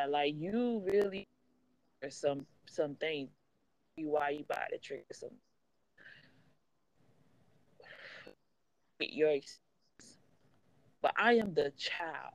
like 0.08 0.34
you 0.36 0.82
really 0.86 1.26
or 2.02 2.10
some 2.10 2.46
some 2.66 2.94
things 2.96 3.30
why 3.96 4.30
you 4.30 4.44
buy 4.48 4.66
the 4.70 4.78
trigger 4.78 5.04
your 9.00 9.30
ex- 9.30 9.58
but 11.02 11.12
I 11.16 11.34
am 11.34 11.54
the 11.54 11.72
child. 11.76 12.34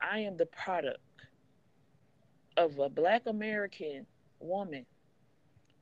I 0.00 0.20
am 0.20 0.36
the 0.36 0.46
product 0.46 0.98
of 2.56 2.78
a 2.78 2.88
black 2.88 3.22
American 3.26 4.06
woman 4.40 4.84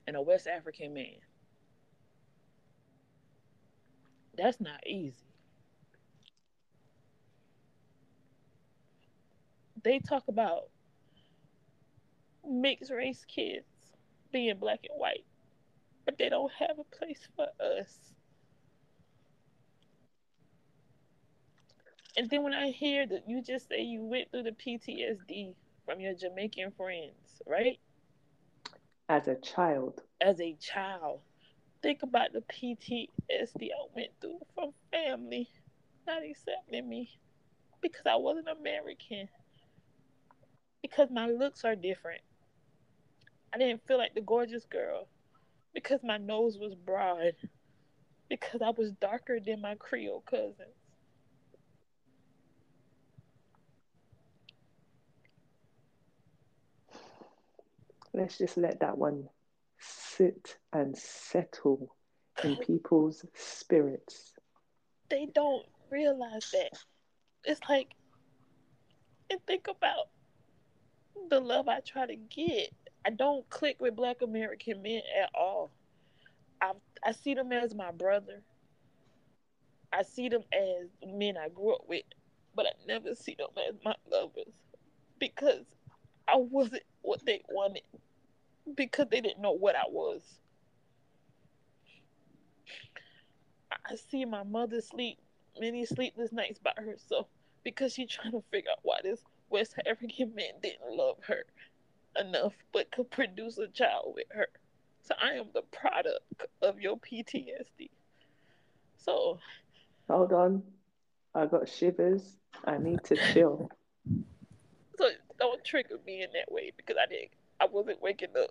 and 0.06 0.16
a 0.16 0.22
West 0.22 0.46
African 0.46 0.94
man. 0.94 1.16
That's 4.36 4.60
not 4.60 4.86
easy. 4.86 5.14
They 9.82 9.98
talk 9.98 10.24
about 10.28 10.68
mixed 12.46 12.90
race 12.90 13.24
kids 13.26 13.73
being 14.34 14.58
black 14.58 14.80
and 14.90 14.98
white, 14.98 15.24
but 16.04 16.18
they 16.18 16.28
don't 16.28 16.52
have 16.58 16.76
a 16.78 16.96
place 16.96 17.28
for 17.36 17.46
us. 17.62 17.96
And 22.16 22.28
then 22.28 22.42
when 22.42 22.52
I 22.52 22.70
hear 22.70 23.06
that 23.06 23.28
you 23.28 23.42
just 23.42 23.68
say 23.68 23.80
you 23.80 24.04
went 24.04 24.30
through 24.32 24.42
the 24.42 24.50
PTSD 24.50 25.54
from 25.86 26.00
your 26.00 26.14
Jamaican 26.14 26.72
friends, 26.76 27.42
right? 27.46 27.78
As 29.08 29.28
a 29.28 29.36
child, 29.36 30.02
As 30.20 30.40
a 30.40 30.54
child, 30.54 31.20
think 31.80 32.02
about 32.02 32.32
the 32.32 32.42
PTSD 32.42 33.68
I 33.70 33.86
went 33.94 34.10
through 34.20 34.40
from 34.54 34.72
family 34.90 35.48
not 36.06 36.22
accepting 36.22 36.88
me 36.88 37.08
because 37.80 38.06
I 38.06 38.16
wasn't 38.16 38.48
American. 38.48 39.28
Because 40.82 41.08
my 41.10 41.28
looks 41.28 41.64
are 41.64 41.76
different. 41.76 42.20
I 43.54 43.58
didn't 43.58 43.86
feel 43.86 43.98
like 43.98 44.14
the 44.14 44.20
gorgeous 44.20 44.64
girl 44.64 45.06
because 45.72 46.00
my 46.02 46.18
nose 46.18 46.58
was 46.58 46.74
broad. 46.74 47.34
Because 48.28 48.62
I 48.62 48.70
was 48.70 48.90
darker 48.92 49.38
than 49.38 49.60
my 49.60 49.74
Creole 49.76 50.24
cousins. 50.26 50.74
let's 58.14 58.38
just 58.38 58.56
let 58.56 58.80
that 58.80 58.96
one 58.96 59.28
sit 59.78 60.56
and 60.72 60.96
settle 60.96 61.94
in 62.42 62.56
people's 62.66 63.26
spirits. 63.34 64.32
they 65.10 65.26
don't 65.34 65.66
realize 65.90 66.50
that. 66.52 66.78
It's 67.44 67.60
like, 67.68 67.88
and 69.30 69.40
think 69.46 69.66
about 69.68 70.08
the 71.28 71.40
love 71.40 71.68
I 71.68 71.80
try 71.80 72.06
to 72.06 72.16
get. 72.16 72.72
I 73.06 73.10
don't 73.10 73.48
click 73.50 73.76
with 73.80 73.96
Black 73.96 74.22
American 74.22 74.82
men 74.82 75.02
at 75.20 75.30
all. 75.34 75.70
I 76.60 76.72
I 77.04 77.12
see 77.12 77.34
them 77.34 77.52
as 77.52 77.74
my 77.74 77.90
brother. 77.90 78.42
I 79.92 80.02
see 80.02 80.28
them 80.28 80.42
as 80.52 80.88
men 81.06 81.36
I 81.36 81.48
grew 81.48 81.74
up 81.74 81.82
with, 81.88 82.04
but 82.54 82.66
I 82.66 82.72
never 82.86 83.14
see 83.14 83.36
them 83.38 83.48
as 83.68 83.76
my 83.84 83.94
lovers 84.10 84.52
because 85.18 85.64
I 86.26 86.36
wasn't 86.36 86.82
what 87.02 87.24
they 87.24 87.42
wanted 87.48 87.82
because 88.74 89.08
they 89.10 89.20
didn't 89.20 89.42
know 89.42 89.52
what 89.52 89.76
I 89.76 89.84
was. 89.88 90.22
I 93.86 93.96
see 93.96 94.24
my 94.24 94.42
mother 94.42 94.80
sleep 94.80 95.18
many 95.60 95.84
sleepless 95.84 96.32
nights 96.32 96.58
by 96.58 96.72
herself 96.76 97.26
because 97.62 97.92
she's 97.92 98.10
trying 98.10 98.32
to 98.32 98.42
figure 98.50 98.70
out 98.70 98.78
why 98.82 98.98
this 99.02 99.22
West 99.50 99.74
African 99.86 100.34
man 100.34 100.54
didn't 100.62 100.90
love 100.90 101.16
her 101.26 101.44
enough 102.18 102.52
but 102.72 102.90
could 102.90 103.10
produce 103.10 103.58
a 103.58 103.68
child 103.68 104.12
with 104.14 104.26
her. 104.32 104.46
So 105.02 105.14
I 105.22 105.32
am 105.32 105.46
the 105.52 105.62
product 105.62 106.46
of 106.62 106.80
your 106.80 106.96
PTSD. 106.98 107.90
So 108.96 109.38
Hold 110.08 110.32
on. 110.32 110.62
I 111.34 111.46
got 111.46 111.68
shivers. 111.68 112.36
I 112.64 112.78
need 112.78 113.02
to 113.04 113.16
chill. 113.32 113.70
so 114.96 115.08
don't 115.38 115.64
trigger 115.64 115.98
me 116.06 116.22
in 116.22 116.28
that 116.32 116.50
way 116.52 116.72
because 116.76 116.96
I 117.02 117.06
didn't 117.08 117.32
I 117.60 117.66
wasn't 117.66 118.00
waking 118.02 118.28
up 118.40 118.50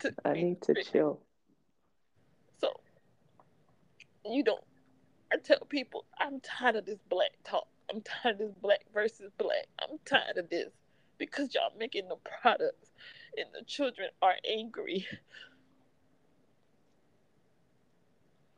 to 0.00 0.14
I 0.24 0.32
need 0.34 0.62
to 0.62 0.74
triggered. 0.74 0.92
chill. 0.92 1.20
So 2.60 2.72
you 4.24 4.44
don't. 4.44 4.62
I 5.32 5.36
tell 5.38 5.60
people 5.68 6.04
I'm 6.18 6.40
tired 6.40 6.76
of 6.76 6.86
this 6.86 6.98
black 7.08 7.30
talk. 7.44 7.66
I'm 7.92 8.00
tired 8.02 8.34
of 8.34 8.38
this 8.38 8.54
black 8.60 8.80
versus 8.92 9.30
black. 9.38 9.66
I'm 9.80 9.98
tired 10.04 10.36
of 10.38 10.50
this 10.50 10.70
because 11.18 11.54
y'all 11.54 11.72
making 11.78 12.08
the 12.08 12.16
products 12.16 12.90
and 13.36 13.46
the 13.52 13.64
children 13.64 14.08
are 14.22 14.34
angry. 14.48 15.06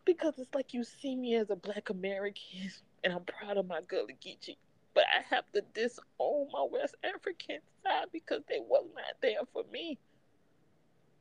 Because 0.05 0.39
it's 0.39 0.55
like 0.55 0.73
you 0.73 0.85
see 0.85 1.17
me 1.17 1.35
as 1.35 1.51
a 1.51 1.57
black 1.57 1.91
American 1.91 2.71
and 3.03 3.13
I'm 3.13 3.25
proud 3.25 3.57
of 3.57 3.67
my 3.67 3.81
Gullah 3.87 4.13
Geechee. 4.25 4.57
But 4.95 5.05
I 5.05 5.23
have 5.35 5.51
to 5.53 5.63
disown 5.75 6.49
my 6.53 6.67
West 6.71 6.95
African 7.05 7.59
side 7.83 8.07
because 8.13 8.43
they 8.49 8.61
was 8.61 8.87
not 8.95 9.21
there 9.21 9.45
for 9.53 9.65
me. 9.71 9.99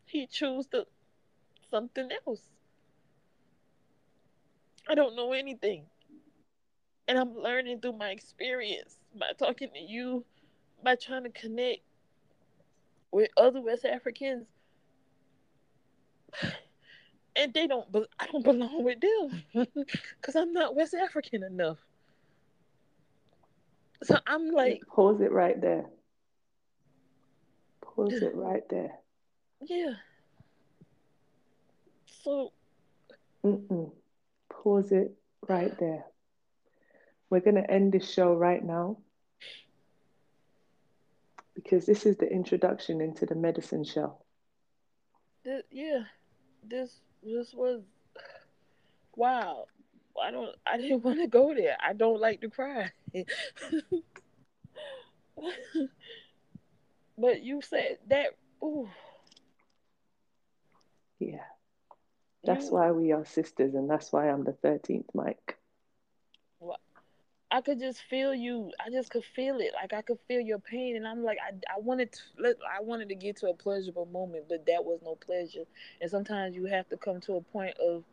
He 0.06 0.28
chose 0.28 0.68
to 0.68 0.86
something 1.70 2.10
else. 2.26 2.42
I 4.88 4.96
don't 4.96 5.16
know 5.16 5.34
anything. 5.34 5.86
And 7.08 7.18
I'm 7.18 7.36
learning 7.36 7.82
through 7.82 7.98
my 7.98 8.10
experience 8.10 8.96
by 9.14 9.32
talking 9.38 9.70
to 9.74 9.80
you, 9.80 10.26
by 10.86 10.96
trying 10.96 11.24
to 11.24 11.30
connect 11.30 11.82
with 13.12 13.30
other 13.38 13.62
West 13.62 13.86
Africans. 13.86 14.46
And 17.36 17.54
they 17.54 17.68
don't, 17.68 17.92
be- 17.92 18.06
I 18.20 18.28
don't 18.28 18.44
belong 18.44 18.84
with 18.86 19.00
them 19.02 19.44
because 20.22 20.36
I'm 20.36 20.54
not 20.54 20.76
West 20.76 20.94
African 20.94 21.44
enough. 21.44 21.80
So 24.04 24.18
I'm 24.28 24.52
like, 24.52 24.84
Pause 24.88 25.22
it 25.22 25.32
right 25.34 25.60
there. 25.62 25.86
Pause 27.82 28.22
it 28.24 28.36
right 28.36 28.64
there. 28.70 28.92
yeah. 29.62 29.94
So 32.24 32.54
Mm-mm. 33.46 33.92
Pause 34.50 34.92
it 34.94 35.12
right 35.48 35.78
there. 35.80 36.06
We're 37.30 37.42
going 37.42 37.56
to 37.56 37.70
end 37.72 37.94
this 37.94 38.10
show 38.12 38.34
right 38.34 38.64
now 38.64 38.98
because 41.56 41.86
this 41.86 42.06
is 42.06 42.18
the 42.18 42.30
introduction 42.32 43.02
into 43.02 43.26
the 43.26 43.36
medicine 43.36 43.84
show. 43.84 44.18
this, 45.44 45.64
yeah, 45.72 46.04
this 46.68 47.00
this 47.24 47.54
was 47.54 47.82
wow. 49.16 49.66
I 50.22 50.32
don't. 50.32 50.56
I 50.66 50.78
didn't 50.78 51.04
want 51.04 51.20
to 51.20 51.28
go 51.28 51.54
there. 51.54 51.76
I 51.84 51.94
don't 51.94 52.20
like 52.22 52.42
to 52.42 52.50
cry. 52.50 52.92
but 57.18 57.42
you 57.44 57.62
said 57.62 57.98
that. 58.10 58.28
Ooh, 58.64 58.90
Yeah. 61.20 61.44
That's 62.44 62.68
You- 62.68 62.74
why 62.74 62.92
we 62.92 63.12
are 63.12 63.26
sisters, 63.26 63.74
and 63.76 63.90
that's 63.90 64.12
why 64.14 64.30
I'm 64.30 64.44
the 64.44 64.54
13th 64.54 65.14
Mike. 65.14 65.58
I 67.52 67.62
could 67.62 67.80
just 67.80 68.02
feel 68.10 68.34
you. 68.34 68.72
I 68.86 68.90
just 68.90 69.12
could 69.12 69.24
feel 69.24 69.60
it. 69.60 69.72
Like 69.82 69.94
I 69.94 70.02
could 70.02 70.20
feel 70.28 70.42
your 70.42 70.60
pain, 70.60 70.96
and 70.98 71.08
I'm 71.08 71.24
like, 71.24 71.38
I, 71.42 71.54
I 71.76 71.80
wanted 71.80 72.12
to, 72.14 72.20
let- 72.40 72.58
I 72.78 72.82
wanted 72.82 73.10
to 73.10 73.16
get 73.16 73.38
to 73.38 73.48
a 73.50 73.54
pleasurable 73.54 74.08
moment, 74.08 74.46
but 74.50 74.66
that 74.68 74.84
was 74.84 75.00
no 75.04 75.16
pleasure. 75.16 75.66
And 76.02 76.10
sometimes 76.12 76.56
you 76.56 76.66
have 76.66 76.90
to 76.90 76.98
come 76.98 77.22
to 77.22 77.36
a 77.36 77.42
point 77.42 77.78
of 77.80 78.04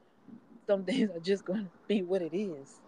some 0.67 0.85
things 0.87 1.11
are 1.11 1.21
just 1.21 1.45
going 1.45 1.65
to 1.65 1.71
be 1.89 2.03
what 2.03 2.23
it 2.23 2.37
is. 2.37 2.81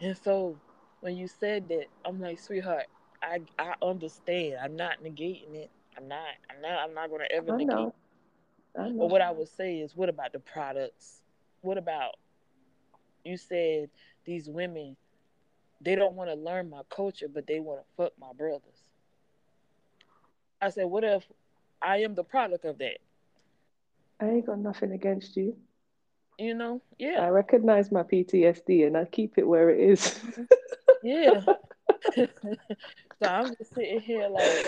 And 0.00 0.16
so 0.16 0.58
when 1.00 1.16
you 1.16 1.28
said 1.28 1.68
that, 1.68 1.86
I'm 2.04 2.20
like, 2.20 2.38
sweetheart, 2.40 2.86
I, 3.22 3.42
I 3.58 3.74
understand. 3.82 4.56
I'm 4.62 4.76
not 4.76 5.02
negating 5.02 5.54
it. 5.54 5.70
I'm 5.96 6.08
not. 6.08 6.28
I'm 6.50 6.60
not. 6.60 6.78
I'm 6.80 6.94
not 6.94 7.08
going 7.08 7.22
to 7.22 7.32
ever 7.32 7.52
negate. 7.52 7.66
know. 7.66 7.94
I 8.78 8.88
know. 8.88 8.92
But 8.98 9.06
what 9.08 9.22
I 9.22 9.30
would 9.30 9.48
say 9.48 9.78
is, 9.80 9.96
what 9.96 10.08
about 10.08 10.32
the 10.32 10.40
products? 10.40 11.22
What 11.62 11.78
about 11.78 12.16
you 13.24 13.36
said 13.36 13.90
these 14.24 14.48
women? 14.48 14.96
They 15.84 15.94
don't 15.94 16.14
want 16.14 16.30
to 16.30 16.36
learn 16.36 16.70
my 16.70 16.82
culture, 16.88 17.28
but 17.32 17.46
they 17.46 17.60
want 17.60 17.80
to 17.80 17.86
fuck 17.96 18.12
my 18.18 18.32
brothers. 18.32 18.88
I 20.60 20.70
said, 20.70 20.86
what 20.86 21.04
if 21.04 21.24
I 21.82 21.98
am 21.98 22.14
the 22.14 22.24
product 22.24 22.64
of 22.64 22.78
that? 22.78 22.98
I 24.20 24.26
ain't 24.26 24.46
got 24.46 24.58
nothing 24.58 24.92
against 24.92 25.36
you. 25.36 25.56
You 26.38 26.54
know? 26.54 26.80
Yeah. 26.98 27.20
I 27.20 27.28
recognize 27.28 27.92
my 27.92 28.02
PTSD 28.02 28.86
and 28.86 28.96
I 28.96 29.04
keep 29.04 29.36
it 29.36 29.46
where 29.46 29.68
it 29.70 29.78
is. 29.78 30.18
yeah. 31.02 31.42
so 32.16 32.26
I'm 33.22 33.54
just 33.56 33.74
sitting 33.74 34.00
here 34.00 34.28
like, 34.28 34.66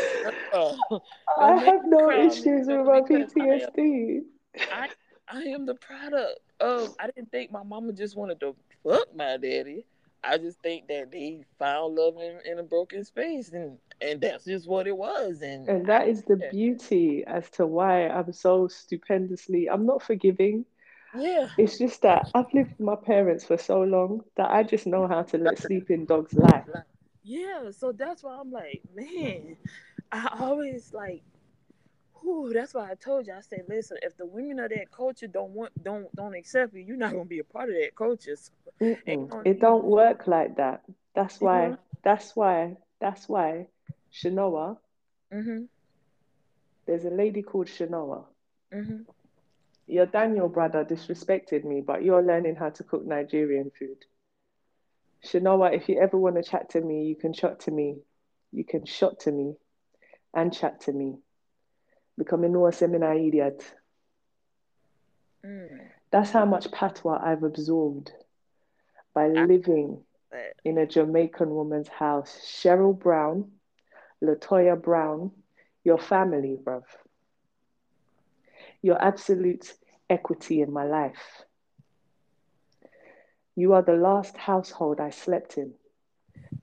I 1.39 1.57
have 1.65 1.81
no 1.87 2.11
issues 2.11 2.67
with 2.67 2.87
my 2.87 3.01
because 3.01 3.33
I 3.33 3.41
PTSD. 3.41 4.21
I 4.73 4.89
I 5.29 5.43
am 5.43 5.67
the 5.67 5.75
product 5.75 6.41
of. 6.61 6.95
I 7.01 7.07
didn't 7.07 7.31
think 7.31 7.51
my 7.51 7.63
mama 7.63 7.93
just 7.93 8.17
wanted 8.17 8.41
to 8.41 8.55
fuck 8.85 9.15
my 9.15 9.37
daddy. 9.37 9.85
I 10.27 10.39
just 10.39 10.63
think 10.63 10.89
that 10.89 11.13
they 11.13 11.45
found 11.59 11.95
love 11.97 12.17
in, 12.19 12.41
in 12.45 12.59
a 12.59 12.63
broken 12.65 13.05
space, 13.05 13.53
and 13.53 13.79
and 14.01 14.21
that's 14.21 14.45
just 14.45 14.69
what 14.69 14.87
it 14.87 14.97
was. 14.97 15.43
And 15.43 15.69
And 15.69 15.87
that 15.87 16.09
is 16.09 16.25
the 16.25 16.37
Yeah. 16.37 16.51
beauty 16.51 17.25
as 17.25 17.51
to 17.53 17.67
why 17.67 18.09
I'm 18.09 18.33
so 18.33 18.69
stupendously, 18.69 19.69
I'm 19.69 19.87
not 19.87 20.03
forgiving. 20.03 20.67
yeah, 21.13 21.49
It's 21.57 21.79
just 21.79 22.03
that 22.03 22.31
I've 22.35 22.53
lived 22.53 22.71
with 22.71 22.81
my 22.81 22.97
parents 22.97 23.45
for 23.45 23.57
so 23.57 23.83
long 23.83 24.25
that 24.37 24.51
I 24.51 24.63
just 24.63 24.87
know 24.87 25.07
how 25.07 25.23
to 25.23 25.39
let 25.39 25.59
sleeping 25.59 26.07
dogs 26.07 26.37
lie. 26.37 26.67
yeah. 27.23 27.71
So 27.71 27.93
that's 27.93 28.23
why 28.23 28.39
I'm 28.41 28.51
like, 28.51 28.83
man, 28.95 29.57
I 30.13 30.29
always 30.41 30.93
like. 30.93 31.23
Whew, 32.27 32.51
that's 32.53 32.75
why 32.75 32.91
I 32.91 32.95
told 32.97 33.29
you. 33.29 33.35
I 33.35 33.41
said, 33.41 33.67
listen, 33.69 33.99
if 34.03 34.17
the 34.17 34.27
women 34.27 34.59
of 34.59 34.71
that 34.71 34.91
culture 34.91 35.29
don't 35.29 35.53
want, 35.53 35.71
don't, 35.85 36.13
don't 36.17 36.35
accept 36.35 36.75
you, 36.75 36.81
you're 36.81 36.97
not 36.97 37.13
gonna 37.13 37.25
be 37.25 37.39
a 37.39 37.45
part 37.45 37.69
of 37.69 37.77
that 37.77 37.95
culture. 37.95 38.35
So, 38.35 38.51
It 39.45 39.61
don't 39.61 39.85
work 39.85 40.27
like 40.27 40.57
that. 40.57 40.83
That's 41.15 41.41
why, 41.41 41.69
Mhm. 41.71 41.79
that's 42.03 42.35
why, 42.35 42.77
that's 43.01 43.29
why 43.29 43.69
Shanoa, 44.13 44.79
hmm 45.31 45.67
there's 46.87 47.05
a 47.05 47.11
lady 47.11 47.43
called 47.43 47.69
Shanoa. 47.69 48.27
hmm 48.73 49.03
Your 49.87 50.07
Daniel 50.07 50.49
brother 50.49 50.85
disrespected 50.85 51.65
me, 51.65 51.81
but 51.81 52.03
you're 52.03 52.23
learning 52.25 52.57
how 52.57 52.71
to 52.71 52.83
cook 52.83 53.07
Nigerian 53.07 53.71
food. 53.71 54.05
Shanoa, 55.25 55.75
if 55.77 55.89
you 55.89 56.01
ever 56.01 56.19
want 56.19 56.35
to 56.37 56.43
chat 56.43 56.71
to 56.71 56.81
me, 56.81 57.05
you 57.07 57.15
can 57.15 57.33
chat 57.33 57.61
to 57.61 57.71
me. 57.71 58.03
You 58.51 58.65
can 58.65 58.85
shot 58.85 59.21
to 59.21 59.31
me 59.33 59.55
and 60.35 60.53
chat 60.53 60.81
to 60.83 60.93
me. 60.93 61.19
Becoming 62.19 62.53
no 62.53 62.71
seminar 62.71 63.15
idiot. 63.15 63.75
mm, 65.45 65.91
That's 66.11 66.31
how 66.33 66.45
much 66.45 66.71
patois 66.71 67.21
I've 67.23 67.43
absorbed 67.43 68.13
by 69.15 69.29
living 69.29 70.05
in 70.65 70.79
a 70.79 70.87
Jamaican 70.87 71.51
woman's 71.51 71.89
house. 71.89 72.41
Cheryl 72.45 72.99
Brown, 72.99 73.53
Latoya 74.23 74.81
Brown, 74.81 75.33
your 75.85 75.99
family, 75.99 76.57
bruv. 76.63 76.85
Your 78.83 79.01
absolute 79.03 79.75
equity 80.09 80.61
in 80.61 80.73
my 80.73 80.85
life. 80.85 81.45
You 83.55 83.73
are 83.73 83.83
the 83.83 83.95
last 83.97 84.37
household 84.37 85.01
I 85.01 85.11
slept 85.11 85.57
in 85.59 85.75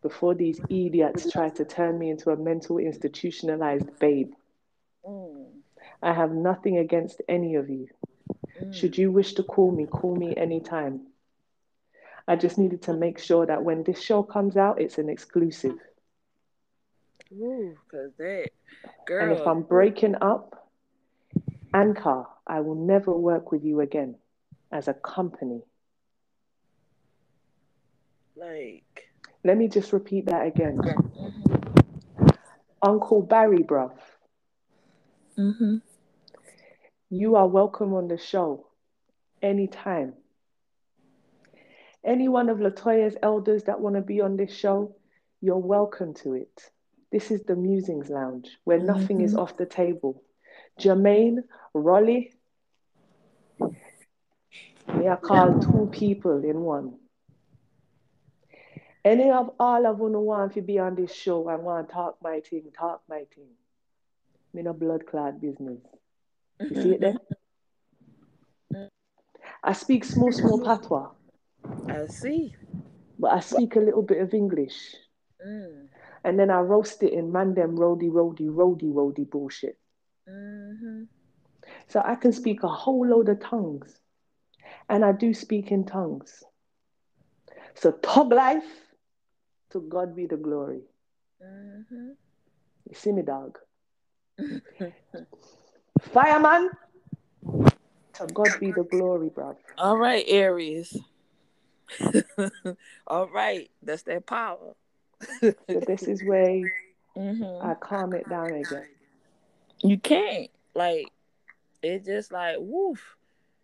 before 0.02 0.36
these 0.36 0.62
idiots 0.70 1.26
tried 1.30 1.56
to 1.56 1.66
turn 1.66 1.98
me 2.00 2.10
into 2.10 2.30
a 2.32 2.36
mental 2.38 2.78
institutionalized 2.78 4.00
babe. 4.00 4.34
Mm, 5.06 5.46
I 6.02 6.14
have 6.14 6.32
nothing 6.32 6.78
against 6.78 7.22
any 7.28 7.56
of 7.56 7.70
you. 7.70 7.88
mm. 8.62 8.74
Should 8.74 8.98
you 8.98 9.12
wish 9.12 9.34
to 9.36 9.44
call 9.44 9.72
me, 9.72 9.86
call 9.86 10.16
me 10.16 10.36
anytime. 10.36 11.08
I 12.28 12.36
just 12.36 12.58
needed 12.58 12.84
to 12.84 12.94
make 12.94 13.20
sure 13.20 13.46
that 13.46 13.64
when 13.64 13.84
this 13.84 14.02
show 14.02 14.24
comes 14.24 14.56
out, 14.58 14.80
it's 14.82 14.98
an 14.98 15.10
exclusive. 15.10 15.76
Ooh, 17.34 17.76
cause 17.90 18.12
that 18.18 18.50
girl. 19.06 19.24
And 19.24 19.40
if 19.40 19.46
I'm 19.48 19.64
breaking 19.64 20.16
up, 20.22 20.70
Anchor, 21.74 22.26
I 22.46 22.60
will 22.62 22.76
never 22.76 23.12
work 23.12 23.52
with 23.52 23.64
you 23.64 23.82
again 23.82 24.16
as 24.72 24.88
a 24.88 24.94
company. 24.94 25.64
like, 28.36 29.10
Let 29.44 29.58
me 29.58 29.68
just 29.68 29.94
repeat 29.94 30.26
that 30.28 30.46
again. 30.46 30.78
mm-hmm. 30.78 32.28
Uncle 32.82 33.22
Barry, 33.22 33.60
bruv, 33.60 33.94
Mm-hmm. 35.38 35.78
you 37.10 37.36
are 37.36 37.48
welcome 37.48 37.94
on 37.94 38.08
the 38.08 38.18
show 38.18 38.68
anytime. 39.42 40.14
Any 42.06 42.28
one 42.28 42.50
of 42.50 42.60
Latoya's 42.60 43.16
elders 43.24 43.64
that 43.64 43.80
want 43.80 43.96
to 43.96 44.02
be 44.02 44.22
on 44.22 44.38
this 44.38 44.56
show, 44.56 44.96
you're 45.42 45.58
welcome 45.58 46.14
to 46.16 46.34
it. 46.34 46.70
This 47.12 47.32
is 47.32 47.44
the 47.44 47.56
Musings 47.56 48.10
Lounge 48.10 48.58
where 48.64 48.80
nothing 48.80 49.22
is 49.22 49.36
off 49.36 49.58
the 49.58 49.66
table. 49.66 50.24
Jermaine, 50.80 51.40
Rolly, 51.74 52.34
we 53.60 55.08
are 55.08 55.18
called 55.18 55.62
two 55.62 55.90
people 55.92 56.44
in 56.44 56.62
one. 56.62 56.96
Any 59.06 59.32
of 59.32 59.52
all 59.60 59.86
of 59.86 60.00
you 60.00 60.08
who 60.08 60.22
want 60.22 60.54
to 60.54 60.62
be 60.62 60.80
on 60.80 60.96
this 60.96 61.14
show 61.14 61.50
and 61.50 61.64
want 61.64 61.88
to 61.88 61.94
talk 61.94 62.18
my 62.22 62.40
thing, 62.40 62.72
talk 62.78 63.02
my 63.10 63.26
thing. 63.36 63.50
Me 64.54 64.62
no 64.62 64.74
blood 64.74 65.06
clot 65.06 65.42
business. 65.42 65.80
You 66.60 66.82
see 66.82 66.92
it 66.94 67.02
there? 67.02 67.16
I 69.64 69.74
speak 69.74 70.04
small, 70.04 70.32
small 70.32 70.60
patois, 70.60 71.10
I 71.88 72.06
see. 72.08 72.54
but 73.18 73.32
I 73.32 73.40
speak 73.40 73.76
a 73.76 73.80
little 73.80 74.02
bit 74.02 74.22
of 74.22 74.34
English. 74.34 74.96
Mm. 75.46 75.88
And 76.26 76.40
then 76.40 76.50
I 76.50 76.60
roast 76.60 77.02
it 77.04 77.14
in 77.14 77.32
mandem 77.32 77.78
roady, 77.78 78.10
roady, 78.10 78.50
roady, 78.50 78.90
roady 78.90 79.24
bullshit. 79.24 79.78
Mm-hmm. 80.30 81.04
So 81.88 82.02
I 82.04 82.16
can 82.16 82.34
speak 82.34 82.64
a 82.64 82.68
whole 82.68 83.08
load 83.08 83.30
of 83.30 83.40
tongues. 83.40 84.00
And 84.90 85.04
I 85.04 85.12
do 85.12 85.34
speak 85.34 85.72
in 85.72 85.86
tongues. 85.86 86.44
So 87.76 87.92
tug 87.92 88.32
life, 88.32 88.64
to 89.72 89.82
God 89.82 90.16
be 90.16 90.26
the 90.26 90.38
glory. 90.38 90.82
Mm-hmm. 91.44 92.12
You 92.90 92.96
see 92.96 93.12
me, 93.12 93.22
dog? 93.22 93.60
Fireman, 96.00 96.72
to 98.14 98.28
God 98.34 98.50
be 98.60 98.72
the 98.72 98.84
glory, 98.84 99.30
bruv. 99.30 99.56
All 99.78 99.98
right, 99.98 100.26
Aries. 100.28 100.98
All 103.08 103.28
right, 103.28 103.70
that's 103.82 104.04
that 104.04 104.26
power. 104.26 104.76
So 105.40 105.54
this 105.68 106.04
is 106.04 106.24
where 106.24 106.74
mm-hmm. 107.16 107.68
I 107.68 107.76
calm 107.76 108.14
it 108.14 108.28
down 108.30 108.54
again. 108.54 108.88
You 109.80 109.98
can't 109.98 110.50
like 110.76 111.08
it. 111.82 112.06
Just 112.06 112.32
like 112.32 112.58
woof. 112.60 113.16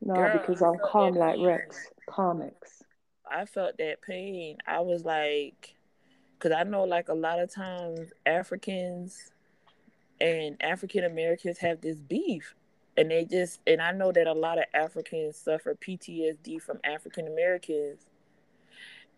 No, 0.02 0.14
Girl, 0.16 0.38
because 0.38 0.62
I'm 0.62 0.78
calm 0.84 1.16
like 1.16 1.36
pain. 1.36 1.46
Rex. 1.46 1.88
Calmex. 2.10 2.54
I 3.30 3.46
felt 3.46 3.78
that 3.78 4.02
pain. 4.02 4.58
I 4.66 4.80
was 4.80 5.04
like, 5.04 5.76
because 6.38 6.56
I 6.56 6.64
know 6.64 6.84
like 6.84 7.10
a 7.10 7.14
lot 7.14 7.40
of 7.40 7.54
times 7.54 8.12
Africans 8.26 9.32
and 10.22 10.58
African 10.62 11.04
Americans 11.04 11.60
have 11.60 11.82
this 11.82 11.98
beef. 11.98 12.56
And 12.98 13.12
they 13.12 13.26
just, 13.26 13.62
and 13.66 13.82
I 13.82 13.92
know 13.92 14.12
that 14.12 14.28
a 14.28 14.34
lot 14.34 14.58
of 14.58 14.66
Africans 14.74 15.38
suffer 15.38 15.76
PTSD 15.76 16.62
from 16.62 16.80
African 16.84 17.28
Americans. 17.28 18.08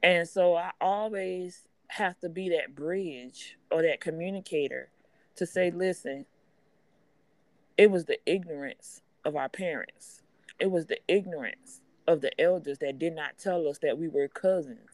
And 0.03 0.27
so 0.27 0.55
I 0.55 0.71
always 0.79 1.67
have 1.87 2.19
to 2.19 2.29
be 2.29 2.49
that 2.49 2.75
bridge 2.75 3.57
or 3.71 3.81
that 3.81 3.99
communicator 4.01 4.89
to 5.35 5.45
say, 5.45 5.71
listen, 5.71 6.25
it 7.77 7.89
was 7.89 8.05
the 8.05 8.19
ignorance 8.25 9.01
of 9.25 9.35
our 9.35 9.49
parents, 9.49 10.21
it 10.59 10.69
was 10.69 10.87
the 10.87 10.99
ignorance 11.07 11.81
of 12.07 12.21
the 12.21 12.39
elders 12.39 12.79
that 12.79 12.99
did 12.99 13.13
not 13.13 13.37
tell 13.37 13.67
us 13.67 13.79
that 13.79 13.97
we 13.97 14.07
were 14.07 14.27
cousins, 14.27 14.90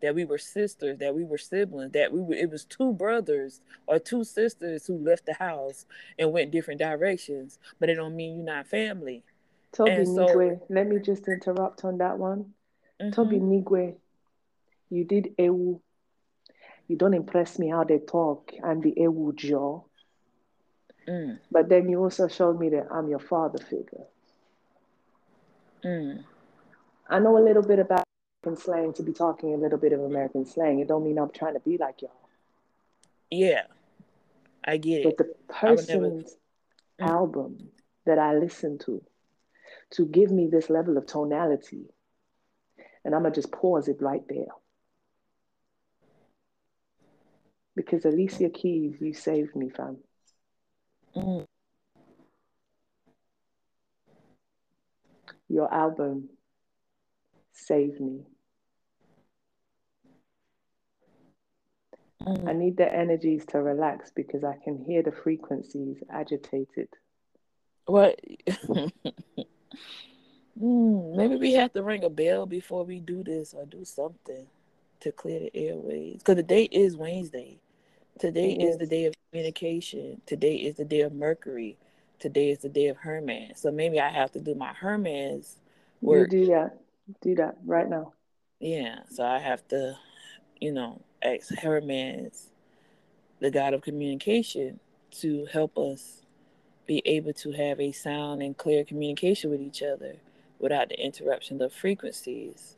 that 0.00 0.14
we 0.14 0.24
were 0.24 0.38
sisters, 0.38 0.98
that 0.98 1.14
we 1.14 1.24
were 1.24 1.38
siblings, 1.38 1.92
that 1.92 2.12
we 2.12 2.20
were 2.20 2.34
it 2.34 2.50
was 2.50 2.64
two 2.64 2.92
brothers 2.92 3.60
or 3.86 3.98
two 3.98 4.24
sisters 4.24 4.86
who 4.86 4.96
left 4.98 5.26
the 5.26 5.34
house 5.34 5.86
and 6.18 6.32
went 6.32 6.50
different 6.50 6.80
directions, 6.80 7.58
but 7.78 7.88
it 7.88 7.94
don't 7.96 8.16
mean 8.16 8.36
you're 8.36 8.44
not 8.44 8.66
family. 8.66 9.22
Toby 9.72 9.90
And 9.92 10.08
so- 10.08 10.26
Nigwe, 10.26 10.60
let 10.68 10.86
me 10.88 10.98
just 10.98 11.28
interrupt 11.28 11.84
on 11.84 11.98
that 11.98 12.18
one. 12.18 12.54
Toby 13.12 13.38
Mhm. 13.38 13.64
Nigwe, 13.64 13.96
you 14.90 15.04
did 15.04 15.34
Ewu. 15.38 15.80
You 16.88 16.96
don't 16.96 17.14
impress 17.14 17.58
me 17.58 17.68
how 17.68 17.84
they 17.84 17.98
talk 17.98 18.52
and 18.62 18.82
the 18.82 18.92
Ewu 18.96 19.32
jaw. 19.36 19.82
Mm, 21.06 21.38
But 21.50 21.68
then 21.68 21.88
you 21.88 22.02
also 22.02 22.28
showed 22.28 22.58
me 22.58 22.68
that 22.70 22.88
I'm 22.90 23.08
your 23.08 23.20
father 23.20 23.58
figure. 23.58 24.06
mm. 25.84 26.24
I 27.08 27.18
know 27.18 27.36
a 27.38 27.42
little 27.42 27.62
bit 27.62 27.78
about 27.78 28.04
American 28.42 28.62
slang 28.62 28.92
to 28.94 29.02
be 29.02 29.12
talking 29.12 29.52
a 29.54 29.56
little 29.56 29.78
bit 29.78 29.92
of 29.92 30.00
American 30.00 30.46
slang. 30.46 30.80
It 30.80 30.88
don't 30.88 31.04
mean 31.04 31.18
I'm 31.18 31.30
trying 31.30 31.54
to 31.54 31.60
be 31.60 31.76
like 31.76 32.00
y'all. 32.02 32.12
Yeah, 33.30 33.64
I 34.64 34.78
get 34.78 35.02
But 35.04 35.12
it. 35.12 35.18
the 35.18 35.34
I 35.62 35.70
would 35.70 35.88
never- 35.88 36.10
person's 36.10 36.36
Mm. 36.98 37.06
album 37.06 37.72
that 38.04 38.18
I 38.18 38.34
listen 38.34 38.78
to 38.78 39.04
to 39.90 40.06
give 40.06 40.30
me 40.30 40.46
this 40.46 40.70
level 40.70 40.96
of 40.96 41.06
tonality, 41.06 41.92
and 43.04 43.14
I'm 43.14 43.22
gonna 43.22 43.34
just 43.34 43.52
pause 43.52 43.88
it 43.88 44.00
right 44.00 44.26
there. 44.28 44.48
Because 47.74 48.04
Alicia 48.04 48.50
Keys, 48.50 49.00
you 49.00 49.12
saved 49.14 49.54
me, 49.54 49.68
fam. 49.68 50.02
Mm, 51.14 51.46
Your 55.48 55.72
album 55.72 56.28
saved 57.60 58.00
me. 58.00 58.22
mm. 62.24 62.48
I 62.48 62.52
need 62.52 62.76
the 62.76 62.92
energies 62.92 63.44
to 63.46 63.60
relax 63.62 64.10
because 64.14 64.44
I 64.44 64.56
can 64.62 64.78
hear 64.84 65.02
the 65.02 65.12
frequencies 65.12 65.98
agitated. 66.10 66.88
What? 67.86 68.20
mm, 70.60 71.16
maybe 71.16 71.36
we 71.36 71.52
have 71.54 71.72
to 71.72 71.82
ring 71.82 72.04
a 72.04 72.10
bell 72.10 72.46
before 72.46 72.84
we 72.84 73.00
do 73.00 73.24
this 73.24 73.54
or 73.54 73.66
do 73.66 73.84
something 73.84 74.46
to 75.00 75.12
clear 75.12 75.40
the 75.40 75.56
airways. 75.56 76.18
Because 76.18 76.36
the 76.36 76.42
date 76.42 76.72
is 76.72 76.96
Wednesday. 76.96 77.58
Today 78.18 78.52
is 78.52 78.76
the 78.76 78.86
day 78.86 79.06
of 79.06 79.14
communication. 79.30 80.20
Today 80.26 80.56
is 80.56 80.76
the 80.76 80.84
day 80.84 81.00
of 81.00 81.12
Mercury. 81.14 81.78
Today 82.18 82.50
is 82.50 82.58
the 82.58 82.68
day 82.68 82.88
of 82.88 82.98
Hermes. 82.98 83.58
So 83.58 83.70
maybe 83.70 83.98
I 83.98 84.10
have 84.10 84.30
to 84.32 84.40
do 84.40 84.54
my 84.54 84.74
Hermes 84.74 85.56
work. 86.02 86.30
You 86.30 86.44
do 86.44 86.52
that. 86.52 86.78
Do 87.22 87.34
that 87.36 87.56
right 87.64 87.88
now. 87.88 88.12
Yeah. 88.60 89.00
So 89.10 89.24
I 89.24 89.38
have 89.38 89.66
to, 89.68 89.96
you 90.60 90.72
know, 90.72 91.02
ask 91.22 91.54
Hermes, 91.54 92.48
the 93.40 93.50
god 93.50 93.74
of 93.74 93.82
communication, 93.82 94.80
to 95.20 95.46
help 95.46 95.76
us 95.78 96.22
be 96.86 97.02
able 97.04 97.32
to 97.32 97.52
have 97.52 97.80
a 97.80 97.92
sound 97.92 98.42
and 98.42 98.56
clear 98.56 98.84
communication 98.84 99.50
with 99.50 99.60
each 99.60 99.82
other 99.82 100.16
without 100.58 100.88
the 100.88 101.00
interruption 101.00 101.60
of 101.62 101.72
frequencies 101.72 102.76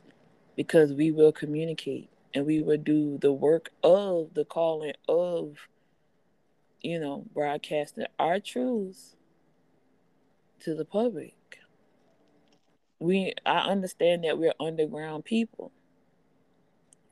because 0.55 0.93
we 0.93 1.11
will 1.11 1.31
communicate 1.31 2.09
and 2.33 2.45
we 2.45 2.61
will 2.61 2.77
do 2.77 3.17
the 3.17 3.31
work 3.31 3.71
of 3.83 4.33
the 4.33 4.45
calling 4.45 4.93
of 5.07 5.57
you 6.81 6.99
know 6.99 7.25
broadcasting 7.33 8.05
our 8.19 8.39
truths 8.39 9.15
to 10.59 10.75
the 10.75 10.85
public 10.85 11.33
we 12.99 13.33
i 13.45 13.59
understand 13.59 14.23
that 14.23 14.37
we're 14.37 14.53
underground 14.59 15.25
people. 15.25 15.71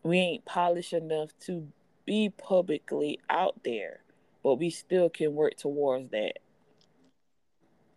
We 0.04 0.18
ain't 0.18 0.46
polished 0.46 0.94
enough 0.94 1.30
to 1.42 1.68
be 2.06 2.30
publicly 2.30 3.20
out 3.30 3.64
there 3.64 4.02
but 4.44 4.56
we 4.56 4.70
still 4.70 5.10
can 5.10 5.36
work 5.36 5.56
towards 5.56 6.10
that. 6.12 6.40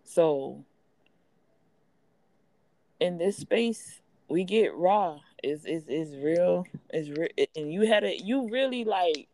So 0.04 0.64
in 3.00 3.18
this 3.18 3.38
space 3.38 4.00
we 4.28 4.44
get 4.44 4.74
raw. 4.74 5.18
Is 5.42 5.66
is 5.66 5.86
is 5.88 6.16
real. 6.16 6.66
Is 6.92 7.10
real 7.10 7.28
and 7.56 7.72
you 7.72 7.82
had 7.82 8.04
a 8.04 8.16
you 8.16 8.48
really 8.50 8.84
like 8.84 9.28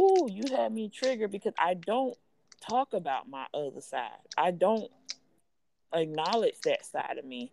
ooh 0.00 0.28
you 0.28 0.56
had 0.56 0.72
me 0.72 0.88
triggered 0.88 1.30
because 1.30 1.52
i 1.58 1.74
don't 1.74 2.16
talk 2.62 2.92
about 2.92 3.28
my 3.28 3.46
other 3.52 3.80
side. 3.80 4.10
I 4.36 4.50
don't 4.52 4.90
acknowledge 5.92 6.60
that 6.64 6.84
side 6.84 7.18
of 7.18 7.24
me 7.24 7.50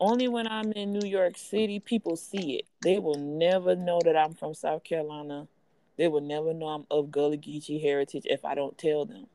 only 0.00 0.28
when 0.28 0.46
i'm 0.46 0.72
in 0.72 0.92
new 0.92 1.06
york 1.06 1.36
city 1.36 1.80
people 1.80 2.16
see 2.16 2.56
it 2.56 2.66
they 2.82 2.98
will 2.98 3.18
never 3.18 3.76
know 3.76 4.00
that 4.04 4.16
i'm 4.16 4.34
from 4.34 4.54
south 4.54 4.84
carolina 4.84 5.46
they 5.96 6.08
will 6.08 6.20
never 6.20 6.52
know 6.54 6.68
i'm 6.68 6.86
of 6.90 7.10
gullah 7.10 7.36
geechee 7.36 7.80
heritage 7.80 8.24
if 8.26 8.44
i 8.44 8.54
don't 8.54 8.78
tell 8.78 9.04
them 9.04 9.26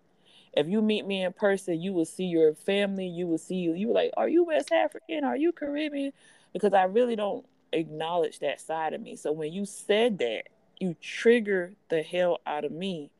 if 0.58 0.68
you 0.68 0.82
meet 0.82 1.06
me 1.06 1.24
in 1.24 1.34
person, 1.34 1.80
you 1.80 1.94
will 1.94 2.06
see 2.06 2.24
your 2.26 2.56
family. 2.56 3.06
You 3.06 3.28
will 3.28 3.38
see 3.38 3.58
you. 3.58 3.74
You 3.74 3.94
like, 3.94 4.10
are 4.18 4.28
you 4.28 4.44
West 4.44 4.72
African? 4.72 5.24
Are 5.24 5.38
you 5.38 5.52
Caribbean? 5.52 6.14
Because 6.52 6.74
I 6.74 6.84
really 6.86 7.16
don't 7.16 7.46
acknowledge 7.72 8.40
that 8.40 8.60
side 8.60 8.94
of 8.94 9.02
me. 9.02 9.16
So 9.16 9.32
when 9.32 9.54
you 9.54 9.68
said 9.68 10.18
that, 10.18 10.46
you 10.80 10.96
trigger 11.00 11.74
the 11.90 12.02
hell 12.02 12.40
out 12.48 12.66
of 12.66 12.72
me. 12.72 13.12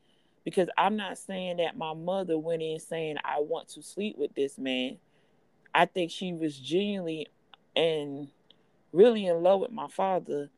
Because 0.44 0.68
I'm 0.76 0.96
not 0.96 1.16
saying 1.16 1.58
that 1.58 1.76
my 1.76 1.94
mother 1.94 2.36
went 2.36 2.62
in 2.62 2.80
saying 2.80 3.18
I 3.24 3.38
want 3.38 3.68
to 3.70 3.82
sleep 3.84 4.16
with 4.18 4.34
this 4.34 4.58
man. 4.58 4.96
I 5.78 5.86
think 5.86 6.10
she 6.10 6.32
was 6.32 6.58
genuinely 6.58 7.28
and 7.76 8.26
really 8.92 9.26
in 9.26 9.44
love 9.44 9.60
with 9.60 9.70
my 9.70 9.86
father, 9.86 10.50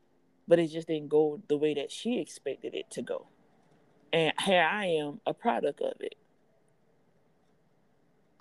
but 0.47 0.57
it 0.57 0.69
just 0.71 0.87
didn't 0.87 1.09
go 1.09 1.39
the 1.47 1.57
way 1.57 1.75
that 1.75 1.91
she 1.91 2.19
expected 2.19 2.73
it 2.73 2.89
to 2.89 3.03
go. 3.03 3.27
And 4.11 4.33
here 4.43 4.63
I 4.63 4.87
am, 4.87 5.21
a 5.27 5.35
product 5.35 5.79
of 5.79 5.93
it. 5.99 6.15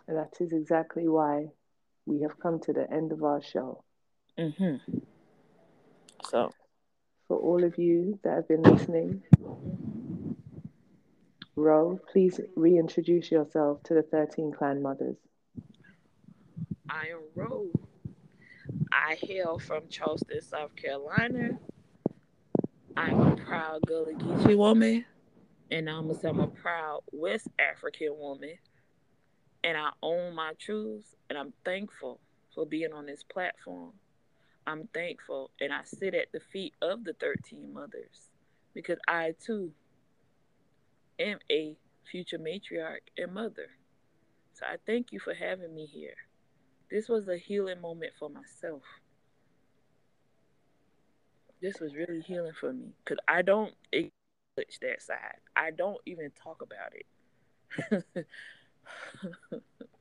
And 0.09 0.16
that 0.16 0.32
is 0.40 0.55
exactly 0.55 1.07
why 1.07 1.48
we 2.07 2.23
have 2.23 2.40
come 2.40 2.59
to 2.61 2.73
the 2.73 2.90
end 2.90 3.12
of 3.12 3.23
our 3.24 3.43
show. 3.43 3.85
hmm 4.39 4.77
So, 6.31 6.51
For 7.28 7.36
all 7.36 7.62
of 7.62 7.77
you 7.77 8.19
that 8.24 8.36
have 8.36 8.48
been 8.48 8.62
listening, 8.62 9.23
Rho, 11.57 12.01
please 12.11 12.40
reintroduce 12.57 13.31
yourself 13.31 13.82
to 13.82 13.93
the 13.93 14.02
13 14.02 14.52
clan 14.52 14.81
mothers. 14.81 15.19
I 16.93 17.07
am 17.12 17.21
Rose. 17.37 17.71
I 18.91 19.17
hail 19.23 19.61
from 19.61 19.83
Charleston, 19.89 20.43
South 20.43 20.75
Carolina. 20.75 21.57
I'm 22.97 23.21
a 23.21 23.37
proud 23.37 23.83
Gullah 23.87 24.15
Geechee 24.15 24.57
woman, 24.57 25.05
and 25.71 25.89
I'm 25.89 26.11
a, 26.11 26.15
I'm 26.29 26.41
a 26.41 26.49
proud 26.49 27.03
West 27.12 27.47
African 27.61 28.19
woman. 28.19 28.57
And 29.62 29.79
I 29.79 29.91
own 30.03 30.35
my 30.35 30.55
truths, 30.59 31.15
and 31.29 31.39
I'm 31.39 31.53
thankful 31.65 32.19
for 32.53 32.67
being 32.67 32.93
on 32.93 33.07
this 33.07 33.23
platform. 33.23 33.93
I'm 34.67 34.89
thankful, 34.93 35.53
and 35.61 35.73
I 35.73 35.83
sit 35.85 36.15
at 36.15 36.33
the 36.33 36.41
feet 36.41 36.75
of 36.83 37.05
the 37.05 37.12
13 37.12 37.73
mothers 37.73 38.31
because 38.75 38.99
I 39.07 39.35
too 39.41 39.71
am 41.21 41.39
a 41.53 41.77
future 42.11 42.39
matriarch 42.39 43.07
and 43.17 43.33
mother. 43.33 43.69
So 44.55 44.67
I 44.67 44.77
thank 44.87 45.12
you 45.12 45.21
for 45.21 45.35
having 45.35 45.73
me 45.73 45.87
here. 45.87 46.17
This 46.91 47.09
was 47.09 47.29
a 47.29 47.37
healing 47.37 47.81
moment 47.81 48.12
for 48.19 48.29
myself. 48.31 48.83
This 51.62 51.81
was 51.81 51.95
really 51.95 52.21
healing 52.21 52.53
for 52.59 52.73
me 52.73 52.93
because 53.05 53.19
I 53.29 53.43
don't 53.43 53.75
acknowledge 53.93 54.79
that 54.83 55.03
side. 55.03 55.39
I 55.57 55.71
don't 55.71 55.99
even 56.07 56.31
talk 56.33 56.62
about 56.62 56.93
it. 56.95 57.07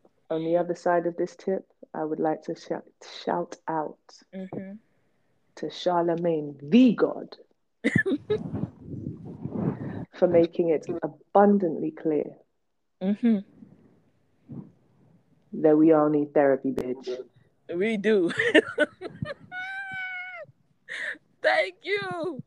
On 0.30 0.44
the 0.44 0.58
other 0.58 0.76
side 0.76 1.06
of 1.08 1.16
this 1.18 1.36
tip, 1.36 1.66
I 1.94 2.04
would 2.04 2.20
like 2.20 2.44
to 2.44 2.56
shout, 2.56 2.84
shout 3.24 3.56
out 3.68 3.98
hmm 4.34 4.74
to 5.56 5.66
Charlamagne, 5.68 6.56
the 6.72 6.94
God, 6.94 7.36
for 10.14 10.28
making 10.28 10.70
it 10.70 10.86
abundantly 11.04 11.92
clear 11.92 12.26
hmm 13.02 13.40
that 15.54 15.78
we 15.78 15.92
all 15.94 16.10
need 16.10 16.34
therapy, 16.34 16.72
bitch. 16.72 17.10
We 17.74 17.98
do. 17.98 18.32
Thank 21.42 21.76
you. 21.84 22.44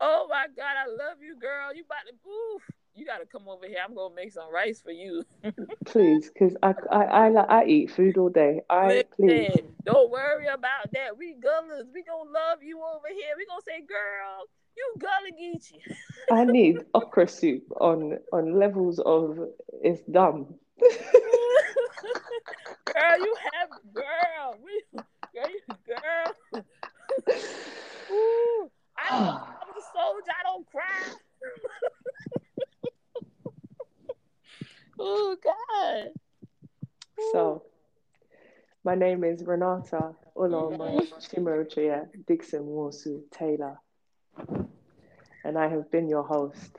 Oh 0.00 0.26
my 0.28 0.46
God, 0.56 0.76
I 0.76 0.86
love 0.86 1.18
you, 1.22 1.36
girl. 1.38 1.74
You 1.74 1.84
about 1.84 2.06
to 2.06 2.14
oof. 2.28 2.62
You 2.94 3.04
gotta 3.04 3.26
come 3.26 3.48
over 3.48 3.66
here. 3.66 3.78
I'm 3.84 3.94
gonna 3.94 4.14
make 4.14 4.32
some 4.32 4.52
rice 4.52 4.80
for 4.80 4.90
you. 4.90 5.24
Please, 5.84 6.30
because 6.32 6.56
I, 6.62 6.74
I, 6.90 7.28
I, 7.28 7.60
I 7.60 7.64
eat 7.66 7.90
food 7.90 8.16
all 8.16 8.28
day. 8.28 8.60
I, 8.70 9.04
please. 9.14 9.60
Don't 9.84 10.10
worry 10.10 10.46
about 10.46 10.92
that. 10.92 11.16
We 11.16 11.34
gullas. 11.34 11.84
We 11.92 12.02
gonna 12.02 12.30
love 12.30 12.62
you 12.62 12.78
over 12.78 13.08
here. 13.08 13.34
We 13.36 13.46
gonna 13.46 13.60
say, 13.66 13.80
girl, 13.80 14.46
you 14.76 14.94
gullah 14.98 15.32
geechee. 15.40 15.82
I 16.30 16.44
need 16.44 16.78
okra 16.94 17.28
soup 17.28 17.64
on 17.80 18.18
on 18.32 18.58
levels 18.58 18.98
of 18.98 19.38
it's 19.82 20.02
dumb. 20.10 20.54
Girl, 22.96 23.18
you 23.18 23.36
have 23.52 23.68
girl. 23.92 24.58
We 24.64 24.82
girl, 25.34 25.76
girl. 25.86 26.62
Ooh, 28.10 28.70
I 28.96 29.10
don't 29.10 29.28
I'm 29.28 29.70
a 29.70 29.82
soldier. 29.94 30.30
I 30.30 30.42
don't 30.44 30.66
cry. 30.70 31.04
oh 34.98 35.36
God. 35.42 36.10
So 37.32 37.62
My 38.84 38.94
name 38.94 39.24
is 39.24 39.42
Renata 39.44 40.14
Oloma 40.36 41.00
Chimochea 41.20 42.06
Dixon 42.26 42.64
Wosu 42.66 43.22
Taylor, 43.32 43.80
and 45.44 45.58
I 45.58 45.68
have 45.68 45.90
been 45.90 46.08
your 46.08 46.22
host. 46.22 46.78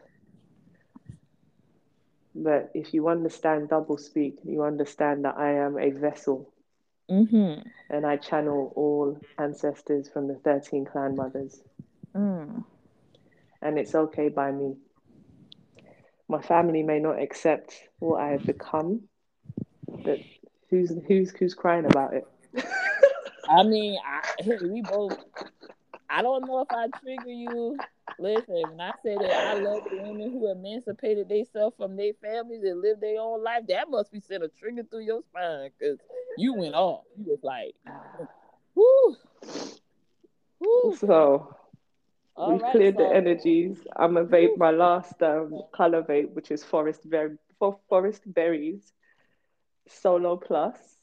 But 2.37 2.71
if 2.75 2.93
you 2.93 3.09
understand 3.09 3.69
double 3.69 3.97
speak, 3.97 4.39
you 4.43 4.63
understand 4.63 5.25
that 5.25 5.37
I 5.37 5.53
am 5.53 5.77
a 5.77 5.91
vessel 5.91 6.53
Mm-hmm. 7.09 7.69
and 7.89 8.05
I 8.05 8.17
channel 8.17 8.71
all 8.75 9.19
ancestors 9.37 10.09
from 10.09 10.27
the 10.27 10.35
13 10.35 10.85
clan 10.85 11.15
mothers. 11.15 11.61
Mm. 12.15 12.63
and 13.61 13.77
it's 13.79 13.95
okay 13.95 14.29
by 14.29 14.51
me. 14.51 14.75
My 16.29 16.41
family 16.41 16.83
may 16.83 16.99
not 16.99 17.19
accept 17.21 17.73
what 17.99 18.21
I 18.21 18.29
have 18.29 18.45
become, 18.45 19.01
but 19.87 20.19
who's 20.69 20.91
who's 21.07 21.31
who's 21.31 21.53
crying 21.53 21.85
about 21.85 22.13
it? 22.13 22.25
I 23.49 23.63
mean, 23.63 23.97
I, 24.05 24.57
we 24.61 24.81
both. 24.81 25.17
I 26.09 26.21
don't 26.21 26.45
know 26.47 26.61
if 26.61 26.67
I 26.71 26.87
trigger 27.01 27.29
you. 27.31 27.77
Listen, 28.19 28.69
when 28.69 28.79
I 28.81 28.93
say 29.03 29.17
that 29.19 29.39
I 29.43 29.53
love 29.53 29.83
the 29.89 29.97
women 29.97 30.31
who 30.31 30.49
emancipated 30.51 31.29
themselves 31.29 31.75
from 31.77 31.95
their 31.95 32.13
families 32.13 32.63
and 32.63 32.81
live 32.81 32.99
their 32.99 33.19
own 33.19 33.43
life, 33.43 33.63
that 33.67 33.89
must 33.89 34.11
be 34.11 34.19
sent 34.19 34.43
a 34.43 34.49
trigger 34.49 34.83
through 34.83 35.01
your 35.05 35.21
spine 35.21 35.71
because 35.77 35.99
you 36.35 36.53
went 36.53 36.75
off. 36.75 37.05
You 37.17 37.25
was 37.31 37.43
like, 37.43 37.75
whoo, 38.75 39.15
whoo. 40.59 40.97
So 40.97 41.55
All 42.35 42.51
we've 42.51 42.59
right, 42.59 42.75
cleared 42.75 42.97
the 42.97 43.07
energies. 43.07 43.85
I'm 43.95 44.13
gonna 44.15 44.25
vape 44.25 44.57
my 44.57 44.71
last 44.71 45.21
um, 45.21 45.63
color 45.71 46.03
vape, 46.03 46.33
which 46.33 46.51
is 46.51 46.63
forest 46.63 47.09
berry 47.09 47.37
for 47.59 47.79
forest 47.89 48.23
berries, 48.33 48.93
solo 49.87 50.37
plus. 50.37 50.99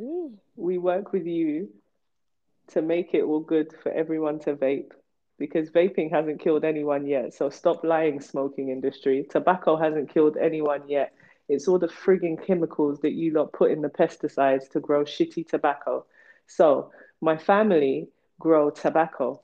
Ooh. 0.00 0.38
We 0.56 0.78
work 0.78 1.12
with 1.12 1.26
you 1.26 1.68
to 2.68 2.82
make 2.82 3.14
it 3.14 3.22
all 3.22 3.40
good 3.40 3.72
for 3.82 3.90
everyone 3.92 4.38
to 4.40 4.54
vape 4.54 4.92
because 5.38 5.70
vaping 5.70 6.10
hasn't 6.10 6.40
killed 6.40 6.64
anyone 6.64 7.06
yet. 7.06 7.34
So 7.34 7.50
stop 7.50 7.84
lying, 7.84 8.20
smoking 8.20 8.70
industry. 8.70 9.26
Tobacco 9.28 9.76
hasn't 9.76 10.12
killed 10.12 10.36
anyone 10.36 10.88
yet. 10.88 11.12
It's 11.48 11.68
all 11.68 11.78
the 11.78 11.88
frigging 11.88 12.44
chemicals 12.44 13.00
that 13.00 13.12
you 13.12 13.32
lot 13.32 13.52
put 13.52 13.70
in 13.70 13.82
the 13.82 13.88
pesticides 13.88 14.68
to 14.70 14.80
grow 14.80 15.04
shitty 15.04 15.46
tobacco. 15.46 16.04
So 16.46 16.90
my 17.20 17.36
family 17.36 18.08
grow 18.40 18.70
tobacco, 18.70 19.42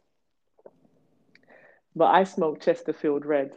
but 1.95 2.07
I 2.07 2.25
smoke 2.25 2.61
Chesterfield 2.61 3.25
Red. 3.25 3.53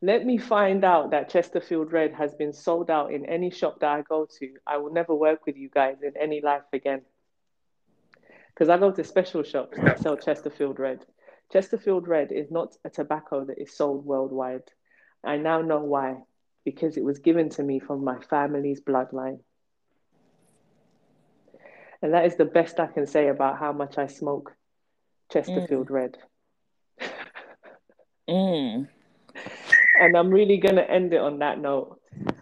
Let 0.00 0.24
me 0.24 0.38
find 0.38 0.84
out 0.84 1.10
that 1.10 1.28
Chesterfield 1.28 1.92
Red 1.92 2.12
has 2.14 2.32
been 2.34 2.52
sold 2.52 2.88
out 2.90 3.12
in 3.12 3.26
any 3.26 3.50
shop 3.50 3.80
that 3.80 3.90
I 3.90 4.02
go 4.02 4.28
to. 4.38 4.54
I 4.64 4.76
will 4.76 4.92
never 4.92 5.14
work 5.14 5.44
with 5.44 5.56
you 5.56 5.68
guys 5.68 5.96
in 6.02 6.12
any 6.16 6.40
life 6.40 6.62
again. 6.72 7.02
Because 8.54 8.68
I 8.68 8.78
go 8.78 8.92
to 8.92 9.02
special 9.02 9.42
shops 9.42 9.76
that 9.82 9.98
sell 9.98 10.16
Chesterfield 10.16 10.78
Red. 10.78 11.04
Chesterfield 11.52 12.06
Red 12.06 12.32
is 12.32 12.50
not 12.50 12.76
a 12.84 12.90
tobacco 12.90 13.44
that 13.44 13.60
is 13.60 13.74
sold 13.74 14.04
worldwide. 14.04 14.64
I 15.24 15.36
now 15.36 15.62
know 15.62 15.80
why. 15.80 16.22
Because 16.64 16.96
it 16.96 17.04
was 17.04 17.18
given 17.18 17.48
to 17.50 17.62
me 17.62 17.78
from 17.78 18.04
my 18.04 18.18
family's 18.28 18.80
bloodline. 18.80 19.40
And 22.02 22.12
that 22.12 22.26
is 22.26 22.36
the 22.36 22.44
best 22.44 22.78
I 22.78 22.86
can 22.86 23.06
say 23.06 23.28
about 23.28 23.58
how 23.58 23.72
much 23.72 23.96
I 23.96 24.06
smoke 24.06 24.54
Chesterfield 25.32 25.90
Red. 25.90 26.18
Mm. 28.28 28.86
And 29.98 30.14
I'm 30.14 30.28
really 30.28 30.58
going 30.58 30.76
to 30.76 30.90
end 30.90 31.14
it 31.14 31.20
on 31.20 31.38
that 31.38 31.58
note. 31.58 31.98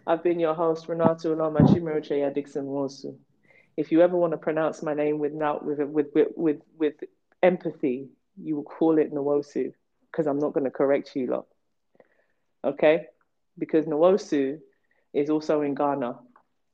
I've 0.06 0.22
been 0.22 0.40
your 0.40 0.54
host, 0.54 0.88
Renato 0.88 1.34
Uloma 1.34 1.60
Chimirocheya 1.60 2.34
Dixon 2.34 2.64
Wosu. 2.64 3.16
If 3.76 3.92
you 3.92 4.00
ever 4.02 4.16
want 4.16 4.32
to 4.32 4.36
pronounce 4.36 4.82
my 4.82 4.94
name 4.94 5.20
with, 5.20 5.32
now, 5.32 5.60
with, 5.62 5.78
with, 5.78 6.08
with, 6.12 6.28
with, 6.34 6.60
with 6.76 6.94
empathy, 7.42 8.08
you 8.40 8.56
will 8.56 8.64
call 8.64 8.98
it 8.98 9.12
Nwosu, 9.12 9.72
because 10.10 10.26
I'm 10.26 10.38
not 10.38 10.52
going 10.52 10.64
to 10.64 10.70
correct 10.70 11.14
you 11.14 11.26
lot. 11.26 11.46
Okay? 12.64 13.06
Because 13.58 13.86
Nwosu 13.86 14.58
is 15.12 15.30
also 15.30 15.62
in 15.62 15.74
Ghana. 15.74 16.18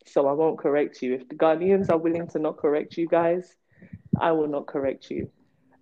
So 0.06 0.26
I 0.26 0.32
won't 0.32 0.58
correct 0.58 1.00
you. 1.02 1.14
If 1.14 1.28
the 1.28 1.36
Ghanaians 1.36 1.90
are 1.90 1.98
willing 1.98 2.26
to 2.28 2.38
not 2.38 2.56
correct 2.56 2.96
you 2.96 3.06
guys, 3.06 3.54
I 4.20 4.32
will 4.32 4.48
not 4.48 4.66
correct 4.66 5.10
you. 5.10 5.30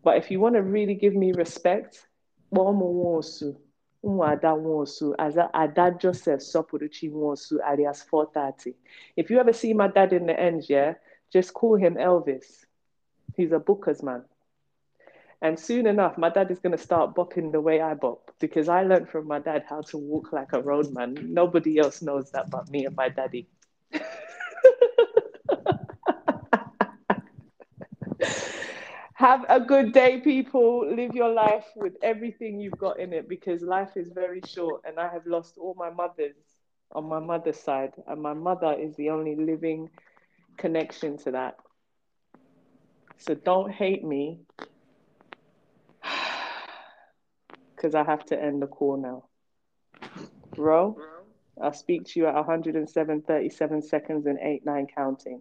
But 0.04 0.16
if 0.18 0.30
you 0.30 0.40
want 0.40 0.56
to 0.56 0.62
really 0.62 0.94
give 0.94 1.14
me 1.14 1.32
respect, 1.32 2.06
Nwosu. 2.54 3.56
Nwada 4.04 4.56
Nwosu, 4.56 5.14
as 5.18 5.36
Ada 5.36 5.96
Joseph 6.00 6.40
Sopuruchi 6.40 7.10
Nwosu, 7.10 7.58
alias 7.66 8.02
430. 8.02 8.74
If 9.16 9.30
you 9.30 9.38
ever 9.38 9.52
see 9.52 9.74
my 9.74 9.88
dad 9.88 10.12
in 10.12 10.26
the 10.26 10.38
end, 10.38 10.64
yeah, 10.68 10.94
just 11.32 11.52
call 11.52 11.76
him 11.76 11.96
Elvis. 11.96 12.64
He's 13.36 13.52
a 13.52 13.58
booker's 13.58 14.02
man. 14.02 14.24
And 15.42 15.58
soon 15.58 15.86
enough, 15.86 16.18
my 16.18 16.28
dad 16.28 16.50
is 16.50 16.58
going 16.58 16.72
to 16.76 16.78
start 16.82 17.14
bopping 17.14 17.50
the 17.52 17.60
way 17.60 17.80
I 17.80 17.94
bop 17.94 18.30
because 18.40 18.68
I 18.68 18.82
learned 18.82 19.08
from 19.08 19.26
my 19.26 19.38
dad 19.38 19.64
how 19.68 19.80
to 19.82 19.96
walk 19.96 20.32
like 20.32 20.52
a 20.52 20.60
roadman. 20.60 21.16
Nobody 21.32 21.78
else 21.78 22.02
knows 22.02 22.30
that 22.32 22.50
but 22.50 22.68
me 22.70 22.84
and 22.84 22.94
my 22.94 23.08
daddy. 23.08 23.48
Have 29.14 29.44
a 29.48 29.60
good 29.60 29.92
day, 29.92 30.20
people. 30.20 30.94
Live 30.94 31.14
your 31.14 31.32
life 31.32 31.66
with 31.76 31.94
everything 32.02 32.60
you've 32.60 32.78
got 32.78 32.98
in 32.98 33.12
it 33.12 33.28
because 33.28 33.62
life 33.62 33.96
is 33.96 34.10
very 34.10 34.40
short. 34.46 34.82
And 34.86 34.98
I 34.98 35.08
have 35.12 35.26
lost 35.26 35.56
all 35.58 35.74
my 35.74 35.90
mothers 35.90 36.36
on 36.92 37.04
my 37.04 37.20
mother's 37.20 37.58
side, 37.58 37.92
and 38.08 38.20
my 38.20 38.34
mother 38.34 38.72
is 38.72 38.96
the 38.96 39.10
only 39.10 39.36
living 39.36 39.90
connection 40.56 41.16
to 41.18 41.30
that. 41.32 41.56
So 43.18 43.34
don't 43.34 43.70
hate 43.70 44.02
me 44.04 44.40
because 47.80 47.94
I 47.94 48.04
have 48.04 48.26
to 48.26 48.40
end 48.40 48.60
the 48.60 48.66
call 48.66 48.98
now. 48.98 49.24
Bro, 50.54 50.98
I'll 51.62 51.72
speak 51.72 52.04
to 52.08 52.20
you 52.20 52.26
at 52.26 52.34
107.37 52.34 53.82
seconds 53.84 54.26
and 54.26 54.38
8, 54.38 54.66
9 54.66 54.86
counting. 54.94 55.40